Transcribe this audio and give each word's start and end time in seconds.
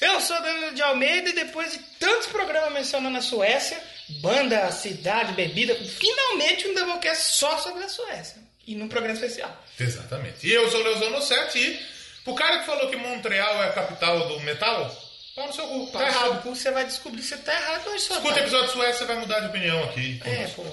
Eu 0.00 0.18
sou 0.20 0.40
Danilo 0.40 0.74
de 0.74 0.82
Almeida 0.82 1.28
e 1.28 1.34
depois 1.34 1.72
de 1.72 1.78
tantos 1.98 2.28
programas 2.28 2.72
mencionando 2.72 3.18
a 3.18 3.22
Suécia, 3.22 3.78
banda, 4.20 4.70
cidade, 4.72 5.32
bebida, 5.34 5.74
finalmente 5.74 6.66
um 6.68 6.74
Doublecast 6.74 7.34
só 7.34 7.58
sobre 7.58 7.84
a 7.84 7.88
Suécia. 7.88 8.38
E 8.66 8.74
num 8.74 8.88
programa 8.88 9.14
especial. 9.14 9.54
Exatamente. 9.78 10.46
E 10.46 10.52
eu 10.52 10.70
sou 10.70 10.80
o 10.80 10.84
Leozono 10.84 11.20
7 11.20 11.58
e 11.58 11.80
o 12.24 12.34
cara 12.34 12.60
que 12.60 12.66
falou 12.66 12.88
que 12.88 12.96
Montreal 12.96 13.62
é 13.62 13.68
a 13.68 13.72
capital 13.72 14.28
do 14.28 14.40
metal, 14.40 14.90
pau 15.34 15.46
no 15.48 15.52
seu 15.52 15.66
cu. 15.66 15.86
Tá 15.92 16.06
errado. 16.06 16.44
Você 16.44 16.70
vai 16.70 16.84
descobrir 16.86 17.20
que 17.20 17.26
você 17.26 17.36
tá 17.36 17.52
errado 17.52 17.88
hoje 17.88 18.04
só. 18.04 18.14
Escuta 18.14 18.34
o 18.34 18.38
episódio 18.38 18.70
Suécia, 18.70 18.94
você 18.98 19.04
vai 19.04 19.16
mudar 19.16 19.40
de 19.40 19.46
opinião 19.48 19.84
aqui. 19.84 20.20
É, 20.24 20.46
pô. 20.48 20.64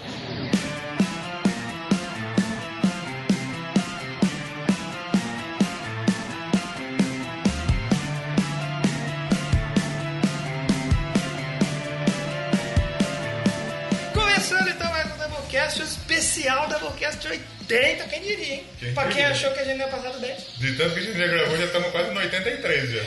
Especial 16.38 16.68
Doublecast 16.70 17.28
80, 17.28 18.04
quem 18.08 18.22
diria, 18.22 18.54
hein? 18.56 18.66
Quem 18.80 18.94
pra 18.94 19.04
quem 19.06 19.14
diria? 19.14 19.30
achou 19.30 19.52
que 19.52 19.60
a 19.60 19.64
gente 19.66 19.80
ia 19.80 19.88
passar 19.88 20.10
do 20.12 20.20
10. 20.20 20.44
De 20.58 20.74
tanto 20.76 20.94
que 20.94 21.00
a 21.00 21.04
gente 21.04 21.18
já 21.18 21.28
gravou, 21.28 21.58
já 21.58 21.66
estamos 21.66 21.92
quase 21.92 22.12
no 22.12 22.20
83 22.20 22.90
já. 22.92 23.02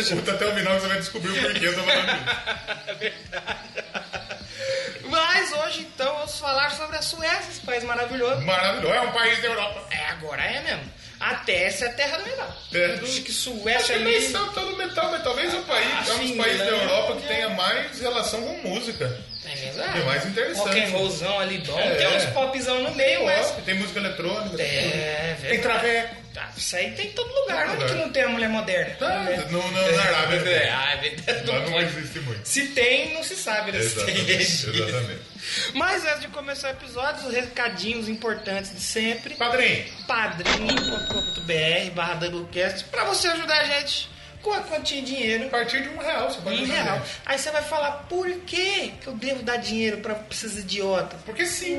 Escuta 0.00 0.32
até 0.32 0.46
o 0.46 0.54
final 0.54 0.74
que 0.76 0.80
você 0.82 0.88
vai 0.88 0.98
descobrir 0.98 1.30
o 1.30 1.42
porquê 1.42 1.66
eu 1.66 1.74
tô 1.74 1.82
falando 1.82 2.08
isso. 2.08 3.16
Mas 5.08 5.52
hoje 5.52 5.80
então 5.94 6.14
vamos 6.16 6.38
falar 6.38 6.70
sobre 6.72 6.96
a 6.96 7.02
Suécia, 7.02 7.48
esse 7.50 7.60
país 7.60 7.84
maravilhoso. 7.84 8.40
Maravilhoso. 8.42 8.92
É 8.94 9.00
um 9.02 9.12
país 9.12 9.40
da 9.40 9.48
Europa. 9.48 9.86
É, 9.90 10.04
agora 10.10 10.42
é 10.42 10.60
mesmo. 10.62 10.96
Até 11.20 11.64
essa 11.64 11.86
é 11.86 11.88
a 11.88 11.92
terra 11.92 12.18
do 12.18 12.24
metal. 12.24 12.56
Terra 12.70 12.96
do- 12.96 13.06
Acho 13.06 13.22
que 13.22 13.32
Suécia 13.32 13.96
que 13.96 14.04
nem 14.04 14.20
são 14.30 14.52
todo 14.52 14.76
metal, 14.76 15.10
mas 15.10 15.22
talvez 15.22 15.54
o 15.54 15.62
país 15.62 15.86
Ah, 15.90 16.04
é 16.08 16.12
um 16.14 16.26
dos 16.26 16.36
países 16.36 16.58
da 16.58 16.64
né? 16.72 16.82
Europa 16.82 17.16
que 17.20 17.26
tenha 17.28 17.48
mais 17.50 18.00
relação 18.00 18.42
com 18.42 18.68
música. 18.68 19.18
É. 19.48 19.98
É 20.00 20.04
mais 20.04 20.24
interessante. 20.26 20.58
Rock 20.68 20.80
and 20.80 20.88
rollzão 20.90 21.38
ali 21.40 21.58
bom. 21.58 21.78
É. 21.78 21.94
Tem 21.94 22.16
uns 22.16 22.24
popzão 22.26 22.82
no 22.82 22.94
meio, 22.94 23.24
mas... 23.24 23.46
Pop, 23.48 23.62
tem 23.62 23.74
música 23.74 23.98
eletrônica. 24.00 24.62
É, 24.62 25.36
Tem 25.40 25.60
traveco. 25.60 26.16
Ah, 26.38 26.50
Isso 26.54 26.76
aí 26.76 26.90
tem 26.92 27.06
em 27.06 27.12
todo 27.12 27.32
lugar. 27.32 27.64
Onde 27.68 27.76
lugar. 27.76 27.88
que 27.88 27.94
não 27.94 28.12
tem 28.12 28.22
a 28.24 28.28
mulher 28.28 28.48
moderna? 28.50 28.94
Tá, 28.96 29.08
Mulher- 29.20 29.50
no, 29.50 29.62
no, 29.70 29.92
na 29.96 30.02
Arábia. 30.02 30.36
É, 30.50 30.68
ah, 30.74 30.92
é 30.92 30.96
verdade. 30.98 31.46
Lá 31.46 31.54
Não 31.54 31.62
não 31.64 31.72
pode. 31.72 31.86
existe 31.86 32.18
muito. 32.20 32.46
Se 32.46 32.66
tem, 32.68 33.14
não 33.14 33.22
se 33.24 33.36
sabe, 33.36 33.72
né? 33.72 33.80
Se 33.80 34.04
tem. 34.04 34.14
Exatamente. 34.14 34.82
exatamente. 34.82 35.20
Mas 35.72 36.04
antes 36.04 36.20
de 36.20 36.28
começar 36.28 36.68
o 36.68 36.70
episódio, 36.72 37.26
os 37.28 37.34
recadinhos 37.34 38.06
importantes 38.08 38.70
de 38.74 38.80
sempre. 38.82 39.34
Padrinho, 39.36 39.84
padrinho.com.br 40.06 41.90
barra 41.94 42.14
Doublecast 42.14 42.84
pra 42.90 43.04
você 43.04 43.28
ajudar 43.28 43.60
a 43.60 43.64
gente 43.64 44.08
com 44.46 44.52
a 44.54 44.60
quantia 44.60 45.02
de 45.02 45.06
dinheiro. 45.16 45.46
a 45.46 45.48
partir 45.48 45.82
de 45.82 45.88
um 45.88 45.96
real 45.98 46.30
você 46.30 46.40
pode 46.40 46.62
Um 46.62 46.66
real. 46.66 46.98
gente. 46.98 47.10
Aí 47.26 47.36
você 47.38 47.50
vai 47.50 47.62
falar, 47.62 47.90
por 48.08 48.30
que 48.46 48.92
eu 49.04 49.12
devo 49.14 49.42
dar 49.42 49.56
dinheiro 49.56 49.98
pra 49.98 50.16
esses 50.30 50.56
idiotas? 50.58 51.18
Porque 51.24 51.44
sim, 51.44 51.78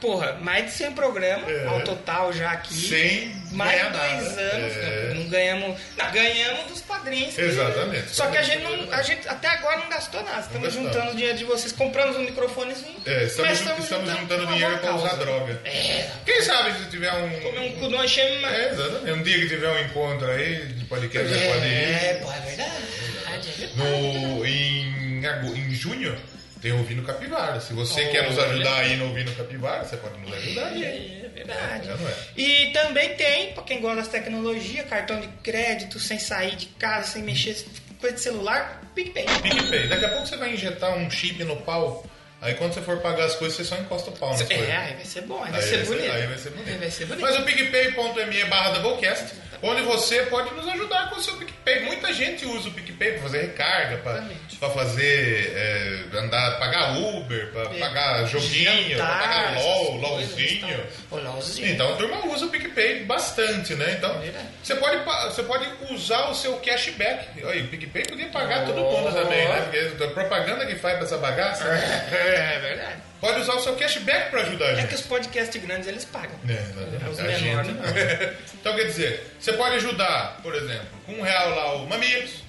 Porra, 0.00 0.34
mais 0.40 0.66
de 0.66 0.70
100 0.72 0.92
programas 0.92 1.48
É. 1.50 1.66
ao 1.66 1.80
total 1.82 2.32
já 2.32 2.50
aqui. 2.52 2.74
sem 2.74 3.42
Mais 3.52 3.80
de 3.82 3.90
dois 3.90 4.22
nada. 4.28 4.40
anos, 4.56 4.76
É. 4.76 5.12
não 5.14 5.28
ganhamos. 5.28 5.80
Não, 5.96 6.10
ganhamos 6.10 6.64
dos 6.66 6.80
padrinhos. 6.80 7.38
Exatamente. 7.38 8.10
Só 8.10 8.26
que 8.26 8.38
a 8.38 8.42
gente, 8.42 8.62
não, 8.62 8.92
a 8.92 9.02
gente 9.02 9.28
até 9.28 9.48
agora 9.48 9.76
não 9.78 9.88
gastou 9.88 10.22
nada. 10.24 10.40
Estamos 10.40 10.62
gastamos. 10.68 10.92
juntando 10.92 11.12
o 11.12 11.14
dinheiro 11.14 11.38
de 11.38 11.44
vocês, 11.44 11.72
compramos 11.72 12.16
um 12.16 12.20
microfonezinho. 12.22 12.96
É, 13.06 13.24
estamos, 13.24 13.50
mas 13.50 13.60
estamos, 13.84 14.10
juntando 14.10 14.44
uma 14.44 14.52
dinheiro 14.52 14.76
boa 14.78 14.80
pra 14.80 14.94
usar 14.96 15.14
droga. 15.16 15.60
É, 15.64 16.10
Quem 16.24 16.42
sabe 16.42 16.78
se 16.82 16.90
tiver 16.90 17.12
um. 17.12 17.40
comer 17.40 17.60
um 17.60 17.72
cu 17.78 17.88
de 17.88 17.94
uma. 17.94 18.04
É, 18.04 18.70
exatamente. 18.72 19.10
Um 19.12 19.22
dia 19.22 19.38
que 19.38 19.48
tiver 19.48 19.68
um 19.68 19.78
encontro 19.84 20.30
aí 20.30 20.81
podcast, 20.92 21.26
você 21.26 21.48
pode 21.48 21.66
ir. 21.66 21.72
É, 21.72 22.14
pô, 22.22 22.30
é 22.30 22.40
verdade. 22.40 23.48
é. 23.62 23.70
No, 23.76 24.44
em, 24.44 25.22
em 25.58 25.74
junho 25.74 26.14
tem 26.60 26.72
Ouvindo 26.72 27.02
Capivara. 27.02 27.60
Se 27.60 27.72
você 27.72 28.06
quer 28.08 28.28
nos 28.28 28.38
ajudar 28.38 28.76
aí 28.76 28.96
no 28.96 29.06
Ouvindo 29.08 29.34
Capivara, 29.34 29.84
você 29.84 29.96
pode 29.96 30.18
nos 30.20 30.32
ajudar 30.32 30.66
aí. 30.66 31.22
É 31.24 31.28
verdade. 31.28 31.88
É, 31.88 31.96
não 31.96 32.08
é? 32.08 32.14
E 32.36 32.72
também 32.72 33.14
tem, 33.16 33.54
pra 33.54 33.62
quem 33.62 33.80
gosta 33.80 33.96
das 33.96 34.08
tecnologias, 34.08 34.86
cartão 34.86 35.18
de 35.18 35.28
crédito, 35.42 35.98
sem 35.98 36.18
sair 36.18 36.56
de 36.56 36.66
casa, 36.66 37.06
sem 37.06 37.22
mexer, 37.22 37.64
coisa 37.98 38.14
de 38.14 38.22
celular, 38.22 38.82
PicPay. 38.94 39.24
PicPay. 39.42 39.88
Daqui 39.88 40.04
a 40.04 40.08
pouco 40.10 40.26
você 40.26 40.36
vai 40.36 40.52
injetar 40.52 40.94
um 40.96 41.10
chip 41.10 41.42
no 41.42 41.56
pau. 41.56 42.04
Aí 42.42 42.54
quando 42.54 42.74
você 42.74 42.80
for 42.82 42.98
pagar 42.98 43.24
as 43.26 43.36
coisas, 43.36 43.56
você 43.56 43.64
só 43.64 43.76
encosta 43.76 44.10
o 44.10 44.12
pau 44.14 44.30
nas 44.30 44.42
coisas. 44.42 44.68
É, 44.68 44.76
aí 44.76 44.94
vai 44.94 45.04
ser 45.04 45.20
bom, 45.22 45.42
aí 45.44 45.52
vai 45.52 45.60
Aí 45.60 45.66
ser 45.68 45.76
vai 45.76 45.86
ser- 45.86 45.94
bonito. 45.94 46.12
aí 46.12 46.26
vai 46.26 46.38
ser 46.38 46.50
bonito. 46.50 46.68
Aí 46.70 46.78
vai 46.78 46.90
ser 46.90 47.04
bonito. 47.06 47.22
Mas 47.22 47.38
o 47.38 47.42
picpay.me 47.44 48.44
barra 48.46 48.70
Doublecast, 48.80 49.34
onde 49.62 49.82
você 49.82 50.22
pode 50.22 50.52
nos 50.54 50.66
ajudar 50.68 51.08
com 51.10 51.16
o 51.16 51.22
seu 51.22 51.34
PicPay. 51.36 51.80
Muita 51.84 52.12
gente 52.12 52.44
usa 52.44 52.68
o 52.68 52.72
PicPay 52.72 53.12
para 53.12 53.22
fazer 53.22 53.40
recarga, 53.42 53.96
para 54.58 54.70
fazer 54.70 55.52
é, 55.54 56.18
andar, 56.18 56.58
pagar 56.58 56.98
Uber, 56.98 57.52
para 57.52 57.62
É. 57.76 57.78
pagar 57.78 58.24
joguinho, 58.26 58.96
para 58.96 59.06
pagar 59.06 59.54
LOL, 59.54 59.86
coisas, 60.00 60.02
LOLzinho. 60.10 60.86
então. 61.08 61.18
LOLzinho. 61.22 61.68
Então 61.68 61.92
a 61.92 61.96
turma 61.96 62.26
usa 62.26 62.46
o 62.46 62.50
PicPay 62.50 63.04
bastante, 63.04 63.74
né? 63.76 63.94
Então 63.98 64.10
É 64.20 64.32
você 64.62 64.74
pode, 64.74 64.96
você 65.32 65.42
pode 65.44 65.68
usar 65.92 66.28
o 66.28 66.34
seu 66.34 66.56
cashback. 66.56 67.44
Olha, 67.44 67.62
o 67.62 67.68
PicPay 67.68 68.02
podia 68.04 68.26
pagar 68.30 68.64
todo 68.66 68.78
Oh. 68.84 68.90
mundo 68.90 69.12
também, 69.14 69.46
né? 69.48 69.60
Porque 69.70 70.04
a 70.04 70.08
propaganda 70.08 70.66
que 70.66 70.74
faz 70.74 70.96
pra 70.96 71.04
essa 71.04 71.18
bagaça. 71.18 71.62
É 72.34 72.58
verdade. 72.58 72.96
Pode 73.20 73.40
usar 73.40 73.54
o 73.54 73.60
seu 73.60 73.76
cashback 73.76 74.30
para 74.30 74.40
ajudar 74.42 74.64
a 74.66 74.70
É 74.72 74.76
gente. 74.76 74.88
que 74.88 74.94
os 74.96 75.00
podcasts 75.02 75.62
grandes 75.62 75.86
eles 75.86 76.04
pagam. 76.04 76.34
É, 76.48 76.52
exatamente. 76.52 77.08
Os 77.08 77.18
menores, 77.20 77.70
não. 77.70 77.82
Então 78.60 78.74
quer 78.76 78.84
dizer, 78.84 79.32
você 79.38 79.52
pode 79.52 79.76
ajudar, 79.76 80.38
por 80.42 80.54
exemplo, 80.54 80.86
com 81.06 81.12
um 81.12 81.22
real 81.22 81.50
lá 81.50 81.72
o 81.74 81.86
Mamilos, 81.88 82.42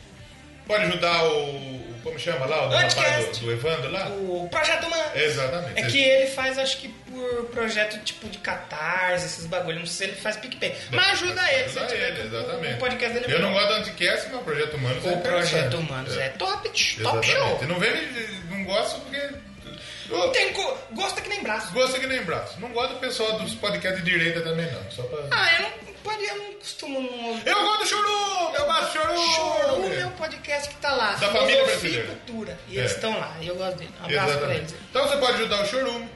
pode 0.67 0.83
ajudar 0.85 1.23
o. 1.25 1.49
o- 1.55 1.93
Como 2.03 2.19
chama 2.19 2.45
lá? 2.45 2.65
O 2.67 2.69
do, 2.69 3.39
do, 3.39 3.51
Evandro 3.53 3.91
lá? 3.91 4.07
O 4.09 4.47
Projeto 4.51 4.87
Humano. 4.87 5.03
Exatamente. 5.15 5.79
É 5.79 5.83
que 5.87 6.03
ele 6.03 6.27
faz, 6.31 6.57
acho 6.57 6.77
que 6.77 6.89
por 6.89 7.45
projeto 7.51 8.03
tipo 8.03 8.27
de 8.27 8.39
catarse, 8.39 9.25
esses 9.25 9.45
bagulhos. 9.45 9.79
Não 9.79 9.85
sei 9.87 10.07
se 10.07 10.11
ele 10.13 10.21
faz 10.21 10.35
PicPay. 10.37 10.75
Mas 10.91 11.07
ajuda 11.13 11.41
ele. 11.53 11.63
Ajuda 11.65 11.95
ele, 11.95 12.15
que- 12.15 12.27
exatamente. 12.27 12.73
O 12.73 12.77
podcast 12.77 13.13
dele 13.19 13.31
é 13.31 13.35
Eu 13.35 13.41
não 13.41 13.53
gosto 13.53 13.67
do 13.67 13.73
Anticast, 13.75 14.27
mas 14.31 14.41
o 14.41 14.43
Projeto 14.43 14.73
Humanos 14.75 15.05
é 15.05 15.09
O 15.11 15.17
Projeto. 15.21 15.77
Humanos 15.77 16.17
é, 16.17 16.29
top, 16.29 16.53
top 16.69 16.69
Exatamente. 16.99 17.31
show. 17.31 17.59
E 17.61 17.65
Não 17.67 17.79
vem, 17.79 17.91
não 18.49 18.63
gosto 18.65 18.99
porque. 19.01 19.52
Não 20.09 20.31
tem. 20.31 20.53
Gosta 20.91 21.21
que 21.21 21.29
nem 21.29 21.41
braço. 21.43 21.71
Gosto 21.73 21.99
que 21.99 22.07
nem 22.07 22.23
braço. 22.23 22.59
Não 22.59 22.69
gosto 22.69 22.93
do 22.93 22.99
pessoal 22.99 23.39
dos 23.39 23.53
podcasts 23.55 24.03
de 24.03 24.11
direita 24.11 24.41
também, 24.41 24.69
não. 24.71 24.91
Só 24.91 25.03
pra... 25.03 25.19
Ah, 25.31 25.53
eu 25.55 25.61
não, 25.63 25.93
pode, 26.03 26.23
eu 26.23 26.35
não 26.37 26.53
costumo 26.53 26.99
não. 27.01 27.41
Eu 27.45 27.61
gosto 27.63 27.79
do 27.83 27.87
chorume! 27.87 28.55
Eu 28.55 28.65
gosto 28.65 28.85
do 28.85 28.91
chorume! 28.91 29.35
Chorume 29.35 29.95
é 29.95 30.05
um 30.05 30.11
podcast 30.11 30.69
que 30.69 30.75
tá 30.75 30.93
lá. 30.93 31.11
Da 31.13 31.29
família 31.31 31.63
brasileira. 31.65 32.03
e 32.03 32.07
cultura. 32.07 32.59
E 32.69 32.77
É. 32.77 32.79
eles 32.81 32.91
estão 32.91 33.17
lá. 33.19 33.35
E 33.41 33.47
eu 33.47 33.55
gosto 33.55 33.77
dele. 33.77 33.91
Um 34.01 34.05
abraço 34.05 34.25
pra 34.25 34.33
Exatamente. 34.35 34.59
eles. 34.73 34.75
Então 34.89 35.07
você 35.07 35.17
pode 35.17 35.33
ajudar 35.33 35.61
o 35.61 35.65
chorume, 35.65 36.09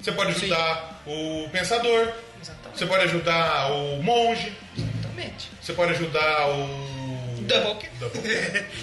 você 0.00 0.12
pode 0.12 0.30
ajudar 0.32 1.02
o 1.06 1.48
pensador, 1.50 2.12
Exatamente. 2.42 2.78
você 2.78 2.86
pode 2.86 3.04
ajudar 3.04 3.72
o 3.72 4.02
monge, 4.02 4.52
Exatamente. 4.76 5.50
você 5.60 5.72
pode 5.72 5.92
ajudar 5.92 6.48
o. 6.48 7.05
Double. 7.98 8.20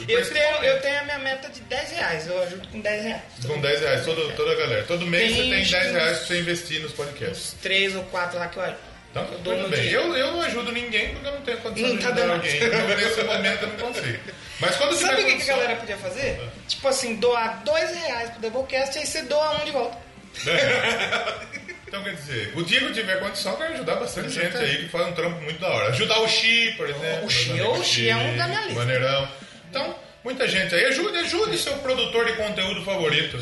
Eu 0.08 0.30
tenho, 0.30 0.64
eu 0.64 0.82
tenho 0.82 1.00
a 1.00 1.04
minha 1.04 1.20
meta 1.20 1.50
de 1.50 1.62
10 1.62 1.92
reais. 1.92 2.28
Eu 2.28 2.42
ajudo 2.44 2.68
com 2.70 2.80
10 2.80 3.04
reais. 3.04 3.22
Com 3.46 3.60
10 3.62 3.80
reais, 3.82 4.06
todo, 4.06 4.34
toda 4.36 4.52
a 4.52 4.56
galera. 4.56 4.84
Todo 4.84 5.06
mês 5.06 5.24
Tem 5.24 5.36
você 5.36 5.50
tem 5.50 5.62
uns- 5.62 5.72
10 5.72 5.92
reais 5.92 6.18
pra 6.20 6.28
você 6.28 6.40
investir 6.40 6.82
nos 6.82 6.92
podcasts. 6.94 7.54
Uns 7.54 7.62
3 7.62 7.96
ou 7.96 8.04
4 8.06 8.38
lá 8.40 8.48
que 8.48 8.58
eu 8.58 8.64
ajudo. 8.64 8.94
Então, 9.12 9.24
eu 9.32 9.40
tudo 9.40 9.70
bem. 9.70 9.90
Eu, 9.92 10.16
eu 10.16 10.32
não 10.32 10.42
ajudo 10.42 10.72
ninguém 10.72 11.10
porque 11.14 11.28
eu 11.28 11.32
não 11.34 11.42
tenho 11.42 11.58
condição 11.60 11.90
Não 11.90 11.96
de 11.98 12.02
tá 12.02 12.08
ajudar 12.10 12.22
dando. 12.28 12.34
alguém. 12.34 12.64
Então, 12.64 12.88
nesse 12.88 13.22
momento 13.24 13.62
eu 13.62 13.68
não 13.70 13.76
consigo. 13.78 14.20
Mas 14.60 14.76
quando 14.76 14.96
Sabe 14.96 15.22
o 15.22 15.26
que, 15.26 15.36
que 15.38 15.44
a 15.52 15.56
galera 15.56 15.76
podia 15.76 15.98
fazer? 15.98 16.40
Tipo 16.68 16.88
assim, 16.88 17.16
doar 17.18 17.62
2 17.64 17.96
reais 17.96 18.30
pro 18.32 18.42
Doublecast 18.42 18.96
e 18.98 19.02
aí 19.02 19.06
você 19.06 19.22
doa 19.24 19.62
um 19.62 19.66
de 19.66 19.72
volta. 19.72 19.98
Então, 21.94 22.04
quer 22.04 22.16
dizer, 22.16 22.54
o 22.56 22.64
dia 22.64 22.80
que 22.80 22.86
eu 22.86 22.94
tiver 22.94 23.20
condição, 23.20 23.56
vai 23.56 23.72
ajudar 23.74 23.98
bastante 23.98 24.32
gente 24.32 24.58
aí 24.58 24.78
que 24.78 24.90
faz 24.90 25.10
um 25.10 25.12
trampo 25.12 25.40
muito 25.42 25.60
da 25.60 25.70
hora. 25.70 25.90
Ajudar 25.90 26.22
o 26.22 26.28
Xi, 26.28 26.74
por 26.76 26.90
exemplo. 26.90 27.28
O 27.28 27.30
Xi, 27.30 27.62
o 27.62 27.84
Xi 27.84 28.10
é 28.10 28.16
um 28.16 28.36
da 28.36 28.48
minha 28.48 28.62
lista. 28.62 28.80
Maneirão. 28.80 29.30
Então, 29.70 29.96
muita 30.24 30.48
gente 30.48 30.74
aí. 30.74 30.86
Ajude, 30.86 31.16
ajude 31.20 31.56
seu 31.56 31.74
produtor 31.78 32.26
de 32.26 32.34
conteúdo 32.34 32.84
favorito. 32.84 33.38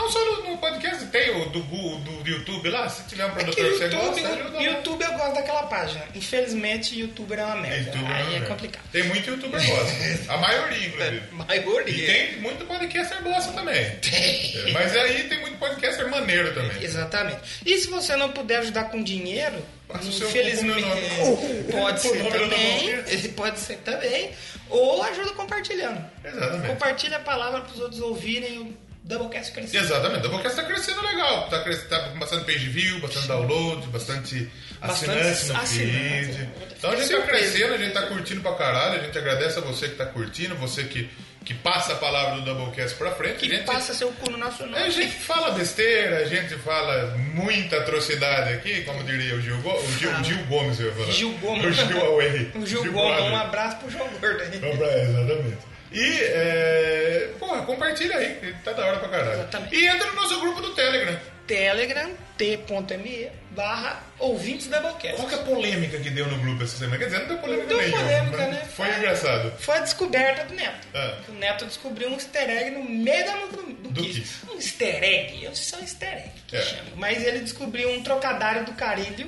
Não 0.00 0.10
só 0.10 0.24
no, 0.24 0.50
no 0.50 0.58
podcast, 0.58 1.06
tem 1.08 1.30
o 1.42 1.50
do, 1.50 1.60
Gu- 1.64 1.98
do 1.98 2.28
YouTube 2.28 2.70
lá. 2.70 2.88
Se 2.88 3.06
tiver 3.06 3.26
um 3.26 3.30
Que 3.30 3.34
produtor 3.44 3.64
que 3.64 3.76
você 3.76 3.84
YouTube, 3.84 4.00
gosta, 4.22 4.28
ajuda. 4.28 4.62
YouTube 4.62 5.02
eu 5.04 5.12
gosto 5.12 5.34
daquela 5.34 5.62
página. 5.64 6.04
Infelizmente, 6.14 6.98
YouTuber 6.98 7.38
é 7.38 7.44
uma 7.44 7.56
merda. 7.56 7.90
YouTube 7.90 8.06
aí 8.12 8.24
não 8.24 8.32
é 8.32 8.36
é. 8.36 8.40
complicado. 8.40 8.82
Tem 8.90 9.02
muito 9.04 9.28
youtuber 9.30 9.60
bosta. 9.66 9.92
A 10.32 10.36
maioria, 10.38 10.86
inclusive. 10.88 11.22
E 11.30 11.34
Maioria. 11.34 12.06
tem 12.06 12.36
muito 12.40 12.64
podcaster 12.64 13.22
bosta 13.22 13.52
também. 13.52 13.76
É, 13.76 14.72
Mas 14.72 14.96
aí 14.96 15.24
tem 15.24 15.38
muito 15.40 15.58
podcaster 15.58 16.08
maneiro 16.08 16.54
também. 16.54 16.82
Exatamente. 16.82 17.40
E 17.66 17.76
se 17.76 17.88
você 17.88 18.16
não 18.16 18.30
puder 18.30 18.58
ajudar 18.60 18.84
com 18.84 19.02
dinheiro, 19.02 19.62
Passa 19.86 20.08
o 20.08 20.12
seu 20.12 20.28
infelizmente 20.28 20.82
pode 21.72 22.00
ser 22.00 22.22
do 22.22 22.30
também, 22.30 23.02
pode 23.36 23.58
ser 23.58 23.76
também, 23.78 24.30
ou 24.70 25.02
ajuda 25.02 25.32
compartilhando. 25.32 26.04
Exatamente. 26.24 26.66
Compartilha 26.68 27.16
a 27.16 27.20
palavra 27.20 27.60
para 27.60 27.74
os 27.74 27.80
outros 27.80 28.00
ouvirem 28.00 28.58
o 28.58 28.89
Doublecast 29.02 29.52
crescendo. 29.52 29.84
Exatamente, 29.84 30.18
o 30.18 30.22
Doublecast 30.28 30.56
tá 30.56 30.64
crescendo 30.64 31.02
legal. 31.02 31.48
Tá, 31.48 31.62
cres... 31.62 31.82
tá 31.88 31.98
com 32.10 32.18
bastante 32.18 32.44
page 32.44 32.68
view, 32.68 33.00
bastante 33.00 33.26
download, 33.28 33.86
bastante 33.88 34.50
Bastante 34.80 35.18
assinantes 35.18 35.48
no 35.48 35.58
feed. 35.60 36.48
Então 36.78 36.90
a 36.90 36.96
gente 36.96 37.10
tá 37.10 37.22
crescendo, 37.22 37.74
a 37.74 37.78
gente 37.78 37.92
tá 37.92 38.02
curtindo 38.02 38.40
pra 38.40 38.54
caralho. 38.54 39.00
A 39.00 39.04
gente 39.04 39.18
agradece 39.18 39.58
a 39.58 39.62
você 39.62 39.88
que 39.88 39.96
tá 39.96 40.06
curtindo, 40.06 40.54
você 40.56 40.84
que, 40.84 41.10
que 41.44 41.52
passa 41.54 41.94
a 41.94 41.96
palavra 41.96 42.36
do 42.36 42.42
Doublecast 42.42 42.96
pra 42.96 43.10
frente. 43.10 43.36
Que 43.38 43.46
a 43.52 43.56
gente, 43.56 43.64
passa 43.66 43.92
seu 43.94 44.10
cu 44.12 44.30
no 44.30 44.38
nosso 44.38 44.64
nome. 44.64 44.76
a 44.76 44.88
gente 44.90 45.12
fala 45.12 45.50
besteira, 45.52 46.18
a 46.18 46.24
gente 46.26 46.54
fala 46.58 47.14
muita 47.34 47.78
atrocidade 47.78 48.52
aqui, 48.54 48.82
como 48.84 49.02
diria 49.04 49.34
o 49.34 49.40
Gil, 49.40 49.60
Go... 49.60 49.70
o 49.72 49.98
Gil, 49.98 50.10
Ah. 50.14 50.22
Gil 50.22 50.44
Gomes, 50.46 50.78
eu 50.80 50.86
ia 50.86 50.92
falar. 50.92 51.10
Gil 51.12 51.32
Gomes. 51.38 51.64
O 51.66 51.72
Gil 51.86 52.04
Away. 52.04 52.52
O 52.54 52.66
Gil 52.66 52.92
Gomes, 52.92 53.16
Brother. 53.16 53.32
um 53.32 53.36
abraço 53.36 53.76
pro 53.78 53.90
João 53.90 54.08
Gordo 54.20 54.42
aí. 54.42 54.58
Vamos 54.58 54.76
pra- 54.78 54.98
Exatamente. 54.98 55.69
E, 55.92 56.18
é, 56.22 57.30
porra, 57.38 57.62
compartilha 57.62 58.16
aí, 58.16 58.34
que 58.36 58.52
tá 58.64 58.72
da 58.72 58.86
hora 58.86 58.98
pra 58.98 59.08
caralho. 59.08 59.32
Exatamente. 59.32 59.74
E 59.76 59.86
entra 59.86 60.06
no 60.06 60.14
nosso 60.14 60.40
grupo 60.40 60.60
do 60.60 60.74
Telegram. 60.74 61.18
Telegram, 61.46 62.10
t.me, 62.38 63.28
barra 63.50 64.00
ouvintes 64.20 64.68
Doublecast. 64.68 65.16
Qual 65.16 65.26
que 65.28 65.34
é 65.34 65.38
a 65.38 65.42
polêmica 65.42 65.98
que 65.98 66.08
deu 66.10 66.26
no 66.28 66.38
grupo 66.38 66.62
essa 66.62 66.76
semana? 66.76 66.96
Quer 66.96 67.06
dizer, 67.06 67.18
não 67.22 67.26
deu 67.26 67.38
polêmica 67.38 67.62
Não 67.62 67.68
deu 67.68 67.78
nenhuma. 67.88 68.02
polêmica, 68.04 68.46
né? 68.46 68.64
Foi 68.72 68.88
engraçado. 68.88 69.52
Foi 69.58 69.76
a 69.76 69.80
descoberta 69.80 70.44
do 70.44 70.54
Neto. 70.54 70.86
Ah. 70.94 71.18
O 71.28 71.32
Neto 71.32 71.66
descobriu 71.66 72.08
um 72.08 72.14
easter 72.14 72.48
egg 72.48 72.70
no 72.70 72.84
meio 72.84 73.26
da 73.26 73.32
do, 73.46 73.62
do, 73.62 73.88
Do 73.90 74.00
Kiss. 74.02 74.20
Kiss. 74.20 74.34
Um 74.48 74.54
easter 74.54 75.02
egg, 75.02 75.44
eu 75.44 75.54
sei 75.56 75.64
se 75.64 75.74
é 75.74 75.78
um 75.78 75.80
easter 75.80 76.08
egg 76.18 76.30
que 76.46 76.56
É. 76.56 76.62
chama. 76.62 76.82
Mas 76.94 77.24
ele 77.26 77.40
descobriu 77.40 77.90
um 77.90 78.00
trocadilho 78.04 78.64
do 78.64 78.72
Carilho 78.74 79.26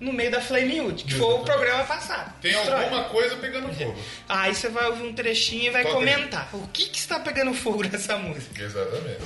no 0.00 0.12
meio 0.12 0.30
da 0.30 0.40
Flame 0.40 0.80
Hood, 0.80 1.04
que 1.04 1.14
foi 1.14 1.34
o 1.34 1.38
programa 1.40 1.84
passado. 1.84 2.32
Tem 2.40 2.52
Destrói. 2.52 2.84
alguma 2.84 3.04
coisa 3.04 3.36
pegando 3.36 3.72
fogo. 3.74 3.96
Aí 4.28 4.54
você 4.54 4.68
vai 4.68 4.88
ouvir 4.88 5.02
um 5.04 5.12
trechinho 5.14 5.64
e 5.66 5.70
vai 5.70 5.82
Toca 5.82 5.94
comentar. 5.94 6.48
O 6.52 6.66
que 6.68 6.86
que 6.88 6.98
está 6.98 7.18
pegando 7.20 7.54
fogo 7.54 7.82
nessa 7.82 8.16
música? 8.16 8.62
Exatamente. 8.62 9.18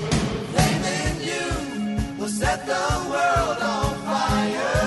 Flaming 0.53 1.27
you 1.27 2.19
will 2.19 2.29
set 2.29 2.65
the 2.67 2.73
world 3.09 3.63
on 3.63 3.95
fire. 4.05 4.78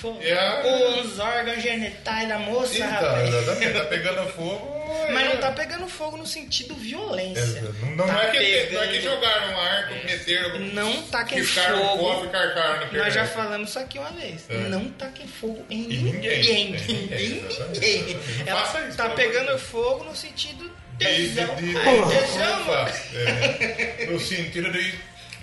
Fogo? 0.00 0.20
É 0.22 0.32
a- 0.32 1.00
Os 1.02 1.18
órgãos 1.18 1.62
genitais 1.62 2.28
da 2.28 2.38
moça, 2.38 2.74
Então, 2.76 2.88
rapaz. 2.90 3.28
exatamente. 3.34 3.72
Tá 3.72 3.84
pegando 3.84 4.28
fogo. 4.32 4.78
Mas 5.12 5.24
é- 5.24 5.28
não 5.34 5.36
tá 5.40 5.52
pegando 5.52 5.86
fogo 5.88 6.16
no 6.16 6.26
sentido 6.26 6.74
violência. 6.74 7.40
É, 7.58 7.84
Não, 7.84 7.90
não 7.96 8.06
Tá 8.06 8.24
é 8.24 8.30
que, 8.30 8.38
não 8.38 8.44
é 8.44 8.60
pegando- 8.66 8.90
que 8.92 9.00
jogaram 9.02 9.52
um 9.54 9.60
arco, 9.60 9.94
meteram. 10.04 10.58
Não 10.60 11.02
taquem 11.04 11.38
riscaram 11.38 11.78
fogo. 11.78 11.94
o 11.94 11.98
cofre 12.14 12.28
carcaram 12.30 12.86
na 12.92 12.98
Nós 13.04 13.14
já 13.14 13.26
falamos 13.26 13.68
isso 13.70 13.78
aqui 13.78 13.98
uma 13.98 14.10
vez. 14.10 14.44
É. 14.48 14.54
Não 14.68 14.88
taquem 14.90 15.26
fogo 15.26 15.64
em 15.70 15.82
ninguém. 15.82 16.12
ninguém. 16.12 16.74
Em 16.76 16.76
Em 16.76 17.42
ninguém. 17.72 18.16
Não 18.40 18.46
Ela 18.46 18.60
faça 18.66 18.86
isso, 18.88 18.96
tá 18.96 19.08
pegando 19.10 19.52
de 19.54 19.60
fogo 19.60 20.04
no 20.04 20.14
sentido 20.16 20.70
De, 20.98 21.04
tesão. 21.06 21.54
de, 21.56 21.66
de, 21.66 21.72
tesão, 21.74 22.62
Opa, 22.62 22.72
mano. 22.72 22.90
é, 23.14 24.06
no 24.10 24.20
sentido 24.20 24.70
de. 24.72 24.94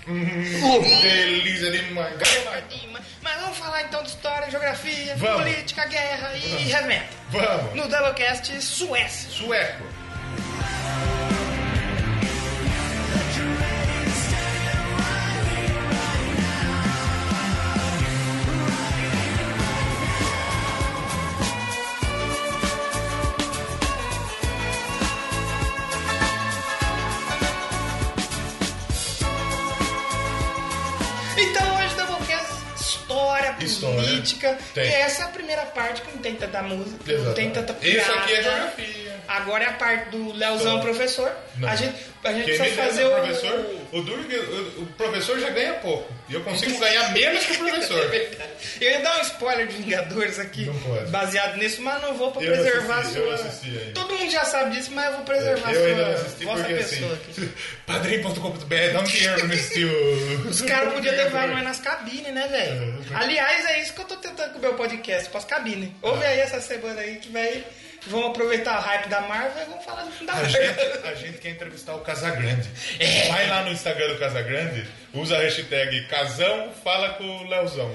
Hum, 0.08 0.82
delícia 1.02 1.70
demais. 1.72 2.14
Mas 3.22 3.40
vamos 3.40 3.58
falar 3.58 3.82
então 3.82 4.02
de 4.02 4.08
história, 4.10 4.48
geografia, 4.50 5.16
Vamos. 5.16 5.42
política, 5.42 5.84
guerra 5.86 6.32
e 6.34 6.70
heavy 6.70 6.86
metal. 6.88 7.08
Vamos. 7.30 7.74
No 7.74 7.88
Doublecast 7.88 8.60
Suécia. 8.62 9.30
Sueco. 9.30 9.84
História, 33.64 33.96
História. 33.98 34.10
política. 34.10 34.58
Tem. 34.74 34.84
E 34.84 34.92
essa 34.94 35.22
é 35.22 35.24
a 35.24 35.28
primeira 35.28 35.62
parte 35.66 36.02
que 36.02 36.10
não 36.12 36.18
tem 36.18 36.34
tanta 36.34 36.62
música, 36.62 36.96
não 37.06 37.14
Exatamente. 37.14 37.34
tem 37.36 37.50
tanta 37.50 37.72
piada. 37.74 37.98
Isso 38.00 38.12
aqui 38.12 38.32
é 38.34 38.42
geografia. 38.42 39.16
Agora 39.28 39.64
é 39.64 39.68
a 39.68 39.72
parte 39.72 40.10
do 40.10 40.32
Leozão 40.32 40.56
História. 40.76 40.82
professor. 40.82 41.32
Não. 41.56 41.68
A 41.68 41.74
gente, 41.76 41.94
a 42.24 42.32
gente 42.32 42.44
Quem 42.44 42.52
me 42.52 42.58
precisa 42.58 42.82
fazer 42.82 43.04
o 43.04 43.08
o 43.08 43.14
professor, 43.20 43.66
o 43.92 44.02
duro 44.02 44.20
é 44.22 44.24
que 44.24 44.36
o, 44.80 44.86
professor 44.96 45.38
já 45.38 45.50
ganha 45.50 45.74
pouco. 45.74 46.12
E 46.28 46.34
eu 46.34 46.40
consigo 46.42 46.78
ganhar 46.78 47.12
menos 47.12 47.44
que 47.44 47.52
o 47.52 47.58
professor. 47.58 48.10
Eu 48.80 48.90
ia 48.90 49.00
dar 49.00 49.18
um 49.18 49.22
spoiler 49.22 49.66
de 49.66 49.76
Vingadores 49.76 50.38
aqui, 50.38 50.68
baseado 51.10 51.56
nisso, 51.56 51.80
mas 51.82 52.02
não 52.02 52.14
vou 52.14 52.30
pra 52.32 52.42
Eu 52.42 52.52
preservar 52.52 52.98
assisti, 52.98 53.18
a 53.20 53.36
sua. 53.38 53.68
eu. 53.68 53.92
Todo 53.94 54.14
mundo 54.18 54.30
já 54.30 54.44
sabe 54.44 54.76
disso, 54.76 54.90
mas 54.92 55.06
eu 55.06 55.12
vou 55.12 55.22
preservar 55.22 55.72
eu 55.72 55.84
a 55.84 55.86
ainda 55.86 56.02
sua 56.04 56.08
não 56.08 56.14
assisti 56.20 56.44
vossa 56.44 56.64
pessoa 56.64 57.12
assim. 57.12 57.42
aqui. 57.42 57.48
Padrim.com.br, 57.86 58.74
dá 58.92 59.00
um 59.00 59.04
dinheiro 59.04 59.34
pra 59.36 59.44
me 59.46 59.54
assistir 59.54 59.84
o. 59.86 60.48
Os 60.48 60.62
caras 60.62 60.92
podiam 60.94 61.14
levar 61.14 61.48
nós 61.48 61.62
nas 61.64 61.80
cabines, 61.80 62.34
né, 62.34 62.48
velho? 62.48 62.98
É. 63.12 63.16
Aliás, 63.16 63.64
é 63.66 63.80
isso 63.82 63.94
que 63.94 64.00
eu 64.00 64.04
tô 64.06 64.16
tentando 64.16 64.52
com 64.52 64.58
o 64.58 64.62
meu 64.62 64.74
podcast, 64.74 65.30
pras 65.30 65.44
cabines. 65.44 65.90
Ouve 66.02 66.24
aí 66.24 66.40
essa 66.40 66.60
semana 66.60 67.00
aí 67.00 67.16
que 67.16 67.30
vai. 67.30 67.64
Vamos 68.08 68.30
aproveitar 68.30 68.78
o 68.78 68.82
hype 68.82 69.08
da 69.08 69.20
Marvel 69.22 69.62
e 69.62 69.66
vamos 69.66 69.84
falar 69.84 70.02
do 70.04 70.10
filme 70.12 70.26
da 70.26 70.34
A 70.34 70.44
gente, 70.44 71.06
a 71.08 71.14
gente 71.14 71.38
quer 71.38 71.50
entrevistar 71.50 71.94
o 71.94 72.00
Casagrande. 72.00 72.68
Vai 73.28 73.48
lá 73.48 73.62
no 73.62 73.72
Instagram 73.72 74.08
do 74.08 74.18
Casagrande, 74.18 74.86
usa 75.12 75.36
a 75.36 75.40
hashtag 75.40 76.06
Casão 76.06 76.72
Fala 76.84 77.10
com 77.14 77.24
o 77.24 77.48
Leozão. 77.48 77.92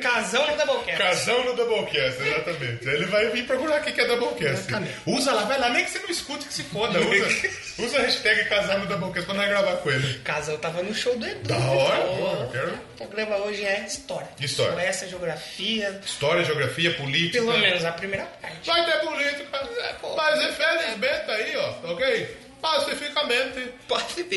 Casão 0.00 0.46
no 0.46 0.56
Doublecast. 0.56 0.98
Casão 0.98 1.44
no 1.44 1.54
Doublecast, 1.54 2.22
exatamente. 2.22 2.88
Ele 2.88 3.06
vai 3.06 3.28
vir 3.30 3.44
procurar 3.46 3.80
o 3.80 3.84
que 3.84 4.00
é 4.00 4.06
Doublecast. 4.06 4.66
Usa 5.06 5.32
lá, 5.32 5.44
vai 5.44 5.58
lá, 5.58 5.68
nem 5.70 5.84
que 5.84 5.90
você 5.90 5.98
não 5.98 6.10
escute 6.10 6.46
que 6.46 6.54
se 6.54 6.62
foda. 6.64 6.98
Usa, 7.00 7.48
usa 7.78 7.98
a 7.98 8.02
hashtag 8.02 8.44
Casão 8.48 8.78
no 8.80 8.86
Doublecast 8.86 9.26
pra 9.26 9.34
nós 9.34 9.48
gravar 9.48 9.76
com 9.78 9.90
ele. 9.90 10.18
Casão 10.20 10.56
tava 10.58 10.82
no 10.82 10.94
show 10.94 11.16
do 11.18 11.26
Edu. 11.26 11.48
Da 11.48 11.58
hora, 11.58 12.00
pô, 12.06 12.42
eu 12.42 12.48
quero- 12.50 12.74
O 13.00 13.06
programa 13.06 13.36
hoje 13.38 13.64
é 13.64 13.84
história. 13.86 14.28
História. 14.40 14.72
Suécia, 14.74 15.08
geografia. 15.08 16.00
História, 16.04 16.44
geografia, 16.44 16.94
política. 16.94 17.44
Pelo 17.44 17.58
menos 17.58 17.84
a 17.84 17.92
primeira 17.92 18.26
parte. 18.26 18.66
Vai 18.66 18.84
ter 18.84 18.98
política. 19.00 19.58
pô. 20.00 20.14
Mas 20.16 20.40
infelizmente 20.44 21.30
aí, 21.30 21.56
ó, 21.56 21.72
tá 21.72 21.88
ok? 21.92 22.36
Pacificamente. 22.60 23.72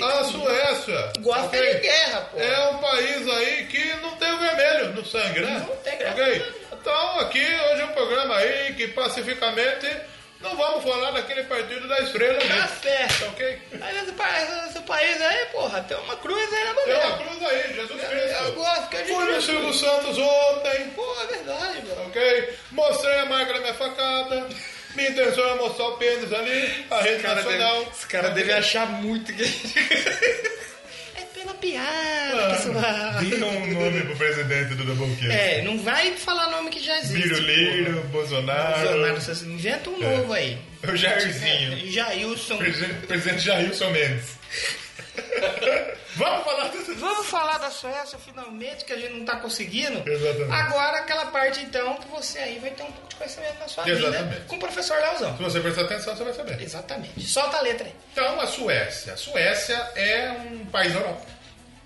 A 0.02 0.24
Suécia. 0.24 1.12
Gosta 1.20 1.46
ok? 1.48 1.74
de 1.74 1.80
guerra, 1.80 2.22
pô. 2.32 2.40
É 2.40 2.70
um 2.70 2.78
país 2.80 3.28
aí 3.30 3.68
que 3.68 3.84
não 4.02 4.16
tem 4.16 4.32
o 4.34 4.40
vermelho 4.40 4.94
no 4.94 5.06
sangue, 5.06 5.40
né? 5.42 5.66
Não 5.68 5.76
tem, 5.78 5.98
graças 5.98 6.20
Ok? 6.20 6.34
a 6.34 6.38
Deus. 6.40 6.56
Então, 6.74 7.20
aqui 7.20 7.40
hoje 7.44 7.82
é 7.82 7.86
um 7.86 7.94
programa 7.94 8.36
aí 8.38 8.74
que 8.74 8.88
pacificamente 8.90 9.88
não 10.42 10.58
vamos 10.58 10.84
falar 10.84 11.12
daquele 11.12 11.44
partido 11.44 11.88
da 11.88 12.00
estrela 12.00 12.38
Tá 12.40 12.46
mesmo. 12.46 12.70
certo. 12.82 13.26
Ok? 13.28 13.62
Aí 13.82 13.98
esse, 13.98 14.70
esse 14.70 14.80
país 14.82 15.22
aí, 15.22 15.46
porra, 15.54 15.82
tem 15.84 15.96
uma 15.98 16.18
cruz 16.18 16.54
aí 16.54 16.64
na 16.66 16.74
Tem 16.74 16.76
bandeira. 16.76 17.08
uma 17.08 17.18
cruz 17.18 17.44
aí, 17.50 17.74
Jesus 17.76 18.04
Eu 18.04 18.10
Cristo. 18.10 18.52
gosto 18.54 18.88
que 18.90 18.98
gente. 18.98 19.14
Fui 19.14 19.26
no 19.26 19.42
Silvio 19.42 19.74
Santos 19.74 20.18
ontem, 20.18 20.90
Pô, 20.96 21.16
é 21.24 21.28
verdade, 21.28 21.82
mano. 21.88 22.08
ok? 22.08 22.58
Mostrei 22.72 23.20
a 23.20 23.26
marca 23.26 23.54
da 23.54 23.60
minha 23.62 23.74
facada. 23.74 24.50
Minha 24.96 25.10
intenção 25.10 25.48
é 25.50 25.56
mostrar 25.56 25.88
o 25.88 25.98
pênis 25.98 26.32
ali, 26.32 26.86
a 26.92 27.02
rede 27.02 27.22
cara, 27.24 27.36
nacional. 27.36 27.80
deve, 27.80 27.92
esse 27.92 28.08
cara 28.08 28.30
deve 28.30 28.52
achar 28.54 28.86
muito 29.02 29.34
que. 29.34 29.44
é 31.18 31.22
pela 31.34 31.54
piada, 31.56 32.56
pessoal. 32.56 33.20
Diga 33.20 33.46
um 33.46 33.68
nome 33.74 34.02
pro 34.04 34.16
presidente 34.16 34.76
do 34.76 34.84
Doublecast. 34.86 35.32
É, 35.32 35.62
não 35.64 35.80
vai 35.80 36.12
falar 36.14 36.50
nome 36.52 36.70
que 36.70 36.80
já 36.84 36.98
existe. 37.00 37.22
Biruleiro, 37.28 37.94
porra. 37.94 38.08
Bolsonaro. 38.10 38.80
Bolsonaro, 38.82 39.22
você 39.22 39.46
inventa 39.46 39.90
um 39.90 40.04
É. 40.04 40.18
novo 40.18 40.34
aí. 40.34 40.58
O 40.88 40.96
Jairzinho. 40.96 41.92
Jailson. 41.92 42.58
Presidente, 42.58 43.08
presidente 43.08 43.40
Jailson 43.42 43.90
Mendes. 43.90 44.26
Vamos 46.16 46.44
falar 46.46 46.68
dessa... 46.70 46.94
Vamos 46.94 47.28
falar 47.28 47.58
da 47.58 47.70
Suécia 47.72 48.20
finalmente, 48.20 48.86
que 48.86 48.94
a 48.94 48.98
gente 48.98 49.14
não 49.14 49.26
tá 49.26 49.38
conseguindo. 49.38 50.08
Exatamente. 50.10 50.52
Agora 50.52 50.98
aquela 51.00 51.26
parte 51.28 51.60
então 51.62 51.96
que 51.98 52.08
você 52.08 52.40
aí 52.40 52.60
vai 52.60 52.70
ter 52.72 52.84
um 52.84 52.92
pouco 52.92 53.10
de 53.10 53.16
conhecimento 53.16 53.60
na 53.60 53.68
sua 53.68 53.90
Exatamente. 53.90 54.24
vida 54.24 54.46
com 54.48 54.56
o 54.56 54.60
professor 54.60 54.98
Leozão. 55.00 55.36
Se 55.38 55.44
você 55.44 55.60
prestar 55.60 55.82
atenção, 55.82 56.16
você 56.16 56.24
vai 56.24 56.34
saber. 56.34 56.62
Exatamente. 56.62 57.22
Solta 57.28 57.58
a 57.58 57.62
letra 57.62 57.88
aí. 57.88 57.94
Então, 58.12 58.40
a 58.40 58.48
Suécia. 58.48 59.14
A 59.14 59.18
Suécia 59.18 59.76
é 59.96 60.30
um 60.52 60.66
país 60.68 60.94
da 60.94 61.00
Europa, 61.00 61.26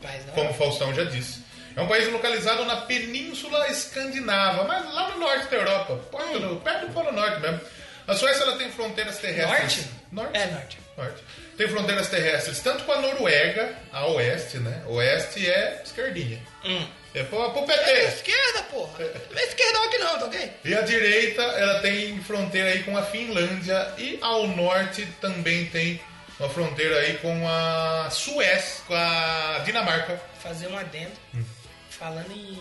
Mas 0.03 0.25
não. 0.25 0.34
como 0.34 0.50
o 0.50 0.53
Faustão 0.53 0.93
já 0.93 1.03
disse. 1.05 1.46
É 1.75 1.81
um 1.81 1.88
país 1.88 2.12
localizado 2.12 2.65
na 2.65 2.77
Península 2.81 3.67
Escandinava, 3.69 4.63
mas 4.63 4.84
lá 4.93 5.10
no 5.12 5.19
norte 5.19 5.48
da 5.48 5.57
Europa, 5.57 6.00
perto 6.12 6.39
do, 6.39 6.55
perto 6.57 6.88
do 6.88 6.93
Polo 6.93 7.12
Norte 7.12 7.39
mesmo. 7.39 7.62
A 8.07 8.15
Suécia 8.15 8.43
ela 8.43 8.57
tem 8.57 8.72
fronteiras 8.72 9.17
terrestres. 9.19 9.86
Norte? 10.12 10.34
Norte. 10.34 10.38
É, 10.38 10.46
norte. 10.51 10.77
Norte. 10.98 11.24
Tem 11.57 11.67
fronteiras 11.67 12.07
terrestres 12.07 12.59
tanto 12.59 12.83
com 12.83 12.91
a 12.91 13.01
Noruega, 13.01 13.75
a 13.91 14.05
oeste, 14.07 14.57
né? 14.59 14.83
Oeste 14.85 15.49
é 15.49 15.81
esquerdinha. 15.83 16.39
Hum. 16.63 16.87
É 17.15 17.23
pro, 17.23 17.49
pro 17.51 17.63
É 17.63 17.65
da 17.65 17.83
PT. 17.83 18.01
esquerda, 18.09 18.63
porra. 18.69 18.99
Não 19.31 19.39
é 19.39 19.43
esquerda 19.43 19.83
aqui 19.85 19.97
não, 19.97 20.19
tá 20.19 20.25
ok? 20.25 20.51
E 20.65 20.75
a 20.75 20.81
direita, 20.81 21.41
ela 21.41 21.79
tem 21.79 22.21
fronteira 22.21 22.69
aí 22.69 22.83
com 22.83 22.95
a 22.95 23.01
Finlândia 23.03 23.91
e 23.97 24.19
ao 24.21 24.45
norte 24.47 25.07
também 25.19 25.65
tem 25.65 25.99
uma 26.39 26.47
fronteira 26.47 26.99
aí 26.99 27.17
com 27.17 27.47
a 27.49 28.07
Suécia, 28.11 28.83
com 28.85 28.93
a 28.93 29.61
Dinamarca. 29.65 30.21
Fazer 30.39 30.67
um 30.67 30.77
adendo. 30.77 31.13
Hum. 31.33 31.43
Falando 31.89 32.31
em 32.31 32.59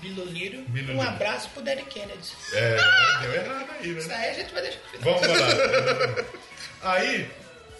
Biloliro, 0.00 0.64
um 0.94 1.02
abraço 1.02 1.50
pro 1.50 1.60
Derek 1.60 1.90
Kennedy. 1.90 2.30
É, 2.54 2.76
deu 3.20 3.34
errado 3.34 3.66
aí, 3.78 3.90
Isso 3.98 4.08
né? 4.08 4.14
aí 4.14 4.30
a 4.30 4.32
gente 4.32 4.52
vai 4.54 4.62
deixar. 4.62 4.78
Vamos 5.00 5.20
falar. 5.20 6.24
Aí, 6.82 7.30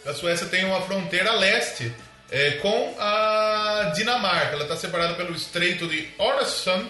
a 0.07 0.15
Suécia 0.15 0.47
tem 0.47 0.65
uma 0.65 0.81
fronteira 0.83 1.33
leste 1.33 1.93
é, 2.31 2.53
com 2.53 2.95
a 2.99 3.93
Dinamarca. 3.95 4.55
Ela 4.55 4.63
está 4.65 4.77
separada 4.77 5.15
pelo 5.15 5.35
estreito 5.35 5.87
de 5.89 6.09
Oresund, 6.19 6.87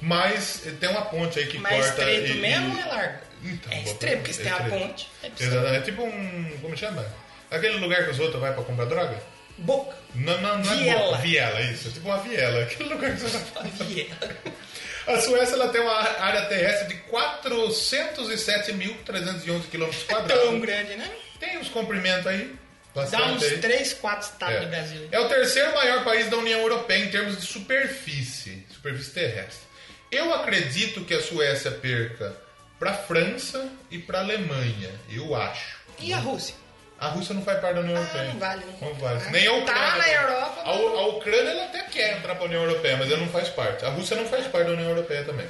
mas 0.00 0.62
tem 0.80 0.88
uma 0.88 1.02
ponte 1.02 1.38
aí 1.38 1.46
que 1.46 1.58
Hum. 1.58 1.62
Mas 1.62 1.86
corta. 1.86 2.02
estreito 2.02 2.32
e- 2.32 2.40
mesmo 2.40 2.72
e- 2.72 2.76
ou 2.76 2.80
é 2.80 2.84
largo? 2.86 3.18
Então, 3.44 3.72
é 3.72 3.82
estreito, 3.82 4.16
porque 4.18 4.32
se 4.32 4.42
tem 4.42 4.50
a 4.52 4.56
ponte. 4.64 5.08
É. 5.22 5.30
Exatamente. 5.38 5.76
É 5.76 5.80
tipo 5.82 6.02
um. 6.02 6.58
Como 6.60 6.76
chama? 6.76 7.06
Aquele 7.50 7.76
lugar 7.76 8.04
que 8.04 8.10
os 8.10 8.18
outros 8.18 8.40
vão 8.40 8.52
pra 8.52 8.62
comprar 8.64 8.86
droga? 8.86 9.16
Boca. 9.58 9.96
Não, 10.14 10.40
não, 10.40 10.58
não 10.58 10.72
é 10.72 10.76
Viela. 10.76 11.04
boca, 11.10 11.18
viela, 11.18 11.60
isso. 11.62 11.88
É 11.88 11.90
tipo 11.92 12.08
uma 12.08 12.18
viela. 12.18 12.62
Aquele 12.62 12.88
lugar 12.94 13.12
que 13.14 13.20
você 13.20 13.38
vai 13.54 13.70
Viela. 13.86 14.36
A 15.06 15.20
Suécia 15.20 15.54
ela 15.54 15.68
tem 15.68 15.80
uma 15.80 15.94
área 16.20 16.42
terrestre 16.46 16.88
de 16.88 16.94
407.311 17.10 19.62
km 19.70 19.90
Tão 20.06 20.16
quadrados. 20.16 20.60
grande, 20.60 20.96
né? 20.96 21.10
Tem 21.40 21.58
uns 21.58 21.68
comprimentos 21.68 22.26
aí. 22.26 22.54
Dá 23.10 23.26
uns 23.26 23.42
aí. 23.44 23.58
3, 23.58 23.92
4 23.94 24.28
estados 24.32 24.60
do 24.60 24.66
Brasil. 24.66 25.08
É. 25.12 25.16
é 25.16 25.20
o 25.20 25.28
terceiro 25.28 25.72
maior 25.74 26.02
país 26.04 26.28
da 26.28 26.36
União 26.36 26.60
Europeia 26.60 27.04
em 27.04 27.10
termos 27.10 27.36
de 27.40 27.46
superfície, 27.46 28.66
superfície 28.70 29.12
terrestre. 29.12 29.66
Eu 30.10 30.34
acredito 30.34 31.04
que 31.04 31.14
a 31.14 31.20
Suécia 31.22 31.70
perca 31.70 32.34
para 32.78 32.94
França 32.94 33.68
e 33.90 33.98
para 33.98 34.20
Alemanha, 34.20 34.90
eu 35.10 35.34
acho. 35.34 35.78
E 35.98 36.12
a 36.12 36.16
Rússia? 36.18 36.54
A 36.98 37.08
Rússia 37.08 37.34
não 37.34 37.42
faz 37.42 37.60
parte 37.60 37.74
da 37.74 37.80
União 37.82 37.96
Ah, 37.96 38.00
Europeia. 38.00 38.24
não 38.32 38.38
vale, 38.40 38.64
não. 38.64 38.88
Não 38.88 38.94
vale. 38.94 39.22
Ah, 39.26 39.30
Nem 39.30 39.46
a 39.46 39.50
tá 39.50 39.56
Ucrânia. 39.58 39.96
na 39.98 40.08
Europa, 40.08 40.62
A, 40.64 40.70
a 40.70 41.06
Ucrânia 41.08 41.50
ela 41.50 41.64
até 41.66 41.82
quer 41.82 42.16
entrar 42.16 42.34
para 42.34 42.44
a 42.44 42.46
União 42.46 42.64
Europeia, 42.64 42.96
mas 42.96 43.08
ela 43.08 43.20
não 43.20 43.28
faz 43.28 43.48
parte. 43.50 43.84
A 43.84 43.88
Rússia 43.90 44.16
não 44.16 44.26
faz 44.26 44.46
parte 44.48 44.66
da 44.66 44.72
União 44.72 44.88
Europeia 44.88 45.22
também. 45.24 45.46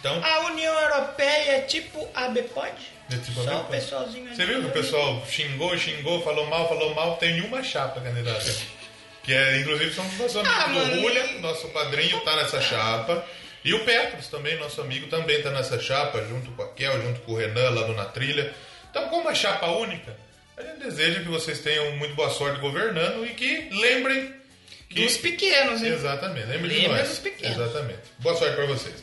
Então, 0.00 0.22
A 0.24 0.40
União 0.46 0.72
Europeia 0.80 1.56
é 1.56 1.60
tipo 1.62 2.08
a 2.14 2.28
BPOD? 2.28 2.95
É 3.10 3.16
tipo 3.18 3.42
Só 3.42 3.60
o 3.60 3.64
pessoalzinho. 3.64 4.34
Você 4.34 4.46
viu 4.46 4.60
que 4.62 4.66
o 4.66 4.70
pessoal 4.72 5.24
xingou, 5.30 5.76
xingou, 5.78 6.22
falou 6.22 6.46
mal, 6.46 6.68
falou 6.68 6.94
mal, 6.94 7.16
tem 7.16 7.40
uma 7.42 7.62
chapa 7.62 8.00
candidata. 8.00 8.52
Que 9.22 9.32
é, 9.32 9.60
inclusive, 9.60 9.92
são 9.94 10.06
os 10.06 10.18
nossos 10.18 10.36
amigos 10.36 10.56
Ah, 10.58 10.68
do 10.68 11.00
Rulha, 11.00 11.26
nosso 11.40 11.68
padrinho 11.68 12.20
tá 12.20 12.36
nessa 12.36 12.60
chapa. 12.60 13.24
E 13.64 13.74
o 13.74 13.84
Petros 13.84 14.28
também, 14.28 14.56
nosso 14.58 14.80
amigo, 14.80 15.08
também 15.08 15.42
tá 15.42 15.50
nessa 15.50 15.78
chapa, 15.80 16.22
junto 16.28 16.50
com 16.52 16.62
a 16.62 16.68
Kel, 16.72 17.02
junto 17.02 17.20
com 17.20 17.32
o 17.32 17.36
Renan 17.36 17.70
lá 17.70 17.86
no 17.88 17.94
Na 17.94 18.04
Trilha. 18.04 18.52
Então, 18.90 19.08
como 19.08 19.28
é 19.28 19.34
chapa 19.34 19.66
única, 19.66 20.16
a 20.56 20.62
gente 20.62 20.78
deseja 20.78 21.20
que 21.20 21.28
vocês 21.28 21.58
tenham 21.60 21.92
muito 21.96 22.14
boa 22.14 22.30
sorte 22.30 22.60
governando 22.60 23.26
e 23.26 23.30
que 23.30 23.68
lembrem 23.72 24.32
que... 24.88 25.02
Dos 25.02 25.16
pequenos, 25.16 25.82
hein? 25.82 25.92
Exatamente, 25.92 26.46
lembre 26.46 26.68
de 26.68 26.80
Lembra 26.82 26.98
nós. 26.98 27.08
dos 27.08 27.18
pequenos. 27.18 27.56
Exatamente. 27.56 28.00
Boa 28.20 28.36
sorte 28.36 28.54
para 28.54 28.66
vocês. 28.66 28.94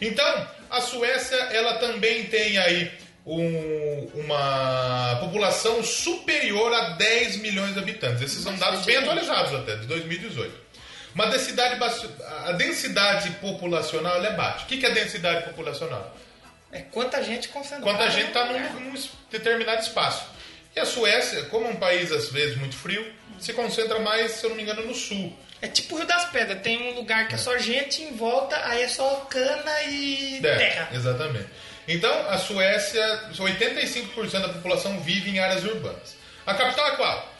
Então, 0.00 0.48
a 0.70 0.80
Suécia, 0.80 1.36
ela 1.36 1.74
também 1.78 2.24
tem 2.26 2.56
aí 2.58 2.90
um- 3.26 4.10
uma 4.14 5.16
população 5.20 5.82
superior 5.82 6.72
a 6.72 6.90
10 6.90 7.36
milhões 7.36 7.72
de 7.74 7.78
habitantes. 7.80 8.22
Esses 8.22 8.42
são 8.42 8.54
dados 8.56 8.84
bem 8.84 8.96
atualizados 8.96 9.54
até, 9.54 9.76
de 9.76 9.86
2018. 9.86 10.62
Uma 11.14 11.26
densidade, 11.28 11.80
a 12.46 12.52
densidade 12.52 13.30
populacional 13.40 14.22
é 14.24 14.32
baixa. 14.32 14.64
O 14.64 14.66
que 14.66 14.84
é 14.84 14.90
densidade 14.90 15.44
populacional? 15.44 16.14
É 16.72 16.80
quanta 16.80 17.22
gente 17.22 17.48
concentrada. 17.48 17.84
Quanta 17.84 18.10
gente 18.10 18.28
está 18.28 18.46
num 18.46 18.58
num, 18.80 18.94
determinado 19.30 19.80
espaço. 19.80 20.26
E 20.74 20.80
a 20.80 20.84
Suécia, 20.84 21.44
como 21.44 21.66
é 21.66 21.70
um 21.70 21.76
país 21.76 22.10
às 22.10 22.30
vezes 22.30 22.56
muito 22.56 22.74
frio, 22.76 23.06
se 23.38 23.52
concentra 23.52 24.00
mais, 24.00 24.32
se 24.32 24.44
eu 24.44 24.50
não 24.50 24.56
me 24.56 24.64
engano, 24.64 24.84
no 24.84 24.94
sul. 24.94 25.32
É 25.62 25.68
tipo 25.68 25.94
o 25.94 25.98
Rio 25.98 26.06
das 26.06 26.24
Pedras. 26.26 26.60
Tem 26.62 26.90
um 26.92 26.94
lugar 26.96 27.28
que 27.28 27.36
é 27.36 27.38
só 27.38 27.56
gente 27.58 28.02
em 28.02 28.16
volta, 28.16 28.60
aí 28.66 28.82
é 28.82 28.88
só 28.88 29.24
cana 29.30 29.82
e 29.84 30.40
É, 30.44 30.56
terra. 30.56 30.88
Exatamente. 30.92 31.46
Então, 31.86 32.28
a 32.28 32.38
Suécia, 32.38 33.30
85% 33.32 34.30
da 34.40 34.48
população 34.48 35.00
vive 35.00 35.30
em 35.30 35.38
áreas 35.38 35.64
urbanas. 35.64 36.16
A 36.46 36.54
capital 36.54 36.86
é 36.88 36.96
qual? 36.96 37.34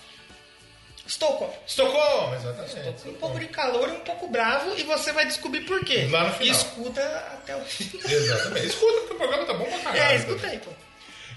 Estocolmo. 1.06 1.54
Estocolmo, 1.66 2.34
exatamente. 2.34 3.08
Um 3.08 3.14
pouco 3.14 3.38
de 3.38 3.46
calor 3.48 3.88
e 3.88 3.92
um 3.92 4.00
pouco 4.00 4.26
bravo, 4.28 4.74
e 4.78 4.82
você 4.84 5.12
vai 5.12 5.26
descobrir 5.26 5.60
por 5.60 5.84
quê. 5.84 6.08
Lá 6.10 6.24
no 6.24 6.34
final. 6.34 6.56
Escuta 6.56 7.02
até 7.02 7.54
o 7.56 7.60
final. 7.60 8.10
Exatamente. 8.10 8.66
Escuta 8.66 9.06
que 9.06 9.12
o 9.12 9.16
programa 9.16 9.44
tá 9.44 9.54
bom 9.54 9.64
pra 9.64 9.78
caralho. 9.80 10.02
É, 10.02 10.16
escuta 10.16 10.46
aí, 10.46 10.58
pô. 10.58 10.70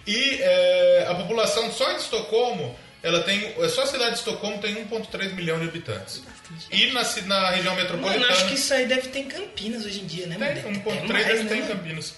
E 0.05 0.39
é, 0.41 1.05
a 1.09 1.15
população 1.15 1.69
só 1.69 1.91
em 1.91 1.97
Estocolmo, 1.97 2.77
ela 3.03 3.23
tem. 3.23 3.53
Só 3.69 3.83
a 3.83 3.87
cidade 3.87 4.11
de 4.11 4.17
Estocolmo 4.19 4.57
tem 4.59 4.73
1,3 4.85 5.33
milhão 5.33 5.59
de 5.59 5.67
habitantes. 5.67 6.23
E 6.71 6.93
na, 6.93 7.03
na 7.25 7.49
região 7.49 7.75
metropolitana. 7.75 8.19
Mano, 8.19 8.31
acho 8.31 8.47
que 8.47 8.53
isso 8.53 8.73
aí 8.73 8.85
deve 8.85 9.09
ter 9.09 9.19
em 9.19 9.27
Campinas 9.27 9.85
hoje 9.85 9.99
em 9.99 10.05
dia, 10.05 10.27
né? 10.27 10.37
Tem, 10.53 10.63
mano? 10.63 10.81
1,3 10.81 11.11
mais, 11.11 11.27
deve 11.27 11.43
né, 11.43 11.49
ter 11.49 11.55
em 11.55 11.61
mano? 11.61 11.75
Campinas. 11.75 12.15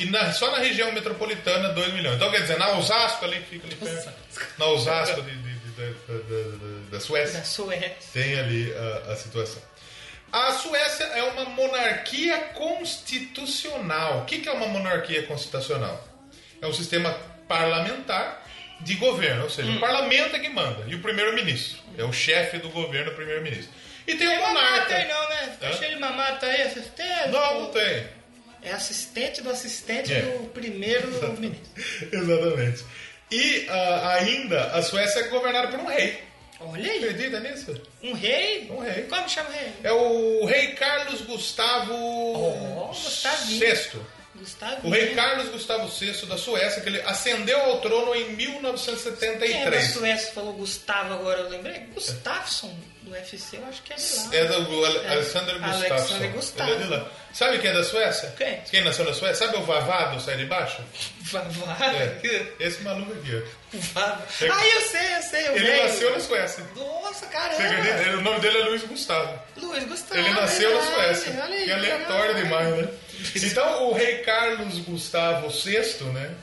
E 0.00 0.06
na- 0.06 0.32
só 0.32 0.50
na 0.50 0.58
região 0.58 0.90
metropolitana, 0.92 1.68
2 1.70 1.92
milhões. 1.92 2.16
Então 2.16 2.30
quer 2.30 2.40
dizer, 2.42 2.58
na 2.58 2.70
Osasco 2.78 3.24
ali, 3.24 3.40
que 3.40 3.46
fica 3.50 3.66
ali 3.66 3.76
perto. 3.76 4.12
Na 4.58 4.66
Osasco 4.66 5.22
de, 5.22 5.30
de- 5.30 5.52
de- 5.54 6.90
da- 6.90 7.00
Suécia. 7.00 7.38
Da 7.38 7.44
Suécia. 7.44 7.96
Tem 8.12 8.38
ali 8.38 8.72
a, 9.06 9.12
a 9.12 9.16
situação. 9.16 9.62
A 10.32 10.52
Suécia 10.52 11.04
é 11.04 11.22
uma 11.24 11.44
monarquia 11.44 12.38
constitucional. 12.54 14.20
O 14.20 14.24
que 14.24 14.38
que 14.40 14.48
é 14.48 14.52
uma 14.52 14.66
monarquia 14.66 15.22
constitucional? 15.24 16.02
É 16.60 16.66
um 16.66 16.72
sistema 16.72 17.12
parlamentar 17.48 18.42
de 18.80 18.94
governo, 18.94 19.44
ou 19.44 19.50
seja, 19.50 19.68
Hum. 19.70 19.76
o 19.76 19.80
parlamento 19.80 20.34
é 20.34 20.38
que 20.38 20.48
manda 20.48 20.84
e 20.88 20.94
o 20.94 21.00
primeiro-ministro 21.00 21.78
é 21.96 22.02
o 22.04 22.12
chefe 22.12 22.58
do 22.58 22.68
governo, 22.70 23.12
o 23.12 23.14
primeiro-ministro. 23.14 23.72
E 24.06 24.14
tem 24.16 24.26
o 24.26 24.40
Mamata 24.40 24.52
monarca. 24.54 24.94
aí 24.96 25.08
não, 25.08 25.28
né? 25.28 25.56
Tá 25.60 25.68
Hã? 25.68 25.72
cheio 25.74 25.94
de 25.94 26.00
mamata 26.00 26.46
aí, 26.46 26.62
assistente. 26.62 27.28
Não, 27.30 27.60
não 27.60 27.70
tem. 27.70 28.06
É 28.62 28.72
assistente 28.72 29.40
do 29.42 29.50
assistente 29.50 30.12
É. 30.12 30.20
do 30.22 30.48
primeiro 30.50 31.08
ministro. 31.38 31.68
Exatamente. 32.12 32.84
E 33.30 33.66
ah, 33.68 34.14
ainda 34.20 34.64
a 34.74 34.82
Suécia 34.82 35.20
é 35.20 35.28
governada 35.28 35.68
por 35.68 35.80
um 35.80 35.86
rei. 35.86 36.22
Olha 36.60 36.92
aí. 36.92 36.98
Acredita 37.04 37.40
nisso? 37.40 37.74
Um 38.02 38.12
rei? 38.12 38.68
Um 38.70 38.78
rei. 38.78 39.02
Como 39.04 39.28
chama 39.28 39.48
o 39.48 39.52
rei? 39.52 39.72
É 39.82 39.92
o 39.92 40.44
rei 40.44 40.68
Carlos 40.74 41.22
Gustavo 41.22 41.92
Oh, 41.94 42.86
Gustavinho. 42.88 43.58
VI. 43.60 44.00
Gustavo. 44.42 44.86
O 44.86 44.90
rei 44.90 45.14
Carlos 45.14 45.48
Gustavo 45.48 45.88
VI 45.88 46.26
da 46.26 46.36
Suécia, 46.36 46.82
que 46.82 46.88
ele 46.88 47.00
ascendeu 47.02 47.58
ao 47.60 47.80
trono 47.80 48.14
em 48.14 48.36
Quem 48.36 48.46
é 48.46 48.60
da 48.60 48.72
1973. 48.72 49.92
Suécia 49.92 50.32
falou 50.32 50.52
Gustavo 50.52 51.14
agora, 51.14 51.40
eu 51.40 51.48
lembrei. 51.48 51.78
Gustafsson, 51.94 52.76
do 53.02 53.10
UFC, 53.12 53.56
eu 53.56 53.66
acho 53.66 53.82
que 53.82 53.92
é 53.92 53.96
de 53.96 54.14
lá. 54.16 54.34
É 54.34 54.44
do 54.44 54.84
Ale- 54.84 54.98
É. 54.98 55.08
Alexander 55.12 55.58
Gustafsson. 55.58 56.14
Alexander. 56.14 56.66
Ele 56.68 56.72
é 56.74 56.76
de 56.86 56.90
lá. 56.92 57.10
Sabe 57.32 57.58
quem 57.60 57.70
é 57.70 57.72
da 57.72 57.84
Suécia? 57.84 58.34
Quem? 58.36 58.60
Quem 58.70 58.84
nasceu 58.84 59.04
na 59.04 59.14
Suécia? 59.14 59.46
Sabe 59.46 59.56
o 59.58 59.62
Vavá 59.64 60.06
do 60.14 60.20
Sai 60.20 60.36
de 60.36 60.44
Baixo? 60.46 60.82
Vavá. 61.22 61.76
É. 61.86 62.52
Esse 62.60 62.82
maluco 62.82 63.12
aqui, 63.12 63.42
Vavá. 63.72 64.22
Ah, 64.50 64.66
eu 64.66 64.80
sei, 64.82 65.16
eu 65.16 65.22
sei. 65.22 65.48
O 65.48 65.56
Ele 65.56 65.82
nasceu 65.82 66.10
na 66.12 66.20
Suécia. 66.20 66.64
Nossa, 66.76 67.26
caramba. 67.26 67.62
Ele- 67.62 68.16
O 68.16 68.20
nome 68.20 68.40
dele 68.40 68.58
é 68.58 68.64
Luiz 68.64 68.82
Gustavo. 68.84 69.38
Luiz 69.56 69.84
Gustavo. 69.84 70.20
Ele 70.20 70.30
nasceu 70.30 70.70
na 70.74 70.78
Ah, 70.78 70.82
verdade. 70.82 71.18
Suécia. 71.20 71.42
Olha 71.42 71.54
aí, 71.54 71.64
Que 71.64 71.72
aleatório 71.72 72.34
caramba. 72.34 72.42
demais, 72.42 72.76
né? 72.76 72.88
Então, 73.36 73.88
o 73.88 73.92
rei 73.94 74.18
Carlos 74.18 74.78
Gustavo 74.80 75.48
VI, 75.48 76.04
né? 76.12 76.34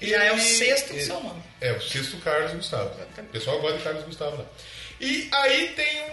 Já 0.00 0.24
é 0.24 0.32
o 0.32 0.38
sexto 0.38 0.92
do 0.94 1.00
seu 1.00 1.20
nome. 1.20 1.42
É, 1.60 1.72
o 1.72 1.80
sexto 1.82 2.16
Carlos 2.18 2.52
Gustavo. 2.52 2.90
O 3.18 3.22
pessoal 3.24 3.60
gosta 3.60 3.78
de 3.78 3.84
Carlos 3.84 4.04
Gustavo 4.04 4.36
lá. 4.38 4.44
E 5.00 5.28
aí 5.32 5.68
tem 5.74 6.02
um 6.04 6.08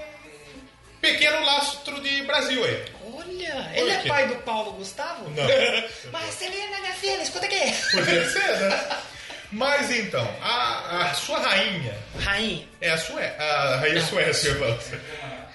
pequeno 1.00 1.46
lastro 1.46 2.02
de 2.02 2.22
Brasil 2.24 2.64
aí. 2.66 2.84
Olha, 3.14 3.72
ele 3.76 3.92
é 3.92 4.00
pai 4.08 4.28
do 4.28 4.36
Paulo 4.38 4.72
Gustavo? 4.74 5.30
Não. 5.30 5.44
Marcelina, 6.12 6.80
minha 6.82 6.94
filha, 6.94 7.22
escuta 7.22 7.46
aqui. 7.46 7.60
Podia 7.92 8.28
ser, 8.30 8.60
né? 8.62 8.98
Mas 9.56 9.90
então, 9.92 10.28
a, 10.42 11.10
a 11.10 11.14
sua 11.14 11.40
rainha 11.40 11.96
Rainha, 12.20 12.68
é 12.82 12.90
a 12.90 12.98
Sué 12.98 13.36
a 13.40 13.78
rainha 13.78 14.02
Suécia, 14.02 14.50
eu 14.50 14.60
falo. 14.60 14.80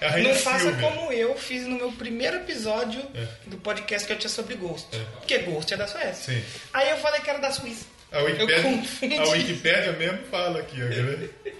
É 0.01 0.07
a 0.07 0.09
rainha 0.11 0.33
não 0.33 0.39
faça 0.39 0.59
Silvia. 0.65 0.89
como 0.89 1.11
eu 1.11 1.37
fiz 1.37 1.67
no 1.67 1.75
meu 1.75 1.91
primeiro 1.91 2.37
episódio 2.37 2.99
É. 3.13 3.27
do 3.45 3.57
podcast 3.57 4.07
que 4.07 4.13
eu 4.13 4.17
tinha 4.17 4.29
sobre 4.29 4.55
Ghost. 4.55 4.87
É. 4.93 4.99
Porque 5.19 5.37
Ghost 5.39 5.71
é 5.73 5.77
da 5.77 5.87
Suécia. 5.87 6.33
Sim. 6.33 6.43
Aí 6.73 6.89
eu 6.89 6.97
falei 6.97 7.21
que 7.21 7.29
era 7.29 7.39
da 7.39 7.51
Suíça. 7.51 7.85
A 8.11 8.19
Wikipédia, 8.23 9.21
a 9.21 9.29
Wikipédia 9.29 9.91
mesmo 9.93 10.19
fala 10.31 10.59
aqui, 10.59 10.81
ó, 10.83 10.87
quer 10.87 11.03
ver? 11.03 11.35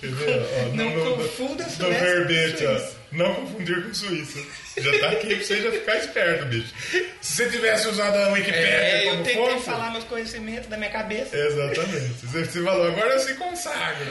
Quer 0.00 0.10
ver? 0.10 0.40
Ó, 0.40 0.62
no- 0.68 0.74
Não 0.74 0.90
no- 0.90 1.16
confunda 1.16 1.64
No 1.64 1.70
Suécia 1.70 2.00
verbete, 2.00 2.66
ó. 2.66 2.99
Não 3.12 3.34
confundir 3.34 3.82
com 3.84 3.92
Suíça. 3.94 4.38
Já 4.78 4.98
tá 5.00 5.08
aqui 5.10 5.34
pra 5.36 5.44
você 5.44 5.60
já 5.62 5.70
ficar 5.72 5.96
esperto, 5.98 6.44
bicho. 6.46 6.72
Se 7.20 7.36
você 7.36 7.50
tivesse 7.50 7.88
usado 7.88 8.16
a 8.16 8.28
Wikipédia 8.32 8.66
É, 8.68 9.06
eu 9.06 9.10
como 9.12 9.24
tentei 9.24 9.42
fonte... 9.44 9.64
falar 9.64 9.90
meus 9.90 10.04
conhecimentos 10.04 10.68
da 10.68 10.76
minha 10.76 10.90
cabeça. 10.90 11.36
Exatamente. 11.36 12.14
Você, 12.26 12.44
você 12.44 12.62
falou, 12.62 12.86
agora 12.86 13.14
eu 13.14 13.20
se 13.20 13.34
consagro. 13.34 14.06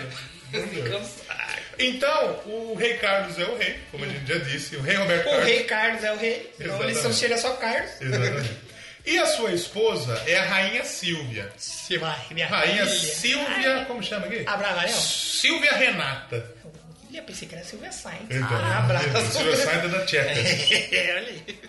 Cansado. 0.51 1.59
Então, 1.77 2.41
o 2.45 2.75
rei 2.77 2.95
Carlos 2.95 3.39
é 3.39 3.45
o 3.45 3.55
rei, 3.57 3.79
como 3.91 4.03
a 4.03 4.07
gente 4.07 4.27
já 4.27 4.37
disse. 4.39 4.75
O 4.75 4.81
rei 4.81 4.95
Roberto 4.95 5.21
O 5.27 5.29
Carlos. 5.29 5.45
rei 5.45 5.63
Carlos 5.63 6.03
é 6.03 6.11
o 6.11 6.17
rei. 6.17 6.53
Então 6.59 6.83
eles 6.83 6.97
são 6.97 7.13
cheiros 7.13 7.39
só 7.39 7.53
Carlos. 7.53 7.91
Exatamente. 8.01 8.51
E 9.05 9.17
a 9.17 9.25
sua 9.27 9.51
esposa 9.53 10.21
é 10.27 10.37
a 10.37 10.43
rainha 10.43 10.83
Silvia. 10.83 11.49
Minha 12.31 12.47
Rainha. 12.47 12.85
Silvia, 12.85 13.85
como 13.87 14.03
chama 14.03 14.25
aqui? 14.27 14.43
Abravanel? 14.45 14.89
Silvia 14.93 15.71
Renata. 15.73 16.53
Eu 17.13 17.23
pensei 17.23 17.47
que 17.47 17.55
era 17.55 17.63
Silvia 17.63 17.91
Sainz. 17.91 18.21
Então, 18.29 18.51
um 18.51 18.71
abraço. 18.71 19.31
Silvia 19.31 19.55
Sainz 19.55 19.83
é 19.83 19.87
da 19.87 20.05
Tcheca. 20.05 20.29
É, 20.95 21.15
olha 21.15 21.27
aí. 21.27 21.59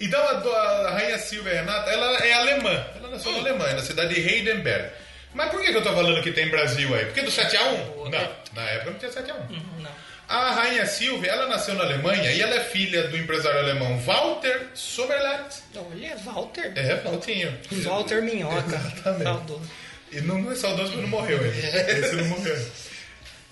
Então 0.00 0.20
a, 0.20 0.88
a 0.88 0.90
rainha 0.90 1.18
Silvia 1.18 1.52
Renata, 1.54 1.90
ela 1.90 2.18
é 2.26 2.32
alemã. 2.32 2.86
Ela 2.96 3.08
nasceu 3.10 3.30
na 3.32 3.38
Alemanha, 3.38 3.74
na 3.74 3.82
cidade 3.82 4.14
de 4.14 4.20
Heidenberg. 4.20 4.90
Mas 5.32 5.48
por 5.50 5.60
que, 5.60 5.70
que 5.70 5.76
eu 5.76 5.82
tô 5.82 5.92
falando 5.92 6.22
que 6.22 6.32
tem 6.32 6.48
Brasil 6.48 6.92
aí? 6.94 7.06
Porque 7.06 7.22
do 7.22 7.30
7x1? 7.30 8.10
Não, 8.10 8.32
na 8.52 8.62
época 8.70 8.90
não 8.90 8.98
tinha 8.98 9.10
7x1. 9.12 9.62
Não. 9.78 9.90
A 10.28 10.50
rainha 10.52 10.86
Silvia, 10.86 11.30
ela 11.30 11.46
nasceu 11.46 11.74
na 11.74 11.84
Alemanha 11.84 12.32
e 12.32 12.40
ela 12.40 12.54
é 12.54 12.60
filha 12.60 13.08
do 13.08 13.16
empresário 13.16 13.60
alemão 13.60 13.98
Walter 14.00 14.68
Sommerlath. 14.74 15.62
Olha, 15.76 16.16
Walter. 16.16 16.72
É, 16.74 16.96
Valtinho. 16.96 17.56
Walter 17.84 18.22
Minhoca. 18.22 18.74
Exatamente. 18.76 19.24
Saudoso. 19.24 19.70
E 20.10 20.20
não, 20.22 20.38
não 20.38 20.52
é 20.52 20.54
saudoso 20.54 20.88
porque 20.90 21.02
não 21.02 21.08
morreu 21.10 21.38
ainda. 21.38 21.92
Esse 21.92 22.16
não 22.16 22.24
morreu. 22.26 22.66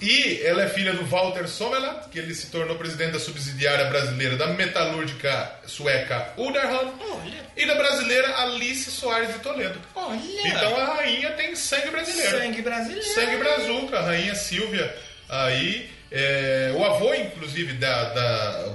E 0.00 0.40
ela 0.44 0.62
é 0.62 0.68
filha 0.68 0.94
do 0.94 1.04
Walter 1.04 1.46
Sommerlath, 1.46 2.08
que 2.10 2.18
ele 2.18 2.34
se 2.34 2.46
tornou 2.46 2.76
presidente 2.76 3.12
da 3.12 3.20
subsidiária 3.20 3.84
brasileira 3.86 4.36
da 4.36 4.46
metalúrgica 4.48 5.52
sueca 5.66 6.32
Uderholm. 6.38 6.90
Olha. 7.00 7.40
E 7.54 7.66
da 7.66 7.74
brasileira 7.74 8.38
Alice 8.38 8.90
Soares 8.90 9.34
de 9.34 9.40
Toledo. 9.40 9.78
Olha. 9.94 10.48
Então 10.48 10.76
a 10.76 10.96
rainha 10.96 11.30
tem 11.32 11.54
sangue 11.54 11.90
brasileiro. 11.90 12.38
Sangue 12.38 12.62
brasileiro. 12.62 13.08
Sangue 13.08 13.36
brazuca, 13.36 13.98
a 13.98 14.02
rainha 14.02 14.34
Silvia. 14.34 14.96
Aí, 15.28 15.90
é, 16.10 16.72
o 16.74 16.84
avô, 16.84 17.12
inclusive, 17.14 17.74
da, 17.74 18.04
da, 18.14 18.74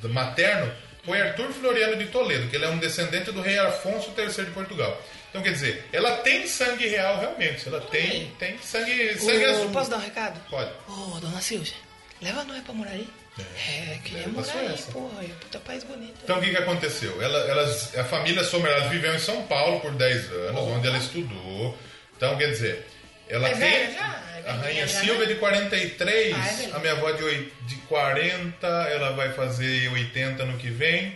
do 0.00 0.08
materno 0.08 0.72
foi 1.04 1.20
Arthur 1.20 1.52
Floriano 1.52 1.96
de 1.96 2.06
Toledo, 2.06 2.48
que 2.48 2.56
ele 2.56 2.64
é 2.64 2.68
um 2.68 2.78
descendente 2.78 3.30
do 3.30 3.40
rei 3.40 3.58
Afonso 3.58 4.12
III 4.18 4.44
de 4.44 4.50
Portugal. 4.50 5.00
Então, 5.30 5.42
quer 5.42 5.52
dizer, 5.52 5.84
ela 5.92 6.16
tem 6.18 6.46
sangue 6.46 6.86
real 6.86 7.18
realmente. 7.18 7.68
Ela 7.68 7.80
tem, 7.82 8.30
tem 8.38 8.56
sangue, 8.58 9.18
sangue 9.18 9.44
azul. 9.44 9.70
Posso 9.70 9.90
dar 9.90 9.96
um 9.98 10.00
recado? 10.00 10.40
Pode. 10.48 10.70
Ô, 10.88 11.18
dona 11.20 11.40
Silvia, 11.40 11.74
leva 12.22 12.42
nós 12.44 12.62
pra 12.62 12.72
morar 12.74 12.92
aí. 12.92 13.06
É, 13.38 13.98
queria 14.02 14.26
leva 14.26 14.42
pra 14.42 14.52
morar 14.54 14.60
aí, 14.60 14.68
Suécia. 14.68 14.92
porra. 14.92 15.24
É 15.24 15.28
puta 15.40 15.58
país 15.60 15.84
bonito. 15.84 16.14
Então 16.24 16.38
o 16.38 16.40
que, 16.40 16.50
que 16.50 16.56
aconteceu? 16.56 17.20
Ela, 17.20 17.38
elas, 17.50 17.94
a 17.98 18.04
família 18.04 18.42
Sommer 18.44 18.72
elas 18.72 18.88
viveu 18.90 19.14
em 19.14 19.18
São 19.18 19.42
Paulo 19.42 19.80
por 19.80 19.92
10 19.92 20.32
anos, 20.32 20.60
onde 20.62 20.86
ela 20.88 20.96
estudou. 20.98 21.76
Então, 22.16 22.34
quer 22.38 22.48
dizer, 22.50 22.86
ela 23.28 23.46
É 23.48 23.50
tem. 23.50 23.60
velha 23.60 23.90
já? 23.92 24.22
É 24.46 24.48
a 24.48 24.52
rainha 24.54 24.86
já, 24.86 25.00
Silvia 25.00 25.26
né? 25.26 25.34
de 25.34 25.34
43, 25.34 26.34
Ah, 26.34 26.62
é 26.62 26.76
a 26.76 26.78
minha 26.78 26.92
avó 26.92 27.10
de, 27.10 27.22
oi- 27.24 27.52
de 27.66 27.74
40, 27.88 28.66
ela 28.66 29.10
vai 29.10 29.32
fazer 29.32 29.88
80 29.92 30.44
no 30.46 30.56
que 30.56 30.70
vem. 30.70 31.14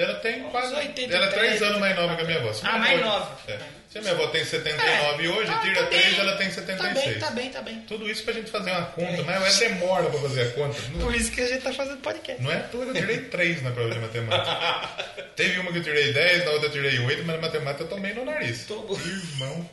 Ela 0.00 0.14
tem 0.16 0.42
quase. 0.44 0.74
83, 0.74 1.12
ela 1.14 1.26
é 1.26 1.28
3 1.30 1.62
anos 1.62 1.78
mais 1.80 1.96
nova 1.96 2.16
que 2.16 2.22
a 2.22 2.24
minha 2.24 2.38
avó. 2.38 2.52
Ah, 2.62 2.78
mais 2.78 3.00
nova. 3.00 3.38
é. 3.48 3.58
Se 3.90 3.98
a 3.98 4.02
minha 4.02 4.12
avó 4.12 4.28
tem 4.28 4.44
79 4.44 5.28
hoje, 5.28 5.50
Ah, 5.52 5.58
tira 5.58 5.80
tá 5.82 5.86
3, 5.88 6.04
bem. 6.10 6.20
ela 6.20 6.36
tem 6.36 6.46
Tá 6.48 6.54
76. 6.54 7.04
bem, 7.04 7.18
tá 7.18 7.30
bem, 7.32 7.50
tá 7.50 7.60
bem. 7.62 7.80
Tudo 7.88 8.08
isso 8.08 8.22
pra 8.22 8.32
gente 8.32 8.48
fazer 8.50 8.70
uma 8.70 8.86
conta, 8.86 9.22
mas 9.24 9.60
é 9.60 9.68
demora 9.68 10.08
pra 10.08 10.20
fazer 10.20 10.42
a 10.42 10.50
conta. 10.52 10.80
Não- 10.94 11.00
Por 11.06 11.14
isso 11.14 11.32
que 11.32 11.40
a 11.40 11.46
gente 11.48 11.62
tá 11.62 11.72
fazendo 11.72 11.96
podcast. 12.00 12.40
não 12.42 12.52
é 12.52 12.60
que 12.60 12.74
eu 12.76 12.94
tirei 12.94 13.18
3 13.22 13.62
na 13.62 13.72
prova 13.72 13.90
de 13.90 13.98
matemática. 13.98 14.88
Teve 15.34 15.58
uma 15.58 15.72
que 15.72 15.78
eu 15.78 15.82
tirei 15.82 16.12
10, 16.12 16.44
na 16.44 16.50
outra 16.52 16.68
eu 16.68 16.72
tirei 16.72 16.98
8, 17.00 17.24
mas 17.24 17.36
na 17.36 17.42
matemática 17.42 17.82
eu 17.82 17.88
tomei 17.88 18.14
no 18.14 18.24
nariz. 18.24 18.64
Tomou. 18.66 18.96
Irmão. 18.98 19.68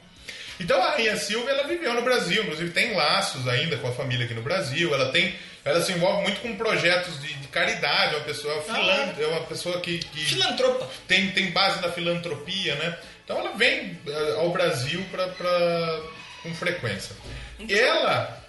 Então 0.60 0.82
a 0.82 0.90
Rainha 0.92 1.16
Silvia, 1.18 1.52
ela 1.52 1.68
viveu 1.68 1.94
no 1.94 2.02
Brasil, 2.02 2.42
inclusive 2.42 2.72
tem 2.72 2.96
laços 2.96 3.48
ainda 3.48 3.78
com 3.78 3.88
a 3.88 3.92
família 3.92 4.26
aqui 4.26 4.34
no 4.34 4.42
Brasil. 4.42 4.92
Ela 4.96 5.12
tem, 5.12 5.36
ela 5.68 5.82
se 5.82 5.92
envolve 5.92 6.24
muito 6.24 6.42
com 6.42 6.56
projetos 6.56 7.20
de, 7.22 7.34
de 7.34 7.48
caridade, 7.50 8.14
é 8.16 8.18
uma 8.18 8.24
pessoa 8.26 8.62
filan- 8.64 9.14
é 9.20 9.28
uma 9.28 9.42
pessoa 9.42 9.80
que, 9.82 10.00
que 10.00 10.26
Filantropa. 10.26 10.90
tem, 11.08 11.32
tem 11.32 11.52
base 11.52 11.82
na 11.82 11.92
filantropia, 11.92 12.76
né? 12.76 12.98
Então 13.24 13.40
ela 13.40 13.52
vem 13.58 14.00
eh, 14.08 14.34
ao 14.38 14.50
Brasil 14.52 15.04
pra, 15.12 15.28
pra- 15.28 16.02
com 16.44 16.54
frequência. 16.56 17.16
Ela, 17.70 18.44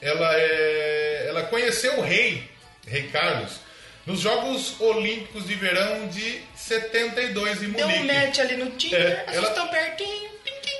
ela, 0.00 0.30
é, 0.36 1.26
ela 1.28 1.42
conheceu 1.44 1.98
o 1.98 2.02
rei, 2.02 2.48
rei 2.86 3.04
Carlos, 3.08 3.60
nos 4.06 4.20
Jogos 4.20 4.80
Olímpicos 4.80 5.46
de 5.46 5.54
Verão 5.54 6.06
de 6.08 6.40
72 6.56 7.62
em 7.62 7.70
Deu 7.70 7.86
um 7.86 7.90
Munique. 7.90 8.14
match 8.14 8.38
ali 8.38 8.56
no 8.56 8.70
Tinder, 8.72 9.00
É, 9.00 9.24
vocês 9.24 9.36
ela- 9.36 9.48
estão 9.48 9.68
pertinho. 9.68 10.30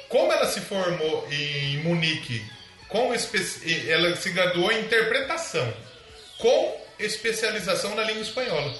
Como 0.08 0.30
ela 0.30 0.46
se 0.46 0.60
formou 0.60 1.26
em 1.30 1.78
Munique, 1.78 2.44
com 2.92 3.12
espe- 3.14 3.90
ela 3.90 4.14
se 4.16 4.30
graduou 4.30 4.70
em 4.70 4.80
interpretação, 4.80 5.72
com 6.38 6.80
especialização 6.98 7.94
na 7.96 8.02
língua 8.04 8.22
espanhola. 8.22 8.72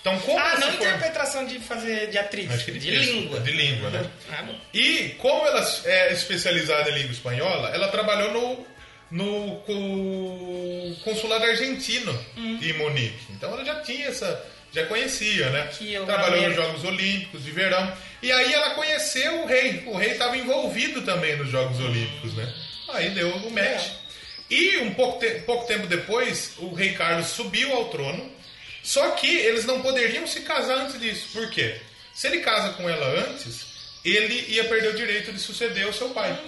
Então, 0.00 0.18
como 0.20 0.38
Ah, 0.38 0.58
não 0.58 0.68
interpretação 0.74 1.46
de 1.46 1.58
fazer 1.60 2.10
de 2.10 2.18
atriz. 2.18 2.50
Acho 2.50 2.66
que 2.66 2.72
de 2.72 2.90
língua. 2.90 3.40
De 3.40 3.52
língua, 3.52 3.90
né? 3.90 4.10
Ah. 4.30 4.44
E 4.72 5.10
como 5.18 5.46
ela 5.46 5.66
é 5.84 6.12
especializada 6.12 6.90
em 6.90 6.94
língua 6.94 7.12
espanhola, 7.12 7.70
ela 7.70 7.88
trabalhou 7.88 8.30
no, 8.32 8.66
no 9.10 9.56
co- 9.62 11.02
consulado 11.04 11.44
argentino 11.44 12.12
Hum. 12.36 12.58
em 12.62 12.72
Munique. 12.74 13.24
Então 13.30 13.52
ela 13.52 13.64
já 13.64 13.80
tinha 13.80 14.08
essa, 14.08 14.44
já 14.72 14.84
conhecia, 14.86 15.48
né? 15.50 15.70
Trabalhou 16.04 16.48
nos. 16.48 16.54
Jogos 16.54 16.84
Olímpicos 16.84 17.42
de 17.44 17.50
verão. 17.50 17.90
E 18.22 18.30
aí 18.30 18.52
ela 18.52 18.70
conheceu 18.74 19.42
o 19.42 19.46
rei. 19.46 19.84
O 19.86 19.96
rei 19.96 20.10
estava 20.12 20.36
envolvido 20.36 21.00
também 21.02 21.36
nos 21.36 21.48
Jogos 21.50 21.78
Olímpicos, 21.80 22.34
né? 22.34 22.52
Aí 22.88 23.10
deu 23.10 23.28
o 23.28 23.50
match. 23.50 23.86
Legal. 23.88 24.04
E 24.50 24.76
um 24.78 24.94
pouco, 24.94 25.18
te- 25.18 25.40
pouco 25.40 25.66
tempo 25.66 25.86
depois, 25.86 26.52
o 26.58 26.72
rei 26.74 26.92
Carlos 26.92 27.28
subiu 27.28 27.72
ao 27.72 27.86
trono. 27.88 28.30
Só 28.82 29.12
que 29.12 29.26
eles 29.26 29.64
não 29.64 29.80
poderiam 29.80 30.26
se 30.26 30.40
casar 30.42 30.76
antes 30.78 31.00
disso. 31.00 31.28
Por 31.32 31.48
quê? 31.50 31.76
Se 32.12 32.26
ele 32.26 32.40
casa 32.40 32.74
com 32.74 32.88
ela 32.88 33.06
antes, 33.26 33.66
ele 34.04 34.44
ia 34.48 34.64
perder 34.64 34.88
o 34.90 34.96
direito 34.96 35.32
de 35.32 35.40
suceder 35.40 35.88
o 35.88 35.92
seu 35.92 36.10
pai. 36.10 36.38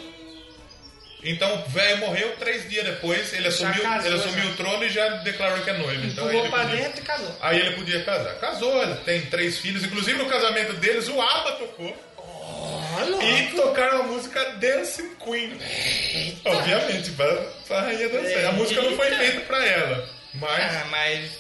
Então 1.23 1.53
o 1.57 1.69
velho 1.71 1.97
morreu 1.99 2.37
três 2.39 2.69
dias 2.69 2.85
depois, 2.85 3.33
ele 3.33 3.49
assumiu, 3.49 3.83
casou, 3.83 4.07
ele 4.13 4.21
assumiu 4.21 4.45
já. 4.45 4.51
o 4.51 4.55
trono 4.57 4.85
e 4.85 4.89
já 4.91 5.09
declarou 5.09 5.65
que 5.65 5.71
é 5.71 5.73
noivo. 5.73 6.07
Então 6.07 6.31
ele, 6.31 6.49
pra 6.51 6.61
podia, 6.65 6.77
dentro 6.77 7.01
e 7.01 7.05
casou. 7.05 7.37
aí 7.41 7.59
ele 7.59 7.75
podia 7.75 8.05
casar. 8.05 8.35
Casou, 8.39 8.83
ele 8.83 8.95
tem 8.97 9.23
três 9.23 9.59
filhos, 9.59 9.83
inclusive 9.83 10.19
no 10.19 10.27
casamento 10.29 10.75
deles 10.75 11.09
o 11.09 11.21
ABBA 11.21 11.53
tocou. 11.53 11.97
E 13.23 13.57
tocaram 13.57 14.01
a 14.01 14.03
música 14.05 14.45
Dancing 14.57 15.15
Queen. 15.17 15.59
Obviamente, 16.45 17.11
para, 17.13 17.35
para 17.67 17.79
a 17.79 17.83
rainha 17.83 18.09
dançar. 18.09 18.45
A 18.47 18.53
música 18.53 18.83
não 18.83 18.97
foi 18.97 19.07
Eita. 19.07 19.19
feita 19.19 19.41
para 19.41 19.65
ela, 19.67 20.09
mas 20.35 20.77
Ah, 20.77 20.87
mas. 20.91 21.31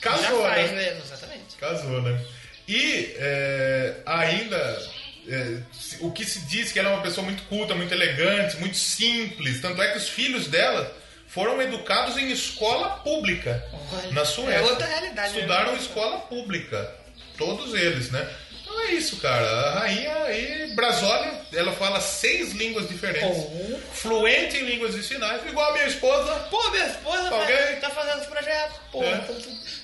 casou, 0.00 0.42
já 0.42 0.48
faz, 0.50 0.70
né? 0.72 0.76
né? 0.90 1.00
Exatamente. 1.04 1.56
Casou, 1.58 2.02
né? 2.02 2.20
E 2.68 3.14
é, 3.18 3.94
ainda 4.06 4.82
é, 5.28 5.58
o 6.00 6.10
que 6.10 6.24
se 6.24 6.40
diz 6.46 6.72
que 6.72 6.78
ela 6.78 6.90
é 6.90 6.92
uma 6.94 7.02
pessoa 7.02 7.24
muito 7.24 7.42
culta, 7.44 7.74
muito 7.74 7.92
elegante, 7.92 8.56
muito 8.58 8.76
simples. 8.76 9.60
Tanto 9.60 9.80
é 9.82 9.92
que 9.92 9.98
os 9.98 10.08
filhos 10.08 10.48
dela 10.48 10.94
foram 11.28 11.60
educados 11.60 12.16
em 12.16 12.30
escola 12.30 12.96
pública 12.98 13.64
Olha, 13.92 14.12
na 14.12 14.24
Suécia. 14.24 14.58
é 14.58 14.62
outra 14.62 14.86
realidade, 14.86 15.32
né? 15.32 15.38
Estudaram 15.40 15.76
escola 15.76 16.18
pública. 16.20 16.94
Todos 17.36 17.74
eles, 17.74 18.10
né? 18.10 18.26
Então 18.64 18.80
é 18.80 18.92
isso, 18.92 19.18
cara. 19.18 19.46
A 19.46 19.78
rainha 19.80 20.14
aí, 20.24 20.72
Brasólia, 20.74 21.32
ela 21.52 21.72
fala 21.72 22.00
seis 22.00 22.52
línguas 22.52 22.88
diferentes. 22.88 23.36
Oh. 23.36 23.78
Fluente 23.92 24.56
em 24.56 24.64
línguas 24.64 24.94
de 24.94 25.02
sinais, 25.02 25.44
igual 25.46 25.70
a 25.70 25.72
minha 25.74 25.86
esposa. 25.86 26.34
Pô, 26.50 26.70
minha 26.70 26.86
esposa 26.86 27.28
tá, 27.28 27.36
Alguém? 27.36 27.76
tá 27.76 27.90
fazendo 27.90 28.18
esse 28.20 28.28
projeto. 28.30 28.80
Pô, 28.90 29.04
É. 29.04 29.18
tá, 29.18 29.34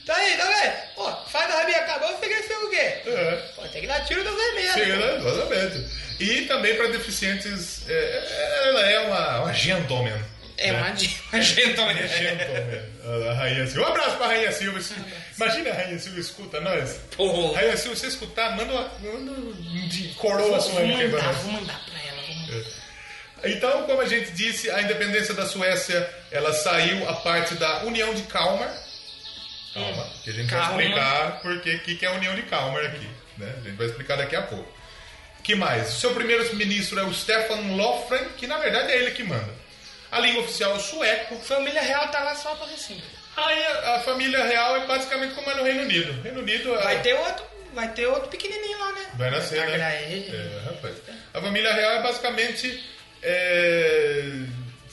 tá 0.07 0.17
aí, 0.17 0.37
tá 0.37 0.45
vendo? 0.47 0.73
Pô, 0.95 1.13
faz 1.27 1.51
a 1.51 1.59
rabinha 1.59 1.79
acabou, 1.79 2.19
fica 2.19 2.43
sem 2.43 2.57
o 2.57 2.71
quê? 2.71 2.77
É. 2.77 3.43
Pô, 3.55 3.63
tem 3.69 3.83
que 3.83 3.87
dar 3.87 4.05
tiro 4.07 4.25
no 4.25 4.35
vermelho. 4.35 4.73
Chega, 4.73 4.97
né? 4.97 5.29
Exatamente. 5.29 6.01
E 6.21 6.43
também 6.47 6.75
para 6.77 6.89
deficientes, 6.89 7.83
é, 7.89 8.63
ela 8.69 8.91
é 8.91 9.01
uma, 9.01 9.41
uma 9.43 9.53
gentleman. 9.53 10.19
É 10.61 10.73
né? 10.73 10.79
uma, 10.79 10.95
gentleman. 11.43 11.97
Uma 11.97 12.07
gentleman. 12.07 13.31
A 13.31 13.35
Rainha 13.35 13.67
Silva. 13.67 13.89
Um 13.89 13.93
abraço 13.93 14.17
pra 14.19 14.27
Rainha 14.27 14.53
Silva. 14.53 14.79
Imagina 15.37 15.71
a 15.71 15.75
Rainha 15.75 15.99
Silva 15.99 16.21
escuta 16.21 16.61
nós. 16.61 17.01
Pô, 17.17 17.53
Rainha 17.53 17.77
Silva, 17.79 17.97
se 17.97 18.03
você 18.03 18.07
escutar, 18.09 18.55
manda 18.57 18.71
uma, 18.73 18.93
manda 19.01 19.33
um 19.33 19.89
de 19.89 20.09
coroa 20.15 20.61
sua 20.61 20.81
vou 20.81 20.87
mandar, 20.87 21.33
vou 21.33 21.53
mandar 21.53 21.81
pra 21.87 21.99
ela. 22.07 22.23
Mandar. 22.29 22.81
Então, 23.43 23.85
como 23.85 24.03
a 24.03 24.07
gente 24.07 24.33
disse, 24.33 24.71
a 24.71 24.83
independência 24.83 25.33
da 25.33 25.47
Suécia, 25.47 26.09
ela 26.31 26.53
saiu 26.53 27.09
a 27.09 27.15
parte 27.15 27.55
da 27.55 27.85
União 27.85 28.15
de 28.15 28.23
Kalmar. 28.25 28.71
Calma, 29.73 30.07
que 30.23 30.31
a 30.31 30.33
gente 30.33 30.51
Calma. 30.51 30.75
vai 30.75 30.85
explicar 30.85 31.41
porque 31.41 31.79
que, 31.79 31.95
que 31.95 32.05
é 32.05 32.09
a 32.09 32.13
União 32.13 32.35
de 32.35 32.43
Kalmar 32.43 32.85
aqui. 32.85 33.09
Né? 33.39 33.55
A 33.57 33.61
gente 33.63 33.77
vai 33.77 33.87
explicar 33.87 34.17
daqui 34.17 34.37
a 34.37 34.43
pouco. 34.43 34.71
que 35.43 35.55
mais? 35.55 35.89
O 35.95 36.01
seu 36.01 36.13
primeiro-ministro 36.13 37.01
é 37.01 37.05
o 37.05 37.15
Stefan 37.15 37.77
Lofgren, 37.77 38.29
que 38.37 38.47
na 38.47 38.59
verdade 38.59 38.93
é 38.93 38.99
ele 38.99 39.13
que 39.13 39.23
manda. 39.23 39.60
A 40.13 40.19
língua 40.21 40.43
oficial 40.43 40.73
é 40.73 40.75
o 40.77 40.81
sueco. 40.81 41.37
Família 41.37 41.81
real 41.83 42.09
tá 42.09 42.21
lá 42.25 42.35
só 42.35 42.55
pra 42.57 42.67
assim. 42.67 43.01
Aí 43.37 43.65
a, 43.67 43.95
a 43.97 44.01
família 44.01 44.45
real 44.45 44.77
é 44.77 44.87
basicamente 44.87 45.35
como 45.35 45.49
é 45.51 45.55
no 45.55 45.63
Reino 45.65 45.83
Unido. 45.83 46.23
Reino 46.23 46.41
Unido 46.41 46.75
é- 46.75 46.83
Vai 46.83 47.01
ter 47.01 47.15
outro, 47.15 47.45
vai 47.73 47.89
ter 47.93 48.07
outro 48.07 48.29
pequenininho 48.29 48.79
lá, 48.79 48.93
né? 48.93 49.07
Vai 49.15 49.31
nascer, 49.31 49.59
né? 49.67 49.75
Agra- 49.75 50.03
ele. 50.03 50.37
É, 50.37 50.61
rapaz. 50.67 50.97
A 51.33 51.41
família 51.41 51.73
real 51.73 51.93
é 51.93 52.03
basicamente 52.03 52.85
é, 53.23 54.25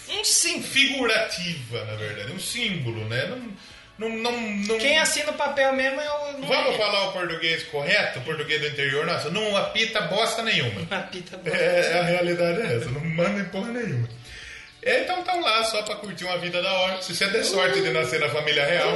Um 0.09 0.23
sim. 0.23 0.61
figurativa, 0.61 1.83
na 1.85 1.95
verdade. 1.95 2.31
Um 2.31 2.39
símbolo, 2.39 3.03
né? 3.09 3.25
Não, 3.25 4.09
não, 4.09 4.17
não, 4.17 4.31
não- 4.39 4.77
Quem 4.77 4.99
assina 4.99 5.31
o 5.31 5.35
papel 5.35 5.73
mesmo 5.73 5.99
é 5.99 6.09
o. 6.11 6.33
não 6.33 6.47
Vamos 6.47 6.75
é 6.75 6.77
falar 6.77 7.09
o 7.09 7.13
português 7.13 7.63
correto, 7.63 8.19
o 8.19 8.21
português 8.21 8.61
do 8.61 8.67
interior? 8.67 9.05
Nossa, 9.07 9.31
não 9.31 9.57
apita 9.57 10.01
bosta 10.01 10.43
nenhuma. 10.43 10.81
Uma 10.81 11.01
pita 11.03 11.37
boa. 11.37 11.55
É, 11.57 11.99
a 11.99 12.03
realidade 12.03 12.61
é 12.61 12.75
essa, 12.77 12.89
não 12.91 13.01
manda 13.03 13.39
em 13.39 13.45
porra 13.45 13.71
nenhuma. 13.71 14.07
É, 14.83 15.01
então 15.01 15.19
estão 15.19 15.41
lá 15.41 15.63
só 15.63 15.81
pra 15.83 15.95
curtir 15.95 16.25
uma 16.25 16.37
vida 16.37 16.61
da 16.61 16.71
hora. 16.71 17.01
Se 17.01 17.15
você 17.15 17.27
der 17.27 17.43
sorte 17.43 17.81
de 17.81 17.89
nascer 17.89 18.19
na 18.19 18.29
família 18.29 18.65
real, 18.65 18.95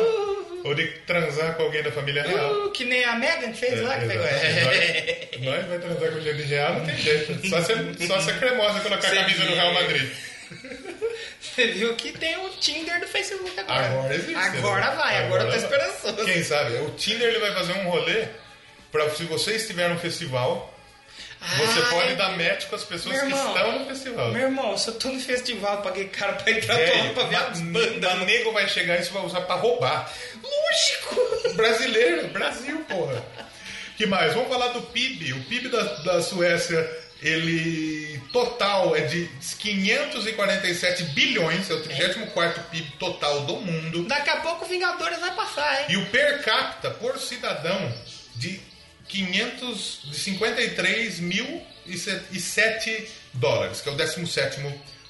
ou 0.63 0.76
de 0.76 0.88
transar 1.06 1.56
com 1.56 1.63
alguém 1.63 1.84
da 1.84 1.91
família 1.91 2.24
real. 2.24 2.67
Uh, 2.67 2.72
que 2.72 2.86
nem 2.86 3.04
a 3.04 3.15
Megan 3.15 3.54
fez 3.54 3.82
lá 3.82 3.98
que 3.98 4.08
pegou. 4.08 4.26
Exatamente. 4.26 5.39
Nós, 5.41 5.58
nós 5.58 5.65
vai 5.65 5.80
transar 5.80 6.12
com 6.12 6.22
gente 6.22 6.41
real, 6.44 6.74
não 6.76 6.86
tem 6.86 6.98
jeito. 6.98 7.50
Só 7.50 7.62
se, 7.62 8.08
só 8.08 8.22
se 8.22 8.30
a 8.30 8.38
cremosa 8.38 8.80
colocar 8.82 9.08
a 9.08 9.15
camisa 9.15 9.44
do 9.44 9.56
Real 9.56 9.74
Madrid. 9.74 10.12
Você 11.39 11.67
viu 11.67 11.96
que 11.96 12.12
tem 12.12 12.38
o 12.38 12.50
Tinder 12.50 13.00
do 13.00 13.08
Facebook 13.08 13.60
agora. 13.60 13.88
Agora 13.88 14.13
existe. 14.13 14.36
Agora 14.36 14.91
né? 14.91 14.96
vai, 14.96 15.17
agora, 15.26 15.44
eu 15.44 15.46
tô 15.46 15.52
vai. 15.52 15.63
esperançoso. 15.63 16.26
Quem 16.26 16.44
sabe? 16.44 16.76
O 16.76 16.91
Tinder 16.91 17.28
ele 17.28 17.39
vai 17.39 17.54
fazer 17.54 17.74
um 17.74 17.89
rolê 17.89 18.28
pra 18.91 19.10
se 19.10 19.24
você 19.24 19.56
estiver 19.56 19.89
no 19.89 19.98
festival, 19.98 20.70
você 21.41 21.80
Ah, 21.80 21.86
pode 21.89 22.12
é. 22.12 22.15
dar 22.15 22.38
match 22.38 22.65
com 22.67 22.75
as 22.75 22.84
pessoas 22.84 23.15
Meu 23.15 23.25
que 23.25 23.32
irmão, 23.34 23.56
estão 23.56 23.80
no 23.80 23.86
festival. 23.88 24.32
Meu 24.32 24.41
irmão, 24.43 24.77
se 24.77 24.88
eu 24.89 24.93
tô 24.95 25.08
no 25.10 25.19
festival, 25.19 25.82
paguei 25.82 26.06
caro 26.10 26.36
pra 26.36 26.51
entrar 26.51 26.80
É, 26.80 27.04
pra, 27.13 27.13
pra 27.13 27.23
ver 27.25 27.36
as 27.36 27.62
bandas. 27.62 28.13
o 28.13 28.25
nego 28.25 28.51
vai 28.51 28.67
chegar 28.69 28.97
e 28.97 29.01
isso 29.01 29.12
vai 29.12 29.25
usar 29.25 29.41
pra 29.41 29.56
roubar. 29.56 30.12
Lógico! 30.43 31.54
Brasileiro, 31.56 32.27
Brasil, 32.30 32.80
porra. 32.88 33.23
que 33.97 34.06
mais? 34.06 34.34
Vamos 34.34 34.49
falar 34.49 34.67
do 34.69 34.82
PIB. 34.84 35.34
O 35.34 35.43
PIB 35.45 35.69
da, 35.69 35.82
da 35.84 36.21
Suécia, 36.21 36.88
ele 37.21 38.21
total 38.32 38.95
é 38.95 39.01
de 39.01 39.27
547 39.60 41.04
bilhões, 41.06 41.69
é 41.69 41.73
o 41.73 41.82
34 41.82 42.63
PIB 42.71 42.91
total 42.97 43.41
do 43.41 43.58
mundo. 43.58 44.04
Daqui 44.04 44.30
a 44.30 44.38
pouco 44.38 44.65
o 44.65 44.67
Vingadores 44.67 45.19
vai 45.19 45.32
passar, 45.36 45.82
hein? 45.82 45.86
E 45.89 45.97
o 45.97 46.06
per 46.08 46.43
capita 46.43 46.91
por 46.91 47.17
cidadão 47.19 47.91
de 48.36 48.60
500, 49.12 50.00
de 50.06 50.15
53 50.17 51.19
mil 51.19 51.62
e 51.86 51.97
se- 51.97 52.21
e 52.32 52.39
7 52.39 53.08
dólares, 53.34 53.82
que 53.82 53.89
é 53.89 53.91
o 53.91 53.95
17 53.95 54.60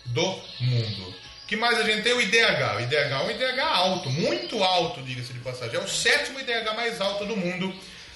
do 0.05 0.41
mundo. 0.59 1.15
que 1.47 1.55
mais 1.57 1.77
a 1.79 1.83
gente 1.83 2.01
tem? 2.03 2.13
O 2.13 2.21
IDH. 2.21 2.77
O 2.77 2.79
IDH 2.79 3.11
é 3.11 3.17
um 3.25 3.31
IDH 3.31 3.59
alto, 3.61 4.09
muito 4.09 4.63
alto, 4.63 5.01
diga-se 5.01 5.33
de 5.33 5.39
passagem. 5.39 5.75
É 5.75 5.79
o 5.83 5.87
sétimo 5.87 6.39
IDH 6.39 6.73
mais 6.75 7.01
alto 7.01 7.25
do 7.25 7.35
mundo. 7.35 7.73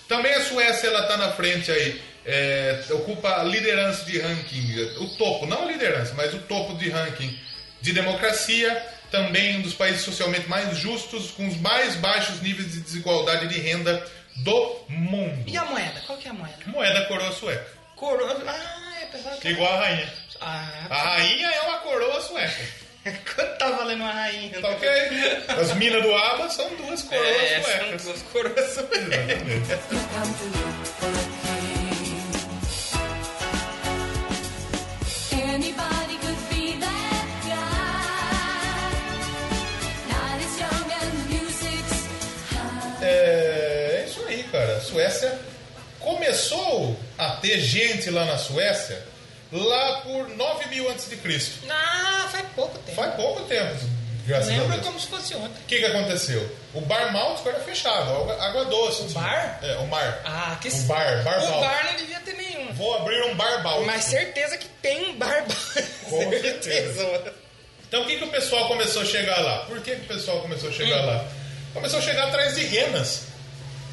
Também 0.07 0.33
a 0.33 0.41
Suécia 0.43 0.87
ela 0.87 1.01
está 1.01 1.17
na 1.17 1.31
frente 1.33 1.69
aí, 1.71 2.01
é, 2.25 2.85
ocupa 2.91 3.41
a 3.41 3.43
liderança 3.43 4.05
de 4.05 4.19
ranking, 4.19 4.79
o 4.99 5.07
topo, 5.17 5.45
não 5.47 5.63
a 5.63 5.71
liderança, 5.71 6.13
mas 6.15 6.33
o 6.33 6.39
topo 6.39 6.75
de 6.77 6.89
ranking 6.89 7.37
de 7.81 7.91
democracia. 7.93 8.71
Também 9.11 9.57
um 9.57 9.61
dos 9.61 9.73
países 9.73 10.01
socialmente 10.01 10.47
mais 10.47 10.77
justos, 10.77 11.31
com 11.31 11.47
os 11.47 11.57
mais 11.57 11.95
baixos 11.95 12.41
níveis 12.41 12.71
de 12.71 12.79
desigualdade 12.81 13.47
de 13.47 13.59
renda 13.59 14.05
do 14.37 14.75
mundo. 14.89 15.43
E 15.47 15.57
a 15.57 15.65
moeda? 15.65 16.01
Qual 16.05 16.17
que 16.17 16.27
é 16.27 16.31
a 16.31 16.33
moeda? 16.33 16.57
Moeda 16.67 17.05
coroa 17.05 17.31
sueca. 17.31 17.67
Coroa. 17.95 18.37
Ah, 18.47 19.01
é 19.01 19.05
que. 19.39 19.47
Igual 19.49 19.73
a 19.73 19.77
rainha. 19.79 20.13
Ah, 20.41 20.67
A 20.89 20.95
rainha 21.15 21.47
é 21.49 21.61
uma 21.61 21.77
coroa 21.79 22.21
sueca. 22.21 22.63
quanto 23.35 23.57
tá 23.57 23.69
valendo 23.71 24.01
uma 24.01 24.11
rainha? 24.11 24.59
Tá 24.59 24.69
ok? 24.69 24.89
As 25.61 25.73
minas 25.75 26.01
do 26.03 26.13
ABA 26.15 26.49
são 26.49 26.67
duas 26.75 27.01
coroas 27.03 27.27
É, 27.27 27.61
são 27.61 27.71
suecas. 27.79 28.03
duas 28.03 28.21
coroas 28.23 28.73
suecas. 28.73 29.03
Exatamente. 29.03 30.35
Começou 46.05 46.97
a 47.17 47.31
ter 47.31 47.59
gente 47.59 48.11
lá 48.11 48.25
na 48.25 48.37
Suécia 48.37 49.03
lá 49.51 50.01
por 50.01 50.29
9 50.29 50.69
mil 50.69 50.89
antes 50.89 51.09
de 51.09 51.17
Cristo. 51.17 51.65
Ah, 51.67 52.29
faz 52.31 52.45
pouco 52.55 52.77
tempo. 52.77 52.95
Faz 52.95 53.15
pouco 53.15 53.41
tempo, 53.43 53.75
graças 54.27 54.47
Lembra 54.49 54.77
como 54.79 54.99
se 54.99 55.07
fosse 55.07 55.35
ontem. 55.35 55.61
O 55.63 55.65
que, 55.67 55.79
que 55.79 55.85
aconteceu? 55.85 56.55
O 56.75 56.81
bar 56.81 57.11
Báltico 57.11 57.49
era 57.49 57.59
fechado, 57.59 58.11
água, 58.11 58.43
água 58.43 58.65
doce. 58.65 59.01
O 59.01 59.07
tinha. 59.07 59.21
bar? 59.21 59.59
É, 59.63 59.77
o 59.77 59.87
mar. 59.87 60.21
Ah, 60.25 60.57
que 60.61 60.67
O 60.67 60.81
bar, 60.83 61.23
bar 61.23 61.37
O 61.37 61.41
Báltico. 61.41 61.59
bar 61.59 61.85
não 61.85 61.97
devia 61.97 62.19
ter 62.19 62.33
nenhum. 62.33 62.73
Vou 62.73 62.93
abrir 62.95 63.23
um 63.23 63.35
bar 63.35 63.63
Báltico. 63.63 63.85
Mas 63.87 64.03
certeza 64.05 64.57
que 64.57 64.67
tem 64.81 65.09
um 65.09 65.17
bar. 65.17 65.43
Com 66.09 66.29
certeza. 66.29 67.03
mano. 67.03 67.31
Então 67.87 68.03
o 68.03 68.05
que, 68.07 68.17
que 68.17 68.23
o 68.23 68.29
pessoal 68.29 68.67
começou 68.67 69.01
a 69.01 69.05
chegar 69.05 69.39
lá? 69.39 69.59
Por 69.65 69.79
que, 69.81 69.95
que 69.95 70.01
o 70.01 70.07
pessoal 70.07 70.41
começou 70.41 70.69
a 70.69 70.71
chegar 70.71 71.03
lá? 71.03 71.25
Começou 71.73 71.99
a 71.99 72.01
chegar 72.01 72.27
atrás 72.27 72.55
de 72.55 72.63
renas. 72.65 73.34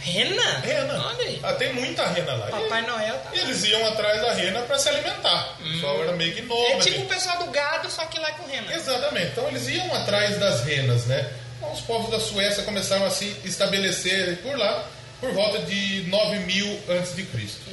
Rena? 0.02 0.58
Rena. 0.58 1.06
Olha 1.06 1.24
aí. 1.26 1.40
Ah, 1.42 1.52
tem 1.54 1.72
muita 1.72 2.06
rena 2.08 2.34
lá. 2.34 2.46
Papai 2.48 2.82
Noel 2.82 3.14
tá 3.18 3.30
E 3.34 3.38
eles 3.40 3.64
iam 3.64 3.86
atrás 3.86 4.20
da 4.20 4.32
rena 4.34 4.60
para 4.62 4.78
se 4.78 4.88
alimentar. 4.88 5.56
O 5.60 5.62
pessoal 5.72 6.02
era 6.02 6.12
meio 6.12 6.34
que 6.34 6.40
É 6.40 6.42
nômade. 6.42 6.90
tipo 6.90 7.02
o 7.02 7.06
pessoal 7.06 7.38
do 7.38 7.50
gado, 7.52 7.88
só 7.90 8.04
que 8.06 8.18
lá 8.18 8.32
com 8.32 8.46
rena. 8.50 8.74
Exatamente. 8.74 9.26
Então 9.28 9.46
eles 9.48 9.68
iam 9.68 9.94
atrás 9.94 10.38
das 10.38 10.64
renas, 10.64 11.06
né? 11.06 11.32
Então 11.56 11.72
os 11.72 11.80
povos 11.82 12.10
da 12.10 12.18
Suécia 12.18 12.64
começaram 12.64 13.04
a 13.06 13.10
se 13.10 13.36
estabelecer 13.44 14.38
por 14.38 14.58
lá 14.58 14.88
por 15.20 15.32
volta 15.32 15.60
de 15.60 16.02
9 16.08 16.38
mil 16.40 16.80
antes 16.88 17.14
de 17.14 17.22
Cristo. 17.22 17.70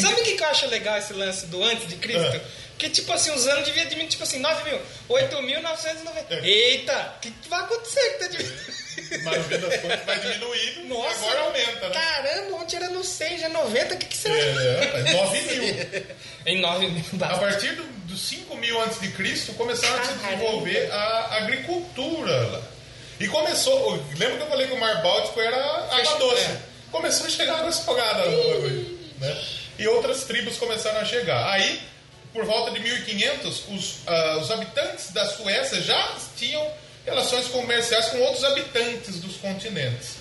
Sabe 0.00 0.20
o 0.20 0.24
que, 0.24 0.34
que 0.36 0.42
eu 0.44 0.48
acho 0.48 0.66
legal 0.68 0.98
esse 0.98 1.12
lance 1.14 1.46
do 1.46 1.64
antes 1.64 1.88
de 1.88 1.96
Cristo? 1.96 2.36
Ah. 2.36 2.40
Que 2.78 2.88
tipo 2.90 3.12
assim, 3.12 3.30
os 3.32 3.46
anos 3.46 3.64
devia 3.64 3.84
diminuir, 3.86 4.08
tipo 4.08 4.22
assim, 4.22 4.38
9 4.38 4.70
mil, 4.70 4.80
8.990. 5.08 6.24
É. 6.30 6.46
Eita, 6.46 7.14
o 7.16 7.20
que, 7.20 7.30
que 7.30 7.48
vai 7.48 7.60
acontecer 7.60 8.00
que 8.12 8.18
tá 8.18 8.26
diminuindo? 8.28 8.79
Mas 9.24 9.48
das 9.48 9.76
contas 9.80 10.04
vai 10.04 10.18
diminuindo 10.20 10.88
Nossa, 10.88 11.24
agora 11.26 11.40
aumenta, 11.40 11.88
né? 11.88 11.94
Caramba, 11.94 12.56
ontem 12.56 12.76
era 12.76 12.88
no 12.88 13.02
100, 13.04 13.38
já 13.38 13.46
é 13.46 13.48
90, 13.48 13.94
o 13.94 13.98
que, 13.98 14.06
que 14.06 14.16
será? 14.16 14.34
É, 14.36 15.12
9 15.12 15.40
mil. 15.42 16.06
Em 16.46 16.60
9 16.60 16.86
mil, 16.88 17.04
A 17.22 17.38
partir 17.38 17.74
do- 17.76 18.00
dos 18.06 18.20
5 18.28 18.56
mil 18.56 18.80
antes 18.82 19.00
de 19.00 19.08
Cristo 19.12 19.52
começaram 19.54 20.00
a 20.00 20.04
se 20.04 20.12
desenvolver 20.14 20.90
a 20.90 21.36
agricultura 21.36 22.32
lá. 22.48 22.62
E 23.20 23.28
começou. 23.28 23.92
Lembra 24.16 24.36
que 24.38 24.42
eu 24.42 24.48
falei 24.48 24.66
que 24.66 24.72
o 24.72 24.80
Mar 24.80 25.02
Báltico 25.02 25.40
era 25.40 25.56
água 25.94 26.16
doce? 26.18 26.42
é. 26.44 26.56
Começou 26.90 27.26
a 27.26 27.30
chegar 27.30 27.58
água 27.58 27.70
salgada 27.70 28.24
né? 29.18 29.44
E 29.78 29.86
outras 29.86 30.24
tribos 30.24 30.56
começaram 30.56 31.00
a 31.00 31.04
chegar. 31.04 31.52
Aí, 31.52 31.80
por 32.32 32.44
volta 32.44 32.70
de 32.72 32.80
1500, 32.80 33.64
os, 33.68 33.94
ah, 34.06 34.38
os 34.40 34.50
habitantes 34.50 35.10
da 35.12 35.26
Suécia 35.26 35.80
já 35.82 36.16
tinham 36.36 36.66
relações 37.04 37.46
comerciais 37.48 38.06
com 38.06 38.18
outros 38.20 38.44
habitantes 38.44 39.20
dos 39.20 39.36
continentes. 39.36 40.16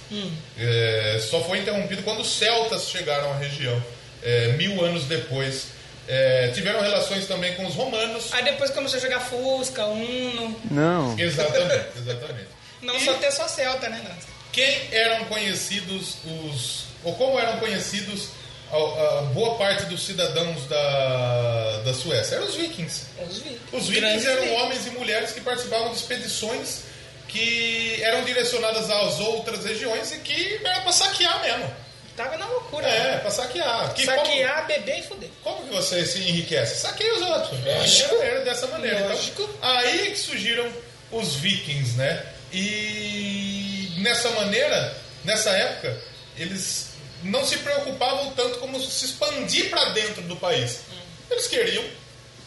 É, 0.57 1.19
só 1.29 1.43
foi 1.43 1.59
interrompido 1.59 2.03
quando 2.03 2.21
os 2.21 2.31
celtas 2.31 2.89
chegaram 2.89 3.31
à 3.31 3.37
região, 3.37 3.81
é, 4.23 4.49
mil 4.53 4.83
anos 4.83 5.05
depois. 5.05 5.77
É, 6.07 6.49
tiveram 6.55 6.81
relações 6.81 7.27
também 7.27 7.53
com 7.53 7.67
os 7.67 7.75
romanos. 7.75 8.33
Aí 8.33 8.43
depois 8.43 8.71
começou 8.71 8.97
a 8.97 9.01
jogar 9.01 9.19
Fusca, 9.19 9.85
Uno. 9.85 10.59
Não. 10.71 11.17
Exatamente, 11.19 11.89
exatamente. 11.99 12.47
Não 12.81 12.95
E 12.95 13.05
só 13.05 13.13
ter 13.13 13.31
só 13.31 13.47
Celta, 13.47 13.89
né, 13.89 14.01
Nancy? 14.03 14.27
Quem 14.51 14.87
eram 14.91 15.25
conhecidos 15.25 16.15
os. 16.25 16.85
ou 17.03 17.13
como 17.15 17.37
eram 17.39 17.59
conhecidos 17.59 18.29
a, 18.71 19.19
a 19.19 19.21
boa 19.33 19.57
parte 19.57 19.85
dos 19.85 20.05
cidadãos 20.05 20.65
da, 20.67 21.81
da 21.85 21.93
Suécia? 21.93 22.35
Eram 22.35 22.47
os 22.47 22.55
vikings. 22.55 23.05
Os 23.27 23.37
vikings. 23.39 23.59
Os 23.73 23.87
vikings 23.87 24.27
eram 24.27 24.41
vikings. 24.41 24.61
homens 24.63 24.87
e 24.87 24.89
mulheres 24.91 25.31
que 25.31 25.41
participavam 25.41 25.89
de 25.91 25.97
expedições 25.97 26.81
que 27.27 28.01
eram 28.03 28.23
direcionadas 28.23 28.89
às 28.89 29.19
outras 29.19 29.63
regiões 29.63 30.11
e 30.11 30.17
que 30.19 30.59
era 30.63 30.81
para 30.81 30.91
saquear 30.91 31.41
mesmo. 31.41 31.71
Tava 32.17 32.35
na 32.37 32.47
loucura. 32.47 32.85
É, 32.85 33.11
né? 33.11 33.17
para 33.19 33.31
saquear. 33.31 33.93
Que 33.93 34.03
Saquear, 34.03 34.67
beber 34.67 34.99
e 34.99 35.03
fuder. 35.03 35.29
Como, 35.41 35.55
como 35.55 35.69
que 35.69 35.75
você 35.75 36.05
se 36.05 36.19
enriquece? 36.19 36.81
Saqueia 36.81 37.15
os 37.15 37.21
outros. 37.21 37.63
Lógico. 37.63 38.15
Era, 38.15 38.25
era 38.25 38.45
dessa 38.45 38.67
maneira. 38.67 39.07
Lógico. 39.07 39.43
Então, 39.43 39.69
aí 39.69 40.11
que 40.11 40.17
surgiram 40.17 40.69
os 41.11 41.35
vikings, 41.35 41.95
né? 41.95 42.25
E 42.51 43.93
nessa 43.99 44.29
maneira, 44.31 44.97
nessa 45.23 45.51
época, 45.51 45.97
eles 46.35 46.88
não 47.23 47.45
se 47.45 47.57
preocupavam 47.57 48.31
tanto 48.31 48.59
como 48.59 48.79
se 48.79 49.05
expandir 49.05 49.69
para 49.69 49.89
dentro 49.89 50.21
do 50.23 50.35
país. 50.35 50.81
Eles 51.29 51.47
queriam, 51.47 51.83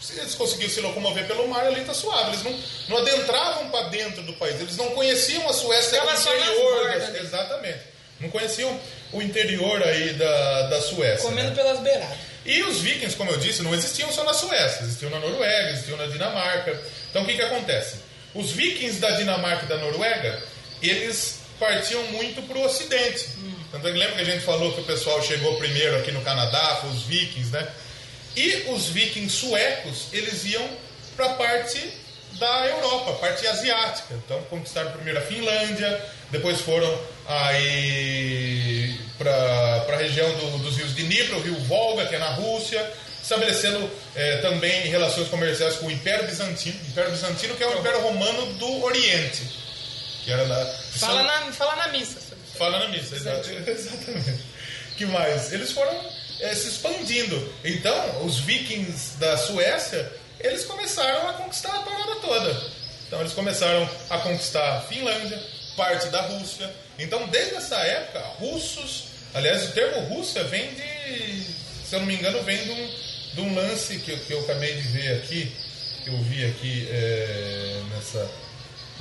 se 0.01 0.19
eles 0.19 0.35
conseguiam 0.35 0.71
se 0.71 0.81
locomover 0.81 1.27
pelo 1.27 1.47
mar, 1.49 1.67
ali 1.67 1.85
tá 1.85 1.95
suave. 1.95 2.31
Eles 2.31 2.43
não, 2.43 2.59
não 2.89 2.97
adentravam 2.99 3.71
para 3.71 3.89
dentro 3.89 4.23
do 4.23 4.33
país. 4.35 4.61
Eles 4.61 4.77
não 4.77 4.91
conheciam 4.91 5.49
a 5.49 5.53
Suécia 5.53 6.05
nas 6.05 6.21
interior. 6.21 7.17
exatamente. 7.21 7.81
Não 8.21 8.31
conheciam 8.31 8.81
o 9.13 9.21
interior 9.21 9.83
aí 9.83 10.15
da, 10.15 10.63
da 10.69 10.81
Suécia. 10.81 11.29
Comendo 11.29 11.51
né? 11.51 11.55
pelas 11.57 11.81
beiradas. 11.81 12.17
E 12.45 12.63
os 12.63 12.81
vikings, 12.81 13.17
como 13.17 13.31
eu 13.31 13.39
disse, 13.39 13.63
não 13.63 13.75
existiam 13.75 14.11
só 14.13 14.25
na 14.25 14.35
Suécia, 14.35 14.83
existiam 14.83 15.11
na 15.11 15.21
Noruega, 15.21 15.71
existiam 15.71 15.97
na 15.97 16.07
Dinamarca. 16.07 16.81
Então 17.11 17.23
o 17.23 17.27
que, 17.27 17.35
que 17.35 17.43
acontece? 17.43 17.97
Os 18.35 18.51
vikings 18.51 18.99
da 18.99 19.13
Dinamarca 19.13 19.65
e 19.65 19.69
da 19.69 19.77
Noruega, 19.77 20.43
eles 20.83 21.41
partiam 21.59 22.03
muito 22.05 22.43
para 22.43 22.59
o 22.59 22.65
ocidente. 22.65 23.29
Tanto 23.73 23.89
é 23.89 23.93
que 23.93 23.99
lembra 23.99 24.17
que 24.17 24.21
a 24.23 24.25
gente 24.25 24.45
falou 24.45 24.73
que 24.75 24.81
o 24.83 24.85
pessoal 24.85 25.21
chegou 25.23 25.57
primeiro 25.57 25.97
aqui 25.97 26.13
no 26.13 26.21
Canadá, 26.21 26.77
foi 26.83 26.91
os 26.91 27.03
vikings, 27.03 27.51
né? 27.51 27.67
E 28.37 28.65
os 28.69 28.87
vikings 28.89 29.35
suecos, 29.35 30.07
eles 30.13 30.45
iam 30.45 30.69
para 31.17 31.27
a 31.27 31.35
parte 31.35 31.93
da 32.39 32.67
Europa, 32.67 33.13
parte 33.15 33.47
asiática. 33.47 34.15
Então 34.15 34.41
conquistaram 34.45 34.91
primeiro 34.93 35.19
a 35.19 35.23
Finlândia, 35.23 36.05
depois 36.31 36.61
foram 36.61 36.99
aí 37.27 38.99
para 39.19 39.87
a 39.89 39.97
região 39.97 40.31
do- 40.39 40.59
dos 40.59 40.77
rios 40.77 40.95
Dnipro, 40.95 41.39
o 41.39 41.43
rio 41.43 41.59
Volga, 41.65 42.07
que 42.07 42.15
é 42.15 42.19
na 42.19 42.31
Rússia, 42.31 42.91
estabelecendo 43.23 43.89
eh, 44.17 44.39
também 44.39 44.83
relações 44.89 45.29
comerciais 45.29 45.77
com 45.77 45.87
o 45.87 45.91
Império 45.91 46.27
Bizantino, 46.27 46.79
Império 46.89 47.11
Bizantino 47.13 47.55
que 47.57 47.63
é 47.63 47.67
o 47.69 47.79
Império 47.79 48.01
Romano 48.01 48.53
do 48.55 48.83
Oriente, 48.85 49.43
que 50.25 50.31
era 50.33 50.45
da 50.45 50.65
Fala 50.99 51.23
na, 51.23 51.53
fala 51.53 51.77
na 51.77 51.89
missa. 51.89 52.19
Fala 52.63 52.79
na 52.79 52.89
missa, 52.91 53.17
exato- 53.17 53.51
exatamente. 53.67 54.39
que 54.97 55.05
mais? 55.07 55.53
Eles 55.53 55.73
foram 55.73 55.93
eh, 56.39 56.55
se 56.55 56.69
expandindo. 56.69 57.53
Então, 57.65 58.25
os 58.25 58.39
vikings 58.39 59.17
da 59.19 59.37
Suécia, 59.37 60.09
eles 60.39 60.65
começaram 60.65 61.29
a 61.29 61.33
conquistar 61.33 61.75
a 61.75 61.81
parada 61.81 62.15
toda. 62.21 62.63
Então, 63.09 63.19
eles 63.19 63.33
começaram 63.33 63.89
a 64.09 64.19
conquistar 64.19 64.77
a 64.79 64.81
Finlândia, 64.83 65.43
parte 65.77 66.07
da 66.11 66.21
Rússia. 66.23 66.71
Então, 67.01 67.27
desde 67.27 67.57
essa 67.57 67.75
época, 67.79 68.21
russos... 68.39 69.07
Aliás, 69.35 69.65
o 69.65 69.73
termo 69.73 70.01
Rússia 70.15 70.45
vem 70.45 70.73
de... 70.75 71.43
Se 71.85 71.97
eu 71.97 71.99
não 71.99 72.07
me 72.07 72.15
engano, 72.15 72.45
vem 72.45 72.63
de 72.63 72.71
um, 72.71 72.91
de 73.35 73.41
um 73.41 73.55
lance 73.57 73.99
que, 73.99 74.13
eu- 74.13 74.19
que 74.21 74.33
eu 74.35 74.41
acabei 74.43 74.75
de 74.75 74.83
ver 74.83 75.17
aqui, 75.17 75.51
que 76.05 76.11
eu 76.11 76.19
vi 76.19 76.45
aqui 76.45 76.87
eh, 76.93 77.81
nessa 77.91 78.31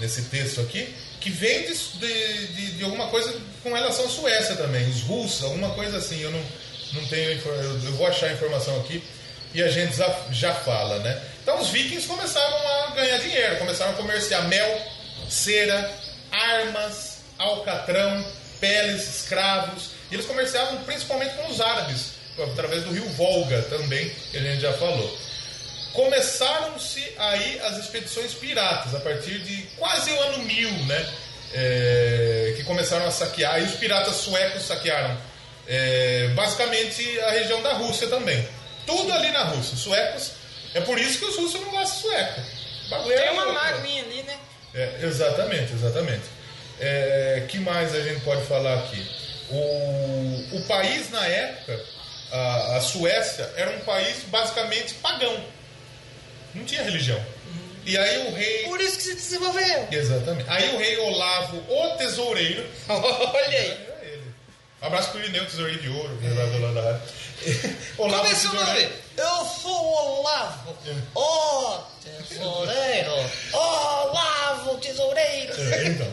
nesse 0.01 0.23
texto 0.23 0.59
aqui, 0.59 0.93
que 1.21 1.29
vem 1.29 1.61
de, 1.67 1.73
de, 1.75 2.71
de- 2.77 2.83
alguma 2.83 3.07
coisa 3.07 3.33
com 3.63 3.73
relação 3.73 4.05
à 4.05 4.09
Suécia 4.09 4.55
também, 4.55 4.89
os 4.89 5.01
russos, 5.03 5.43
alguma 5.43 5.69
coisa 5.69 5.97
assim. 5.97 6.19
Eu 6.21 6.31
não, 6.31 6.43
não 6.93 7.05
tenho 7.07 7.39
eu 7.39 7.93
vou 7.93 8.07
achar 8.07 8.27
a 8.27 8.33
informação 8.33 8.77
aqui 8.81 9.01
e 9.53 9.61
a 9.61 9.69
gente 9.69 9.95
já, 9.95 10.25
já 10.31 10.53
fala, 10.55 10.99
né? 10.99 11.21
Então 11.43 11.59
os 11.61 11.69
vikings 11.69 12.07
começaram 12.07 12.57
a 12.57 12.91
ganhar 12.95 13.17
dinheiro, 13.19 13.57
começaram 13.57 13.91
a 13.91 13.95
comerciar 13.95 14.47
mel, 14.47 14.81
cera, 15.29 15.89
armas, 16.31 17.17
alcatrão, 17.37 18.25
peles, 18.59 19.07
escravos. 19.21 19.91
E 20.09 20.15
eles 20.15 20.25
comerciavam 20.25 20.77
principalmente 20.83 21.35
com 21.35 21.47
os 21.51 21.61
árabes, 21.61 22.11
através 22.51 22.83
do 22.83 22.91
rio 22.91 23.07
Volga 23.11 23.61
também, 23.63 24.09
que 24.31 24.37
a 24.37 24.41
gente 24.41 24.61
já 24.61 24.73
falou 24.73 25.17
começaram-se 25.93 27.13
aí 27.17 27.59
as 27.61 27.77
expedições 27.77 28.33
piratas 28.33 28.95
a 28.95 28.99
partir 28.99 29.39
de 29.39 29.63
quase 29.77 30.11
o 30.11 30.21
ano 30.21 30.39
1000, 30.43 30.71
né? 30.85 31.13
É, 31.53 32.53
que 32.55 32.63
começaram 32.63 33.05
a 33.05 33.11
saquear 33.11 33.59
e 33.59 33.65
os 33.65 33.73
piratas 33.73 34.15
suecos 34.15 34.63
saquearam 34.63 35.17
é, 35.67 36.29
basicamente 36.33 37.19
a 37.21 37.31
região 37.31 37.61
da 37.61 37.73
Rússia 37.73 38.07
também. 38.07 38.47
Tudo 38.85 39.11
ali 39.13 39.31
na 39.31 39.43
Rússia. 39.43 39.77
Suecos. 39.77 40.31
É 40.73 40.81
por 40.81 40.97
isso 40.99 41.19
que 41.19 41.25
os 41.25 41.35
russos 41.35 41.59
não 41.61 41.69
gostam 41.69 42.09
de 42.09 42.15
sueco. 42.15 42.41
Bagulho 42.89 43.13
é 43.13 43.21
Tem 43.21 43.31
uma 43.31 43.43
louco, 43.43 43.59
né? 43.59 43.71
magoinha 43.71 44.03
ali, 44.03 44.23
né? 44.23 44.39
É, 44.73 44.99
exatamente, 45.03 45.73
exatamente. 45.73 46.23
É, 46.79 47.45
que 47.47 47.59
mais 47.59 47.93
a 47.93 48.01
gente 48.01 48.21
pode 48.21 48.43
falar 48.45 48.79
aqui? 48.79 49.05
O, 49.49 50.57
o 50.57 50.65
país 50.67 51.09
na 51.11 51.25
época, 51.25 51.79
a, 52.31 52.77
a 52.77 52.81
Suécia, 52.81 53.49
era 53.55 53.71
um 53.71 53.79
país 53.81 54.23
basicamente 54.27 54.93
pagão. 54.95 55.37
Não 56.55 56.65
tinha 56.65 56.83
religião. 56.83 57.19
E 57.85 57.97
aí 57.97 58.27
o 58.27 58.33
rei. 58.35 58.63
Por 58.65 58.79
isso 58.79 58.97
que 58.97 59.03
se 59.03 59.15
desenvolveu. 59.15 59.87
Exatamente. 59.91 60.49
Aí 60.49 60.75
o 60.75 60.77
rei 60.77 60.97
Olavo, 60.97 61.57
o 61.67 61.97
tesoureiro. 61.97 62.65
Olha 62.87 63.47
aí. 63.47 63.55
É 63.57 63.99
ele. 64.03 64.23
Um 64.81 64.85
abraço 64.87 65.09
pro 65.11 65.19
Irineu, 65.19 65.45
tesoureiro 65.45 65.81
de 65.81 65.89
ouro, 65.89 66.17
que 66.17 66.27
é 66.27 66.29
lá 66.29 66.71
da 66.71 66.81
rádio. 66.91 67.01
Olavo, 67.97 68.23
Como 68.23 68.31
é 68.31 68.35
seu 68.35 68.53
nome? 68.53 68.89
Eu 69.17 69.45
sou 69.45 69.71
o 69.71 70.19
Olavo. 70.19 70.77
Ó, 71.15 71.81
tesoureiro. 72.29 73.11
Olavo, 73.53 74.77
tesoureiro. 74.77 75.53
É, 75.73 75.87
então. 75.87 76.07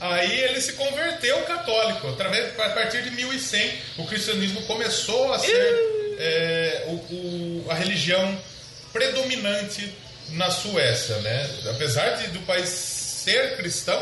Aí 0.00 0.40
ele 0.40 0.60
se 0.60 0.74
converteu 0.74 1.40
católico. 1.44 2.08
Através, 2.08 2.58
a 2.60 2.68
partir 2.70 3.02
de 3.02 3.10
1100, 3.12 3.78
o 3.98 4.06
cristianismo 4.06 4.60
começou 4.62 5.32
a 5.32 5.38
ser 5.38 6.16
é, 6.18 6.84
o, 6.88 6.92
o- 6.92 7.66
a 7.70 7.74
religião 7.74 8.38
predominante 8.94 9.92
na 10.30 10.50
Suécia. 10.50 11.16
Né? 11.16 11.50
Apesar 11.70 12.10
de, 12.16 12.28
do 12.28 12.40
país 12.46 12.68
ser 12.70 13.56
cristão, 13.56 14.00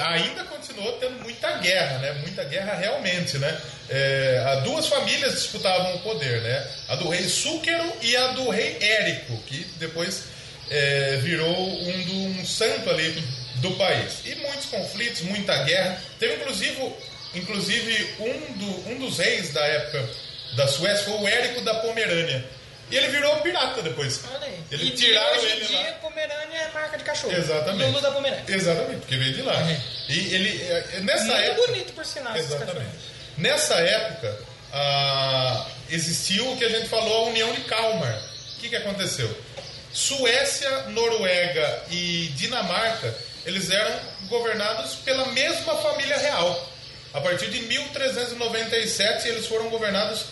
ainda 0.00 0.44
continuou 0.44 0.92
tendo 0.98 1.20
muita 1.22 1.58
guerra, 1.58 1.98
né? 1.98 2.12
Muita 2.22 2.44
guerra 2.44 2.74
realmente, 2.74 3.36
né? 3.38 3.60
É, 3.90 4.60
duas 4.64 4.86
famílias 4.86 5.34
disputavam 5.34 5.96
o 5.96 5.98
poder, 6.00 6.40
né? 6.42 6.66
A 6.88 6.94
do 6.96 7.08
rei 7.08 7.28
Súquero 7.28 7.92
e 8.02 8.16
a 8.16 8.28
do 8.28 8.48
rei 8.50 8.78
Érico, 8.80 9.36
que 9.46 9.64
depois 9.78 10.24
é, 10.70 11.16
virou 11.22 11.54
um, 11.56 12.02
do- 12.04 12.40
um 12.40 12.46
santo 12.46 12.88
ali 12.90 13.10
do 13.56 13.70
país. 13.72 14.20
E 14.24 14.34
muitos 14.36 14.66
conflitos, 14.66 15.20
muita 15.22 15.56
guerra. 15.64 16.00
Teve 16.18 16.34
inclusive, 16.36 16.92
inclusive 17.34 18.14
um, 18.18 18.52
do- 18.58 18.90
um 18.90 18.98
dos 18.98 19.18
reis 19.18 19.52
da 19.52 19.64
época 19.64 20.08
da 20.56 20.66
Suécia 20.66 21.04
foi 21.04 21.14
o 21.20 21.28
Érico 21.28 21.60
da 21.60 21.74
Pomerânia. 21.76 22.44
E 22.90 22.96
ele 22.96 23.08
virou 23.08 23.36
pirata 23.38 23.82
depois. 23.82 24.20
Olha 24.32 24.46
aí. 24.46 24.60
Ele 24.70 24.84
e 24.86 24.90
tiraram 24.92 25.38
hoje 25.38 25.46
ele 25.46 25.64
em 25.64 25.66
dia, 25.68 25.80
lá. 25.80 25.92
Pomerânia 25.94 26.58
é 26.58 26.70
marca 26.72 26.96
de 26.96 27.04
cachorro. 27.04 27.32
Exatamente. 27.36 27.90
Lulu 27.90 28.00
da 28.00 28.10
Pomerânia. 28.12 28.44
Exatamente, 28.48 29.00
porque 29.00 29.16
veio 29.16 29.34
de 29.34 29.42
lá. 29.42 29.54
E 30.08 30.34
ele, 30.34 30.62
é, 30.62 31.00
nessa 31.00 31.24
Muito 31.24 31.38
época. 31.38 31.66
bonito, 31.66 31.92
por 31.94 32.04
sinal, 32.04 32.36
Exatamente. 32.36 32.90
Nessa 33.38 33.74
época, 33.74 34.38
ah, 34.72 35.66
existiu 35.90 36.52
o 36.52 36.56
que 36.56 36.64
a 36.64 36.68
gente 36.68 36.88
falou, 36.88 37.26
a 37.26 37.28
União 37.30 37.52
de 37.52 37.62
Kalmar. 37.62 38.22
O 38.56 38.60
que, 38.60 38.68
que 38.68 38.76
aconteceu? 38.76 39.28
Suécia, 39.92 40.82
Noruega 40.88 41.82
e 41.90 42.32
Dinamarca, 42.36 43.14
eles 43.44 43.70
eram 43.70 43.98
governados 44.28 44.94
pela 44.96 45.26
mesma 45.26 45.76
família 45.76 46.16
real. 46.18 46.72
A 47.14 47.20
partir 47.20 47.48
de 47.50 47.60
1397, 47.62 49.28
eles 49.28 49.46
foram 49.46 49.70
governados 49.70 50.26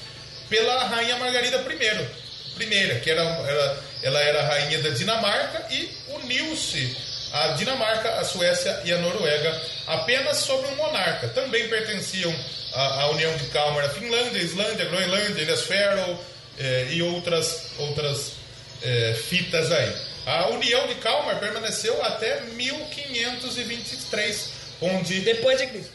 pela 0.49 0.85
rainha 0.85 1.17
Margarida 1.17 1.57
I, 1.59 2.24
primeira, 2.55 2.99
que 3.01 3.11
era, 3.11 3.23
era- 3.23 3.77
ela 4.03 4.21
era 4.21 4.41
a 4.41 4.45
rainha 4.47 4.79
da 4.83 4.91
Dinamarca 4.91 5.67
e 5.73 5.91
uniu-se 6.09 6.97
a 7.33 7.49
Dinamarca, 7.49 8.11
a 8.21 8.25
Suécia 8.25 8.81
e 8.85 8.93
a 8.93 8.99
Noruega 8.99 9.61
apenas 9.87 10.39
sobre 10.39 10.69
um 10.69 10.77
monarca. 10.77 11.29
Também 11.29 11.69
pertenciam 11.69 12.35
à, 12.73 13.03
à 13.03 13.11
União 13.11 13.35
de 13.37 13.45
Kalmar 13.47 13.85
a 13.85 13.89
Finlândia, 13.89 14.39
Islândia, 14.39 14.85
Groenlândia, 14.87 15.43
Ilhas 15.43 15.63
Faroe 15.63 16.17
eh, 16.59 16.87
e 16.91 17.03
outras, 17.03 17.71
outras 17.79 18.33
eh, 18.83 19.15
fitas 19.29 19.71
aí. 19.73 19.93
A 20.27 20.49
União 20.49 20.87
de 20.87 20.95
Kalmar 20.97 21.39
permaneceu 21.41 22.03
até 22.05 22.41
1523, 22.43 24.51
onde 24.81 25.21
Depois 25.21 25.59
de 25.59 25.67
Cristo. 25.67 25.93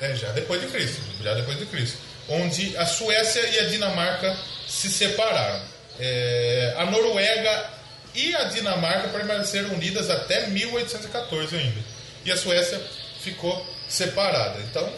é, 0.00 0.14
já 0.16 0.30
depois 0.32 0.60
de 0.60 0.66
Cristo, 0.68 1.00
já 1.22 1.34
depois 1.34 1.58
de 1.58 1.66
Cristo, 1.66 1.98
onde 2.28 2.76
a 2.76 2.84
Suécia 2.86 3.40
e 3.46 3.58
a 3.60 3.64
Dinamarca 3.64 4.36
se 4.68 4.88
separaram. 4.90 5.62
É, 6.00 6.74
a 6.78 6.86
Noruega 6.86 7.70
e 8.14 8.34
a 8.34 8.44
Dinamarca 8.44 9.08
permaneceram 9.08 9.70
unidas 9.74 10.08
até 10.10 10.46
1814 10.48 11.56
ainda, 11.56 11.80
e 12.24 12.32
a 12.32 12.36
Suécia 12.36 12.80
ficou 13.20 13.64
separada. 13.88 14.58
Então, 14.60 14.90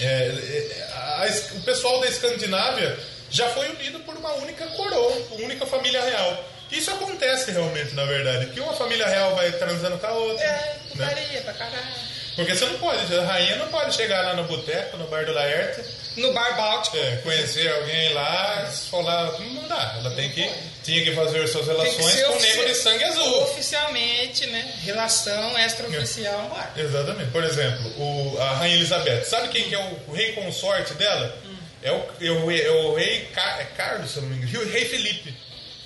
é, 0.00 0.04
é, 0.06 0.88
a- 0.92 1.28
o 1.56 1.60
pessoal 1.62 2.00
da 2.00 2.08
Escandinávia 2.08 2.98
já 3.30 3.48
foi 3.50 3.68
unido 3.70 4.00
por 4.00 4.16
uma 4.16 4.32
única 4.34 4.66
coroa, 4.68 5.12
uma 5.32 5.44
única 5.44 5.66
família 5.66 6.02
real. 6.02 6.44
Isso 6.70 6.90
acontece 6.90 7.50
realmente, 7.52 7.94
na 7.94 8.04
verdade, 8.04 8.46
que 8.46 8.58
uma 8.60 8.72
família 8.74 9.06
real 9.06 9.34
vai 9.36 9.52
transando 9.52 9.98
com 9.98 10.06
a 10.06 10.12
outra. 10.12 10.44
É, 10.44 10.76
né? 10.96 11.40
pra 11.44 11.52
caralho. 11.52 12.13
Porque 12.36 12.54
você 12.54 12.64
não 12.66 12.78
pode, 12.78 13.14
a 13.14 13.22
rainha 13.24 13.56
não 13.56 13.68
pode 13.68 13.94
chegar 13.94 14.22
lá 14.24 14.34
no 14.34 14.44
boteco, 14.44 14.96
no 14.96 15.06
bar 15.06 15.24
do 15.24 15.32
Laerte, 15.32 15.82
No 16.16 16.32
Bar 16.32 16.56
Báltico. 16.56 16.96
é, 16.96 17.16
conhecer 17.18 17.70
alguém 17.72 18.12
lá, 18.12 18.68
falar, 18.90 19.38
não 19.40 19.68
dá. 19.68 19.94
Ela 19.98 20.10
tem 20.12 20.30
que, 20.30 20.50
tinha 20.82 21.04
que 21.04 21.12
fazer 21.12 21.46
suas 21.46 21.66
relações 21.66 22.22
com 22.22 22.32
o 22.32 22.40
nego 22.40 22.64
de 22.66 22.74
sangue 22.74 23.04
azul. 23.04 23.42
Oficialmente, 23.42 24.46
né? 24.46 24.74
Relação 24.84 25.58
extraoficial 25.58 26.42
no 26.42 26.48
bar. 26.50 26.72
Exatamente. 26.76 27.30
Por 27.30 27.44
exemplo, 27.44 27.92
o, 27.98 28.36
a 28.40 28.50
rainha 28.54 28.76
Elizabeth. 28.76 29.24
Sabe 29.24 29.48
quem 29.48 29.68
que 29.68 29.74
é 29.74 29.78
o, 29.78 30.00
o 30.08 30.12
rei 30.14 30.32
consorte 30.32 30.94
dela? 30.94 31.36
É, 31.82 31.92
o, 31.92 32.02
é, 32.20 32.30
o, 32.30 32.46
rei- 32.46 32.62
é 32.66 32.70
o 32.70 32.94
rei 32.94 33.28
é 33.36 33.64
Carlos, 33.76 34.10
se 34.10 34.20
não 34.20 34.28
me 34.28 34.36
engano. 34.36 34.64
O 34.64 34.70
rei 34.72 34.84
Felipe. 34.86 35.34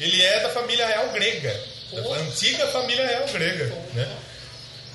Ele 0.01 0.23
é 0.23 0.41
da 0.41 0.49
família 0.51 0.87
real 0.87 1.09
grega. 1.11 1.55
Da 1.93 2.01
antiga 2.17 2.67
família 2.69 3.07
real 3.07 3.27
grega. 3.33 3.65
Né? 3.95 4.09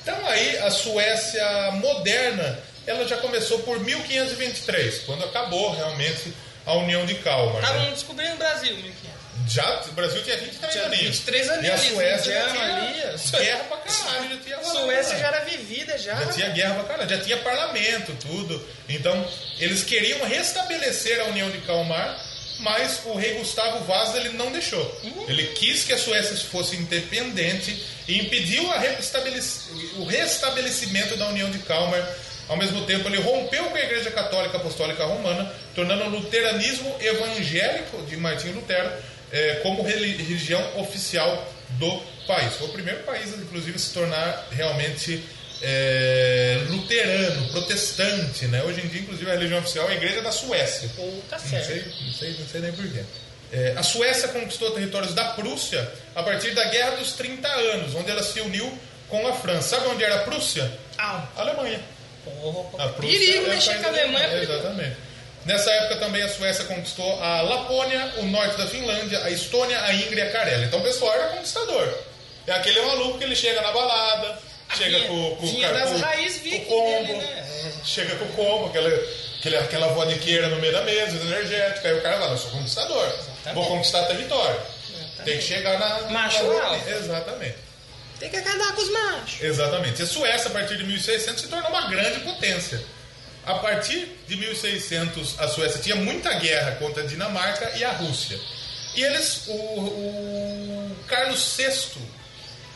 Então 0.04 0.28
aí 0.28 0.58
a 0.60 0.70
Suécia 0.70 1.72
moderna, 1.74 2.60
ela 2.86 3.08
já 3.08 3.18
começou 3.18 3.60
por 3.60 3.80
1523, 3.80 5.00
quando 5.06 5.24
acabou 5.24 5.72
realmente 5.74 6.34
a 6.66 6.74
União 6.74 7.06
de 7.06 7.16
Kalmar. 7.16 7.62
né? 7.62 7.68
Estavam 7.68 7.92
descobrindo 7.92 8.34
o 8.34 8.38
Brasil, 8.38 8.76
1500. 8.76 9.14
Já, 9.48 9.82
o 9.88 9.92
Brasil 9.94 10.24
tinha 10.24 10.38
23 10.38 10.72
Tinha 10.74 10.86
aninhos. 10.86 11.04
23 11.20 11.50
aninhos 11.50 11.68
E 11.68 11.72
a 11.72 11.92
Suécia 11.94 12.34
já 12.34 12.50
tinha 12.52 12.64
ali, 12.76 12.94
guerra 13.44 13.64
pra 13.64 13.78
caralho. 13.78 14.30
Já 14.30 14.38
tinha 14.44 14.56
A 14.56 14.60
rolado 14.60 14.80
Suécia 14.86 15.14
lá. 15.14 15.20
já 15.20 15.28
era 15.28 15.40
vivida, 15.46 15.98
já. 15.98 16.16
Já 16.16 16.26
tinha 16.28 16.50
guerra 16.50 16.74
pra 16.76 16.84
caralho, 16.84 17.10
já 17.10 17.20
tinha 17.24 17.38
parlamento, 17.38 18.16
tudo. 18.22 18.70
Então, 18.88 19.28
eles 19.60 19.84
queriam 19.84 20.24
restabelecer 20.26 21.20
a 21.22 21.26
União 21.26 21.50
de 21.50 21.58
Kalmar, 21.60 22.18
mas 22.64 23.02
o 23.06 23.14
rei 23.16 23.36
Gustavo 23.36 23.84
Vaz 23.86 24.16
ele 24.16 24.30
não 24.30 24.52
deixou. 24.52 25.02
Ele 25.28 25.44
quis 25.54 25.84
que 25.84 25.94
a 25.94 25.98
Suécia 25.98 26.36
fosse 26.50 26.76
independente 26.78 27.86
e 28.08 28.18
impediu 28.20 28.64
o 29.98 30.06
restabelecimento 30.06 31.16
da 31.18 31.28
União 31.28 31.50
de 31.52 31.60
Kalmar 31.60 32.08
Ao 32.50 32.58
mesmo 32.58 32.86
tempo, 32.86 33.08
ele 33.08 33.22
rompeu 33.22 33.64
com 33.66 33.76
a 33.76 33.80
Igreja 33.80 34.12
Católica 34.12 34.58
Apostólica 34.58 35.06
Romana, 35.06 35.50
tornando 35.74 36.04
o 36.06 36.10
luteranismo 36.10 36.94
evangélico 37.00 38.02
de 38.06 38.18
Martinho 38.18 38.56
Lutero 38.56 38.92
eh, 39.32 39.60
como 39.64 39.82
reli- 39.82 40.18
religião 40.18 40.62
oficial 40.78 41.48
do 41.80 42.02
país. 42.28 42.54
Foi 42.56 42.68
o 42.68 42.72
primeiro 42.74 43.02
país, 43.04 43.30
inclusive, 43.30 43.76
a 43.78 43.80
se 43.80 43.94
tornar 43.94 44.48
realmente 44.52 45.24
eh, 45.62 46.62
luterano, 46.70 47.50
protestante. 47.50 48.46
Né? 48.48 48.64
Hoje 48.64 48.82
em 48.82 48.88
dia, 48.88 49.02
inclusive, 49.02 49.30
a 49.30 49.34
religião 49.34 49.60
oficial 49.60 49.88
é 49.90 49.94
a 49.94 49.96
Igreja 49.96 50.22
da 50.22 50.32
Suécia. 50.32 50.90
Pô, 50.96 51.04
tá 51.30 51.38
Não 51.40 51.48
sei, 51.64 51.86
não 52.02 52.14
sei, 52.14 52.36
não 52.40 52.48
sei 52.48 52.62
nem 52.62 52.72
porquê. 52.72 53.04
É, 53.52 53.74
a 53.78 53.84
Suécia 53.84 54.30
conquistou 54.30 54.72
territórios 54.72 55.14
da 55.14 55.26
Prússia 55.26 55.88
a 56.16 56.24
partir 56.24 56.52
da 56.56 56.64
Guerra 56.66 56.96
dos 56.98 57.14
30 57.14 57.48
Anos, 57.48 57.94
onde 57.94 58.10
ela 58.10 58.24
se 58.24 58.42
uniu 58.42 58.78
com 59.08 59.28
a 59.28 59.34
França. 59.34 59.76
Sabe 59.78 59.88
onde 59.90 60.04
era 60.04 60.16
a 60.16 60.20
Prússia? 60.20 60.72
Ah, 60.98 61.28
A 61.36 61.42
Alemanha. 61.42 61.80
porra, 62.26 62.86
A 62.86 62.90
Prússia 62.90 63.20
perigo 63.20 63.46
é 63.46 63.50
mexer 63.56 63.76
com 63.80 63.86
a 63.86 63.90
Alemanha. 63.90 64.28
é 64.28 64.44
Exatamente. 64.44 64.96
Nessa 65.46 65.70
época 65.72 65.98
também 65.98 66.24
a 66.24 66.30
Suécia 66.30 66.64
conquistou 66.66 67.22
a 67.22 67.42
Lapônia, 67.42 68.14
o 68.18 68.24
norte 68.26 68.58
da 68.58 68.66
Finlândia, 68.66 69.24
a 69.24 69.30
Estônia, 69.30 69.80
a 69.84 69.94
Ingria 69.94 70.24
e 70.24 70.28
a 70.30 70.32
Carélia. 70.32 70.66
Então 70.66 70.80
o 70.80 70.84
pessoal 70.84 71.14
era 71.14 71.28
conquistador. 71.28 71.94
É 72.48 72.54
aquele 72.54 72.82
maluco 72.82 73.18
que 73.20 73.26
ele 73.26 73.36
chega 73.36 73.62
na 73.62 73.72
balada, 73.72 74.40
chega 74.78 74.98
vinha- 74.98 75.08
com, 75.10 75.36
com, 75.36 75.46
vinha 75.48 75.68
com- 75.68 75.74
das 75.74 75.90
com- 75.90 75.98
raízes 75.98 76.42
com 76.42 76.66
combo, 76.66 77.08
dele, 77.08 77.18
né? 77.20 77.72
chega 77.86 78.16
com 78.16 78.26
o 78.26 78.30
combo, 78.34 78.66
aquela, 78.68 78.90
aquele, 79.40 79.58
aquela 79.58 79.88
vodqueira 79.88 80.50
no 80.50 80.58
meio 80.60 80.74
da 80.74 80.82
mesa, 80.84 81.18
energética. 81.18 81.88
Aí 81.88 81.98
o 81.98 82.02
cara 82.02 82.18
fala, 82.20 82.32
eu 82.34 82.38
sou 82.38 82.52
conquistador, 82.52 83.14
vou 83.54 83.66
conquistar 83.68 84.02
até 84.02 84.14
vitória. 84.16 84.60
Tem 85.26 85.38
que 85.38 85.44
chegar 85.44 85.80
na... 85.80 86.10
Macho 86.10 86.50
alfa. 86.52 86.90
Exatamente. 86.90 87.56
Tem 88.20 88.30
que 88.30 88.36
acabar 88.38 88.74
com 88.76 88.82
os 88.82 88.90
machos. 88.92 89.42
Exatamente. 89.42 90.02
E 90.02 90.04
a 90.04 90.08
Suécia, 90.08 90.48
a 90.48 90.54
partir 90.54 90.78
de 90.78 90.84
1600, 90.84 91.42
se 91.44 91.48
tornou 91.48 91.70
uma 91.70 91.88
grande 91.90 92.20
potência. 92.22 92.82
A 93.46 93.56
partir 93.56 94.08
de 94.28 94.36
1600, 94.38 95.40
a 95.40 95.48
Suécia 95.48 95.82
tinha 95.82 95.96
muita 95.96 96.34
guerra 96.36 96.72
contra 96.76 97.04
a 97.04 97.06
Dinamarca 97.06 97.72
e 97.76 97.84
a 97.84 97.92
Rússia. 97.92 98.40
E 98.96 99.04
eles, 99.04 99.44
o, 99.48 99.52
o 99.54 100.96
Carlos 101.08 101.56
VI, 101.58 102.00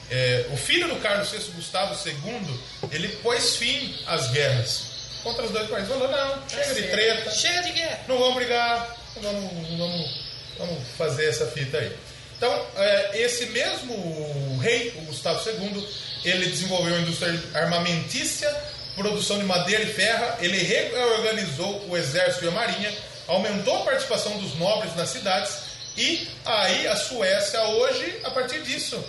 é, 0.10 0.46
o 0.52 0.58
filho 0.58 0.88
do 0.88 0.96
Carlos 0.98 1.30
VI, 1.32 1.52
Gustavo 1.56 1.96
II, 2.08 2.60
ele 2.92 3.10
pôs 3.18 3.58
fim 3.58 3.96
às 4.08 4.30
guerras. 4.32 4.98
Contra 5.24 5.44
os 5.44 5.52
dois 5.52 5.70
países. 5.70 5.90
Falou, 5.90 6.08
não, 6.10 6.48
chega 6.48 6.74
de 6.74 6.84
treta, 6.84 7.32
Chega 7.32 7.64
de 7.64 7.72
guerra. 7.72 8.00
não 8.08 8.18
vamos 8.18 8.36
brigar, 8.36 8.96
vamos, 9.22 9.52
vamos, 9.78 10.24
vamos 10.58 10.88
fazer 10.98 11.26
essa 11.28 11.48
fita 11.48 11.78
aí. 11.78 11.92
Então, 12.38 12.66
é, 12.78 13.22
esse 13.22 13.48
mesmo 13.48 14.60
rei, 14.62 14.94
o 14.98 15.02
Gustavo 15.02 15.42
II, 15.50 15.88
ele 16.24 16.46
desenvolveu 16.46 16.96
a 16.96 17.00
indústria 17.00 17.34
armamentícia, 17.56 18.50
produção 18.96 19.40
de 19.40 19.44
madeira 19.44 19.84
e 19.84 19.94
ferro, 19.94 20.36
ele 20.40 20.58
reorganizou 20.58 21.86
o 21.90 21.98
exército 21.98 22.46
e 22.46 22.48
a 22.48 22.52
marinha, 22.52 22.94
aumentou 23.28 23.78
a 23.78 23.86
participação 23.86 24.38
dos 24.38 24.56
nobres 24.56 24.96
nas 24.96 25.10
cidades. 25.10 25.58
E 25.98 26.28
aí 26.46 26.88
a 26.88 26.96
Suécia 26.96 27.62
hoje, 27.64 28.20
a 28.24 28.30
partir 28.30 28.62
disso, 28.62 29.04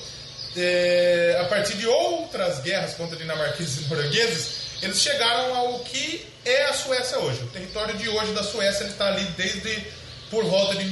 é, 0.58 1.38
a 1.40 1.44
partir 1.44 1.74
de 1.76 1.86
outras 1.86 2.58
guerras 2.60 2.94
contra 2.94 3.16
dinamarqueses 3.16 3.78
e 3.86 3.88
noruegueses, 3.88 4.48
eles 4.82 5.00
chegaram 5.00 5.54
ao 5.56 5.80
que 5.80 6.26
é 6.44 6.64
a 6.64 6.72
Suécia 6.74 7.18
hoje. 7.18 7.40
O 7.42 7.46
território 7.48 7.96
de 7.96 8.08
hoje 8.08 8.32
da 8.32 8.42
Suécia 8.42 8.84
está 8.84 9.06
ali 9.08 9.24
desde 9.36 9.84
por 10.30 10.44
volta 10.44 10.74
de 10.76 10.84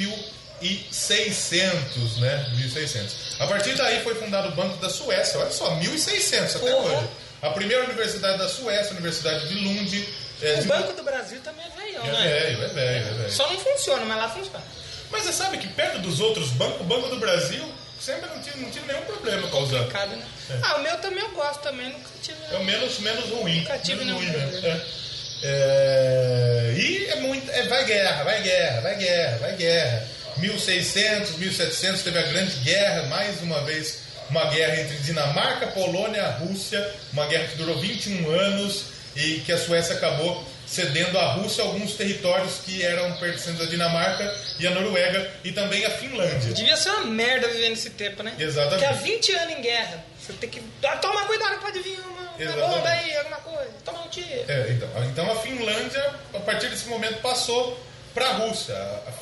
1600, 0.61 2.17
né? 2.19 2.47
1600. 2.57 3.41
A 3.41 3.47
partir 3.47 3.75
daí 3.75 4.03
foi 4.03 4.15
fundado 4.15 4.49
o 4.49 4.53
Banco 4.53 4.77
da 4.79 4.89
Suécia. 4.89 5.39
Olha 5.41 5.51
só, 5.51 5.75
1600 5.77 6.57
até 6.57 6.71
Porra. 6.73 6.99
hoje. 6.99 7.09
A 7.43 7.51
primeira 7.51 7.85
universidade 7.85 8.39
da 8.39 8.49
Suécia, 8.49 8.89
a 8.89 8.93
Universidade 8.93 9.49
de 9.49 9.55
Lund. 9.55 10.09
É, 10.43 10.55
O 10.55 10.61
de- 10.63 10.67
Banco 10.69 10.93
do 10.95 11.03
Brasil 11.03 11.41
também 11.43 11.65
é 11.67 11.81
velhão, 11.81 12.05
é 12.05 12.11
né? 12.11 12.29
velho, 12.29 12.63
é 12.65 12.69
velho, 12.69 13.07
é 13.09 13.13
velho. 13.13 13.33
Só 13.33 13.51
não 13.51 13.59
funciona, 13.59 14.05
mas 14.05 14.17
lá 14.19 14.29
funciona. 14.29 14.65
Mas 15.11 15.23
você 15.25 15.33
sabe 15.33 15.59
que 15.59 15.69
perto 15.69 15.99
dos 16.01 16.19
outros 16.21 16.51
bancos, 16.51 16.81
o 16.81 16.85
Banco 16.85 17.09
do 17.09 17.17
Brasil 17.19 17.63
sempre 18.01 18.29
não 18.29 18.41
tive, 18.41 18.61
não 18.61 18.71
tive 18.71 18.87
nenhum 18.93 19.05
problema 19.05 19.49
com 19.49 19.63
usar. 19.63 19.87
Cabe, 19.89 20.17
né? 20.17 20.25
Ah, 20.63 20.77
o 20.77 20.83
meu 20.83 20.97
também 20.99 21.21
eu 21.21 21.31
gosto 21.31 21.61
também, 21.61 21.89
nunca 21.89 22.09
tive. 22.23 22.39
É 22.51 22.57
o 22.57 22.65
menos, 22.65 22.99
menos 23.01 23.25
ruim. 23.31 23.61
Nunca 23.61 23.79
tive 23.79 24.05
menos 24.05 24.21
ruim 24.21 24.31
mesmo. 24.31 24.51
problema. 24.51 24.77
É. 24.77 25.07
É, 25.43 26.75
e 26.77 27.07
é 27.07 27.17
muito. 27.17 27.51
é, 27.51 27.63
vai 27.65 27.85
guerra, 27.85 28.25
vai 28.25 28.43
guerra, 28.43 28.81
vai 28.81 28.97
guerra, 28.97 29.39
vai 29.39 29.57
guerra. 29.57 30.09
1600, 30.39 31.37
1700 31.37 32.03
teve 32.03 32.19
a 32.19 32.23
Grande 32.23 32.57
Guerra, 32.59 33.05
mais 33.05 33.41
uma 33.41 33.63
vez 33.63 34.01
uma 34.29 34.45
guerra 34.51 34.81
entre 34.81 34.97
Dinamarca, 34.99 35.69
Polônia 35.69 36.21
e 36.21 36.45
Rússia, 36.45 36.95
uma 37.13 37.27
guerra 37.27 37.49
que 37.49 37.57
durou 37.57 37.79
21 37.79 38.31
anos 38.31 38.85
e 39.15 39.41
que 39.47 39.53
a 39.53 39.59
Suécia 39.59 39.95
acabou 39.95 40.45
cedendo 40.67 41.17
à 41.19 41.33
Rússia 41.35 41.63
alguns 41.63 41.95
territórios 41.95 42.59
que 42.65 42.83
eram 42.83 43.13
pertencentes 43.17 43.61
à 43.61 43.67
Dinamarca 43.67 44.35
e 44.59 44.67
à 44.67 44.71
Noruega 44.71 45.31
e 45.45 45.53
também 45.53 45.85
à 45.87 45.91
Finlândia. 45.91 46.53
Devia 46.53 46.77
ser 46.77 46.91
uma 46.91 47.05
merda 47.05 47.49
viver 47.49 47.71
nesse 47.71 47.91
tempo, 47.91 48.23
né? 48.23 48.35
Exatamente. 48.39 48.85
Porque 48.85 48.85
há 48.85 49.03
20 49.03 49.33
anos 49.33 49.55
em 49.59 49.61
guerra, 49.63 50.05
você 50.19 50.33
tem 50.33 50.51
que. 50.51 50.63
Ah, 50.83 50.97
Toma 50.97 51.25
cuidado, 51.27 51.61
pode 51.61 51.79
vir 51.79 51.99
uma, 52.01 52.53
uma 52.53 52.67
bomba 52.67 52.89
aí, 52.89 53.17
alguma 53.17 53.37
coisa. 53.37 53.71
Toma 53.85 54.03
um 54.05 54.09
tiro. 54.09 54.45
É, 54.49 54.67
então, 54.71 54.89
então 55.05 55.33
a 55.33 55.37
Finlândia, 55.37 56.15
a 56.35 56.41
partir 56.41 56.69
desse 56.69 56.89
momento, 56.89 57.21
passou 57.23 57.81
para 58.13 58.29
a 58.29 58.33
Rússia. 58.33 58.75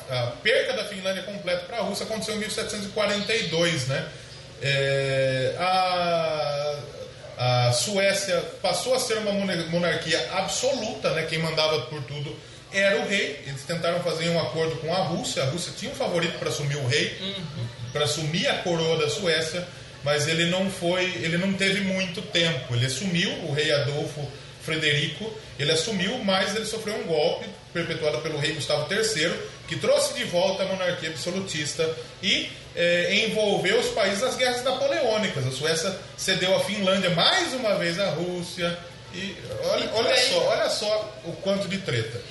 A, 0.09 0.23
a 0.23 0.27
perca 0.41 0.73
da 0.73 0.85
Finlândia 0.85 1.23
completa 1.23 1.65
para 1.65 1.77
a 1.77 1.81
Rússia 1.81 2.05
aconteceu 2.05 2.35
em 2.35 2.39
1742, 2.39 3.87
né? 3.87 4.09
É, 4.61 5.53
a, 5.59 6.75
a 7.37 7.71
Suécia 7.73 8.39
passou 8.61 8.93
a 8.95 8.99
ser 8.99 9.17
uma 9.17 9.31
mona- 9.31 9.65
monarquia 9.67 10.19
absoluta, 10.33 11.09
né? 11.11 11.23
Quem 11.29 11.39
mandava 11.39 11.81
por 11.81 12.01
tudo 12.03 12.35
era 12.71 12.99
o 13.01 13.07
rei. 13.07 13.41
Eles 13.45 13.63
tentaram 13.63 14.01
fazer 14.01 14.29
um 14.29 14.39
acordo 14.39 14.75
com 14.77 14.93
a 14.93 14.97
Rússia. 14.99 15.43
A 15.43 15.45
Rússia 15.47 15.73
tinha 15.77 15.91
um 15.91 15.95
favorito 15.95 16.37
para 16.39 16.49
assumir 16.49 16.75
o 16.77 16.87
rei, 16.87 17.17
para 17.93 18.05
assumir 18.05 18.47
a 18.47 18.55
coroa 18.59 18.97
da 18.97 19.09
Suécia, 19.09 19.65
mas 20.03 20.27
ele 20.27 20.45
não 20.45 20.69
foi, 20.69 21.03
ele 21.21 21.37
não 21.37 21.53
teve 21.53 21.81
muito 21.81 22.21
tempo. 22.21 22.73
Ele 22.75 22.85
assumiu 22.85 23.29
o 23.45 23.53
rei 23.53 23.71
Adolfo 23.71 24.25
Frederico, 24.61 25.31
ele 25.59 25.71
assumiu, 25.71 26.17
mas 26.23 26.55
ele 26.55 26.65
sofreu 26.65 26.95
um 26.95 27.03
golpe 27.03 27.45
perpetuado 27.75 28.19
pelo 28.19 28.37
rei 28.37 28.53
Gustavo 28.53 28.87
III, 28.89 29.33
que 29.67 29.75
trouxe 29.75 30.13
de 30.13 30.23
volta 30.23 30.63
a 30.63 30.65
monarquia 30.65 31.09
absolutista 31.09 31.93
e 32.23 32.49
eh, 32.73 33.25
envolveu 33.27 33.77
os 33.77 33.87
países 33.87 34.21
nas 34.21 34.37
guerras 34.37 34.63
napoleônicas. 34.63 35.45
A 35.45 35.51
Suécia 35.51 35.93
cedeu 36.15 36.55
a 36.55 36.61
Finlândia 36.61 37.09
mais 37.09 37.53
uma 37.53 37.75
vez 37.75 37.99
à 37.99 38.11
Rússia. 38.11 38.79
E 39.13 39.35
olha, 39.65 39.89
olha 39.93 40.17
só, 40.17 40.43
olha 40.45 40.69
só 40.69 41.19
o 41.25 41.33
quanto 41.33 41.67
de 41.67 41.79
treta. 41.79 42.21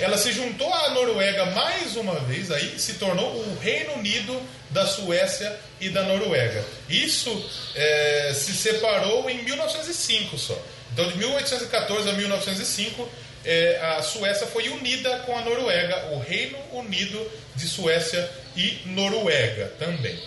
Ela 0.00 0.18
se 0.18 0.32
juntou 0.32 0.72
à 0.72 0.90
Noruega 0.90 1.46
mais 1.46 1.94
uma 1.94 2.18
vez, 2.20 2.50
aí 2.50 2.76
se 2.78 2.94
tornou 2.94 3.32
o 3.32 3.58
Reino 3.60 3.94
Unido 3.94 4.42
da 4.70 4.86
Suécia 4.86 5.56
e 5.80 5.88
da 5.88 6.02
Noruega. 6.02 6.64
Isso 6.88 7.30
eh, 7.76 8.32
se 8.34 8.54
separou 8.54 9.30
em 9.30 9.44
1905 9.44 10.36
só. 10.36 10.60
Então, 10.92 11.08
de 11.08 11.16
1814 11.18 12.08
a 12.08 12.12
1905, 12.12 13.08
eh, 13.44 13.78
a 13.98 14.02
Suécia 14.02 14.46
foi 14.46 14.68
unida 14.68 15.18
com 15.20 15.36
a 15.36 15.42
Noruega, 15.42 16.06
o 16.12 16.18
Reino 16.18 16.58
Unido 16.72 17.30
de 17.56 17.66
Suécia 17.68 18.28
e 18.56 18.80
Noruega 18.86 19.72
também. 19.78 20.18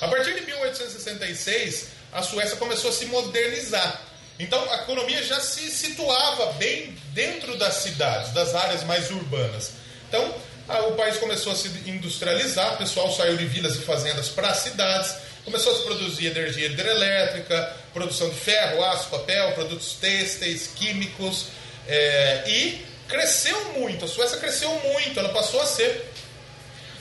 A 0.00 0.08
partir 0.08 0.34
de 0.34 0.40
1866, 0.46 1.88
a 2.12 2.22
Suécia 2.22 2.56
começou 2.56 2.90
a 2.90 2.92
se 2.92 3.06
modernizar. 3.06 4.02
Então 4.38 4.60
a 4.72 4.76
economia 4.82 5.22
já 5.22 5.38
se 5.40 5.70
situava 5.70 6.52
bem 6.54 6.96
dentro 7.12 7.56
das 7.56 7.74
cidades, 7.74 8.32
das 8.32 8.54
áreas 8.54 8.82
mais 8.84 9.10
urbanas. 9.10 9.72
Então 10.08 10.34
a- 10.68 10.80
o 10.86 10.92
país 10.94 11.16
começou 11.18 11.52
a 11.52 11.56
se 11.56 11.68
industrializar, 11.86 12.74
o 12.74 12.76
pessoal 12.78 13.12
saiu 13.12 13.36
de 13.36 13.46
vilas 13.46 13.76
e 13.76 13.80
fazendas 13.80 14.28
para 14.28 14.48
as 14.48 14.58
cidades, 14.58 15.14
começou 15.44 15.72
a 15.72 15.76
se 15.76 15.82
produzir 15.84 16.26
energia 16.26 16.66
hidrelétrica, 16.66 17.76
produção 17.94 18.28
de 18.28 18.34
ferro, 18.34 18.84
aço, 18.84 19.08
papel, 19.08 19.52
produtos 19.52 19.94
têxteis, 19.94 20.66
químicos, 20.74 21.46
é, 21.88 22.42
e 22.46 22.84
cresceu 23.08 23.72
muito. 23.76 24.04
A 24.04 24.08
Suécia 24.08 24.36
cresceu 24.38 24.70
muito, 24.80 25.18
ela 25.18 25.28
passou 25.30 25.62
a 25.62 25.66
ser 25.66 26.10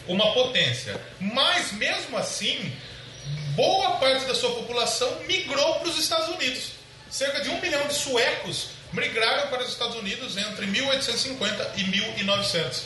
uma 0.08 0.34
potência. 0.34 1.00
Mas 1.20 1.72
mesmo 1.74 2.18
assim, 2.18 2.72
boa 3.56 3.92
parte 3.98 4.26
da 4.26 4.36
sua 4.36 4.52
população 4.52 5.10
migrou 5.28 5.76
para 5.80 5.90
os 5.90 5.98
Estados 5.98 6.30
Unidos. 6.30 6.72
Cerca 7.10 7.42
de 7.42 7.50
um 7.50 7.60
milhão 7.62 7.86
de 7.88 7.94
suecos 7.94 8.68
migraram 8.92 9.48
para 9.50 9.64
os 9.64 9.70
Estados 9.70 9.96
Unidos 9.96 10.38
entre 10.38 10.66
1850 10.68 11.72
e 11.78 11.84
1900. 11.86 12.84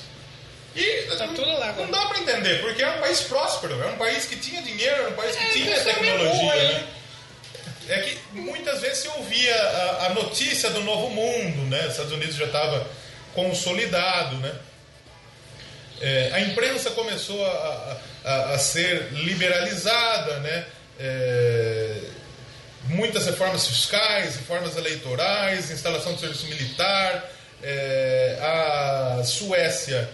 E 0.76 1.04
Tá 1.18 1.28
tudo 1.30 1.42
lá 1.58 1.70
agora. 1.70 1.88
não 1.88 1.92
dá 1.92 2.06
para 2.06 2.20
entender, 2.20 2.62
porque 2.62 2.84
era 2.84 2.98
um 2.98 3.02
país 3.02 3.22
próspero, 3.22 3.74
era 3.82 3.92
um 3.92 3.98
país 3.98 4.26
que 4.26 4.36
tinha 4.36 4.62
dinheiro, 4.62 4.96
era 4.96 5.10
um 5.10 5.14
país 5.14 5.36
que 5.36 5.44
É, 5.44 5.50
tinha 5.50 5.80
tecnologia. 5.84 6.30
burro 6.34 6.52
aí, 6.52 6.68
né? 6.74 6.88
É 7.90 8.00
que 8.02 8.18
muitas 8.34 8.82
vezes 8.82 9.00
se 9.00 9.08
ouvia 9.10 9.56
a, 9.56 10.06
a 10.08 10.10
notícia 10.14 10.70
do 10.72 10.82
novo 10.84 11.10
mundo, 11.10 11.70
né? 11.70 11.86
Os 11.86 11.92
Estados 11.92 12.12
Unidos 12.12 12.36
já 12.36 12.46
estava 12.46 12.86
consolidado, 13.34 14.38
né? 14.38 14.54
É, 16.00 16.32
a 16.34 16.40
imprensa 16.42 16.92
começou 16.92 17.44
a, 17.46 17.98
a- 18.26 18.54
a- 18.54 18.60
ser 18.60 19.10
liberalizada, 19.14 20.40
né? 20.40 20.66
É, 21.00 21.98
muitas 22.86 23.26
reformas 23.26 23.68
fiscais, 23.68 24.36
reformas 24.36 24.76
eleitorais, 24.78 25.72
instalação 25.72 26.14
de 26.14 26.20
serviço 26.20 26.46
militar. 26.48 27.32
É, 27.64 28.38
a 29.20 29.24
Suécia, 29.24 30.08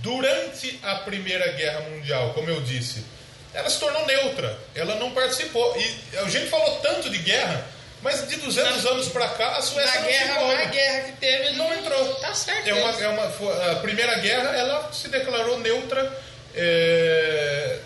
durante 0.00 0.80
a 0.82 0.94
Primeira 0.96 1.52
Guerra 1.52 1.80
Mundial, 1.90 2.32
como 2.32 2.48
eu 2.48 2.62
disse, 2.62 3.04
ela 3.58 3.68
se 3.70 3.78
tornou 3.78 4.06
neutra. 4.06 4.58
Ela 4.74 4.94
não 4.96 5.10
participou. 5.12 5.76
E 5.76 6.18
a 6.18 6.28
gente 6.28 6.46
falou 6.48 6.76
tanto 6.80 7.10
de 7.10 7.18
guerra, 7.18 7.66
mas 8.02 8.26
de 8.28 8.36
200 8.36 8.86
anos 8.86 9.08
para 9.08 9.28
cá, 9.28 9.56
a 9.56 9.62
Suécia 9.62 9.94
Na 9.94 10.00
não 10.00 10.08
guerra, 10.08 10.24
se 10.26 10.30
envolve. 10.40 10.54
na 10.56 10.64
guerra 10.66 11.00
que 11.02 11.12
teve, 11.12 11.50
Não 11.56 11.74
entrou. 11.74 12.14
Tá 12.16 12.34
certo. 12.34 12.68
É 12.68 12.74
uma, 12.74 12.90
é 13.02 13.08
uma, 13.08 13.72
a 13.72 13.74
Primeira 13.76 14.16
Guerra, 14.18 14.56
ela 14.56 14.92
se 14.92 15.08
declarou 15.08 15.58
neutra. 15.58 16.10
é, 16.54 17.78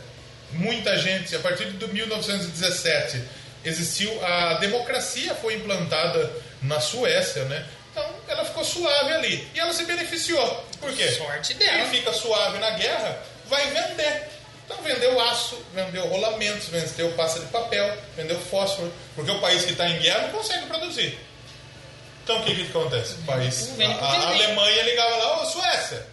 muita 0.52 0.96
gente, 0.98 1.34
a 1.34 1.38
partir 1.40 1.64
de 1.70 1.86
1917, 1.86 3.22
existiu 3.64 4.10
a 4.24 4.54
democracia 4.54 5.34
foi 5.36 5.54
implantada 5.54 6.30
na 6.60 6.78
Suécia, 6.80 7.44
né? 7.44 7.64
Então, 7.90 8.04
ela 8.28 8.44
ficou 8.44 8.64
suave 8.64 9.12
ali. 9.12 9.48
E 9.54 9.60
ela 9.60 9.72
se 9.72 9.84
beneficiou. 9.84 10.64
Por 10.80 10.92
quê? 10.94 11.10
Sorte 11.12 11.54
dela. 11.54 11.72
Quem 11.78 11.90
fica 12.00 12.12
suave 12.12 12.58
na 12.58 12.70
guerra 12.70 13.18
vai 13.46 13.66
vender. 13.68 14.28
Então 14.64 14.76
vendeu 14.82 15.20
aço, 15.20 15.58
vendeu 15.74 16.06
rolamentos, 16.06 16.68
vendeu 16.68 17.12
pasta 17.12 17.40
de 17.40 17.46
papel, 17.46 17.96
vendeu 18.16 18.38
fósforo, 18.38 18.92
porque 19.14 19.30
o 19.30 19.40
país 19.40 19.64
que 19.64 19.72
está 19.72 19.88
em 19.88 19.98
guerra 19.98 20.28
não 20.28 20.30
consegue 20.30 20.66
produzir. 20.66 21.18
Então 22.24 22.40
o 22.40 22.44
que, 22.44 22.54
que 22.54 22.70
acontece? 22.70 23.14
O 23.14 23.22
país, 23.24 23.70
a, 23.80 23.84
a. 23.84 24.28
Alemanha 24.28 24.82
ligava 24.82 25.16
lá, 25.16 25.42
ô 25.42 25.46
Suécia, 25.46 26.06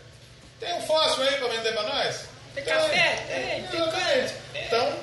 tem 0.60 0.74
um 0.74 0.82
fósforo 0.82 1.28
aí 1.28 1.36
para 1.36 1.48
vender 1.48 1.74
para 1.74 1.84
nós? 1.84 2.22
Tem 2.56 2.64
café? 2.64 3.24
Tem, 3.28 3.64
tem 3.64 3.80
Exatamente. 3.80 4.34
É. 4.56 4.66
Então, 4.66 5.00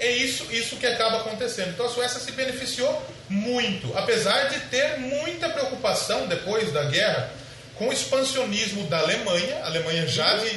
é 0.00 0.10
isso, 0.12 0.46
isso 0.50 0.76
que 0.76 0.86
acaba 0.86 1.18
acontecendo. 1.18 1.70
Então 1.70 1.86
a 1.86 1.90
Suécia 1.90 2.20
se 2.20 2.32
beneficiou 2.32 3.02
muito, 3.28 3.96
apesar 3.96 4.48
de 4.48 4.60
ter 4.60 4.98
muita 4.98 5.48
preocupação 5.48 6.26
depois 6.26 6.72
da 6.72 6.84
guerra 6.84 7.30
com 7.74 7.88
o 7.88 7.92
expansionismo 7.92 8.84
da 8.84 8.98
Alemanha, 8.98 9.60
a 9.62 9.66
Alemanha 9.66 10.06
já 10.06 10.36
de, 10.36 10.50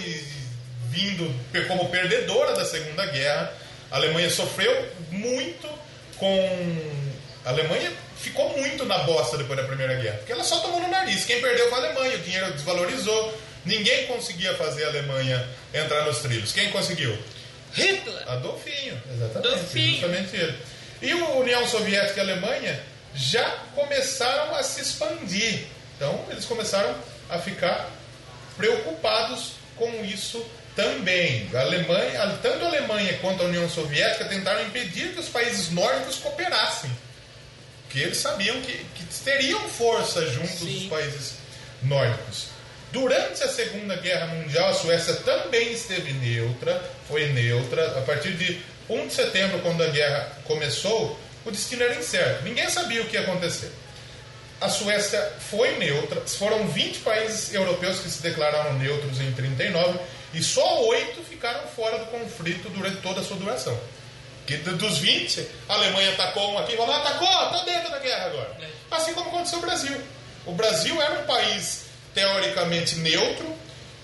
vindo 0.91 1.33
como 1.67 1.89
perdedora 1.89 2.53
da 2.53 2.65
Segunda 2.65 3.05
Guerra, 3.07 3.51
a 3.89 3.95
Alemanha 3.95 4.29
sofreu 4.29 4.89
muito 5.09 5.67
com. 6.17 7.01
A 7.43 7.49
Alemanha 7.49 7.91
ficou 8.17 8.55
muito 8.57 8.85
na 8.85 8.99
bosta 8.99 9.37
depois 9.37 9.59
da 9.59 9.65
Primeira 9.65 9.95
Guerra, 9.95 10.17
porque 10.17 10.31
ela 10.31 10.43
só 10.43 10.59
tomou 10.59 10.79
no 10.79 10.89
nariz. 10.89 11.25
Quem 11.25 11.41
perdeu 11.41 11.69
foi 11.69 11.79
a 11.79 11.81
Alemanha, 11.87 12.15
o 12.15 12.19
dinheiro 12.19 12.51
desvalorizou, 12.51 13.41
ninguém 13.65 14.05
conseguia 14.05 14.53
fazer 14.55 14.83
a 14.83 14.87
Alemanha 14.89 15.47
entrar 15.73 16.05
nos 16.05 16.19
trilhos. 16.19 16.51
Quem 16.51 16.69
conseguiu? 16.69 17.17
Hitler. 17.73 18.29
Adolfinho, 18.29 19.01
exatamente. 19.11 19.47
Adolfinho. 19.47 19.91
Justamente 19.91 20.35
ele. 20.35 20.57
E 21.01 21.11
a 21.11 21.29
União 21.29 21.67
Soviética 21.67 22.17
e 22.17 22.19
a 22.19 22.23
Alemanha 22.23 22.79
já 23.15 23.43
começaram 23.73 24.55
a 24.55 24.61
se 24.61 24.81
expandir. 24.81 25.65
Então, 25.95 26.23
eles 26.29 26.45
começaram 26.45 26.95
a 27.29 27.39
ficar 27.39 27.89
preocupados 28.55 29.53
com 29.77 30.05
isso 30.05 30.45
também. 30.76 31.49
A 31.53 31.61
Alemanha, 31.61 32.39
tanto 32.41 32.65
a 32.65 32.67
Alemanha 32.67 33.17
quanto 33.19 33.43
a 33.43 33.45
União 33.45 33.69
Soviética 33.69 34.26
tentaram 34.26 34.61
impedir 34.63 35.13
que 35.13 35.19
os 35.19 35.30
países 35.30 35.72
nórdicos 35.72 36.17
cooperassem. 36.17 36.91
Porque 37.84 37.99
eles 37.99 38.17
sabiam 38.17 38.59
que, 38.61 38.74
que 38.95 39.05
teriam 39.24 39.59
força 39.67 40.26
junto 40.28 40.47
Sim. 40.47 40.74
dos 40.74 40.84
países 40.86 41.34
nórdicos. 41.84 42.47
Durante 42.91 43.43
a 43.43 43.47
Segunda 43.47 43.95
Guerra 43.95 44.28
Mundial, 44.28 44.69
a 44.69 44.74
Suécia 44.74 45.15
também 45.15 45.72
esteve 45.72 46.11
neutra, 46.13 46.82
foi 47.07 47.28
neutra. 47.28 47.97
A 47.97 48.01
partir 48.01 48.34
de 48.34 48.61
1 48.89 49.07
de 49.07 49.13
setembro, 49.13 49.59
quando 49.59 49.82
a 49.84 49.88
guerra 49.88 50.32
começou, 50.45 51.17
o 51.45 51.51
destino 51.51 51.84
era 51.84 51.95
incerto. 51.95 52.43
Ninguém 52.43 52.69
sabia 52.69 53.01
o 53.01 53.05
que 53.05 53.15
ia 53.15 53.22
acontecer. 53.22 53.72
A 54.59 54.69
Suécia 54.69 55.19
foi 55.49 55.78
neutra, 55.78 56.22
foram 56.22 56.67
20 56.67 56.99
países 56.99 57.53
europeus 57.53 57.99
que 57.99 58.09
se 58.09 58.22
declararam 58.22 58.78
neutros 58.78 59.19
em 59.19 59.32
39 59.32 59.99
e 60.34 60.41
só 60.43 60.84
oito 60.86 61.21
ficaram 61.23 61.67
fora 61.69 61.97
do 61.99 62.05
conflito 62.05 62.69
durante 62.69 62.97
toda 63.01 63.21
a 63.21 63.23
sua 63.23 63.38
duração. 63.38 63.77
Que 64.47 64.57
do- 64.57 64.75
dos 64.75 64.97
20, 64.97 65.45
a 65.69 65.73
Alemanha 65.75 66.11
atacou 66.13 66.53
um 66.53 66.57
aqui 66.57 66.73
e 66.73 66.77
falou: 66.77 66.95
atacou, 66.95 67.27
tá 67.27 67.63
dentro 67.65 67.91
da 67.91 67.99
guerra 67.99 68.25
agora. 68.25 68.57
Assim 68.89 69.13
como 69.13 69.29
aconteceu 69.29 69.59
no 69.59 69.65
Brasil. 69.65 70.01
O 70.45 70.53
Brasil 70.53 70.99
era 71.01 71.19
um 71.19 71.23
país 71.25 71.84
teoricamente 72.15 72.95
neutro, 72.97 73.55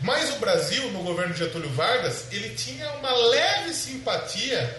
mas 0.02 0.30
o 0.30 0.36
Brasil, 0.36 0.92
no 0.92 1.02
governo 1.04 1.34
de 1.34 1.40
Getúlio 1.40 1.70
Vargas, 1.72 2.26
ele 2.32 2.50
tinha 2.56 2.88
uma 2.92 3.12
leve 3.12 3.74
simpatia 3.74 4.78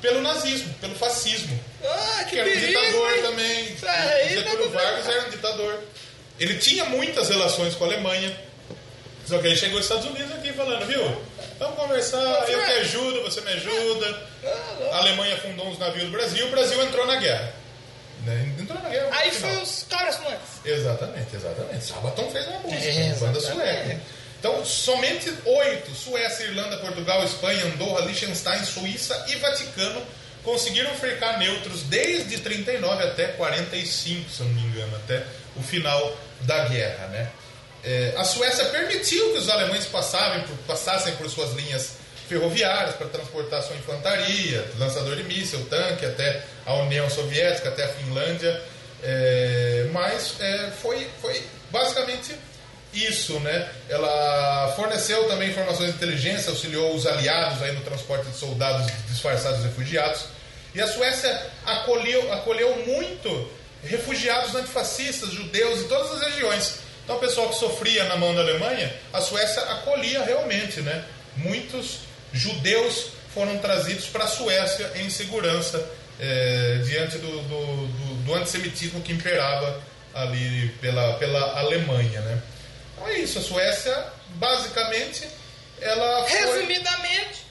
pelo 0.00 0.20
nazismo, 0.20 0.74
pelo 0.80 0.96
fascismo 0.96 1.58
Ah, 1.84 2.24
que 2.24 2.36
era 2.38 2.48
um 2.50 2.52
ditador 2.60 3.12
hein? 3.14 3.22
também. 3.22 3.64
Isso 3.72 3.86
aí 3.88 4.28
Getúlio 4.30 4.64
não- 4.66 4.70
Vargas 4.72 5.06
era 5.08 5.26
um 5.26 5.30
ditador. 5.30 5.80
Ele 6.40 6.58
tinha 6.58 6.84
muitas 6.86 7.28
relações 7.28 7.74
com 7.76 7.84
a 7.84 7.86
Alemanha. 7.86 8.36
Só 9.32 9.38
que 9.38 9.46
aí 9.46 9.56
chegou 9.56 9.78
os 9.78 9.86
Estados 9.86 10.04
Unidos 10.04 10.30
aqui 10.30 10.52
falando, 10.52 10.86
viu? 10.86 11.02
Vamos 11.58 11.74
conversar, 11.76 12.44
eu 12.50 12.66
te 12.66 12.70
ajudo, 12.72 13.22
você 13.22 13.40
me 13.40 13.50
ajuda. 13.52 14.22
A 14.92 14.98
Alemanha 14.98 15.38
fundou 15.38 15.68
uns 15.68 15.78
navios 15.78 16.04
do 16.04 16.10
Brasil, 16.10 16.46
o 16.48 16.50
Brasil 16.50 16.82
entrou 16.82 17.06
na 17.06 17.16
guerra. 17.16 17.50
Né? 18.26 18.54
Entrou 18.60 18.78
na 18.82 18.90
guerra. 18.90 19.08
Aí 19.10 19.30
foi 19.30 19.56
os 19.62 19.86
caras 19.88 20.16
antes. 20.16 20.66
Exatamente, 20.66 21.34
exatamente. 21.34 21.82
Sabaton 21.82 22.30
fez 22.30 22.46
uma 22.46 22.58
música, 22.58 22.84
É, 22.84 23.14
banda 23.14 23.40
sueca. 23.40 24.00
Então, 24.38 24.64
somente 24.66 25.32
oito, 25.46 25.94
Suécia, 25.94 26.44
Irlanda, 26.44 26.76
Portugal, 26.76 27.24
Espanha, 27.24 27.64
Andorra, 27.64 28.04
Liechtenstein, 28.04 28.62
Suíça 28.66 29.24
e 29.28 29.36
Vaticano, 29.36 30.02
conseguiram 30.44 30.94
ficar 30.96 31.38
neutros 31.38 31.84
desde 31.84 32.36
39 32.36 33.02
até 33.02 33.28
45, 33.28 34.30
se 34.30 34.40
eu 34.40 34.46
não 34.46 34.54
me 34.56 34.60
engano, 34.60 34.94
até 34.96 35.22
o 35.56 35.62
final 35.62 36.14
da 36.42 36.68
guerra. 36.68 37.06
Né? 37.06 37.30
É, 37.84 38.14
a 38.16 38.24
Suécia 38.24 38.66
permitiu 38.66 39.32
que 39.32 39.38
os 39.38 39.48
alemães 39.48 39.86
passassem 39.86 40.42
por, 40.42 40.56
passassem 40.66 41.14
por 41.16 41.28
suas 41.28 41.52
linhas 41.54 41.96
ferroviárias 42.28 42.94
para 42.94 43.08
transportar 43.08 43.62
sua 43.62 43.76
infantaria, 43.76 44.64
lançador 44.78 45.16
de 45.16 45.24
míssil, 45.24 45.66
tanque, 45.68 46.06
até 46.06 46.44
a 46.64 46.74
União 46.74 47.10
Soviética, 47.10 47.68
até 47.68 47.84
a 47.84 47.88
Finlândia. 47.88 48.62
É, 49.02 49.88
mas 49.92 50.36
é, 50.40 50.70
foi, 50.80 51.08
foi 51.20 51.42
basicamente 51.70 52.34
isso, 52.94 53.40
né? 53.40 53.68
Ela 53.88 54.72
forneceu 54.76 55.26
também 55.28 55.50
informações 55.50 55.90
de 55.90 55.96
inteligência, 55.96 56.50
auxiliou 56.50 56.94
os 56.94 57.06
aliados 57.06 57.62
aí 57.62 57.72
no 57.72 57.80
transporte 57.80 58.26
de 58.26 58.36
soldados 58.36 58.86
disfarçados 59.08 59.60
de 59.60 59.68
refugiados. 59.68 60.26
E 60.74 60.80
a 60.80 60.86
Suécia 60.86 61.46
acolheu, 61.66 62.32
acolheu 62.32 62.84
muito 62.86 63.50
refugiados 63.82 64.54
antifascistas, 64.54 65.30
judeus 65.30 65.80
de 65.80 65.84
todas 65.84 66.12
as 66.12 66.32
regiões. 66.32 66.78
Então, 67.04 67.16
o 67.16 67.18
pessoal 67.20 67.48
que 67.48 67.56
sofria 67.56 68.04
na 68.04 68.16
mão 68.16 68.34
da 68.34 68.40
Alemanha, 68.42 68.92
a 69.12 69.20
Suécia 69.20 69.62
acolhia 69.62 70.22
realmente, 70.22 70.80
né? 70.80 71.04
Muitos 71.36 72.00
judeus 72.32 73.08
foram 73.34 73.58
trazidos 73.58 74.06
para 74.06 74.24
a 74.24 74.28
Suécia 74.28 74.90
em 74.96 75.10
segurança 75.10 75.84
eh, 76.20 76.80
diante 76.84 77.18
do, 77.18 77.28
do, 77.42 77.86
do- 77.88 78.14
do 78.24 78.34
antissemitismo 78.34 79.00
que 79.02 79.12
imperava 79.12 79.82
ali 80.14 80.68
pela, 80.80 81.14
pela 81.14 81.58
Alemanha, 81.58 82.20
né? 82.20 82.40
Então 82.94 83.08
é 83.08 83.18
isso, 83.18 83.38
a 83.38 83.42
Suécia, 83.42 84.06
basicamente, 84.34 85.26
ela 85.80 86.24
foi... 86.28 86.38
Resumidamente, 86.38 87.44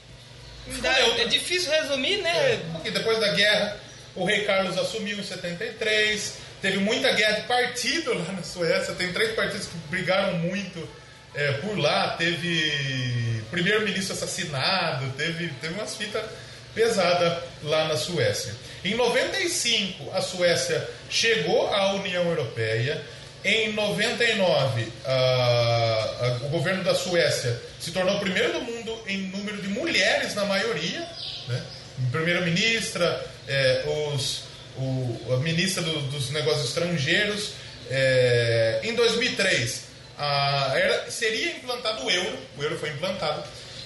dá- 0.80 0.98
é 1.18 1.24
difícil 1.26 1.70
resumir, 1.72 2.18
né? 2.22 2.52
É, 2.54 2.60
porque 2.72 2.90
depois 2.90 3.18
da 3.20 3.28
guerra, 3.28 3.76
o 4.14 4.24
rei 4.24 4.44
Carlos 4.44 4.78
assumiu 4.78 5.18
em 5.18 5.24
73. 5.24 6.34
Teve 6.62 6.78
muita 6.78 7.12
guerra 7.12 7.40
de 7.40 7.46
partido 7.46 8.14
lá 8.14 8.32
na 8.32 8.42
Suécia. 8.42 8.94
Tem 8.94 9.12
três 9.12 9.34
partidos 9.34 9.66
que 9.66 9.76
brigaram 9.90 10.38
muito 10.38 10.88
é, 11.34 11.52
por 11.54 11.76
lá. 11.76 12.10
Teve 12.16 13.42
primeiro-ministro 13.50 14.14
assassinado. 14.14 15.10
Teve, 15.16 15.48
teve 15.60 15.74
umas 15.74 15.96
fitas 15.96 16.22
pesadas 16.74 17.38
lá 17.64 17.86
na 17.88 17.96
Suécia. 17.96 18.54
Em 18.84 18.94
95, 18.94 20.10
a 20.14 20.20
Suécia 20.22 20.88
chegou 21.10 21.66
à 21.74 21.94
União 21.94 22.24
Europeia. 22.28 23.02
Em 23.44 23.72
99, 23.72 24.86
a- 25.04 26.10
a- 26.42 26.46
o 26.46 26.48
governo 26.48 26.84
da 26.84 26.94
Suécia 26.94 27.60
se 27.80 27.90
tornou 27.90 28.16
o 28.16 28.20
primeiro 28.20 28.52
do 28.52 28.60
mundo 28.62 29.02
em 29.08 29.18
número 29.18 29.60
de 29.60 29.66
mulheres 29.68 30.34
na 30.36 30.44
maioria. 30.44 31.00
Né? 31.48 31.60
Primeira-ministra, 32.12 33.24
eh, 33.48 33.82
os- 34.14 34.44
o- 34.76 35.34
a 35.34 35.36
ministra 35.38 35.82
do- 35.82 36.00
dos 36.02 36.30
negócios 36.30 36.68
estrangeiros. 36.68 37.50
Eh, 37.90 38.80
em 38.84 38.94
2003, 38.94 39.82
a- 40.18 40.72
era- 40.74 41.10
seria 41.10 41.52
implantado 41.52 42.04
o 42.04 42.10
euro, 42.10 42.38
o 42.56 42.62
euro 42.62 42.78
foi 42.78 42.90
implantado, 42.90 43.42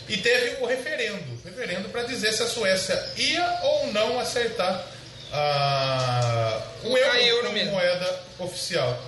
e 0.09 0.16
teve 0.18 0.62
o 0.62 0.66
referendo 0.66 1.37
referendo 1.45 1.89
para 1.89 2.03
dizer 2.03 2.32
se 2.32 2.43
a 2.43 2.47
Suécia 2.47 2.95
ia 3.16 3.61
ou 3.64 3.93
não 3.93 4.18
acertar 4.20 4.87
a- 5.32 6.62
o 6.84 6.97
euro, 6.97 7.16
euro 7.18 7.47
como 7.49 7.64
moeda 7.66 8.20
oficial. 8.39 9.03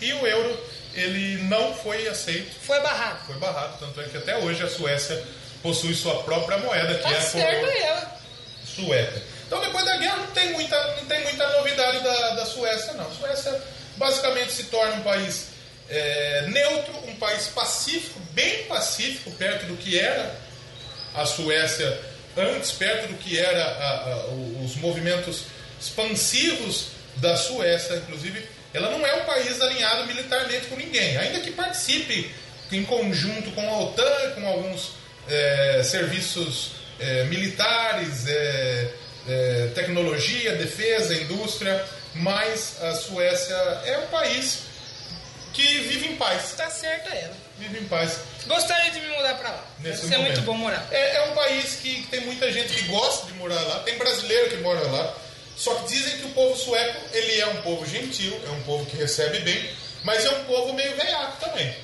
E 0.00 0.12
o 0.12 0.26
euro, 0.26 0.58
ele 0.94 1.42
não 1.44 1.74
foi 1.74 2.06
aceito, 2.08 2.50
Foi 2.62 2.80
barrado. 2.80 3.26
foi 3.26 3.36
barrado, 3.36 3.78
tanto 3.80 4.00
é 4.00 4.04
que 4.04 4.16
até 4.16 4.36
hoje 4.38 4.62
a 4.62 4.68
Suécia 4.68 5.22
possui 5.62 5.94
sua 5.94 6.22
própria 6.22 6.58
moeda, 6.58 6.94
que 6.94 7.02
Tá 7.02 7.10
é 7.10 7.16
a 7.16 7.20
certo 7.20 7.66
aí, 7.66 7.78
ela. 7.82 8.18
sueca. 8.64 9.22
Então 9.48 9.60
depois 9.62 9.84
da 9.84 9.96
guerra 9.96 10.18
não 10.18 10.26
tem 10.28 10.52
muita, 10.52 10.96
não 10.98 11.06
tem 11.06 11.22
muita 11.24 11.48
novidade 11.56 12.00
da, 12.04 12.30
da 12.34 12.44
Suécia, 12.46 12.92
não. 12.92 13.08
A 13.08 13.10
Suécia 13.14 13.60
basicamente 13.96 14.52
se 14.52 14.64
torna 14.64 14.94
um 14.96 15.02
país 15.02 15.46
é, 15.88 16.44
neutro, 16.48 16.92
um 17.08 17.16
país 17.16 17.46
pacífico, 17.46 18.20
bem 18.32 18.64
pacífico, 18.64 19.30
perto 19.32 19.64
do 19.66 19.76
que 19.78 19.98
era 19.98 20.36
a 21.14 21.24
Suécia 21.24 21.98
antes, 22.36 22.70
perto 22.72 23.08
do 23.08 23.14
que 23.14 23.38
era 23.38 23.64
a- 23.64 24.12
a- 24.12 24.26
os 24.62 24.76
movimentos 24.76 25.44
expansivos 25.80 26.88
da 27.16 27.36
Suécia, 27.36 27.96
inclusive, 27.96 28.46
ela 28.74 28.90
não 28.90 29.04
é 29.04 29.14
um 29.14 29.24
país 29.24 29.60
alinhado 29.62 30.06
militarmente 30.06 30.66
com 30.66 30.76
ninguém, 30.76 31.16
ainda 31.16 31.40
que 31.40 31.50
participe 31.52 32.32
em 32.70 32.84
conjunto 32.84 33.50
com 33.52 33.66
a 33.68 33.78
OTAN, 33.80 34.30
com 34.34 34.46
alguns 34.46 34.90
eh, 35.30 35.80
serviços 35.84 36.72
eh, 37.00 37.24
militares, 37.24 38.26
eh, 38.28 38.88
eh, 39.28 39.70
tecnologia, 39.74 40.56
defesa, 40.56 41.14
indústria, 41.14 41.84
mas 42.14 42.76
a 42.82 42.94
Suécia 42.94 43.54
é 43.84 43.98
um 43.98 44.06
país 44.08 44.60
que 45.52 45.62
vive 45.80 46.08
em 46.08 46.16
paz. 46.16 46.54
Tá 46.56 46.70
certa 46.70 47.10
ela. 47.10 47.34
Vive 47.58 47.78
em 47.80 47.84
paz. 47.84 48.18
Gostaria 48.46 48.90
de 48.92 49.00
me 49.00 49.08
mudar 49.08 49.34
pra 49.34 49.50
lá. 49.50 49.64
Deve 49.78 49.90
Nesse 49.90 50.08
ser 50.08 50.16
momento. 50.16 50.32
muito 50.34 50.42
bom 50.42 50.54
morar. 50.54 50.86
É, 50.90 51.16
é 51.16 51.22
um 51.30 51.34
país 51.34 51.74
que 51.82 52.06
tem 52.10 52.20
muita 52.20 52.50
gente 52.52 52.72
que 52.72 52.84
gosta 52.84 53.26
de 53.26 53.34
morar 53.34 53.60
lá, 53.62 53.80
tem 53.80 53.98
brasileiro 53.98 54.48
que 54.50 54.56
mora 54.56 54.80
lá. 54.82 55.14
Só 55.56 55.74
que 55.74 55.88
dizem 55.88 56.18
que 56.18 56.26
o 56.26 56.30
povo 56.30 56.56
sueco 56.56 57.00
ele 57.12 57.40
é 57.40 57.46
um 57.48 57.62
povo 57.62 57.84
gentil, 57.84 58.40
é 58.46 58.50
um 58.50 58.62
povo 58.62 58.86
que 58.86 58.96
recebe 58.96 59.40
bem, 59.40 59.68
mas 60.04 60.24
é 60.24 60.30
um 60.30 60.44
povo 60.44 60.72
meio 60.72 60.94
veiaco 60.94 61.36
também. 61.40 61.74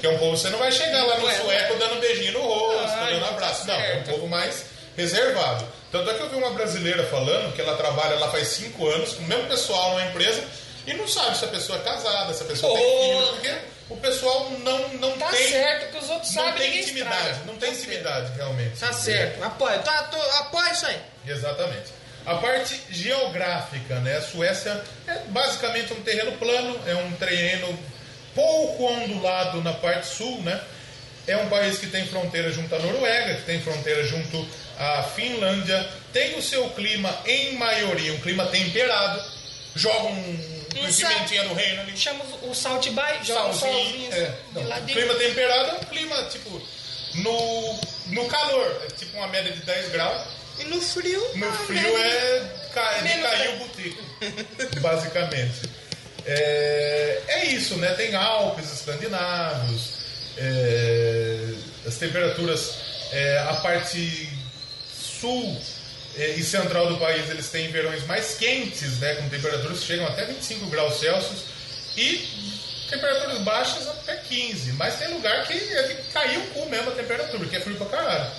Que 0.00 0.06
é 0.06 0.10
um 0.10 0.18
povo, 0.18 0.36
você 0.36 0.50
não 0.50 0.58
vai 0.58 0.70
chegar 0.72 1.04
lá 1.04 1.18
no 1.18 1.30
sueco 1.30 1.78
dando 1.78 2.00
beijinho 2.00 2.32
no 2.32 2.40
rosto, 2.40 2.96
dando 2.96 3.24
abraço. 3.26 3.66
Não, 3.66 3.74
é 3.74 3.78
um 3.78 3.92
certo. 3.92 4.10
povo 4.10 4.26
mais 4.28 4.64
reservado. 4.96 5.66
Tanto 5.92 6.10
é 6.10 6.14
que 6.14 6.20
eu 6.22 6.28
vi 6.28 6.36
uma 6.36 6.50
brasileira 6.50 7.04
falando 7.06 7.52
que 7.54 7.60
ela 7.60 7.76
trabalha 7.76 8.16
lá 8.18 8.30
faz 8.30 8.48
cinco 8.48 8.88
anos, 8.88 9.14
com 9.14 9.22
o 9.22 9.26
mesmo 9.26 9.46
pessoal 9.48 9.90
numa 9.90 10.04
empresa, 10.04 10.42
e 10.86 10.94
não 10.94 11.06
sabe 11.08 11.36
se 11.36 11.44
a 11.44 11.48
pessoa 11.48 11.78
é 11.78 11.82
casada, 11.82 12.32
se 12.32 12.42
a 12.42 12.46
pessoa 12.46 12.72
tem 12.76 12.86
Oh. 12.86 13.02
filho, 13.02 13.28
porque 13.34 13.54
o 13.90 13.96
pessoal 13.96 14.50
não, 14.60 14.88
não 14.94 15.18
Tá 15.18 15.28
tem. 15.28 15.48
certo 15.50 15.90
que 15.90 15.98
os 15.98 16.08
outros 16.10 16.32
Não 16.34 16.42
sabem 16.44 16.58
tem 16.60 16.66
ninguém 16.68 16.82
intimidade, 16.84 17.16
estraga. 17.16 17.44
não 17.46 17.56
tem 17.56 17.68
Tá 17.70 17.74
certo. 17.76 17.88
intimidade 17.88 18.32
realmente. 18.36 18.78
Tá 18.78 18.92
certo. 18.92 19.42
Apoio. 19.44 19.78
Tá, 19.82 20.02
tô, 20.04 20.16
apoio 20.38 20.72
isso 20.72 20.86
aí. 20.86 21.00
Exatamente. 21.26 22.00
A 22.26 22.34
parte 22.36 22.80
geográfica, 22.90 23.96
né? 23.96 24.18
A 24.18 24.22
Suécia 24.22 24.80
é 25.08 25.14
basicamente 25.28 25.92
um 25.92 26.02
terreno 26.02 26.32
plano, 26.32 26.78
é 26.86 26.94
um 26.94 27.12
terreno 27.12 27.76
pouco 28.34 28.84
ondulado 28.84 29.60
na 29.62 29.72
parte 29.72 30.06
sul, 30.06 30.40
né? 30.42 30.60
É 31.30 31.36
um 31.36 31.48
país 31.48 31.78
que 31.78 31.86
tem 31.86 32.06
fronteira 32.06 32.50
junto 32.52 32.74
à 32.74 32.78
Noruega, 32.78 33.34
que 33.36 33.42
tem 33.42 33.60
fronteira 33.60 34.04
junto 34.06 34.46
à 34.78 35.02
Finlândia, 35.14 35.88
tem 36.12 36.36
o 36.38 36.42
seu 36.42 36.68
clima, 36.70 37.16
em 37.26 37.54
maioria, 37.54 38.12
um 38.14 38.20
clima 38.20 38.46
temperado, 38.46 39.22
joga 39.76 40.04
um, 40.08 40.10
um 40.12 40.84
Um 40.86 40.92
pimentinha 40.92 41.44
no 41.44 41.54
reino 41.54 41.82
ali, 41.82 41.96
Chama 41.96 42.24
o 42.42 42.54
salt 42.54 42.84
joga 43.22 43.48
um 43.48 43.52
salzinho. 43.52 43.52
salzinho 43.54 44.12
É, 44.12 44.24
assim, 44.24 44.34
não, 44.54 44.62
de 44.80 44.92
o 44.92 44.94
clima 44.96 45.14
temperado 45.14 45.68
é 45.70 45.72
um 45.74 45.84
clima, 45.84 46.24
tipo, 46.24 46.62
no, 47.14 47.80
no 48.06 48.24
calor, 48.26 48.82
é 48.84 48.92
tipo 48.96 49.16
uma 49.16 49.28
média 49.28 49.52
de 49.52 49.60
10 49.60 49.90
graus. 49.92 50.22
E 50.58 50.64
no 50.64 50.80
frio. 50.80 51.20
No 51.36 51.52
frio 51.52 51.98
né? 51.98 52.08
é 52.08 52.50
ca- 52.74 52.92
de 52.98 53.08
cair 53.20 53.48
o 53.54 53.56
botico, 53.58 54.02
basicamente. 54.80 55.62
É, 56.26 57.22
é 57.28 57.44
isso, 57.46 57.76
né? 57.76 57.92
Tem 57.94 58.14
Alpes 58.14 58.70
escandinavos, 58.72 59.99
é, 60.36 61.54
as 61.86 61.96
temperaturas, 61.96 62.74
é, 63.12 63.38
a 63.48 63.54
parte 63.54 64.28
sul 65.20 65.60
é, 66.16 66.30
e 66.30 66.42
central 66.42 66.88
do 66.88 66.96
país, 66.98 67.28
eles 67.30 67.48
têm 67.48 67.70
verões 67.70 68.04
mais 68.06 68.34
quentes, 68.36 68.98
né? 68.98 69.14
Com 69.14 69.28
temperaturas 69.28 69.80
que 69.80 69.86
chegam 69.86 70.06
até 70.06 70.24
25 70.24 70.66
graus 70.66 70.98
Celsius 70.98 71.44
e 71.96 72.86
temperaturas 72.90 73.38
baixas 73.38 73.88
até 73.88 74.16
15. 74.16 74.72
Mas 74.72 74.96
tem 74.98 75.08
lugar 75.08 75.46
que 75.46 75.52
é 75.52 75.82
de 75.82 75.94
cair 76.12 76.38
o 76.38 76.46
cu 76.48 76.66
mesmo 76.68 76.90
a 76.90 76.94
temperatura, 76.94 77.46
que 77.46 77.56
é 77.56 77.60
frio 77.60 77.76
pra 77.76 77.86
caralho. 77.86 78.30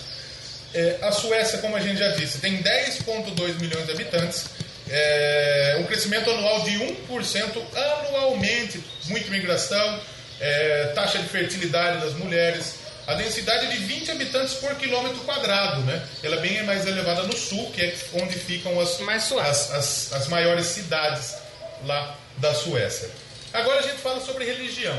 É, 0.74 0.98
a 1.02 1.12
Suécia, 1.12 1.60
como 1.60 1.76
a 1.76 1.80
gente 1.80 2.00
já 2.00 2.10
disse, 2.10 2.40
tem 2.40 2.62
10,2 2.62 3.60
milhões 3.60 3.86
de 3.86 3.92
habitantes, 3.92 4.46
é, 4.90 5.78
um 5.80 5.84
crescimento 5.84 6.30
anual 6.30 6.62
de 6.64 6.72
1% 6.72 7.62
anualmente, 7.76 8.84
muita 9.06 9.28
imigração, 9.28 10.00
é, 10.42 10.92
taxa 10.96 11.20
de 11.20 11.30
fertilidade 11.30 12.02
das 12.02 12.14
mulheres, 12.14 12.76
a 13.08 13.14
densidade 13.14 13.66
é 13.66 13.70
de 13.70 13.78
20 13.78 14.12
habitantes 14.12 14.54
por 14.56 14.76
quilômetro 14.76 15.20
quadrado, 15.22 15.82
né? 15.82 16.06
Ela 16.24 16.38
é 16.38 16.40
bem 16.40 16.64
mais 16.64 16.86
elevada 16.86 17.24
no 17.24 17.36
sul, 17.36 17.72
que 17.72 17.82
é 17.82 17.96
onde 18.14 18.38
ficam 18.38 18.80
as, 18.80 19.00
as, 19.02 19.72
as, 19.72 20.14
as 20.14 20.28
maiores 20.28 20.66
cidades 20.68 21.36
lá 21.86 22.18
da 22.38 22.54
Suécia. 22.54 23.10
Agora 23.54 23.80
a 23.80 23.84
gente 23.84 23.98
fala 23.98 24.22
sobre 24.22 24.46
religião. 24.46 24.98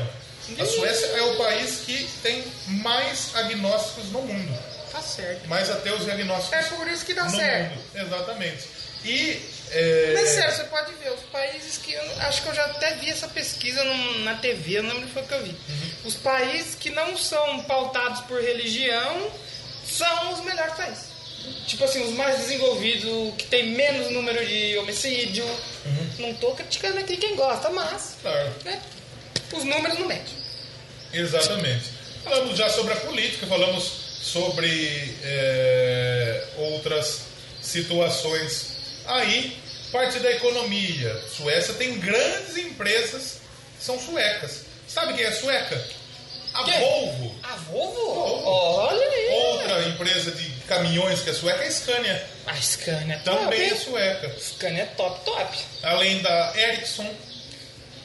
A 0.59 0.65
Suécia 0.65 1.05
é 1.07 1.21
o 1.21 1.35
país 1.37 1.81
que 1.85 2.07
tem 2.21 2.43
mais 2.67 3.31
agnósticos 3.33 4.11
no 4.11 4.21
mundo 4.21 4.73
Tá 4.91 5.01
certo. 5.01 5.47
mais 5.47 5.71
ateus 5.71 6.05
e 6.05 6.11
agnósticos. 6.11 6.53
É 6.53 6.75
por 6.75 6.87
isso 6.87 7.03
que 7.05 7.13
dá 7.15 7.27
certo. 7.27 7.71
mundo. 7.71 7.83
Exatamente. 7.95 8.67
E. 9.03 9.41
é, 9.73 10.11
Mas 10.13 10.29
sério, 10.29 10.55
você 10.55 10.63
pode 10.65 10.93
ver, 10.95 11.11
os 11.11 11.21
países 11.31 11.77
que. 11.77 11.93
eu 11.93 12.03
acho 12.21 12.41
que 12.43 12.49
eu 12.49 12.53
já 12.55 12.65
até 12.65 12.93
vi 12.95 13.09
essa 13.09 13.27
pesquisa 13.27 13.83
num- 13.83 14.19
na 14.23 14.35
TV, 14.35 14.77
eu 14.79 14.83
não 14.83 14.93
lembro 14.95 15.09
foi 15.09 15.23
o 15.23 15.25
que 15.27 15.33
eu 15.33 15.43
vi. 15.43 15.49
Uhum. 15.51 15.91
Os 16.05 16.15
países 16.15 16.75
que 16.75 16.89
não 16.89 17.17
são 17.17 17.63
pautados 17.63 18.21
por 18.21 18.41
religião 18.41 19.31
são 19.85 20.33
os 20.33 20.41
melhores 20.43 20.73
países. 20.75 21.05
Tipo 21.67 21.83
assim, 21.83 22.03
os 22.03 22.13
mais 22.13 22.37
desenvolvidos, 22.39 23.33
que 23.37 23.45
tem 23.47 23.71
menos 23.71 24.09
número 24.11 24.45
de 24.45 24.77
homicídio. 24.77 25.43
Uhum. 25.85 26.09
Não 26.19 26.33
tô 26.35 26.51
criticando 26.55 26.99
aqui 26.99 27.17
quem 27.17 27.35
gosta, 27.35 27.69
mas. 27.69 28.15
Claro, 28.21 28.53
né, 28.63 28.81
os 29.51 29.63
números 29.63 29.97
não 29.99 30.07
mentem. 30.07 30.33
exatamente. 31.11 31.91
Falamos 32.23 32.57
já 32.57 32.69
sobre 32.69 32.93
a 32.93 32.95
política, 32.97 33.45
falamos 33.47 33.83
sobre 34.21 35.17
é, 35.23 36.47
outras 36.57 37.23
situações. 37.61 38.67
Aí, 39.05 39.57
parte 39.93 40.19
da 40.19 40.31
economia. 40.31 41.15
Suécia 41.33 41.73
tem 41.75 41.97
grandes 41.99 42.57
empresas 42.57 43.37
que 43.79 43.85
são 43.85 43.97
suecas. 43.99 44.65
Sabe 44.87 45.13
quem 45.13 45.23
é 45.23 45.31
sueca? 45.31 45.81
A 46.53 46.63
Quem? 46.65 46.79
Volvo. 46.79 47.35
A 47.41 47.55
Volvo? 47.55 48.13
Volvo. 48.13 48.47
Olha 48.49 49.07
aí. 49.07 49.29
Outra 49.31 49.81
empresa 49.89 50.31
de 50.31 50.49
caminhões 50.67 51.21
que 51.21 51.29
é 51.31 51.33
sueca 51.33 51.63
é 51.63 51.67
a 51.67 51.71
Scania. 51.71 52.27
A 52.45 52.55
Scania 52.61 53.15
é 53.15 53.17
Também 53.19 53.61
é 53.61 53.69
top. 53.69 53.73
hein? 53.75 53.81
sueca. 53.83 54.39
Scania 54.39 54.83
é 54.83 54.85
top, 54.87 55.25
top. 55.25 55.57
Além 55.81 56.21
da 56.21 56.53
Ericsson. 56.55 57.09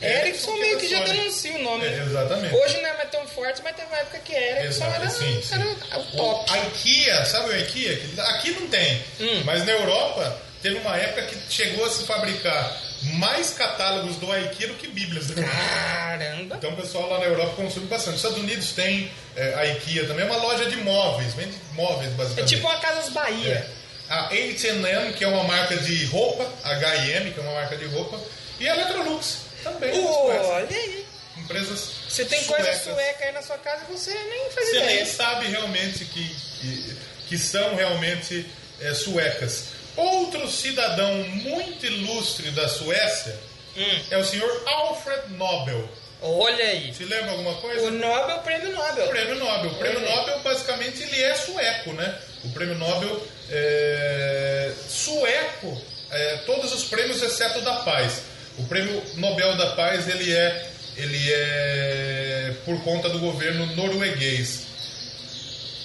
Ericsson 0.00 0.52
é 0.56 0.60
meio 0.60 0.78
que 0.78 0.88
já 0.88 1.00
denuncia 1.04 1.52
o 1.56 1.62
nome. 1.62 1.84
É, 1.84 1.98
exatamente. 2.06 2.54
Hoje 2.54 2.80
não 2.80 2.88
é 2.88 2.96
mais 2.96 3.10
tão 3.10 3.26
forte, 3.26 3.60
mas 3.64 3.74
teve 3.76 3.88
uma 3.88 3.98
época 3.98 4.18
que 4.20 4.32
Ericsson 4.32 4.84
Exato, 4.86 4.94
era, 4.94 5.10
sim, 5.10 5.42
sim. 5.42 5.54
era 5.54 5.66
o 6.00 6.04
top. 6.16 6.50
O- 6.50 6.52
A 6.52 6.58
IKEA, 6.68 7.24
sabe 7.26 7.50
o 7.50 7.58
IKEA? 7.60 7.98
Aqui 8.28 8.50
não 8.52 8.68
tem, 8.68 9.02
Hum. 9.20 9.42
mas 9.44 9.66
na 9.66 9.72
Europa 9.72 10.40
teve 10.62 10.76
uma 10.78 10.96
época 10.96 11.22
que 11.26 11.36
chegou 11.52 11.84
a 11.84 11.90
se 11.90 12.04
fabricar 12.04 12.80
mais 13.14 13.50
catálogos 13.50 14.16
do 14.16 14.26
IKEA 14.36 14.68
do 14.68 14.74
que 14.74 14.88
Bíblias. 14.88 15.26
Caramba. 15.30 16.56
Então 16.56 16.70
o 16.70 16.76
pessoal 16.76 17.08
lá 17.08 17.18
na 17.18 17.24
Europa 17.26 17.54
consome 17.56 17.86
bastante. 17.86 18.12
Nos 18.14 18.16
Estados 18.24 18.38
Unidos 18.38 18.72
tem 18.72 19.10
é, 19.36 19.54
a 19.54 19.66
IKEA 19.66 20.06
também, 20.06 20.24
é 20.26 20.30
uma 20.30 20.36
loja 20.42 20.66
de 20.68 20.76
móveis, 20.78 21.34
vende 21.34 21.56
móveis 21.72 22.10
É 22.12 22.14
basicamente. 22.14 22.54
tipo 22.56 22.66
uma 22.66 22.78
Casas 22.78 23.08
Bahia. 23.12 23.54
É. 23.74 23.78
A 24.10 24.24
H&M, 24.28 25.12
que 25.12 25.22
é 25.22 25.28
uma 25.28 25.44
marca 25.44 25.76
de 25.76 26.06
roupa, 26.06 26.50
H&M, 26.64 27.30
que 27.30 27.38
é 27.38 27.42
uma 27.42 27.52
marca 27.52 27.76
de 27.76 27.84
roupa, 27.86 28.18
e 28.58 28.66
a 28.66 28.74
Electrolux, 28.74 29.38
também. 29.62 30.02
olha 30.02 30.66
aí. 30.66 31.06
Empresas 31.36 31.90
Você 32.08 32.24
tem 32.24 32.42
coisa 32.44 32.64
suecas. 32.64 32.82
sueca 32.82 33.24
aí 33.26 33.32
na 33.32 33.42
sua 33.42 33.58
casa 33.58 33.82
e 33.88 33.92
você 33.92 34.12
nem 34.12 34.50
faz 34.50 34.70
Você 34.70 34.76
ideia. 34.78 34.96
nem 34.96 35.04
sabe 35.06 35.46
realmente 35.48 36.04
que, 36.06 36.24
que, 36.60 36.96
que 37.28 37.38
são 37.38 37.76
realmente 37.76 38.44
é, 38.80 38.92
suecas. 38.94 39.64
Outro 39.98 40.48
cidadão 40.48 41.12
muito 41.28 41.84
ilustre 41.84 42.50
da 42.52 42.68
Suécia 42.68 43.36
Hum. 43.76 44.00
é 44.10 44.16
o 44.16 44.24
senhor 44.24 44.62
Alfred 44.66 45.32
Nobel. 45.34 45.88
Olha 46.20 46.64
aí. 46.64 46.92
Se 46.94 47.04
lembra 47.04 47.30
alguma 47.32 47.54
coisa? 47.56 47.86
O 47.86 47.90
Nobel, 47.90 48.36
o 48.36 48.42
prêmio 48.42 48.72
Nobel. 48.72 49.04
O 49.06 49.08
prêmio 49.08 49.34
Nobel. 49.36 49.70
O 49.70 49.74
prêmio 49.74 49.98
Olha 50.00 50.08
aí. 50.08 50.16
Nobel, 50.16 50.38
basicamente, 50.40 51.02
ele 51.02 51.22
é 51.22 51.34
sueco, 51.34 51.92
né? 51.92 52.18
O 52.44 52.50
prêmio 52.50 52.74
Nobel 52.76 53.24
é 53.50 54.72
sueco, 54.88 55.80
é, 56.10 56.36
todos 56.46 56.72
os 56.72 56.84
prêmios 56.84 57.22
exceto 57.22 57.60
da 57.60 57.74
paz. 57.76 58.22
O 58.58 58.64
prêmio 58.64 59.02
Nobel 59.16 59.56
da 59.56 59.68
Paz, 59.76 60.08
ele 60.08 60.32
é, 60.34 60.70
ele 60.96 61.32
é 61.32 62.54
por 62.64 62.82
conta 62.82 63.08
do 63.08 63.18
governo 63.20 63.66
norueguês. 63.76 64.67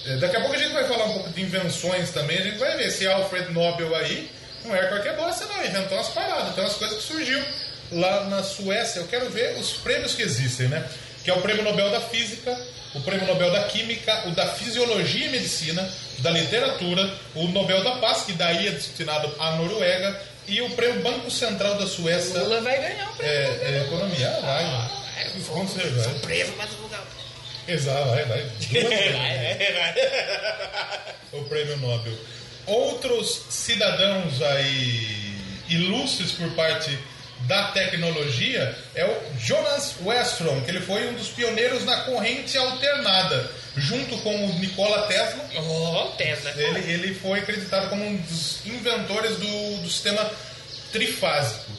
É, 0.05 0.17
Daqui 0.17 0.35
a 0.35 0.41
pouco 0.41 0.55
a 0.55 0.59
gente 0.59 0.73
vai 0.73 0.85
falar 0.85 1.05
um 1.05 1.13
pouco 1.13 1.29
de 1.29 1.41
invenções 1.41 2.11
também. 2.11 2.37
A 2.37 2.41
gente 2.41 2.57
vai 2.57 2.77
ver 2.77 2.91
se 2.91 3.07
Alfred 3.07 3.51
Nobel 3.51 3.95
aí 3.95 4.29
não 4.65 4.75
é 4.75 4.85
qualquer 4.87 5.15
bosta, 5.15 5.45
não. 5.45 5.65
Inventou 5.65 5.97
umas 5.97 6.09
paradas, 6.09 6.53
tem 6.55 6.63
umas 6.63 6.75
coisas 6.75 6.97
que 6.97 7.03
surgiu 7.03 7.43
lá 7.91 8.25
na 8.25 8.43
Suécia. 8.43 8.99
Eu 8.99 9.07
quero 9.07 9.29
ver 9.29 9.57
os 9.57 9.73
prêmios 9.73 10.13
que 10.15 10.21
existem, 10.21 10.67
né? 10.67 10.85
que 11.23 11.31
é 11.31 11.33
o 11.33 11.41
Prêmio 11.41 11.63
Nobel 11.63 11.89
da 11.89 12.01
Física, 12.01 12.53
o 12.93 12.99
Prêmio 13.01 13.25
Nobel 13.25 13.49
da 13.51 13.63
Química, 13.63 14.27
o 14.27 14.31
da 14.31 14.45
Fisiologia 14.47 15.27
e 15.27 15.29
Medicina, 15.29 15.89
da 16.19 16.29
Literatura, 16.29 17.09
o 17.33 17.47
Nobel 17.47 17.81
da 17.83 17.91
Paz, 17.91 18.23
que 18.23 18.33
daí 18.33 18.67
é 18.67 18.71
destinado 18.71 19.33
à 19.39 19.55
Noruega, 19.55 20.19
e 20.47 20.61
o 20.61 20.69
Prêmio 20.71 21.01
Banco 21.01 21.31
Central 21.31 21.75
da 21.75 21.87
Suécia 21.87 22.41
Lula 22.41 22.59
vai 22.59 22.77
ganhar 22.77 23.09
o 23.09 23.13
é, 23.23 23.47
prêmio. 23.47 23.61
é, 23.63 23.83
Economia. 23.85 24.39
Ah, 24.43 24.89
vai. 25.15 25.41
Com 25.47 25.67
certeza. 25.67 26.09
vai. 26.09 26.19
Preso 26.19 26.51
pra 26.51 26.65
divulgar. 26.65 26.92
Exato, 27.67 28.09
vai, 28.09 28.25
vai. 28.25 28.41
Duas 28.41 28.69
vezes. 28.89 29.17
o 31.31 31.43
prêmio 31.45 31.77
Nobel. 31.77 32.13
Outros 32.65 33.41
cidadãos 33.49 34.41
aí 34.41 35.35
ilustres 35.69 36.31
por 36.31 36.49
parte 36.51 36.97
da 37.41 37.71
tecnologia 37.71 38.77
é 38.95 39.05
o 39.05 39.39
Jonas 39.39 39.95
Westrom, 40.01 40.61
que 40.61 40.71
ele 40.71 40.79
foi 40.79 41.07
um 41.09 41.13
dos 41.13 41.27
pioneiros 41.29 41.83
na 41.83 42.01
corrente 42.01 42.57
alternada, 42.57 43.51
junto 43.75 44.17
com 44.19 44.45
o 44.45 44.53
Nikola 44.59 45.07
Tesla. 45.07 45.43
Ó, 45.57 46.11
Tesla. 46.11 46.51
Ele, 46.55 46.91
ele 46.91 47.15
foi 47.15 47.39
acreditado 47.39 47.89
como 47.89 48.05
um 48.05 48.15
dos 48.15 48.65
inventores 48.65 49.37
do, 49.37 49.81
do 49.81 49.89
sistema 49.89 50.29
trifásico. 50.91 51.71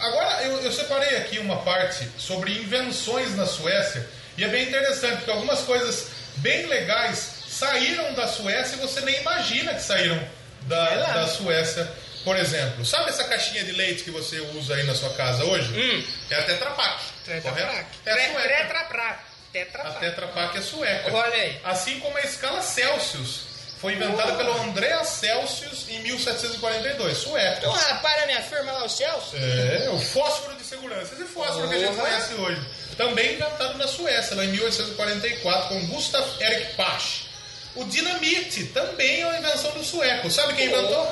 Agora, 0.00 0.42
eu, 0.44 0.60
eu 0.62 0.72
separei 0.72 1.16
aqui 1.18 1.38
uma 1.38 1.58
parte 1.58 2.08
sobre 2.18 2.52
invenções 2.52 3.36
na 3.36 3.46
Suécia, 3.46 4.08
e 4.36 4.44
é 4.44 4.48
bem 4.48 4.68
interessante, 4.68 5.16
porque 5.16 5.30
algumas 5.30 5.60
coisas 5.60 6.08
bem 6.36 6.66
legais 6.66 7.42
saíram 7.48 8.14
da 8.14 8.26
Suécia 8.26 8.76
e 8.76 8.78
você 8.78 9.00
nem 9.02 9.20
imagina 9.20 9.74
que 9.74 9.82
saíram 9.82 10.20
da, 10.62 10.94
lá. 10.94 11.12
da 11.12 11.28
Suécia. 11.28 11.90
Por 12.24 12.36
exemplo, 12.36 12.84
sabe 12.84 13.10
essa 13.10 13.24
caixinha 13.24 13.64
de 13.64 13.72
leite 13.72 14.04
que 14.04 14.10
você 14.10 14.38
usa 14.40 14.74
aí 14.76 14.84
na 14.84 14.94
sua 14.94 15.10
casa 15.14 15.44
hoje? 15.44 15.72
Hum. 15.72 16.04
É 16.30 16.36
a 16.36 16.42
Tetra 16.44 16.70
Pak. 16.70 17.02
Tetra? 17.24 17.52
Pak. 17.52 17.86
É 18.06 18.30
sueca. 18.30 18.48
Tetra 18.48 18.84
Pak. 18.84 19.18
Tetra 19.52 19.82
A. 19.82 19.92
Tetra 19.94 20.26
Pak 20.28 20.58
é 20.58 20.62
sueca. 20.62 21.12
Olha 21.12 21.34
aí. 21.34 21.60
Assim 21.64 21.98
como 22.00 22.16
a 22.16 22.20
escala 22.22 22.62
Celsius. 22.62 23.52
Foi 23.82 23.94
inventada 23.94 24.34
pelo 24.34 24.62
Andreas 24.62 25.08
Celsius 25.08 25.88
em 25.88 25.98
1742, 26.02 27.18
sueca. 27.18 27.58
Então, 27.58 27.72
rapaz, 27.72 28.20
na 28.20 28.26
minha 28.26 28.42
firma 28.42 28.70
lá, 28.70 28.84
o 28.84 28.88
Celso. 28.88 29.36
É, 29.36 29.90
o 29.90 29.98
fósforo 29.98 30.54
de 30.56 30.61
segurança. 30.76 31.14
Esse 31.14 31.24
fósforo 31.24 31.68
que 31.68 31.74
a 31.74 31.78
gente 31.78 31.96
conhece 31.96 32.34
hoje. 32.34 32.60
Também 32.96 33.34
inventado 33.34 33.76
na 33.78 33.86
Suécia, 33.86 34.36
lá 34.36 34.44
em 34.44 34.48
1844, 34.48 35.68
com 35.68 35.86
Gustav 35.86 36.26
Erik 36.40 36.74
Pach. 36.76 37.26
O 37.74 37.84
dinamite 37.84 38.64
também 38.66 39.22
é 39.22 39.26
uma 39.26 39.38
invenção 39.38 39.70
do 39.72 39.84
sueco. 39.84 40.30
Sabe 40.30 40.54
quem 40.54 40.66
inventou? 40.66 41.10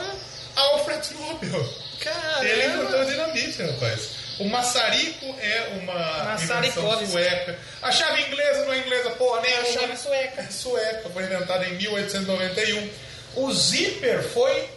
Alfred 0.56 1.14
Nobel. 1.14 1.74
Caramba. 2.00 2.44
Ele 2.44 2.66
inventou 2.66 3.00
o 3.00 3.04
dinamite, 3.06 3.62
rapaz. 3.62 4.08
O 4.38 4.44
maçarico 4.48 5.26
é 5.40 5.78
uma 5.82 6.36
invenção 6.42 7.06
sueca. 7.06 7.58
A 7.82 7.92
chave 7.92 8.22
inglesa 8.22 8.64
não 8.64 8.72
é 8.72 8.78
inglesa, 8.78 9.10
porra, 9.10 9.40
nem 9.42 9.54
A 9.54 9.60
uma. 9.60 9.72
chave 9.72 9.96
sueca. 9.96 10.40
É 10.42 10.46
sueca, 10.50 11.10
foi 11.10 11.22
inventada 11.24 11.66
em 11.66 11.74
1891. 11.76 12.90
O 13.36 13.52
zíper 13.52 14.22
foi. 14.22 14.68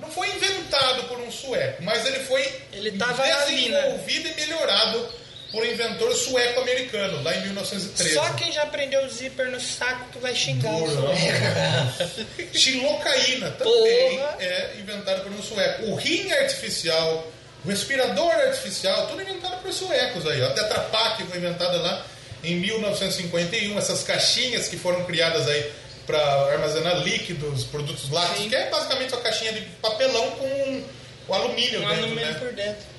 Não 0.00 0.10
foi 0.10 0.28
inventado 0.28 1.04
por 1.04 1.18
um 1.20 1.30
sueco, 1.30 1.82
mas 1.82 2.04
ele 2.06 2.20
foi 2.20 2.42
Ele 2.72 2.92
tava 2.92 3.22
ali, 3.22 3.68
né? 3.68 3.80
desenvolvido 3.80 4.28
e 4.28 4.34
melhorado 4.40 5.08
por 5.52 5.62
um 5.62 5.66
inventor 5.66 6.14
sueco-americano, 6.14 7.22
lá 7.24 7.34
em 7.34 7.40
1913. 7.42 8.14
Só 8.14 8.32
quem 8.34 8.52
já 8.52 8.66
prendeu 8.66 9.04
o 9.04 9.08
zíper 9.10 9.50
no 9.50 9.60
saco 9.60 10.08
que 10.12 10.18
vai 10.18 10.32
xingar 10.34 10.70
o 10.70 10.78
Porra. 10.78 10.92
sueco. 10.94 12.50
Xilocaína 12.56 13.50
também 13.52 14.18
Porra. 14.18 14.36
é 14.38 14.76
inventada 14.78 15.20
por 15.22 15.32
um 15.32 15.42
sueco. 15.42 15.86
O 15.86 15.94
rim 15.96 16.30
artificial, 16.32 17.26
o 17.64 17.68
respirador 17.68 18.32
artificial, 18.32 19.08
tudo 19.08 19.22
inventado 19.22 19.60
por 19.60 19.72
suecos 19.72 20.26
aí. 20.26 20.40
ó. 20.40 20.46
A 20.46 20.50
Tetra 20.50 20.80
Pak 20.80 21.24
foi 21.24 21.38
inventada 21.38 21.78
lá 21.78 22.06
em 22.44 22.54
1951. 22.56 23.76
Essas 23.78 24.02
caixinhas 24.04 24.68
que 24.68 24.76
foram 24.76 25.04
criadas 25.04 25.48
aí 25.48 25.72
para 26.10 26.52
armazenar 26.52 26.98
líquidos, 27.04 27.64
produtos 27.64 28.10
lácteos, 28.10 28.42
Sim. 28.42 28.48
que 28.48 28.56
é 28.56 28.68
basicamente 28.68 29.12
uma 29.14 29.22
caixinha 29.22 29.52
de 29.52 29.60
papelão 29.80 30.30
com 30.32 30.82
o 31.28 31.34
alumínio 31.34 31.82
Um 31.82 31.88
dentro, 31.88 32.04
alumínio 32.04 32.26
né? 32.32 32.34
por 32.38 32.52
dentro. 32.52 32.90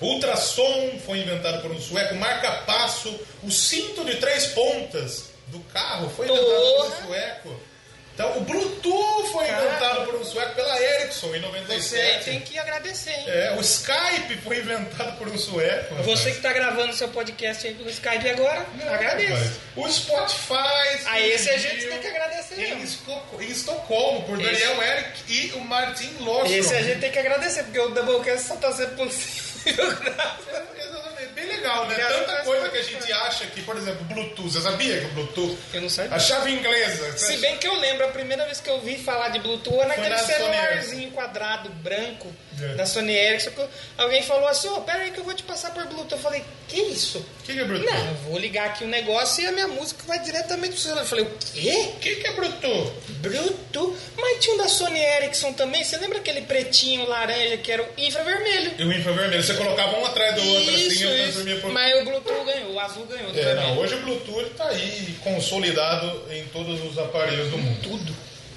Ultrassom 0.00 0.98
foi 1.04 1.18
inventado 1.20 1.62
por 1.62 1.70
um 1.70 1.80
sueco, 1.80 2.14
marca-passo, 2.16 3.08
o 3.42 3.50
cinto 3.50 4.04
de 4.04 4.16
três 4.16 4.46
pontas 4.48 5.30
do 5.48 5.60
carro 5.72 6.10
foi 6.10 6.26
inventado 6.26 6.46
por 6.46 6.76
Porra. 6.76 6.86
um 6.86 7.06
sueco. 7.06 7.60
Então, 8.16 8.38
o 8.38 8.40
Bluetooth 8.40 9.30
foi 9.30 9.44
inventado 9.46 10.06
por 10.06 10.14
um 10.14 10.24
sueco 10.24 10.54
pela 10.54 10.80
Ericsson 10.82 11.26
em 11.34 11.40
Você 11.40 11.46
97. 11.48 12.24
tem 12.24 12.40
que 12.40 12.58
agradecer, 12.58 13.10
hein? 13.10 13.24
É, 13.28 13.54
o 13.58 13.60
Skype 13.60 14.38
foi 14.42 14.56
inventado 14.60 15.18
por 15.18 15.28
um 15.28 15.36
sueco. 15.36 15.96
Você 15.96 16.30
que 16.30 16.38
está 16.38 16.50
gravando 16.50 16.94
seu 16.94 17.08
podcast 17.08 17.66
aí 17.66 17.74
pelo 17.74 17.90
Skype 17.90 18.26
agora, 18.30 18.64
agradeço. 18.90 19.32
Rapaz, 19.34 19.50
O 19.76 19.86
Spotify. 19.92 21.04
A 21.08 21.20
esse 21.20 21.50
a 21.50 21.58
gente 21.58 21.86
tem 21.88 21.98
que 21.98 22.06
agradecer 22.06 22.58
Em. 22.58 22.82
Esco- 22.82 23.22
em 23.38 23.50
Estocolmo, 23.50 24.22
por 24.22 24.40
Esse- 24.40 24.50
Daniel 24.50 24.82
Eric 24.82 25.20
e 25.28 25.52
o 25.52 25.60
Martin 25.60 26.10
Lostrom. 26.20 26.46
Esse 26.54 26.74
a 26.74 26.80
gente 26.82 27.00
tem 27.00 27.10
que 27.12 27.18
agradecer, 27.18 27.64
porque 27.64 27.78
o 27.80 27.90
Doublecast 27.90 28.48
só 28.48 28.54
está 28.54 28.72
sendo 28.72 28.96
possível 28.96 29.44
bem 31.46 31.56
legal, 31.56 31.86
né? 31.86 31.96
Tanta 31.96 32.42
coisa 32.42 32.68
que 32.68 32.78
a 32.78 32.82
gente 32.82 33.12
acha 33.12 33.46
que, 33.46 33.62
por 33.62 33.76
exemplo, 33.76 34.04
Bluetooth. 34.04 34.50
Você 34.50 34.60
sabia 34.60 35.00
que 35.00 35.06
o 35.06 35.08
Bluetooth. 35.10 35.58
Eu 35.72 35.80
não 35.82 35.88
sabia. 35.88 36.16
A 36.16 36.18
chave 36.18 36.52
inglesa. 36.52 37.16
Se 37.16 37.36
bem 37.38 37.56
que 37.56 37.66
eu 37.66 37.74
lembro, 37.74 38.04
a 38.04 38.08
primeira 38.08 38.44
vez 38.44 38.60
que 38.60 38.68
eu 38.68 38.80
vi 38.80 38.98
falar 38.98 39.30
de 39.30 39.38
Bluetooth 39.38 39.78
era 39.78 39.88
naquele 39.88 40.08
na 40.08 40.18
Sony 40.18 40.32
celularzinho 40.32 41.10
quadrado, 41.12 41.68
branco, 41.70 42.32
É. 42.60 42.74
da 42.74 42.86
Sony 42.86 43.12
Ericsson. 43.14 43.50
alguém 43.98 44.22
falou 44.22 44.48
assim, 44.48 44.68
ô, 44.68 44.80
pera 44.80 45.00
aí 45.00 45.10
que 45.10 45.18
eu 45.18 45.24
vou 45.24 45.34
te 45.34 45.42
passar 45.42 45.72
por 45.74 45.84
Bluetooth. 45.86 46.12
Eu 46.12 46.18
falei, 46.18 46.42
que 46.68 46.80
isso? 46.80 47.18
O 47.18 47.42
que, 47.44 47.52
que 47.52 47.60
é 47.60 47.64
Bluetooth? 47.64 47.92
Não, 47.92 48.06
eu 48.08 48.14
vou 48.28 48.38
ligar 48.38 48.66
aqui 48.66 48.84
um 48.84 48.88
negócio 48.88 49.44
e 49.44 49.46
a 49.46 49.52
minha 49.52 49.68
música 49.68 50.02
vai 50.06 50.18
diretamente 50.20 50.72
pro 50.72 50.80
celular. 50.80 51.02
Eu 51.02 51.06
falei, 51.06 51.24
o 51.24 51.30
quê? 51.52 51.90
O 51.94 51.98
que, 51.98 52.16
que 52.16 52.26
é 52.26 52.32
Bluetooth? 52.32 52.92
Bluetooth? 53.20 53.96
Mas 54.16 54.38
tinha 54.42 54.54
um 54.54 54.58
da 54.58 54.68
Sony 54.68 54.98
Ericsson 54.98 55.52
também. 55.52 55.84
Você 55.84 55.96
lembra 55.98 56.18
aquele 56.18 56.42
pretinho 56.42 57.06
laranja 57.06 57.56
que 57.58 57.70
era 57.70 57.82
o 57.82 57.86
infravermelho? 57.98 58.72
E 58.78 58.84
o 58.84 58.92
infravermelho. 58.92 59.42
Você 59.42 59.54
colocava 59.54 59.98
um 59.98 60.06
atrás 60.06 60.34
do 60.34 60.48
outro 60.48 60.74
assim 60.74 60.86
Isso, 60.86 61.02
e 61.04 61.06
ele 61.06 61.14
isso. 61.14 61.22
transformia 61.24 61.56
por. 61.60 61.72
Mas 61.72 62.00
o 62.00 62.04
Bluetooth 62.04 62.44
ganhou, 62.44 62.72
o 62.72 62.80
azul 62.80 63.06
ganhou. 63.06 63.30
É, 63.34 63.54
não, 63.54 63.78
hoje 63.78 63.94
o 63.94 64.00
Bluetooth 64.00 64.46
está 64.50 64.68
aí 64.68 65.16
consolidado 65.22 66.22
em 66.30 66.44
todos 66.46 66.82
os 66.84 66.98
aparelhos 66.98 67.50
do 67.50 67.58
mundo. 67.58 67.80
Tudo. 67.82 68.16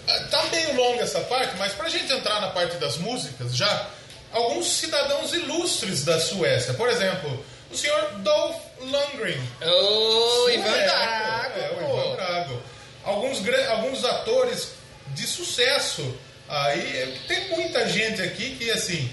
Ah, 0.09 0.19
Tá 0.29 0.43
meio 0.51 0.75
longa 0.75 1.03
essa 1.03 1.19
parte, 1.21 1.55
mas 1.57 1.73
pra 1.73 1.89
gente 1.89 2.11
entrar 2.11 2.39
na 2.41 2.49
parte 2.49 2.77
das 2.77 2.97
músicas 2.97 3.55
já, 3.55 3.87
alguns 4.31 4.67
cidadãos 4.67 5.33
ilustres 5.33 6.03
da 6.03 6.19
Suécia. 6.19 6.73
Por 6.73 6.89
exemplo, 6.89 7.45
o 7.71 7.77
senhor 7.77 8.01
Dolph 8.19 8.55
Lundgren. 8.81 9.39
Ô, 9.61 10.49
Ivan 10.49 10.63
Sueco, 10.63 10.83
Drago. 10.85 11.59
É, 11.59 11.71
o 11.71 11.81
Ivan 11.83 12.15
Drago. 12.15 12.61
Alguns, 13.03 13.41
alguns 13.69 14.05
atores 14.05 14.69
de 15.07 15.25
sucesso. 15.27 16.15
Aí 16.47 16.79
é, 16.97 17.17
tem 17.27 17.49
muita 17.49 17.87
gente 17.89 18.21
aqui 18.21 18.55
que, 18.57 18.71
assim, 18.71 19.09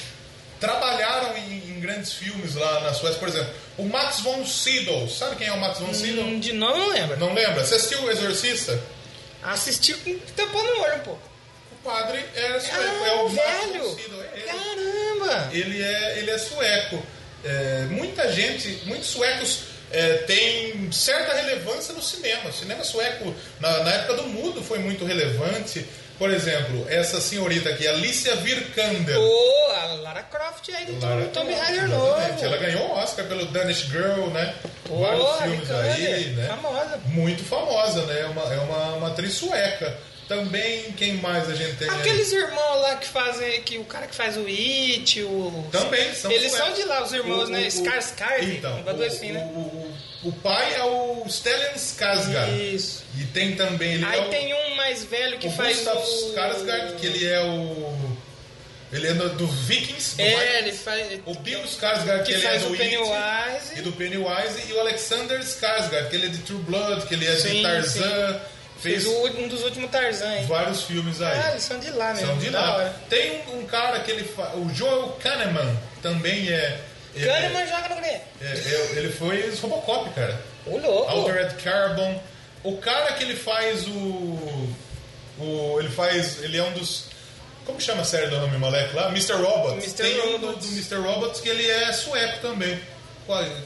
trabalharam 0.61 1.36
em, 1.36 1.70
em 1.76 1.80
grandes 1.80 2.12
filmes 2.12 2.55
lá 2.55 2.80
na 2.80 2.94
Suécia. 2.94 3.18
Por 3.18 3.28
exemplo, 3.28 3.53
o 3.78 3.84
Max 3.84 4.20
von 4.20 4.44
Sydow. 4.47 5.09
Sabe 5.09 5.36
quem 5.36 5.47
é 5.47 5.53
o 5.53 5.61
Max 5.61 5.78
von 5.78 5.92
Sydow? 5.92 6.24
Hum, 6.24 6.40
De 6.40 6.51
eu 6.51 6.55
não 6.57 6.88
lembro. 6.88 7.16
Não 7.18 7.34
lembra? 7.34 7.64
Você 7.64 7.74
assistiu 7.74 8.03
O 8.03 8.11
Exorcista? 8.11 8.78
Assisti 9.47 9.94
com 9.94 10.18
tampando 10.34 10.68
o 10.68 10.80
olho 10.82 10.97
um 10.97 11.01
pouco. 11.01 11.22
O 11.72 11.76
padre 11.88 12.24
é 12.34 12.59
sueco, 12.61 12.76
Ah, 12.80 13.07
é 13.09 13.14
o 13.14 13.28
velho. 13.28 13.99
É 14.34 14.38
ele. 14.38 14.47
Caramba. 14.47 15.49
ele 15.53 15.82
é, 15.82 16.18
ele 16.18 16.30
é 16.30 16.38
sueco. 16.38 17.03
É, 17.44 17.86
muita 17.90 18.32
gente, 18.32 18.82
muitos 18.86 19.09
suecos 19.09 19.61
é, 19.92 20.14
têm 20.26 20.90
certa 20.90 21.32
relevância 21.34 21.94
no 21.94 22.03
cinema. 22.03 22.51
O 22.51 22.53
cinema 22.53 22.82
sueco, 22.82 23.34
na, 23.61 23.84
na 23.84 23.90
época 23.92 24.14
do 24.14 24.24
mudo, 24.24 24.62
foi 24.62 24.78
muito 24.80 25.05
relevante. 25.05 25.86
Por 26.19 26.31
exemplo, 26.31 26.87
essa 26.89 27.21
senhorita 27.21 27.69
aqui, 27.71 27.87
Alicia 27.87 28.37
Vikander. 28.37 29.19
Ô, 29.19 29.71
a 29.73 29.85
Lara 30.01 30.23
Croft 30.23 30.69
aí 30.71 30.87
do 30.87 31.05
Lara 31.05 31.27
Tomb 31.27 31.53
Raider 31.53 31.89
novo. 31.89 32.17
Ela 32.41 32.57
ganhou 32.57 32.89
o 32.89 32.93
Oscar 32.93 33.27
pelo 33.27 33.45
Danish 33.47 33.83
Girl, 33.91 34.29
né? 34.29 34.55
Pô, 34.85 35.01
Vários 35.01 35.37
filmes 35.43 35.61
Vikander, 35.61 36.14
aí, 36.14 36.25
né? 36.31 36.47
famosa. 36.49 37.01
Muito 37.07 37.45
famosa, 37.45 38.03
né? 38.07 38.21
É 38.21 38.27
uma, 38.27 38.43
é 38.55 38.59
uma, 38.61 38.95
uma 38.95 39.09
atriz 39.09 39.35
sueca. 39.35 39.97
Também, 40.29 40.93
quem 40.93 41.14
mais 41.18 41.49
a 41.49 41.55
gente 41.55 41.77
tem? 41.77 41.89
aí? 41.89 42.01
Aqueles 42.01 42.33
irmãos 42.33 42.81
lá 42.83 42.97
que 42.97 43.07
fazem, 43.07 43.62
que 43.62 43.79
o 43.79 43.85
cara 43.85 44.07
que 44.09 44.14
faz 44.14 44.37
o 44.37 44.45
It, 44.47 45.22
o... 45.22 45.64
Também 45.70 46.12
são 46.14 46.31
Eles 46.33 46.51
são 46.53 46.72
de 46.72 46.83
lá, 46.83 47.03
os 47.05 47.12
irmãos, 47.12 47.49
O- 47.49 47.53
né? 47.53 47.66
Skarsgård, 47.68 48.45
Então, 48.57 48.83
um 48.85 49.03
assim, 49.05 49.33
né? 49.33 49.41
o, 49.55 49.59
o, 49.59 49.95
o 50.24 50.33
pai 50.33 50.74
é 50.74 50.83
o 50.83 51.24
Stellan 51.29 51.74
Skarsgård. 51.77 52.74
Isso. 52.74 53.05
E 53.16 53.24
tem 53.27 53.55
também 53.55 53.95
ele 53.95 54.05
Aí 54.05 54.18
é 54.20 54.24
tem 54.29 54.53
um 54.55 54.74
mais 54.74 55.05
velho 55.05 55.39
que 55.39 55.47
o 55.47 55.53
faz 55.53 55.77
Gustav 55.77 55.97
o... 55.99 56.29
Skarsgård, 56.31 56.97
que 56.97 57.07
ele 57.07 57.27
é 57.27 57.41
o 57.43 58.16
ele 58.93 59.09
é 59.09 59.14
do, 59.14 59.47
Vikings, 59.49 60.16
do 60.16 60.22
É, 60.22 60.29
Vikings. 60.31 60.57
ele 60.59 60.72
faz... 60.72 61.20
O 61.27 61.35
Bill 61.35 61.61
Skarsgård, 61.64 62.18
que, 62.24 62.24
Que 62.27 62.33
ele 62.35 62.47
é 62.47 62.59
do 62.59 62.68
o 62.68 62.72
It, 62.72 62.79
Pennywise. 62.79 63.79
e 63.79 63.83
do 63.83 63.93
Pennywise, 63.93 64.62
e 64.68 64.72
o 64.72 64.81
Alexander 64.81 65.41
Skarsgård, 65.41 66.09
que 66.09 66.16
ele 66.16 66.27
é 66.27 66.29
de 66.31 66.39
True 66.39 66.59
Blood, 66.61 67.05
que 67.07 67.14
ele 67.14 67.27
é 67.27 67.33
de 67.35 67.41
Sim, 67.43 67.62
Tarzan, 67.62 68.41
Fez 68.81 69.05
fez 69.05 69.07
o- 69.07 69.27
um 69.41 69.49
dos 69.49 69.62
últimos 69.64 69.91
Tarzan 69.91 70.29
aí. 70.29 70.45
vários 70.47 70.83
filmes 70.85 71.20
aí. 71.22 71.41
Ah, 71.45 71.51
eles 71.53 71.62
são 71.64 71.79
de 71.79 71.91
lá 71.91 72.12
mesmo. 72.12 72.27
São 72.29 72.39
de 72.39 72.51
lá. 72.51 72.93
Tem 73.09 73.41
um, 73.49 73.61
um 73.61 73.66
cara 73.66 74.01
que 74.01 74.11
ele 74.11 74.24
fa... 74.24 74.53
O 74.55 74.68
Joel 74.74 75.16
Kahneman 75.22 75.77
também 76.03 76.49
é. 76.51 76.81
Ele- 77.14 77.27
Kahneman 77.27 77.66
joga 77.66 77.89
no 77.89 77.97
Grêmio. 77.97 78.20
É, 78.43 78.45
é, 78.47 78.99
ele 78.99 79.12
foi 79.12 79.51
Robocop, 79.62 80.11
cara. 80.11 80.39
Ô, 80.66 80.77
louco. 80.77 81.11
Altered 81.11 81.55
Carbon. 81.62 82.22
O 82.62 82.77
cara 82.79 83.12
que 83.14 83.22
ele 83.24 83.37
faz 83.37 83.87
o. 83.87 84.68
o 85.39 85.77
ele 85.81 85.89
faz. 85.89 86.43
Ele 86.43 86.59
é 86.59 86.62
um 86.62 86.72
dos. 86.72 87.05
Como 87.64 87.81
chama 87.81 88.03
a 88.03 88.05
série 88.05 88.29
do 88.29 88.37
Rami 88.37 88.59
Malek 88.59 88.95
lá? 88.95 89.09
Mr. 89.09 89.33
Robots. 89.35 89.85
Mr. 89.85 90.03
Tem 90.03 90.20
um 90.20 90.39
do, 90.39 90.47
Robots. 90.49 90.66
do 90.68 90.72
Mr. 90.74 90.95
Robots 90.97 91.41
que 91.41 91.49
ele 91.49 91.68
é 91.68 91.93
sueco 91.93 92.41
também. 92.41 92.79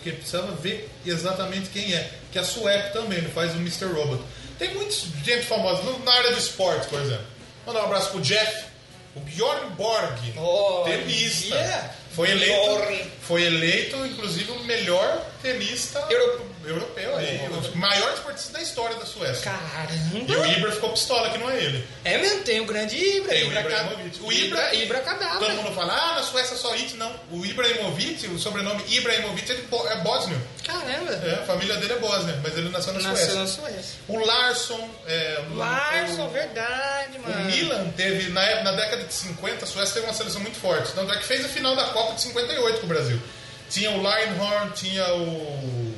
Que 0.02 0.12
precisava 0.12 0.52
ver 0.52 0.88
exatamente 1.04 1.68
quem 1.68 1.92
é. 1.94 2.08
Que 2.32 2.38
é 2.38 2.42
sueco 2.42 2.92
também, 2.94 3.18
ele 3.18 3.28
faz 3.28 3.52
o 3.52 3.56
Mr. 3.56 3.86
Robot. 3.86 4.22
Tem 4.60 4.74
muita 4.74 4.92
gente 5.24 5.46
famosa 5.46 5.82
na 6.04 6.12
área 6.12 6.34
de 6.34 6.38
esporte, 6.38 6.86
por 6.88 7.00
exemplo. 7.00 7.24
Mandar 7.66 7.80
um 7.80 7.84
abraço 7.86 8.10
pro 8.10 8.20
Jeff. 8.20 8.66
O 9.16 9.20
Bjorn 9.20 9.70
Borg, 9.70 10.18
Oh, 10.38 10.82
tenista. 10.84 11.54
yeah. 11.54 11.90
Foi 12.14 12.30
eleito, 12.30 12.54
Bjorn. 12.62 13.10
foi 13.22 13.42
eleito, 13.44 13.96
inclusive, 14.06 14.50
o 14.52 14.62
melhor 14.64 15.26
tenista 15.42 15.98
Europeu. 16.10 16.46
Europeu 16.70 17.16
aí. 17.16 17.40
O 17.72 17.76
maior 17.78 18.12
esportista 18.14 18.52
da 18.52 18.62
história 18.62 18.96
da 18.96 19.06
Suécia. 19.06 19.40
E 19.40 20.24
Caramba. 20.24 20.40
o 20.40 20.46
Ibra 20.52 20.72
ficou 20.72 20.90
pistola 20.90 21.30
que 21.30 21.38
não 21.38 21.50
é 21.50 21.56
ele. 21.56 21.86
É 22.04 22.18
mesmo, 22.18 22.42
tem 22.42 22.60
o 22.60 22.66
grande 22.66 22.96
Ibra. 22.96 23.28
Tem 23.34 23.44
o 23.44 23.46
Ibra. 23.48 23.62
Ca- 23.64 23.88
O 24.22 24.32
Ibra, 24.32 24.74
Ibra, 24.74 24.74
Ibra 24.74 25.00
Cadabra. 25.00 25.38
Todo 25.38 25.54
mundo 25.56 25.74
fala, 25.74 25.92
ah, 25.94 26.14
na 26.16 26.22
Suécia 26.22 26.56
só 26.56 26.72
It, 26.74 26.94
não. 26.96 27.14
O 27.30 27.44
Ibrahimovic, 27.44 28.26
o 28.28 28.38
sobrenome 28.38 28.82
Ibrahimovic 28.88 29.50
é, 29.50 29.54
Bo- 29.70 29.86
é 29.88 29.96
bósnio. 29.96 30.40
Caramba. 30.64 31.12
É, 31.12 31.34
a 31.42 31.46
família 31.46 31.76
dele 31.76 31.92
é 31.94 31.98
bósnia, 31.98 32.38
mas 32.42 32.56
ele 32.56 32.68
nasceu 32.70 32.92
na 32.94 33.00
Nasceu 33.00 33.34
na 33.34 33.46
Suécia. 33.46 33.62
Suécia. 33.72 33.94
O 34.08 34.18
Larson, 34.24 34.90
é, 35.06 35.42
o- 35.50 35.54
Larson, 35.56 36.26
o, 36.26 36.30
verdade, 36.30 37.18
o 37.18 37.22
mano. 37.22 37.44
Milan 37.46 37.90
teve, 37.96 38.30
na, 38.30 38.62
na 38.62 38.72
década 38.72 39.04
de 39.04 39.12
50, 39.12 39.64
a 39.64 39.68
Suécia 39.68 39.94
teve 39.94 40.06
uma 40.06 40.14
seleção 40.14 40.40
muito 40.40 40.58
forte. 40.58 40.92
Tanto 40.92 41.12
é 41.12 41.16
que 41.16 41.24
fez 41.24 41.44
a 41.44 41.48
final 41.48 41.74
da 41.74 41.84
Copa 41.88 42.14
de 42.14 42.22
58 42.22 42.78
com 42.80 42.86
o 42.86 42.88
Brasil. 42.88 43.20
Tinha 43.70 43.90
o 43.92 43.98
Lionhorn, 44.00 44.70
tinha 44.74 45.06
o. 45.14 45.94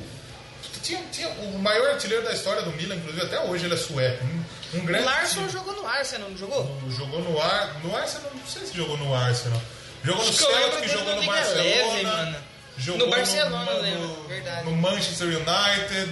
Tinha, 0.83 1.01
tinha 1.11 1.29
o 1.29 1.57
maior 1.59 1.91
artilheiro 1.91 2.23
da 2.23 2.31
história 2.33 2.61
do 2.61 2.71
Milan, 2.73 2.95
inclusive 2.95 3.25
até 3.25 3.39
hoje 3.39 3.65
ele 3.65 3.73
é 3.73 3.77
sueco. 3.77 4.23
Um, 4.25 4.43
um 4.77 4.79
O 4.81 4.85
grande. 4.85 5.05
Larson 5.05 5.39
time. 5.41 5.49
jogou 5.51 5.73
no 5.73 5.87
Arsenal, 5.87 6.29
não 6.29 6.37
jogou? 6.37 6.81
Jogou 6.89 7.21
no 7.21 7.41
Ar, 7.41 7.79
no 7.83 7.95
Arsenal, 7.95 8.31
não 8.35 8.45
sei 8.45 8.65
se 8.67 8.75
jogou 8.77 8.97
no 8.97 9.15
Arsenal. 9.15 9.61
Jogou 10.03 10.25
no 10.25 10.33
Celtic, 10.33 10.89
jogou 10.91 11.15
no 11.15 11.21
no 11.23 11.31
Leve, 11.31 11.43
Barcelona. 11.53 12.03
mano. 12.17 12.37
Jogou 12.77 13.05
No 13.07 13.11
Barcelona, 13.15 13.71
no, 13.73 14.07
no- 14.07 14.27
verdade. 14.27 14.65
No 14.65 14.75
Manchester 14.75 15.27
United. 15.27 16.11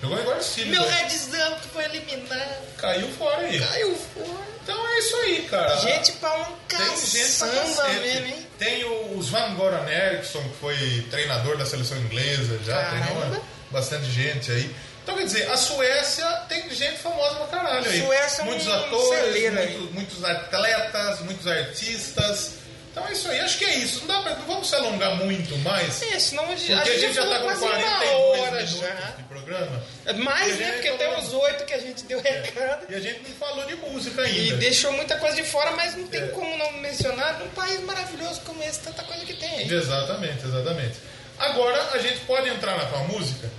Jogou 0.00 0.18
em 0.20 0.24
vários 0.24 0.52
times. 0.54 0.70
Meu 0.78 0.82
né? 0.88 1.02
Redzão 1.02 1.54
que 1.60 1.68
foi 1.68 1.84
eliminado. 1.84 2.76
Caiu 2.76 3.08
fora 3.12 3.38
aí. 3.38 3.58
Caiu 3.60 3.96
fora. 3.96 4.52
Então 4.62 4.88
é 4.88 4.98
isso 4.98 5.16
aí, 5.16 5.42
cara. 5.50 5.76
Gente 5.78 6.12
pra 6.12 6.34
um 6.38 6.44
caçamba 6.68 7.88
mesmo, 8.00 8.26
hein? 8.26 8.46
Tem 8.58 8.84
o 8.84 9.18
Svan 9.22 9.54
Goran 9.54 9.88
Eriksson, 9.88 10.42
que 10.42 10.56
foi 10.60 11.06
treinador 11.10 11.56
da 11.56 11.64
seleção 11.66 11.96
inglesa, 11.98 12.58
já 12.64 12.74
Caramba. 12.82 13.06
treinou 13.06 13.44
bastante 13.72 14.06
gente 14.10 14.50
aí. 14.52 14.74
Então, 15.02 15.16
quer 15.16 15.24
dizer, 15.24 15.50
a 15.50 15.56
Suécia 15.56 16.24
tem 16.48 16.70
gente 16.70 16.98
famosa 16.98 17.34
pra 17.34 17.46
caralho 17.48 17.90
aí. 17.90 18.00
Suécia 18.00 18.42
é 18.42 18.44
um 18.44 18.46
muitos 18.48 18.68
atores, 18.68 19.08
celeiro 19.24 19.58
aí. 19.58 19.70
muitos, 19.76 19.94
muitos 19.94 20.24
atletas, 20.24 21.20
muitos 21.22 21.46
artistas. 21.48 22.52
Então 22.92 23.08
é 23.08 23.12
isso 23.12 23.26
aí, 23.30 23.40
acho 23.40 23.56
que 23.58 23.64
é 23.64 23.74
isso. 23.78 24.00
Não, 24.00 24.06
dá 24.06 24.20
pra, 24.22 24.34
não 24.36 24.46
vamos 24.46 24.68
se 24.68 24.74
alongar 24.76 25.16
muito 25.16 25.56
mais. 25.60 26.02
É, 26.02 26.18
senão 26.18 26.44
a 26.44 26.54
gente, 26.54 26.74
Porque 26.76 26.90
a 26.90 26.98
gente 26.98 27.14
já 27.14 27.26
tá 27.26 27.38
com 27.38 27.44
quase 27.46 27.60
42 27.60 28.10
uma 28.12 28.42
hora 28.42 28.50
minutos 28.62 28.78
já. 28.80 28.94
de 29.16 29.22
programa. 29.24 29.82
Mais, 30.22 30.48
E 30.48 30.52
a 30.52 30.56
né? 30.56 30.64
gente 30.66 30.72
Porque 30.74 30.88
falou- 30.90 30.98
tem 30.98 31.24
uns 31.24 31.32
oito 31.32 31.64
que 31.64 31.72
a 31.74 31.78
gente 31.78 32.04
deu 32.04 32.20
recado. 32.20 32.86
E 32.90 32.94
a 32.94 33.00
gente 33.00 33.20
não 33.26 33.34
falou 33.36 33.64
de 33.66 33.74
música 33.76 34.20
E 34.22 34.24
ainda. 34.26 34.56
deixou 34.58 34.92
muita 34.92 35.16
coisa 35.16 35.34
de 35.36 35.42
fora, 35.44 35.70
mas 35.70 35.96
não 35.96 36.06
tem 36.06 36.22
É. 36.22 36.26
como 36.28 36.56
não 36.58 36.72
mencionar 36.74 37.38
num 37.40 37.48
país 37.48 37.80
maravilhoso 37.80 38.42
como 38.42 38.62
esse, 38.62 38.80
tanta 38.80 39.02
coisa 39.04 39.24
que 39.24 39.32
tem 39.34 39.48
aí. 39.50 39.72
Exatamente, 39.72 40.44
exatamente. 40.44 40.96
Agora 41.38 41.90
a 41.92 41.98
gente 41.98 42.20
pode 42.20 42.48
entrar 42.48 42.76
na 42.76 42.84
tua 42.86 42.98
música. 43.00 43.50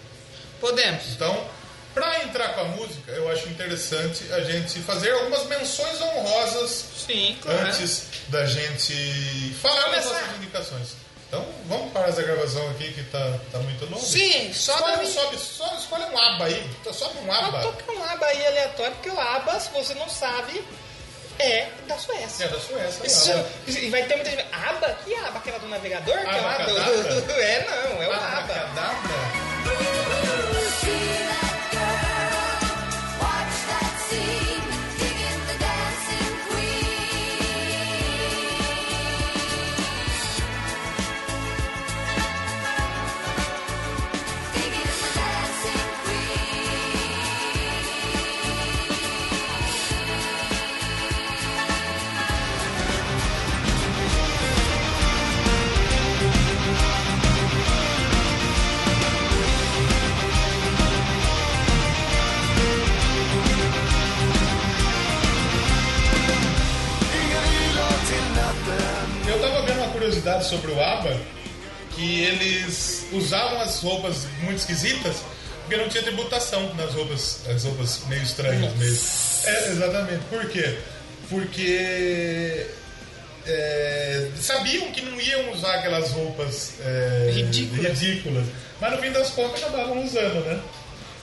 Podemos. 0.59 1.05
Então, 1.11 1.45
para 1.93 2.24
entrar 2.24 2.49
com 2.53 2.61
a 2.61 2.65
música, 2.65 3.11
eu 3.11 3.30
acho 3.32 3.47
interessante 3.49 4.24
a 4.34 4.39
gente 4.41 4.80
fazer 4.80 5.11
algumas 5.11 5.45
menções 5.47 6.01
honrosas 6.01 6.86
Sim, 7.05 7.38
claro. 7.41 7.59
antes 7.67 8.03
da 8.30 8.45
gente 8.45 9.53
falar 9.61 9.89
das 9.89 10.05
nossas 10.05 10.36
indicações. 10.38 10.89
Então, 11.28 11.45
vamos 11.67 11.91
parar 11.91 12.09
essa 12.09 12.21
gravação 12.21 12.69
aqui 12.71 12.93
que 12.93 13.03
tá, 13.05 13.39
tá 13.51 13.57
muito 13.59 13.86
longa. 13.86 14.05
Sim, 14.05 14.53
só 14.53 14.78
pra 14.78 14.99
um- 15.01 15.05
sobe, 15.11 15.38
só 15.38 15.76
escolhe 15.76 16.03
um 16.05 16.17
aba 16.17 16.45
aí. 16.45 16.69
Sobe 16.93 17.17
um 17.26 17.32
aba. 17.32 17.61
Só 17.63 17.71
toca 17.71 17.91
um 17.91 18.03
aba 18.03 18.26
aí 18.28 18.45
aleatório, 18.45 18.93
porque 18.93 19.09
o 19.09 19.19
aba, 19.19 19.59
se 19.59 19.69
você 19.71 19.95
não 19.95 20.07
sabe, 20.07 20.63
é 21.39 21.69
da 21.88 21.97
Suécia. 21.97 22.45
É 22.45 22.47
da 22.49 22.59
Suécia. 22.59 23.07
Isso, 23.07 23.32
aba. 23.32 23.49
e 23.67 23.89
vai 23.89 24.03
ter 24.03 24.15
muita 24.15 24.30
gente. 24.30 24.45
Aba? 24.51 24.95
Que 25.03 25.15
aba? 25.15 25.39
Aquela 25.39 25.57
do 25.57 25.67
navegador? 25.67 26.19
Que 26.19 26.30
é 26.38 26.41
lá 26.41 26.57
do, 26.59 26.65
do- 26.76 26.93
curiosidade 70.04 70.45
sobre 70.49 70.70
o 70.72 70.82
ABBA, 70.82 71.18
que 71.95 72.24
eles 72.24 73.06
usavam 73.14 73.62
as 73.62 73.80
roupas 73.80 74.26
muito 74.41 74.58
esquisitas, 74.58 75.18
porque 75.62 75.78
não 75.78 75.88
tinha 75.88 76.04
tributação 76.04 76.74
nas 76.76 76.93
roupas, 76.93 77.39
as 77.47 77.64
roupas 77.64 78.01
meio 78.10 78.22
estranhas 78.22 78.76
mesmo. 78.76 79.08
É, 79.45 79.68
exatamente. 79.70 80.24
Por 80.30 80.45
quê? 80.49 80.78
Porque 81.30 82.68
é, 83.47 84.28
sabiam 84.41 84.91
que 84.91 85.01
não 85.04 85.20
iam 85.22 85.51
usar 85.54 85.76
aquelas 85.76 86.12
roupas 86.12 86.74
é, 86.86 87.32
Ridículas. 87.34 87.99
ridículas, 87.99 88.45
mas 88.82 88.91
no 88.91 88.97
fim 88.97 89.12
das 89.12 89.30
contas 89.30 89.64
acabavam 89.64 90.04
usando, 90.04 90.45
né? 90.45 90.60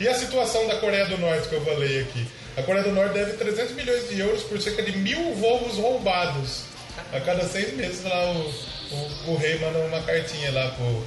E 0.01 0.09
a 0.09 0.14
situação 0.14 0.66
da 0.66 0.76
Coreia 0.76 1.05
do 1.05 1.18
Norte 1.18 1.49
que 1.49 1.55
eu 1.55 1.62
falei 1.62 2.01
aqui? 2.01 2.26
A 2.57 2.62
Coreia 2.62 2.85
do 2.85 2.93
Norte 2.93 3.12
deve 3.12 3.33
300 3.35 3.74
milhões 3.74 4.09
de 4.09 4.18
euros 4.18 4.43
por 4.45 4.59
cerca 4.59 4.83
de 4.83 4.97
mil 4.97 5.35
voos 5.35 5.76
roubados. 5.76 6.70
A 7.13 7.21
cada 7.21 7.45
seis 7.45 7.75
meses 7.75 8.05
lá 8.05 8.31
o, 8.31 8.55
o, 8.93 9.31
o 9.33 9.37
rei 9.37 9.59
manda 9.59 9.79
uma 9.81 10.01
cartinha 10.03 10.53
lá 10.53 10.69
pro, 10.71 11.07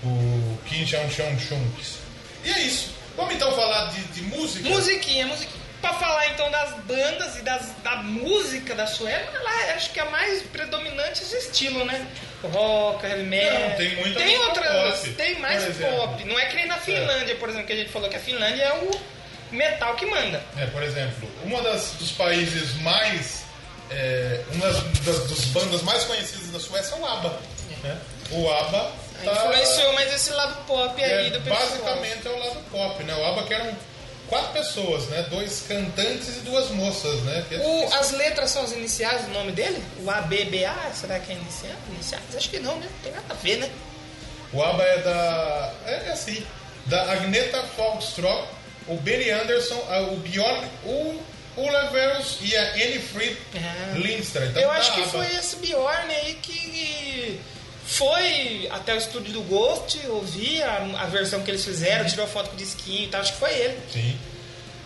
pro 0.00 0.58
Kim 0.68 0.84
Jong-chung. 0.84 1.70
E 2.44 2.50
é 2.50 2.60
isso. 2.60 2.90
Vamos 3.16 3.34
então 3.34 3.52
falar 3.54 3.86
de, 3.92 4.02
de 4.06 4.22
música? 4.22 4.68
Musiquinha, 4.68 5.26
musiquinha. 5.26 5.64
Pra 5.80 5.92
falar 5.92 6.28
então 6.28 6.50
das 6.50 6.74
bandas 6.84 7.36
e 7.36 7.42
das, 7.42 7.72
da 7.82 7.96
música 7.96 8.74
da 8.74 8.86
Suécia, 8.86 9.28
ela 9.34 9.74
acho 9.74 9.92
que 9.92 10.00
a 10.00 10.06
mais 10.06 10.42
predominante 10.42 11.20
é 11.20 11.24
esse 11.24 11.36
estilo, 11.36 11.84
né? 11.84 12.06
Rock, 12.42 13.04
heavy 13.06 13.22
metal. 13.22 13.60
Não, 13.60 13.76
tem 13.76 13.96
muita 13.96 14.18
Tem 14.18 14.38
outras, 14.38 14.98
pop, 15.00 15.12
tem 15.12 15.38
mais 15.40 15.62
pop. 15.76 16.24
Não 16.24 16.38
é 16.38 16.46
que 16.46 16.56
nem 16.56 16.66
na 16.66 16.78
Finlândia, 16.78 17.36
por 17.36 17.48
exemplo, 17.48 17.66
que 17.66 17.72
a 17.74 17.76
gente 17.76 17.90
falou 17.90 18.08
que 18.08 18.16
a 18.16 18.20
Finlândia 18.20 18.62
é 18.62 18.72
o 18.72 18.90
metal 19.54 19.94
que 19.94 20.06
manda. 20.06 20.42
É, 20.56 20.66
por 20.66 20.82
exemplo, 20.82 21.28
das, 21.62 21.92
dos 21.98 22.12
países 22.12 22.74
mais. 22.80 23.43
É, 23.90 24.42
uma 24.52 24.66
das, 24.66 24.82
das, 25.04 25.28
das 25.30 25.44
bandas 25.46 25.82
mais 25.82 26.04
conhecidas 26.04 26.48
da 26.50 26.58
Suécia 26.60 26.94
é 26.96 26.98
o 27.00 27.06
ABBA. 27.06 27.38
né? 27.82 27.98
O 28.30 28.48
ABBA 28.50 28.92
tá, 29.24 29.32
Influenciou 29.32 29.92
mais 29.92 30.12
esse 30.12 30.30
lado 30.30 30.64
pop 30.66 31.02
aí 31.04 31.26
é, 31.26 31.30
do 31.30 31.40
pessoal. 31.40 31.60
basicamente 31.60 32.26
é 32.26 32.30
o 32.30 32.38
lado 32.38 32.60
pop, 32.70 33.04
né? 33.04 33.14
O 33.14 33.24
ABBA 33.26 33.42
que 33.44 33.54
eram 33.54 33.76
quatro 34.28 34.52
pessoas, 34.52 35.04
né? 35.08 35.26
Dois 35.30 35.64
cantantes 35.68 36.28
e 36.28 36.40
duas 36.40 36.70
moças, 36.70 37.20
né? 37.22 37.44
Que 37.48 37.56
é 37.56 37.58
O- 37.58 37.94
as 37.94 38.10
letras 38.12 38.50
são 38.50 38.64
as 38.64 38.72
iniciais 38.72 39.22
do 39.26 39.32
nome 39.32 39.52
dele? 39.52 39.82
O 40.02 40.10
ABBA? 40.10 40.74
Será 40.94 41.18
que 41.20 41.32
é 41.32 41.36
inicial? 41.36 41.76
iniciais? 41.90 42.24
Acho 42.34 42.48
que 42.50 42.58
não, 42.58 42.76
né? 42.78 42.86
Não 42.90 42.98
tem 43.02 43.12
nada 43.12 43.26
a 43.30 43.34
ver, 43.34 43.56
né? 43.58 43.70
O 44.52 44.62
ABBA 44.62 44.82
é 44.82 44.98
da. 44.98 45.72
É, 45.86 45.92
é 46.08 46.12
assim. 46.12 46.44
Da 46.86 47.12
Agneta 47.12 47.62
Falkström, 47.76 48.44
o 48.88 48.96
Benny 48.96 49.30
Anderson, 49.30 49.76
o 50.12 50.16
Bjorn 50.16 50.66
o 50.84 51.20
Olaverus 51.56 52.38
e 52.40 52.56
a 52.56 52.72
Fried 53.00 53.36
Ah. 53.56 53.92
Lindstrom. 53.96 54.44
Então, 54.44 54.62
Eu 54.62 54.68
da 54.68 54.74
acho 54.74 54.92
que 54.94 55.00
ABBA. 55.02 55.10
foi 55.12 55.36
esse 55.36 55.56
Bjorn 55.56 56.12
aí 56.14 56.34
que 56.42 57.40
foi 57.86 58.68
até 58.72 58.94
o 58.94 58.98
estúdio 58.98 59.32
do 59.32 59.42
Ghost, 59.42 59.98
ouvir 60.08 60.62
a, 60.62 60.76
a 61.02 61.06
versão 61.06 61.42
que 61.42 61.50
eles 61.50 61.64
fizeram, 61.64 62.04
tirou 62.06 62.26
foto 62.26 62.48
com 62.50 62.54
o 62.54 62.58
disquinho 62.58 63.04
e 63.04 63.08
tal, 63.08 63.20
acho 63.20 63.32
que 63.34 63.38
foi 63.38 63.52
ele. 63.52 63.78
Sim. 63.92 64.18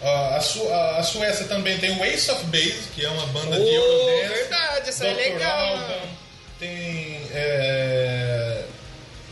Ah, 0.03 0.37
a, 0.37 0.41
Su- 0.41 0.69
a- 0.69 0.97
a 0.99 1.03
Suécia 1.03 1.47
também 1.47 1.79
tem 1.79 1.91
o 1.99 2.05
Ace 2.05 2.31
of 2.31 2.45
Base, 2.47 2.89
que 2.95 3.05
é 3.05 3.09
uma 3.09 3.27
banda 3.29 3.57
de 3.57 3.63
Oh, 3.63 3.67
Eurodance. 3.67 4.35
verdade, 4.35 4.89
essa 4.91 5.07
é 5.07 5.11
Dr. 5.13 5.17
legal, 5.17 5.59
Alban, 5.69 5.81
mano. 5.89 6.19
Tem 6.59 7.21
é, 7.33 8.63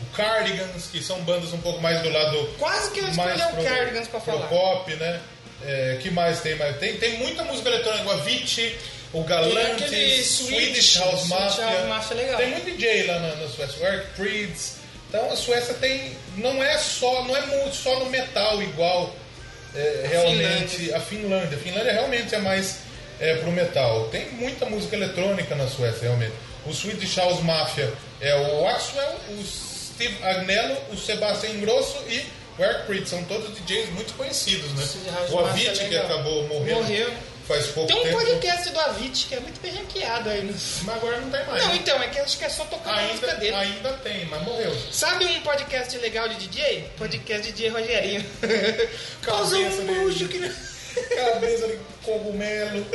o 0.01 0.15
Cardigans, 0.15 0.87
que 0.91 1.01
são 1.03 1.19
bandas 1.21 1.51
um 1.53 1.57
pouco 1.59 1.79
mais 1.81 2.01
do 2.01 2.09
lado 2.09 2.49
Quase 2.57 2.91
que 2.91 2.99
eu 2.99 3.07
escolhi 3.09 3.41
o 3.41 3.49
pro- 3.49 3.63
Cardigans 3.63 4.07
pra 4.07 4.19
pro 4.19 4.31
falar. 4.33 4.47
pop, 4.47 4.95
né? 4.95 5.19
É, 5.67 5.97
que 6.01 6.09
mais 6.09 6.39
tem? 6.39 6.57
Tem, 6.79 6.97
tem 6.97 7.17
muita 7.17 7.43
música 7.43 7.67
eletrônica, 7.67 8.07
o 8.07 8.11
Avicii, 8.11 8.73
o 9.13 9.21
aquele 9.21 10.23
Swedish 10.23 10.47
Swedish, 10.47 10.97
House 10.97 11.27
Mafia. 11.27 11.65
House 11.65 11.87
Mafia 11.87 12.17
é 12.17 12.21
legal. 12.21 12.37
Tem 12.37 12.49
muito 12.51 12.65
DJ 12.65 13.03
lá 13.03 13.19
na, 13.19 13.35
na 13.35 13.47
Suécia, 13.49 13.83
o 13.83 13.87
Eric 13.87 14.07
Prydz. 14.15 14.77
Então 15.09 15.29
a 15.31 15.35
Suécia 15.35 15.73
tem. 15.75 16.15
Não 16.37 16.63
é 16.63 16.77
só, 16.77 17.23
não 17.23 17.35
é 17.35 17.45
muito 17.45 17.75
só 17.75 17.99
no 17.99 18.09
metal 18.09 18.61
igual 18.61 19.13
é, 19.75 20.07
realmente 20.09 20.93
a 20.93 20.99
Finlândia. 20.99 21.57
A 21.57 21.61
Finlândia 21.61 21.93
realmente 21.93 22.33
é 22.33 22.39
mais 22.39 22.79
é, 23.19 23.35
pro 23.35 23.51
metal. 23.51 24.09
Tem 24.09 24.29
muita 24.31 24.65
música 24.65 24.95
eletrônica 24.95 25.55
na 25.55 25.67
Suécia, 25.67 26.03
realmente. 26.03 26.33
O 26.65 26.73
Swedish 26.73 27.15
House 27.17 27.41
Mafia 27.41 27.91
é 28.19 28.35
o 28.35 28.67
Axwell, 28.67 29.15
o 29.29 29.43
Steve 29.45 30.17
Agnello, 30.23 30.77
o 30.91 30.97
Sebastian 30.97 31.59
Grosso 31.59 31.97
e 32.09 32.25
o 32.57 32.63
Eric 32.63 32.85
Prydz. 32.85 33.09
São 33.09 33.23
todos 33.25 33.53
DJs 33.55 33.89
muito 33.91 34.13
conhecidos, 34.15 34.71
né? 34.73 34.83
O 35.29 35.41
Mafia 35.41 35.71
é 35.71 35.73
que 35.73 35.97
acabou 35.97 36.47
morrendo 36.47 36.81
Morreu. 36.81 37.13
faz 37.47 37.67
pouco 37.67 37.87
Tem 37.87 37.99
um 37.99 38.03
tempo. 38.03 38.17
podcast 38.17 38.69
do 38.69 38.79
Avicii 38.79 39.27
que 39.29 39.35
é 39.35 39.39
muito 39.39 39.61
bem 39.61 39.71
ranqueado 39.71 40.29
aí. 40.29 40.43
No... 40.43 40.53
Mas 40.53 40.95
agora 40.95 41.19
não 41.19 41.29
tem 41.29 41.45
mais. 41.45 41.63
Não, 41.63 41.69
né? 41.69 41.75
então, 41.75 42.01
é 42.01 42.07
que 42.07 42.19
acho 42.19 42.37
que 42.37 42.45
é 42.45 42.49
só 42.49 42.65
tocando 42.65 42.97
a 42.97 43.01
música 43.03 43.27
ainda, 43.27 43.39
dele. 43.39 43.55
ainda 43.55 43.93
tem, 43.93 44.25
mas 44.25 44.43
morreu. 44.43 44.75
Sabe 44.91 45.25
um 45.25 45.41
podcast 45.41 45.97
legal 45.99 46.27
de 46.27 46.35
DJ? 46.47 46.89
Podcast 46.97 47.51
DJ 47.51 47.69
Rogerinho. 47.69 48.25
Causa 49.21 49.57
Cabeça 49.57 49.81
um 49.81 50.03
bucho 50.03 50.27
que... 50.27 50.39
Cabeça 51.15 51.67
de 51.67 51.79
cogumelo. 52.03 52.85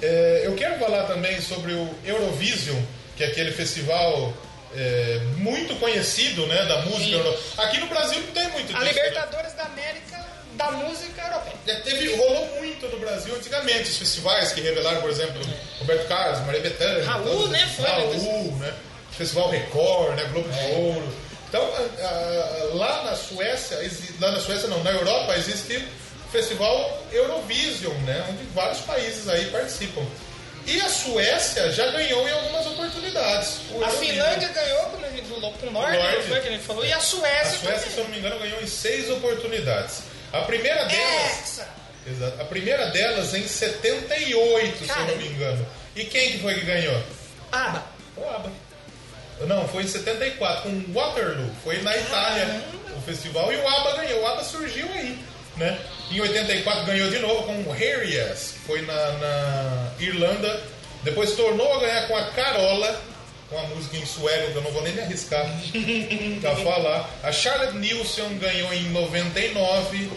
É, 0.00 0.42
eu 0.44 0.54
quero 0.54 0.78
falar 0.78 1.04
também 1.04 1.40
sobre 1.40 1.72
o 1.72 1.94
Eurovision, 2.04 2.78
que 3.16 3.22
é 3.22 3.26
aquele 3.26 3.52
festival 3.52 4.32
é, 4.76 5.20
muito 5.36 5.74
conhecido 5.76 6.46
né, 6.46 6.64
da 6.66 6.78
música. 6.82 7.04
Sim. 7.04 7.12
euro- 7.12 7.38
Aqui 7.58 7.78
no 7.78 7.86
Brasil 7.86 8.20
não 8.20 8.32
tem 8.32 8.48
muito 8.50 8.76
A 8.76 8.80
disso. 8.80 8.94
Libertadores 8.94 9.52
da 9.54 9.64
América 9.64 10.26
da 10.54 10.70
música 10.72 11.22
europeia. 11.22 11.54
Já 11.66 11.80
teve, 11.80 12.14
rolou 12.16 12.46
muito 12.58 12.86
no 12.88 12.98
Brasil 12.98 13.34
antigamente, 13.34 13.90
os 13.90 13.96
festivais 13.98 14.52
que 14.52 14.60
revelaram, 14.60 15.00
por 15.00 15.10
exemplo, 15.10 15.40
Roberto 15.78 16.06
Carlos, 16.08 16.40
Maria 16.46 16.60
Bethânia. 16.60 17.04
Raul, 17.04 17.24
todos 17.24 17.50
né, 17.50 17.72
foi, 17.76 17.84
né, 17.84 17.90
Raul, 17.92 18.56
né? 18.58 18.74
Festival 19.12 19.50
Record, 19.50 20.14
né? 20.16 20.24
Globo 20.32 20.48
de 20.48 20.72
Ouro. 20.74 21.16
Então, 21.48 21.62
a- 21.74 22.04
a- 22.04 22.74
lá 22.74 23.04
na 23.04 23.16
Suécia, 23.16 23.78
lá 24.20 24.30
na 24.32 24.40
Suécia 24.40 24.68
não, 24.68 24.82
na 24.84 24.90
Europa 24.92 25.34
existe 25.36 25.76
o 25.78 26.30
Festival 26.30 27.02
Eurovision, 27.12 27.94
né? 28.04 28.24
Onde 28.28 28.44
vários 28.54 28.80
países 28.82 29.28
aí 29.28 29.46
participam. 29.46 30.04
E 30.66 30.80
a 30.80 30.88
Suécia 30.88 31.72
já 31.72 31.86
ganhou 31.90 32.28
em 32.28 32.32
algumas 32.32 32.66
oportunidades. 32.66 33.60
A. 33.82 33.88
Finlândia 33.90 34.48
ganhou 34.48 34.82
com 34.86 34.96
o 35.66 35.70
Norte, 35.70 35.96
Norte. 35.96 36.16
não 36.16 36.22
foi 36.22 36.40
que 36.40 36.48
a 36.48 36.50
gente 36.52 36.64
falou, 36.64 36.84
e 36.84 36.92
a 36.92 36.96
A 36.96 37.00
Suécia, 37.00 37.58
Suécia, 37.58 37.90
se 37.90 37.98
eu 37.98 38.04
não 38.04 38.10
me 38.10 38.18
engano, 38.18 38.38
ganhou 38.38 38.60
em 38.60 38.66
seis 38.66 39.10
oportunidades. 39.10 40.02
A 40.32 40.42
primeira 40.42 40.80
também. 40.80 40.96
delas. 40.98 41.60
Exato. 42.06 42.40
A 42.40 42.44
primeira 42.44 42.86
delas 42.86 43.34
em 43.34 43.46
78, 43.46 44.78
se 44.78 44.82
eu 44.84 44.88
Cara. 44.88 45.06
não 45.06 45.16
me 45.16 45.26
engano. 45.28 45.66
E 45.96 46.04
quem 46.04 46.32
que 46.32 46.38
foi 46.38 46.54
que 46.54 46.64
ganhou? 46.64 47.02
Aba. 47.52 47.84
O 48.16 48.24
ABBA. 48.28 48.50
Não, 49.46 49.66
foi 49.68 49.84
em 49.84 49.88
74, 49.88 50.62
com 50.62 50.92
Waterloo. 50.92 51.50
Foi 51.64 51.80
na 51.82 51.96
Itália 51.96 52.62
o 52.96 53.00
festival 53.00 53.52
e 53.52 53.56
o 53.56 53.66
ABBA 53.66 53.96
ganhou. 53.96 54.22
O 54.22 54.26
ABBA 54.26 54.44
surgiu 54.44 54.86
aí, 54.92 55.18
né? 55.60 55.78
Em 56.10 56.20
84 56.20 56.86
ganhou 56.86 57.10
de 57.10 57.18
novo 57.18 57.44
com 57.44 57.70
o 57.70 57.70
Harriers, 57.70 58.52
que 58.52 58.58
foi 58.60 58.82
na, 58.82 59.12
na 59.12 59.92
Irlanda. 60.00 60.60
Depois 61.04 61.32
tornou 61.32 61.72
a 61.74 61.80
ganhar 61.80 62.08
com 62.08 62.16
a 62.16 62.24
Carola, 62.30 63.00
com 63.48 63.58
a 63.58 63.62
música 63.64 63.96
em 63.98 64.06
sueco, 64.06 64.52
que 64.52 64.56
eu 64.56 64.62
não 64.62 64.72
vou 64.72 64.82
nem 64.82 64.94
me 64.94 65.02
arriscar 65.02 65.46
pra 66.40 66.56
falar. 66.56 67.10
A 67.22 67.30
Charlotte 67.30 67.76
Nilsson 67.76 68.38
ganhou 68.38 68.72
em 68.72 68.88
99. 68.90 70.10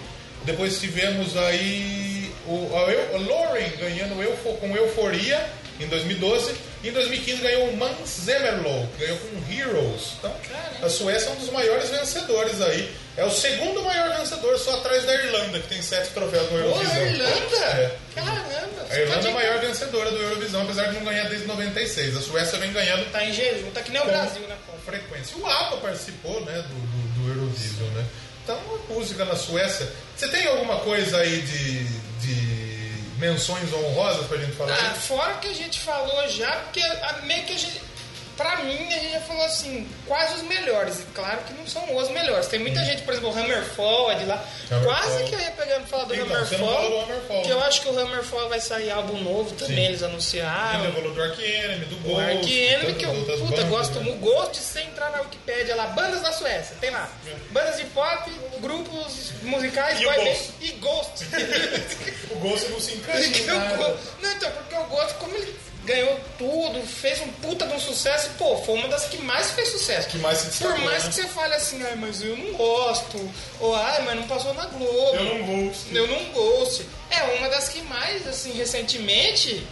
Depois 0.46 0.80
tivemos 0.80 1.38
aí 1.38 2.32
o, 2.48 2.70
a, 2.76 3.16
a 3.16 3.20
Lauren 3.20 3.70
ganhando 3.78 4.16
com 4.60 4.76
Euforia 4.76 5.46
em 5.80 5.88
2012. 5.88 6.54
E 6.84 6.90
em 6.90 6.92
2015 6.92 7.42
ganhou 7.42 7.70
o 7.70 7.78
Mans 7.78 8.10
Zemerlow, 8.26 8.88
que 8.98 9.06
ganhou 9.06 9.18
com 9.18 9.52
Heroes. 9.54 10.14
Então, 10.20 10.36
a 10.82 10.90
Suécia 10.90 11.30
é 11.30 11.32
um 11.32 11.36
dos 11.36 11.50
maiores 11.50 11.90
vencedores 11.90 12.62
aí. 12.62 12.94
É 13.16 13.24
o 13.24 13.30
segundo 13.32 13.82
maior 13.84 14.18
vencedor, 14.18 14.58
só 14.58 14.74
atrás 14.76 15.06
da 15.06 15.14
Irlanda, 15.14 15.60
que 15.60 15.68
tem 15.68 15.82
sete 15.82 16.10
troféus 16.10 16.52
no 16.52 16.58
Eurovisão. 16.58 16.96
a 16.96 17.00
Irlanda? 17.00 17.58
É. 17.58 17.98
Caramba! 18.16 18.88
A 18.90 19.00
Irlanda 19.00 19.28
é 19.28 19.32
a 19.32 19.34
maior 19.34 19.60
vencedora 19.62 20.12
do 20.12 20.18
Eurovisão, 20.18 20.64
apesar 20.64 20.88
de 20.88 20.96
não 20.96 21.06
ganhar 21.06 21.30
desde 21.30 21.48
96. 21.48 22.18
A 22.18 22.22
Suécia 22.22 22.60
vem 22.60 22.74
ganhando 22.74 23.12
Tá 23.12 23.24
em 23.24 23.32
jejum, 23.32 23.70
tá 23.72 23.82
que 23.82 23.92
nem 23.92 24.02
o 24.02 24.06
com 24.06 24.12
Brasil, 24.12 24.42
né? 24.42 24.58
pô? 24.66 24.74
frequência. 24.84 25.38
O 25.38 25.46
ABBA 25.46 25.78
participou 25.78 26.42
né, 26.42 26.54
do, 26.68 26.74
do, 26.74 27.24
do 27.24 27.40
Eurovision, 27.40 27.88
né? 27.92 28.06
Então, 28.44 28.58
a 28.58 28.94
música 28.94 29.24
na 29.24 29.36
Suécia. 29.36 29.88
Você 30.18 30.28
tem 30.28 30.46
alguma 30.48 30.78
coisa 30.80 31.18
aí 31.18 31.42
de, 31.42 31.84
de 32.20 32.73
menções 33.28 33.72
honrosas 33.74 34.28
pra 34.28 34.38
gente 34.38 34.52
falar? 34.54 34.74
Ah, 34.74 34.94
fora 34.96 35.34
que 35.36 35.48
a 35.48 35.54
gente 35.54 35.80
falou 35.80 36.28
já, 36.30 36.52
porque 36.58 36.82
a- 36.82 37.20
meio 37.24 37.44
que 37.46 37.54
a 37.54 37.58
gente. 37.58 37.82
Pra 38.38 38.58
mim, 38.64 38.88
a 38.92 39.00
gente 39.00 39.12
já 39.12 39.22
falou 39.22 39.46
assim, 39.46 39.88
quase 40.08 40.36
os 40.36 40.42
melhores. 40.44 41.02
E 41.02 41.04
claro 41.14 41.42
que 41.46 41.54
não 41.54 41.68
são 41.68 41.96
os 41.96 42.10
melhores. 42.10 42.48
Tem 42.48 42.60
muita 42.60 42.84
gente, 42.84 43.04
por 43.04 43.14
exemplo, 43.14 43.30
o 43.30 43.38
Hammerfall 43.38 44.12
é 44.12 44.16
de 44.16 44.26
lá. 44.26 44.44
Hammerfall. 44.72 44.84
Quase 44.94 45.24
que 45.26 45.36
eu 45.36 45.40
ia 45.40 45.52
pegar 45.52 45.76
pra 45.76 45.86
falar 45.88 46.04
do 46.06 46.16
Então, 46.16 46.26
Hammerfall. 46.36 46.90
do 46.90 47.00
Hammerfall, 47.02 47.42
Que 47.44 47.50
eu 47.52 47.64
acho 47.64 47.82
que 47.82 47.90
o 47.90 48.00
Hammerfall 48.00 48.50
vai 48.50 48.60
sair 48.60 48.90
álbum 48.92 49.22
novo 49.22 49.52
também, 49.56 49.76
Sim. 49.78 49.84
eles 49.86 50.02
Ele 50.02 50.12
anunciaram. 50.12 50.92
falou 50.94 51.14
do 51.14 51.22
Ark 51.22 51.40
Enemy, 51.44 51.86
do 51.86 51.96
O 51.96 52.00
Ghost. 52.00 52.22
Ark 52.32 52.52
Enemy, 52.60 52.94
que 52.96 53.06
eu 53.06 53.14
puta, 53.14 53.38
bandas, 53.46 53.66
gosto 53.66 54.00
né? 54.00 54.06
muito. 54.06 54.20
Ghost, 54.20 54.58
se 54.58 54.64
você 54.64 54.80
entrar 54.82 55.12
na 55.12 55.22
Wikipédia 55.22 55.76
lá, 55.76 55.88
bandas 55.88 56.22
da 56.22 56.32
Suécia, 56.32 56.76
tem 56.82 56.90
lá. 56.90 57.10
Bandas 57.52 57.78
de 57.78 57.84
pop, 57.86 58.32
grupos 58.62 59.32
musicais, 59.44 60.00
E 60.02 60.06
o 60.08 60.12
Ghost. 60.14 60.50
e 60.62 60.72
Ghost. 60.72 61.26
O 62.32 62.36
Ghost 62.40 62.68
não 62.70 62.80
se 62.80 62.94
encaixa 62.98 63.20
Não, 64.22 64.32
então, 64.32 64.52
porque 64.52 64.76
eu 64.76 64.84
gosto, 64.86 65.16
como 65.20 65.36
ele 65.36 65.56
ganhou 65.86 66.20
tudo, 66.38 66.86
fez 66.86 67.20
um 67.22 67.28
puta 67.34 67.68
de 67.68 67.74
um 67.74 67.80
sucesso, 67.80 68.28
e, 68.28 68.38
pô, 68.38 68.58
foi 68.58 68.76
uma 68.76 68.88
das 68.88 69.06
que 69.06 69.18
mais 69.18 69.52
fez 69.52 69.70
sucesso. 69.70 70.08
Que 70.08 70.18
mais 70.18 70.38
se 70.40 70.48
destacou, 70.48 70.76
Por 70.76 70.86
mais 70.86 71.04
né? 71.04 71.10
que 71.10 71.16
você 71.16 71.28
fale 71.28 71.54
assim, 71.56 71.84
ai, 71.84 71.96
mas 71.96 72.22
eu 72.22 72.38
não 72.38 72.54
gosto, 72.54 73.32
ou 73.60 73.76
ai, 73.76 74.02
mas 74.04 74.16
não 74.16 74.24
passou 74.28 74.54
na 74.54 74.66
Globo. 74.66 75.16
Eu 75.16 75.24
não 75.26 75.46
gosto. 75.46 75.96
Eu 75.96 76.08
não 76.08 76.24
gosto. 76.32 76.86
É 77.10 77.24
uma 77.38 77.50
das 77.50 77.70
que 77.70 77.82
mais, 77.84 78.26
assim, 78.28 78.54
recentemente 78.54 79.66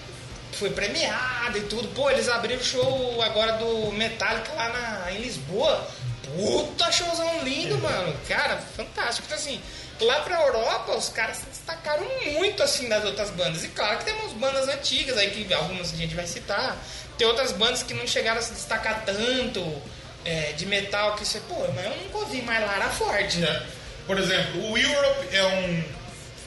foi 0.53 0.69
premiada 0.69 1.57
e 1.57 1.61
tudo. 1.61 1.87
Pô, 1.89 2.09
eles 2.09 2.27
abriram 2.27 2.61
o 2.61 2.63
show 2.63 3.21
agora 3.21 3.53
do 3.53 3.91
Metallica 3.93 4.51
lá 4.53 4.69
na, 4.69 5.11
em 5.13 5.21
Lisboa. 5.21 5.87
Puta 6.35 6.91
showzão 6.91 7.43
lindo, 7.43 7.77
mano. 7.79 8.13
Cara, 8.27 8.57
fantástico. 8.75 9.25
Então, 9.25 9.37
assim, 9.37 9.59
lá 10.01 10.21
pra 10.21 10.41
Europa, 10.41 10.95
os 10.95 11.09
caras 11.09 11.37
se 11.37 11.45
destacaram 11.45 12.05
muito, 12.33 12.61
assim, 12.63 12.89
das 12.89 13.03
outras 13.05 13.29
bandas. 13.31 13.63
E 13.63 13.67
claro 13.69 13.99
que 13.99 14.05
tem 14.05 14.13
umas 14.15 14.33
bandas 14.33 14.67
antigas 14.67 15.17
aí, 15.17 15.29
que 15.31 15.53
algumas 15.53 15.93
a 15.93 15.95
gente 15.95 16.15
vai 16.15 16.27
citar. 16.27 16.77
Tem 17.17 17.27
outras 17.27 17.51
bandas 17.51 17.83
que 17.83 17.93
não 17.93 18.07
chegaram 18.07 18.39
a 18.39 18.41
se 18.41 18.53
destacar 18.53 19.03
tanto 19.05 19.81
é, 20.25 20.53
de 20.53 20.65
metal, 20.65 21.15
que 21.15 21.25
você, 21.25 21.39
pô, 21.41 21.55
mas 21.75 21.85
eu 21.85 21.95
nunca 21.97 22.17
ouvi 22.19 22.41
mais 22.41 22.65
Lara 22.65 22.89
Ford. 22.89 23.33
né? 23.35 23.65
Por 24.07 24.17
exemplo, 24.17 24.71
o 24.71 24.77
Europe 24.77 25.27
é 25.35 25.43
um, 25.43 25.83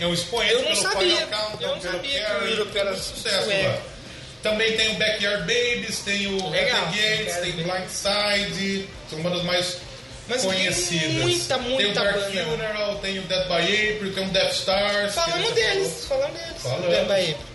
é 0.01 0.07
um 0.07 0.13
expoente 0.15 0.53
Eu 0.53 0.59
não 0.63 0.69
pelo 0.69 0.83
sabia, 0.83 1.27
Countdown, 1.27 1.59
eu 1.61 1.69
não 1.69 1.79
pelo 1.79 1.93
sabia 1.93 2.25
que 2.25 2.33
o 2.33 2.49
Europe 2.49 2.79
era 2.79 2.91
muito 2.91 3.05
sucesso 3.05 3.45
sueco. 3.45 3.69
lá. 3.69 3.95
Também 4.43 4.77
tem 4.77 4.91
o 4.91 4.99
Backyard 4.99 5.41
Babies, 5.41 5.99
tem 6.01 6.27
o 6.27 6.51
Backyard 6.51 6.99
tem 6.99 7.53
Babies. 7.53 7.55
Blindside, 7.55 8.89
são 9.09 9.19
uma 9.21 9.31
das 9.31 9.43
mais 9.43 9.79
Mas 10.29 10.43
conhecidas. 10.43 11.23
muita, 11.23 11.59
muita 11.59 11.83
tem 11.83 11.91
o 11.91 11.95
Dark 11.95 12.15
banda. 12.15 12.45
Funeral, 12.45 12.97
tem 12.97 13.19
o 13.19 13.23
Dead 13.23 13.47
by 13.47 13.95
April, 13.97 14.15
tem 14.15 14.27
o 14.27 14.31
Death 14.31 14.53
Stars. 14.53 15.15
Falamos 15.15 15.53
deles, 15.53 16.05
falamos 16.09 16.39
deles. 16.39 16.63
Falamos. 16.63 16.89
Dead 16.89 17.07
by 17.07 17.13
April. 17.13 17.55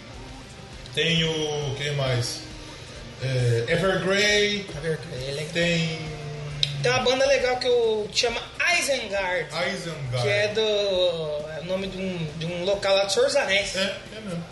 Tem 0.94 1.24
o. 1.24 1.76
quem 1.78 1.96
mais? 1.96 2.42
É, 3.22 3.66
Evergrey, 3.68 4.66
tem 5.52 6.00
Tem 6.82 6.92
uma 6.92 7.00
banda 7.02 7.26
legal 7.26 7.58
que 7.58 7.68
eu 7.68 8.10
chama 8.14 8.42
Isengard, 8.80 9.48
Isengard. 9.74 10.22
que 10.22 10.28
é 10.30 10.48
do 10.50 10.62
é 10.62 11.60
o 11.62 11.66
nome 11.66 11.88
de 11.88 11.98
um, 11.98 12.28
de 12.38 12.46
um 12.46 12.64
local 12.64 12.96
lá 12.96 13.04
de 13.04 13.14
Senhor 13.14 13.26
dos 13.26 13.36
Anéis. 13.36 13.76
É, 13.76 13.98
é 14.16 14.20
mesmo. 14.22 14.44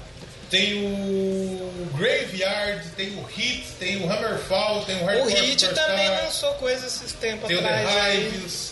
Tem 0.49 0.73
o 0.75 1.91
Graveyard, 1.97 2.87
tem 2.95 3.09
o 3.17 3.23
Hit, 3.23 3.65
tem 3.79 3.97
o 4.03 4.09
Hammerfall, 4.11 4.85
tem 4.85 4.95
o 4.97 5.03
O 5.03 5.05
Hardcore 5.05 5.33
Hit 5.41 5.59
Superstar, 5.61 5.87
também 5.87 6.09
lançou 6.09 6.53
coisas 6.53 6.95
esses 6.95 7.11
tempos 7.13 7.47
tem 7.47 7.57
o 7.57 7.59
atrás. 7.59 7.87
The 7.89 7.99
aí. 8.01 8.27
Hives. 8.27 8.71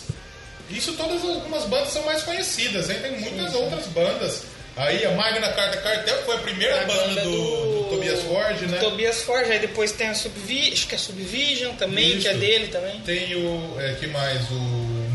Isso 0.70 0.94
todas 0.94 1.22
algumas 1.24 1.64
bandas 1.66 1.90
são 1.90 2.04
mais 2.04 2.24
conhecidas, 2.24 2.90
hein? 2.90 2.98
Tem 3.02 3.12
muitas 3.20 3.54
outras 3.54 3.86
bandas. 3.88 4.44
Aí 4.78 5.06
a 5.06 5.12
Magna 5.12 5.50
Carta 5.54 5.78
Cartel 5.78 6.18
foi 6.24 6.36
a 6.36 6.40
primeira 6.40 6.82
A 6.82 6.86
banda, 6.86 7.06
banda 7.08 7.22
do, 7.22 7.32
do- 7.32 7.84
do 7.84 7.90
Tobias 7.92 8.22
Ford, 8.24 8.62
né? 8.64 8.78
Tobias 8.80 9.22
Forge, 9.22 9.52
aí 9.52 9.60
depois 9.60 9.92
tem 9.94 10.08
a 10.10 10.14
Subvision, 10.14 10.74
acho 10.74 10.88
que 10.88 10.96
é 10.96 10.98
Subvision 10.98 11.76
também, 11.76 12.20
que 12.20 12.28
é 12.28 12.32
Isso. 12.32 12.40
dele 12.40 12.68
também. 12.68 13.00
Tem 13.02 13.36
o. 13.36 13.76
É, 13.80 13.94
que 13.94 14.08
mais? 14.08 14.42
O 14.52 14.56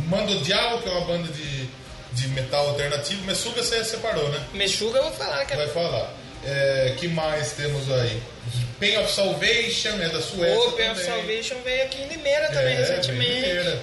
Mando 0.08 0.38
Dial, 0.40 0.80
que 0.80 0.88
é 0.88 0.92
uma 0.92 1.02
banda 1.06 1.28
de, 1.30 1.68
de 2.12 2.28
metal 2.28 2.68
alternativo. 2.68 3.22
Messuga 3.24 3.62
você 3.62 3.84
separou, 3.84 4.28
né? 4.30 4.42
Meshuga 4.54 4.98
eu 4.98 5.02
vou 5.04 5.12
falar 5.12 5.44
que 5.44 5.54
Vai 5.54 5.68
falar. 5.68 6.10
É, 6.44 6.94
que 6.98 7.06
mais 7.08 7.52
temos 7.52 7.90
aí? 7.92 8.22
Pain 8.78 8.96
of 8.98 9.12
Salvation 9.12 9.90
é 10.00 10.08
da 10.08 10.22
Suécia. 10.22 10.58
O 10.58 10.68
Open 10.68 10.90
of. 10.92 11.02
Salvation 11.04 11.56
veio 11.62 11.84
aqui 11.84 12.00
em 12.02 12.08
Limeira 12.08 12.46
também 12.48 12.74
É, 12.74 12.78
recentemente. 12.78 13.40
Primeira. 13.42 13.82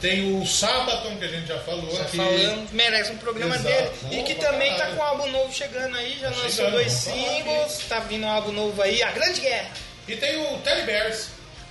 Tem 0.00 0.40
o 0.40 0.46
Sabaton, 0.46 1.16
que 1.16 1.24
a 1.24 1.28
gente 1.28 1.48
já 1.48 1.58
falou 1.58 1.90
Já 1.94 2.02
aqui. 2.02 2.16
falando, 2.16 2.68
merece 2.72 3.10
um 3.12 3.16
programa 3.18 3.56
Exato. 3.56 3.68
dele. 3.74 3.90
E 4.04 4.14
Boa 4.14 4.22
que 4.26 4.34
pra 4.36 4.50
também 4.52 4.70
tá 4.70 4.76
caralho. 4.78 4.96
com 4.96 5.02
um 5.02 5.06
álbum 5.06 5.30
novo 5.32 5.52
chegando 5.52 5.96
aí, 5.96 6.16
já 6.20 6.30
Tá 6.30 6.36
lançou 6.42 6.70
dois 6.70 6.92
singles, 6.92 7.78
tá 7.88 7.98
vindo 8.00 8.24
um 8.24 8.28
álbum 8.30 8.52
novo 8.52 8.80
aí, 8.80 9.02
A 9.02 9.10
Grande 9.10 9.40
Guerra. 9.40 9.70
E 10.06 10.16
tem 10.16 10.36
o 10.40 10.58
Teddy 10.58 10.82
Bears. 10.86 11.26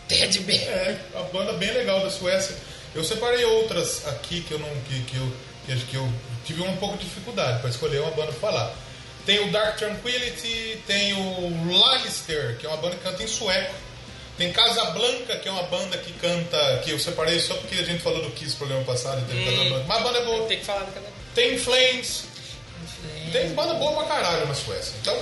Ted 0.09 0.39
Bear. 0.41 0.61
É, 0.69 0.97
uma 1.15 1.23
banda 1.23 1.53
bem 1.53 1.71
legal 1.71 2.01
da 2.01 2.09
Suécia. 2.09 2.55
Eu 2.93 3.03
separei 3.03 3.43
outras 3.45 4.05
aqui 4.07 4.41
que 4.41 4.51
eu 4.51 4.59
não 4.59 4.69
que, 4.89 5.01
que 5.03 5.17
eu 5.17 5.33
que, 5.65 5.75
que 5.85 5.95
eu 5.95 6.09
tive 6.45 6.61
um 6.61 6.75
pouco 6.77 6.97
de 6.97 7.05
dificuldade 7.05 7.59
para 7.59 7.69
escolher 7.69 7.99
uma 8.01 8.11
banda 8.11 8.31
para 8.33 8.39
falar. 8.51 8.73
Tem 9.27 9.41
o 9.41 9.51
Dark 9.51 9.77
Tranquility, 9.77 10.81
tem 10.87 11.11
o 11.11 11.77
Lalister, 11.77 12.55
que 12.57 12.65
é 12.65 12.69
uma 12.69 12.77
banda 12.77 12.95
que 12.95 13.03
canta 13.03 13.21
em 13.21 13.27
sueco. 13.27 13.75
Tem 14.37 14.53
Casablanca, 14.53 15.35
que 15.35 15.49
é 15.49 15.51
uma 15.51 15.63
banda 15.63 15.97
que 15.97 16.13
canta, 16.13 16.81
que 16.81 16.91
eu 16.91 16.97
separei 16.97 17.37
só 17.37 17.53
porque 17.55 17.75
a 17.75 17.83
gente 17.83 18.01
falou 18.01 18.23
do 18.23 18.31
Kiss 18.31 18.51
no 18.51 18.57
programa 18.59 18.85
passado, 18.85 19.27
teve 19.27 19.43
Casablanca. 19.43 19.83
Mas 19.85 19.97
a 19.97 19.99
banda 20.01 20.19
é 20.19 20.25
boa. 20.25 20.47
Tem 20.47 20.59
que 20.59 20.65
falar 20.65 20.85
daquela. 20.85 21.07
Tem 21.35 21.57
Flames, 21.57 22.23
tem 23.33 23.49
banda 23.49 23.73
boa 23.73 23.97
pra 23.97 24.15
caralho 24.15 24.47
na 24.47 24.55
Suécia. 24.55 24.93
Então, 25.01 25.13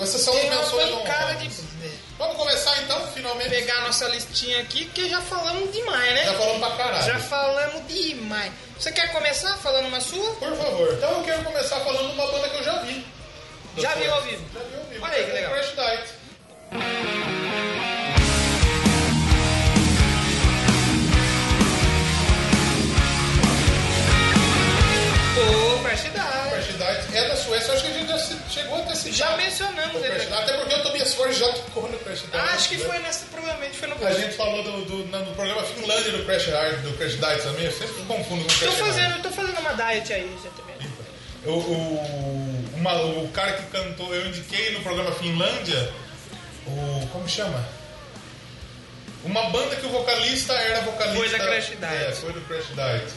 essas 0.00 0.20
são 0.20 0.32
as 0.32 0.44
menções 0.44 0.86
de. 0.86 0.92
honrosas. 0.92 1.64
Vamos 2.18 2.36
começar 2.36 2.80
então, 2.82 3.04
finalmente. 3.08 3.50
Pegar 3.50 3.78
a 3.78 3.80
nossa 3.80 4.06
listinha 4.08 4.60
aqui, 4.60 4.84
porque 4.84 5.08
já 5.08 5.20
falamos 5.22 5.72
demais, 5.72 6.14
né? 6.14 6.24
Já 6.24 6.34
falamos 6.34 6.58
pra 6.60 6.76
caralho. 6.76 7.04
Já 7.04 7.18
falamos 7.18 7.82
demais. 7.88 8.52
Você 8.78 8.92
quer 8.92 9.10
começar 9.10 9.56
falando 9.56 9.86
uma 9.88 10.00
sua? 10.00 10.34
Por 10.36 10.56
favor. 10.56 10.92
Então 10.92 11.10
eu 11.10 11.24
quero 11.24 11.42
começar 11.42 11.80
falando 11.80 12.10
de 12.10 12.14
uma 12.14 12.30
banda 12.30 12.48
que 12.48 12.56
eu 12.56 12.64
já 12.64 12.78
vi. 12.82 13.04
Já 13.78 13.94
viu 13.94 14.12
ao 14.12 14.22
vivo? 14.22 14.44
Já 14.52 14.60
ao 14.60 14.84
vivo. 14.86 15.04
Olha 15.04 15.14
aí 15.14 15.24
que 15.24 15.30
o 15.30 15.34
legal. 15.34 15.52
Crash 15.52 15.74
Diet. 15.74 17.20
Ô, 25.40 25.82
Partidade. 25.82 26.50
Crash 26.50 26.66
Diet 26.66 27.16
é 27.16 27.28
da 27.28 27.36
Suécia. 27.36 27.72
Acho 27.74 27.84
que 27.84 27.90
a 27.90 27.94
gente 27.94 28.08
já 28.08 28.18
chegou 28.48 28.78
até 28.78 28.94
se 28.94 29.12
Já 29.12 29.36
mencionamos 29.36 29.94
o 30.00 30.04
ele. 30.04 30.34
Até 30.34 30.52
porque 30.58 30.74
o 30.74 30.82
Tobias 30.82 31.14
Forge 31.14 31.38
já 31.38 31.52
tocou 31.52 31.88
no 31.88 31.98
Crash 31.98 32.20
Diet. 32.20 32.36
Ah, 32.36 32.54
acho 32.54 32.68
que 32.68 32.76
né? 32.76 32.84
foi 32.84 32.98
nessa, 32.98 33.24
provavelmente 33.26 33.76
foi 33.76 33.88
no 33.88 34.06
A 34.06 34.12
gente 34.12 34.34
falou 34.34 34.62
do, 34.62 34.84
do, 34.84 34.96
no 35.06 35.34
programa 35.34 35.62
Finlândia 35.64 36.12
do 36.12 36.24
Crash 36.24 36.44
Diet, 36.44 36.76
do 36.82 36.96
Crash 36.96 37.12
Diet 37.18 37.42
também. 37.42 37.64
Eu 37.66 37.72
sempre 37.72 38.02
confundo 38.04 38.44
com 38.44 38.50
o 38.50 38.54
Tô 38.54 38.58
Crash 38.58 38.74
Diet. 38.74 38.78
fazendo, 38.78 39.22
tô 39.22 39.30
fazendo 39.30 39.58
uma 39.60 39.72
diet 39.74 40.12
aí, 40.12 40.38
já 40.42 40.50
também. 40.50 40.69
O, 41.46 41.50
o, 41.50 42.64
uma- 42.76 43.00
o 43.02 43.28
cara 43.28 43.52
que 43.52 43.62
cantou, 43.70 44.14
eu 44.14 44.26
indiquei 44.26 44.72
no 44.72 44.80
programa 44.80 45.12
Finlândia, 45.12 45.90
o. 46.66 47.06
como 47.12 47.28
chama? 47.28 47.64
Uma 49.24 49.50
banda 49.50 49.76
que 49.76 49.86
o 49.86 49.90
vocalista 49.90 50.52
era 50.54 50.80
vocalista. 50.82 51.18
Foi 51.18 51.28
da 51.38 51.38
Crash 51.44 51.66
Diet. 51.68 51.84
É, 51.84 52.12
foi 52.12 52.32
do 52.32 52.40
Crash 52.42 52.66
Diet. 52.74 53.12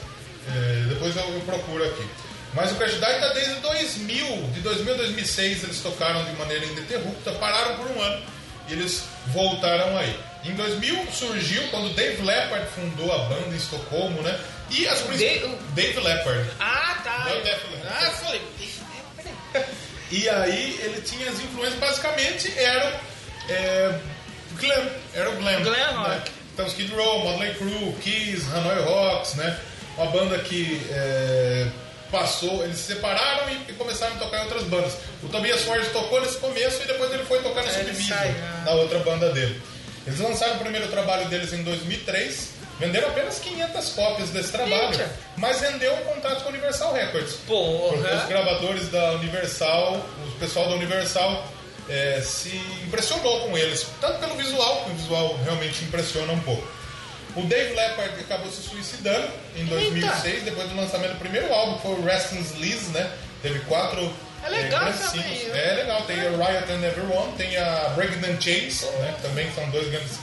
É, 0.55 0.85
depois 0.89 1.15
eu, 1.15 1.23
eu 1.33 1.39
procuro 1.41 1.83
aqui. 1.85 2.05
Mas 2.53 2.71
o 2.71 2.75
Crash 2.75 2.93
Diet 2.99 3.19
tá 3.19 3.29
desde 3.33 3.55
2000, 3.55 4.25
de 4.53 4.59
2000 4.61 4.93
a 4.93 4.97
2006 4.97 5.63
eles 5.63 5.79
tocaram 5.81 6.23
de 6.25 6.31
maneira 6.33 6.65
ininterrupta, 6.65 7.31
pararam 7.33 7.75
por 7.77 7.87
um 7.91 8.01
ano 8.01 8.21
e 8.69 8.73
eles 8.73 9.03
voltaram 9.27 9.97
aí. 9.97 10.17
Em 10.43 10.53
2000 10.55 11.07
surgiu 11.11 11.63
quando 11.69 11.93
Dave 11.95 12.21
Leppard 12.21 12.67
fundou 12.75 13.11
a 13.13 13.17
banda 13.29 13.47
em 13.53 13.55
Estocolmo, 13.57 14.21
né? 14.21 14.37
E 14.69 14.87
as 14.87 15.01
principais. 15.01 15.41
Dave- 15.41 15.57
Dave 15.75 15.99
Leppard. 15.99 16.49
Ah, 16.59 17.01
tá. 17.03 17.25
Não, 17.29 17.41
Def 17.41 17.63
Leppard. 17.71 17.87
Ah, 17.89 18.05
eu 18.05 18.11
falei. 18.13 18.41
E 20.11 20.29
aí 20.29 20.79
ele 20.83 21.01
tinha 21.01 21.29
as 21.29 21.39
influências, 21.39 21.79
basicamente 21.79 22.53
eram 22.57 22.99
é, 23.49 23.99
glam, 24.59 24.89
era 25.13 25.29
o 25.31 25.35
glam. 25.37 25.61
Glam 25.63 25.93
rock. 25.97 26.09
né? 26.09 26.23
Então 26.53 26.67
Skid 26.67 26.93
Row, 26.93 27.23
Motley 27.23 27.53
Crue, 27.55 27.93
Kiss, 28.01 28.45
Hanoi 28.53 28.79
Rocks, 28.83 29.33
né? 29.35 29.59
Uma 29.97 30.07
banda 30.11 30.37
que 30.39 30.81
é, 30.91 31.67
passou, 32.11 32.63
eles 32.63 32.77
se 32.77 32.93
separaram 32.93 33.49
e, 33.49 33.71
e 33.71 33.73
começaram 33.73 34.15
a 34.15 34.19
tocar 34.19 34.37
em 34.37 34.43
outras 34.43 34.63
bandas. 34.65 34.93
O 35.23 35.27
Tobias 35.29 35.61
Forge 35.63 35.89
tocou 35.89 36.21
nesse 36.21 36.37
começo 36.37 36.81
e 36.83 36.85
depois 36.87 37.11
ele 37.11 37.25
foi 37.25 37.41
tocar 37.41 37.63
na 37.63 37.69
É, 37.69 37.73
Subvision, 37.73 38.17
né? 38.19 38.61
na 38.65 38.71
outra 38.71 38.99
banda 38.99 39.31
dele. 39.31 39.59
Eles 40.05 40.19
lançaram 40.19 40.55
o 40.55 40.59
primeiro 40.59 40.87
trabalho 40.89 41.27
deles 41.29 41.53
em 41.53 41.63
2003, 41.63 42.49
venderam 42.79 43.09
apenas 43.09 43.39
500 43.39 43.89
cópias 43.89 44.29
desse 44.29 44.51
trabalho, 44.51 44.91
Eita. 44.91 45.11
mas 45.37 45.61
rendeu 45.61 45.93
um 45.93 46.03
contrato 46.03 46.41
com 46.41 46.49
a 46.49 46.51
Universal 46.51 46.93
Records. 46.93 47.33
Porque 47.45 47.95
os 47.95 48.01
Porra. 48.01 48.25
gravadores 48.27 48.89
da 48.89 49.13
Universal, 49.13 50.05
o 50.27 50.31
pessoal 50.39 50.67
da 50.67 50.75
Universal 50.75 51.45
é, 51.89 52.21
se 52.21 52.55
impressionou 52.85 53.41
com 53.41 53.57
eles, 53.57 53.87
tanto 53.99 54.19
pelo 54.19 54.35
visual, 54.35 54.83
que 54.85 54.91
o 54.91 54.95
visual 54.95 55.39
realmente 55.43 55.83
impressiona 55.83 56.31
um 56.33 56.39
pouco. 56.39 56.67
O 57.35 57.41
Dave 57.43 57.73
Leppard 57.73 58.19
acabou 58.19 58.51
se 58.51 58.61
suicidando 58.61 59.27
em 59.55 59.65
2006, 59.65 60.43
depois 60.43 60.69
do 60.69 60.75
lançamento 60.75 61.13
do 61.13 61.19
primeiro 61.19 61.51
álbum, 61.51 61.75
que 61.75 61.81
foi 61.81 61.91
o 61.93 62.03
Restless 62.03 62.53
Liz, 62.59 62.89
né? 62.89 63.11
Teve 63.41 63.59
quatro 63.61 64.13
É 64.45 64.49
legal 64.49 64.81
grandes 64.81 65.11
também, 65.11 65.45
né? 65.45 65.71
É 65.71 65.73
legal, 65.73 66.01
tem 66.03 66.19
a 66.19 66.29
Riot 66.29 66.71
and 66.71 66.85
Everyone, 66.85 67.33
tem 67.35 67.57
a 67.57 67.89
Breaking 67.95 68.19
the 68.21 68.39
Chains, 68.39 68.81
né? 68.99 69.15
Também 69.21 69.51
são 69.53 69.67
dois 69.71 69.89
grandes 69.89 70.19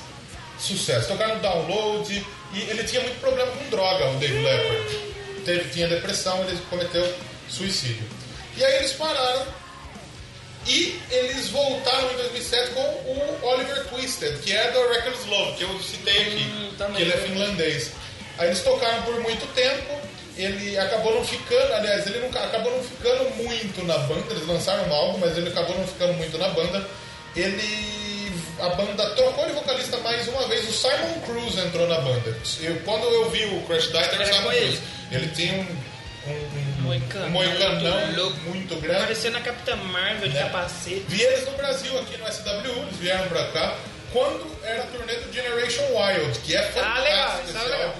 sucessos. 0.60 1.06
Tocaram 1.08 1.36
no 1.36 1.40
Download 1.42 2.26
e 2.54 2.60
ele 2.62 2.84
tinha 2.84 3.00
muito 3.02 3.20
problema 3.20 3.50
com 3.52 3.68
droga, 3.70 4.10
o 4.10 4.14
Dave 4.16 4.38
Leppard. 4.42 4.98
Teve, 5.44 5.70
tinha 5.70 5.88
depressão, 5.88 6.40
ele 6.44 6.58
cometeu 6.68 7.14
suicídio. 7.48 8.04
E 8.56 8.64
aí 8.64 8.76
eles 8.76 8.92
pararam 8.92 9.46
e 10.66 11.00
eles 11.10 11.48
voltaram 11.48 12.12
em 12.12 12.16
2007 12.16 12.70
com 12.72 12.80
o 12.80 13.38
Oliver 13.42 13.84
Twisted, 13.88 14.38
que 14.40 14.52
é 14.52 14.70
do 14.72 14.88
Reckless 14.88 15.26
Love, 15.28 15.56
que 15.56 15.62
eu 15.64 15.80
citei 15.80 16.22
aqui, 16.22 16.44
Hum, 16.44 16.70
também. 16.76 16.96
que 16.96 17.02
ele 17.02 17.12
é 17.12 17.16
finlandês. 17.16 17.90
Aí 18.38 18.48
eles 18.48 18.60
tocaram 18.60 19.02
por 19.02 19.18
muito 19.20 19.46
tempo, 19.54 19.98
ele 20.36 20.76
acabou 20.78 21.14
não 21.14 21.24
ficando, 21.24 21.72
aliás, 21.74 22.06
ele 22.06 22.18
não, 22.18 22.28
acabou 22.28 22.72
não 22.76 22.82
ficando 22.84 23.30
muito 23.36 23.82
na 23.84 23.98
banda, 23.98 24.26
eles 24.32 24.46
lançaram 24.46 24.86
um 24.88 24.94
álbum, 24.94 25.18
mas 25.18 25.36
ele 25.38 25.48
acabou 25.48 25.76
não 25.78 25.86
ficando 25.86 26.12
muito 26.14 26.36
na 26.38 26.48
banda. 26.50 26.86
Ele, 27.34 27.62
a 28.62 28.68
banda 28.70 29.10
trocou 29.10 29.46
de 29.46 29.52
vocalista 29.52 29.96
mais 29.98 30.26
uma 30.28 30.46
vez, 30.48 30.68
o 30.68 30.72
Simon 30.72 31.20
Cruz 31.26 31.56
entrou 31.58 31.86
na 31.88 32.00
banda. 32.00 32.36
Eu, 32.60 32.76
quando 32.84 33.04
eu 33.04 33.30
vi 33.30 33.44
o 33.46 33.62
Crash 33.62 33.90
Diet, 33.90 34.14
era 34.14 34.22
o 34.22 34.26
Simon 34.26 34.48
Cruz. 34.50 34.56
ele. 34.62 34.80
Ele 35.12 35.28
tinha 35.28 35.52
um, 35.54 35.66
um, 36.30 36.32
um, 36.32 36.82
Moicano, 36.82 37.26
um 37.26 37.30
moicanão 37.30 38.00
muito 38.06 38.20
louco. 38.20 38.36
muito 38.48 38.76
grande. 38.76 39.00
Parecendo 39.00 39.38
a 39.38 39.40
Capitã 39.40 39.76
Marvel 39.76 40.28
de 40.28 40.34
Né? 40.34 40.42
capacete. 40.44 41.04
Vi 41.08 41.22
eles 41.22 41.44
no 41.46 41.52
Brasil, 41.56 41.98
aqui 41.98 42.16
no 42.16 42.26
SWU, 42.32 42.82
eles 42.82 42.96
vieram 43.00 43.26
pra 43.28 43.44
cá, 43.48 43.76
quando 44.12 44.46
era 44.64 44.82
a 44.82 44.86
turnê 44.86 45.14
do 45.16 45.32
Generation 45.32 45.82
Wild, 45.96 46.38
que 46.40 46.54
é 46.56 46.62
fantástico. 46.62 46.96
Ah, 46.96 47.00
legal, 47.02 47.40
é 47.64 47.68
legal. 47.68 47.94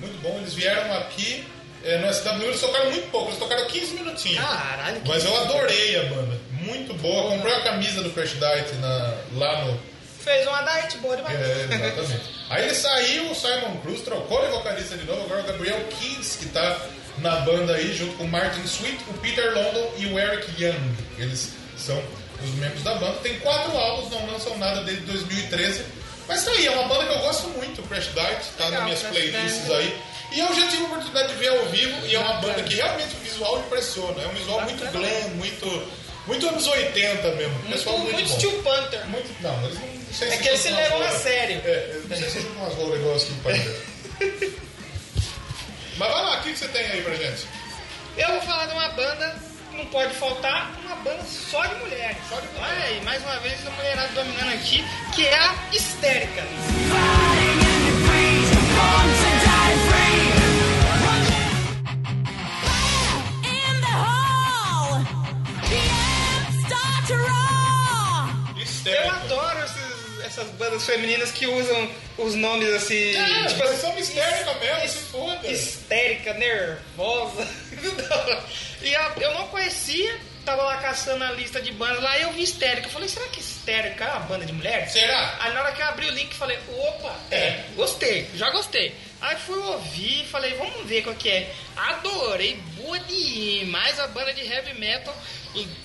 Muito 0.00 0.22
bom, 0.22 0.36
eles 0.38 0.54
vieram 0.54 0.92
aqui 0.98 1.44
eh, 1.84 1.98
no 1.98 2.12
SWU, 2.12 2.42
eles 2.44 2.60
tocaram 2.60 2.90
muito 2.90 3.10
pouco, 3.10 3.28
eles 3.28 3.38
tocaram 3.38 3.66
15 3.66 3.94
minutinhos. 3.94 4.44
Caralho, 4.44 5.02
Mas 5.06 5.24
eu 5.24 5.36
adorei 5.42 5.96
a 6.00 6.04
banda, 6.04 6.38
muito 6.52 6.94
boa. 6.94 7.30
Comprei 7.30 7.54
a 7.54 7.60
camisa 7.62 8.02
do 8.02 8.10
Crash 8.10 8.30
Diet 8.38 8.72
na- 8.80 9.14
lá 9.34 9.64
no. 9.64 9.80
Fez 10.20 10.46
uma 10.46 10.62
diet 10.62 10.98
boa 10.98 11.16
demais. 11.16 11.38
É, 11.38 11.64
exatamente. 11.64 12.34
Aí 12.50 12.64
ele 12.64 12.74
saiu, 12.74 13.30
o 13.30 13.34
Simon 13.34 13.76
Cruz 13.82 14.00
trocou 14.02 14.44
de 14.44 14.50
vocalista 14.52 14.96
de 14.96 15.04
novo, 15.04 15.22
agora 15.22 15.42
o 15.42 15.46
Gabriel 15.46 15.84
Keys, 15.98 16.36
que 16.36 16.46
tá 16.46 16.80
na 17.18 17.36
banda 17.40 17.74
aí, 17.74 17.94
junto 17.94 18.16
com 18.16 18.24
o 18.24 18.28
Martin 18.28 18.62
Sweet, 18.62 18.98
o 19.08 19.14
Peter 19.14 19.52
London 19.54 19.92
e 19.98 20.06
o 20.06 20.18
Eric 20.18 20.62
Young. 20.62 20.96
Eles 21.18 21.52
são 21.76 22.02
os 22.42 22.50
membros 22.54 22.82
da 22.82 22.94
banda. 22.94 23.18
Tem 23.22 23.38
quatro 23.40 23.76
álbuns, 23.76 24.10
não 24.10 24.26
lançam 24.26 24.56
nada 24.58 24.82
desde 24.82 25.04
2013. 25.04 25.84
Mas 26.26 26.44
tá 26.44 26.50
aí, 26.50 26.66
é 26.66 26.70
uma 26.70 26.86
banda 26.88 27.06
que 27.06 27.12
eu 27.12 27.18
gosto 27.20 27.48
muito, 27.48 27.80
o 27.80 27.84
Crash 27.86 28.08
Diet, 28.12 28.44
tá 28.58 28.66
Legal, 28.66 28.70
nas 28.70 28.84
minhas 28.84 29.00
Crash 29.00 29.12
playlists 29.12 29.70
aí. 29.70 30.00
E 30.30 30.40
eu 30.40 30.54
já 30.54 30.68
tive 30.68 30.82
a 30.82 30.86
oportunidade 30.86 31.28
de 31.28 31.34
ver 31.36 31.48
ao 31.48 31.64
vivo 31.66 32.06
e 32.06 32.14
é 32.14 32.18
uma 32.18 32.34
banda 32.34 32.62
que 32.62 32.74
realmente 32.74 33.14
o 33.14 33.18
visual 33.20 33.60
impressiona. 33.60 34.22
É 34.22 34.26
um 34.26 34.34
visual 34.34 34.60
muito 34.62 34.86
glam, 34.92 35.28
muito, 35.36 35.88
muito 36.28 36.48
anos 36.48 36.66
80 36.66 37.30
mesmo. 37.32 37.52
Muito, 37.54 37.70
Pessoal 37.70 37.98
muito, 37.98 38.12
muito 38.12 38.28
bom. 38.28 38.38
Steel 38.38 38.62
Panther. 38.62 39.06
Muito, 39.08 39.42
não, 39.42 39.64
eles 39.64 39.74
não, 39.80 39.86
não 39.86 40.12
sei 40.12 40.28
É 40.28 40.30
se 40.30 40.38
que 40.38 40.48
eles 40.48 40.60
se 40.60 40.70
levam 40.70 41.02
a 41.02 41.10
sério. 41.10 41.60
É, 41.64 41.90
eu 41.94 42.08
não 42.08 42.16
sei 42.16 42.28
se 42.30 42.40
juntam 42.40 42.62
umas 42.62 42.74
rolas 42.74 43.00
igual 43.00 43.18
que 43.18 43.34
Panther. 43.42 44.58
Mas 45.98 46.12
vai 46.12 46.24
lá, 46.24 46.38
o 46.38 46.42
que 46.42 46.52
que 46.52 46.58
você 46.58 46.68
tem 46.68 46.86
aí 46.86 47.02
pra 47.02 47.14
gente? 47.16 47.46
Eu 48.16 48.28
vou 48.28 48.40
falar 48.42 48.66
de 48.66 48.72
uma 48.72 48.88
banda 48.90 49.34
que 49.70 49.76
não 49.78 49.86
pode 49.86 50.14
faltar, 50.14 50.70
uma 50.84 50.94
banda 50.96 51.24
só 51.24 51.66
de 51.66 51.74
mulheres. 51.76 52.16
Só 52.28 52.38
de 52.38 52.46
mulheres. 52.48 52.72
Olha 52.72 52.84
aí, 52.84 53.00
mais 53.04 53.22
uma 53.22 53.40
vez 53.40 53.66
a 53.66 53.70
mulherada 53.70 54.08
dominando 54.12 54.52
aqui, 54.54 54.84
que 55.14 55.26
é 55.26 55.34
a 55.34 55.54
Histérica. 55.72 56.42
In 58.18 59.27
bandas 70.58 70.84
femininas 70.84 71.30
que 71.30 71.46
usam 71.46 71.90
os 72.18 72.34
nomes 72.34 72.68
assim, 72.74 73.14
É, 73.16 73.46
tipo 73.46 73.64
eles 73.64 73.80
são 73.80 73.96
histérica 73.98 74.54
mesmo, 74.54 74.88
se 74.88 74.98
foda. 75.10 75.46
histérica, 75.48 76.34
nervosa. 76.34 77.48
e 78.82 78.94
a- 78.94 79.12
eu 79.20 79.34
não 79.34 79.48
conhecia, 79.48 80.18
tava 80.44 80.62
lá 80.62 80.76
caçando 80.78 81.24
a 81.24 81.30
lista 81.32 81.60
de 81.60 81.72
bandas 81.72 82.02
lá 82.02 82.18
e 82.18 82.22
eu 82.22 82.32
vi 82.32 82.42
Histérica. 82.42 82.86
Eu 82.88 82.90
falei, 82.92 83.08
será 83.08 83.26
que 83.28 83.40
Histérica 83.40 84.04
é 84.04 84.08
uma 84.12 84.20
banda 84.20 84.46
de 84.46 84.52
mulheres? 84.52 84.92
Será? 84.92 85.36
Aí 85.40 85.52
na 85.52 85.60
hora 85.62 85.72
que 85.72 85.82
eu 85.82 85.86
abri 85.86 86.06
o 86.06 86.10
link, 86.10 86.34
falei, 86.34 86.58
opa, 86.76 87.14
é, 87.30 87.64
gostei, 87.76 88.28
já 88.34 88.50
gostei. 88.50 88.94
Aí 89.20 89.36
fui 89.36 89.58
ouvir, 89.58 90.24
falei, 90.26 90.54
vamos 90.54 90.86
ver 90.88 91.02
qual 91.02 91.14
que 91.16 91.28
é. 91.28 91.52
Adorei, 91.76 92.56
boa 92.76 92.98
de 93.00 93.64
mais 93.66 93.98
a 93.98 94.06
banda 94.06 94.32
de 94.32 94.42
heavy 94.42 94.74
metal, 94.78 95.14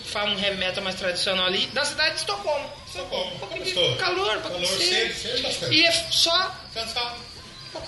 fala 0.05 0.32
um 0.32 0.39
heavy 0.39 0.57
metal 0.57 0.84
mais 0.84 0.95
tradicional 0.95 1.45
ali, 1.45 1.67
da 1.67 1.86
cidade 1.86 2.11
de 2.15 2.19
Estocolmo. 2.21 2.69
Estocolmo, 2.88 3.49
Um 3.55 3.63
de 3.63 3.74
calor, 3.97 4.41
Calor 4.41 4.59
de 4.59 4.67
cedo, 4.67 5.13
cedo 5.15 5.41
bastante. 5.43 5.74
E 5.76 5.86
é 5.86 5.91
só 5.91 6.55
Cansado. 6.74 7.19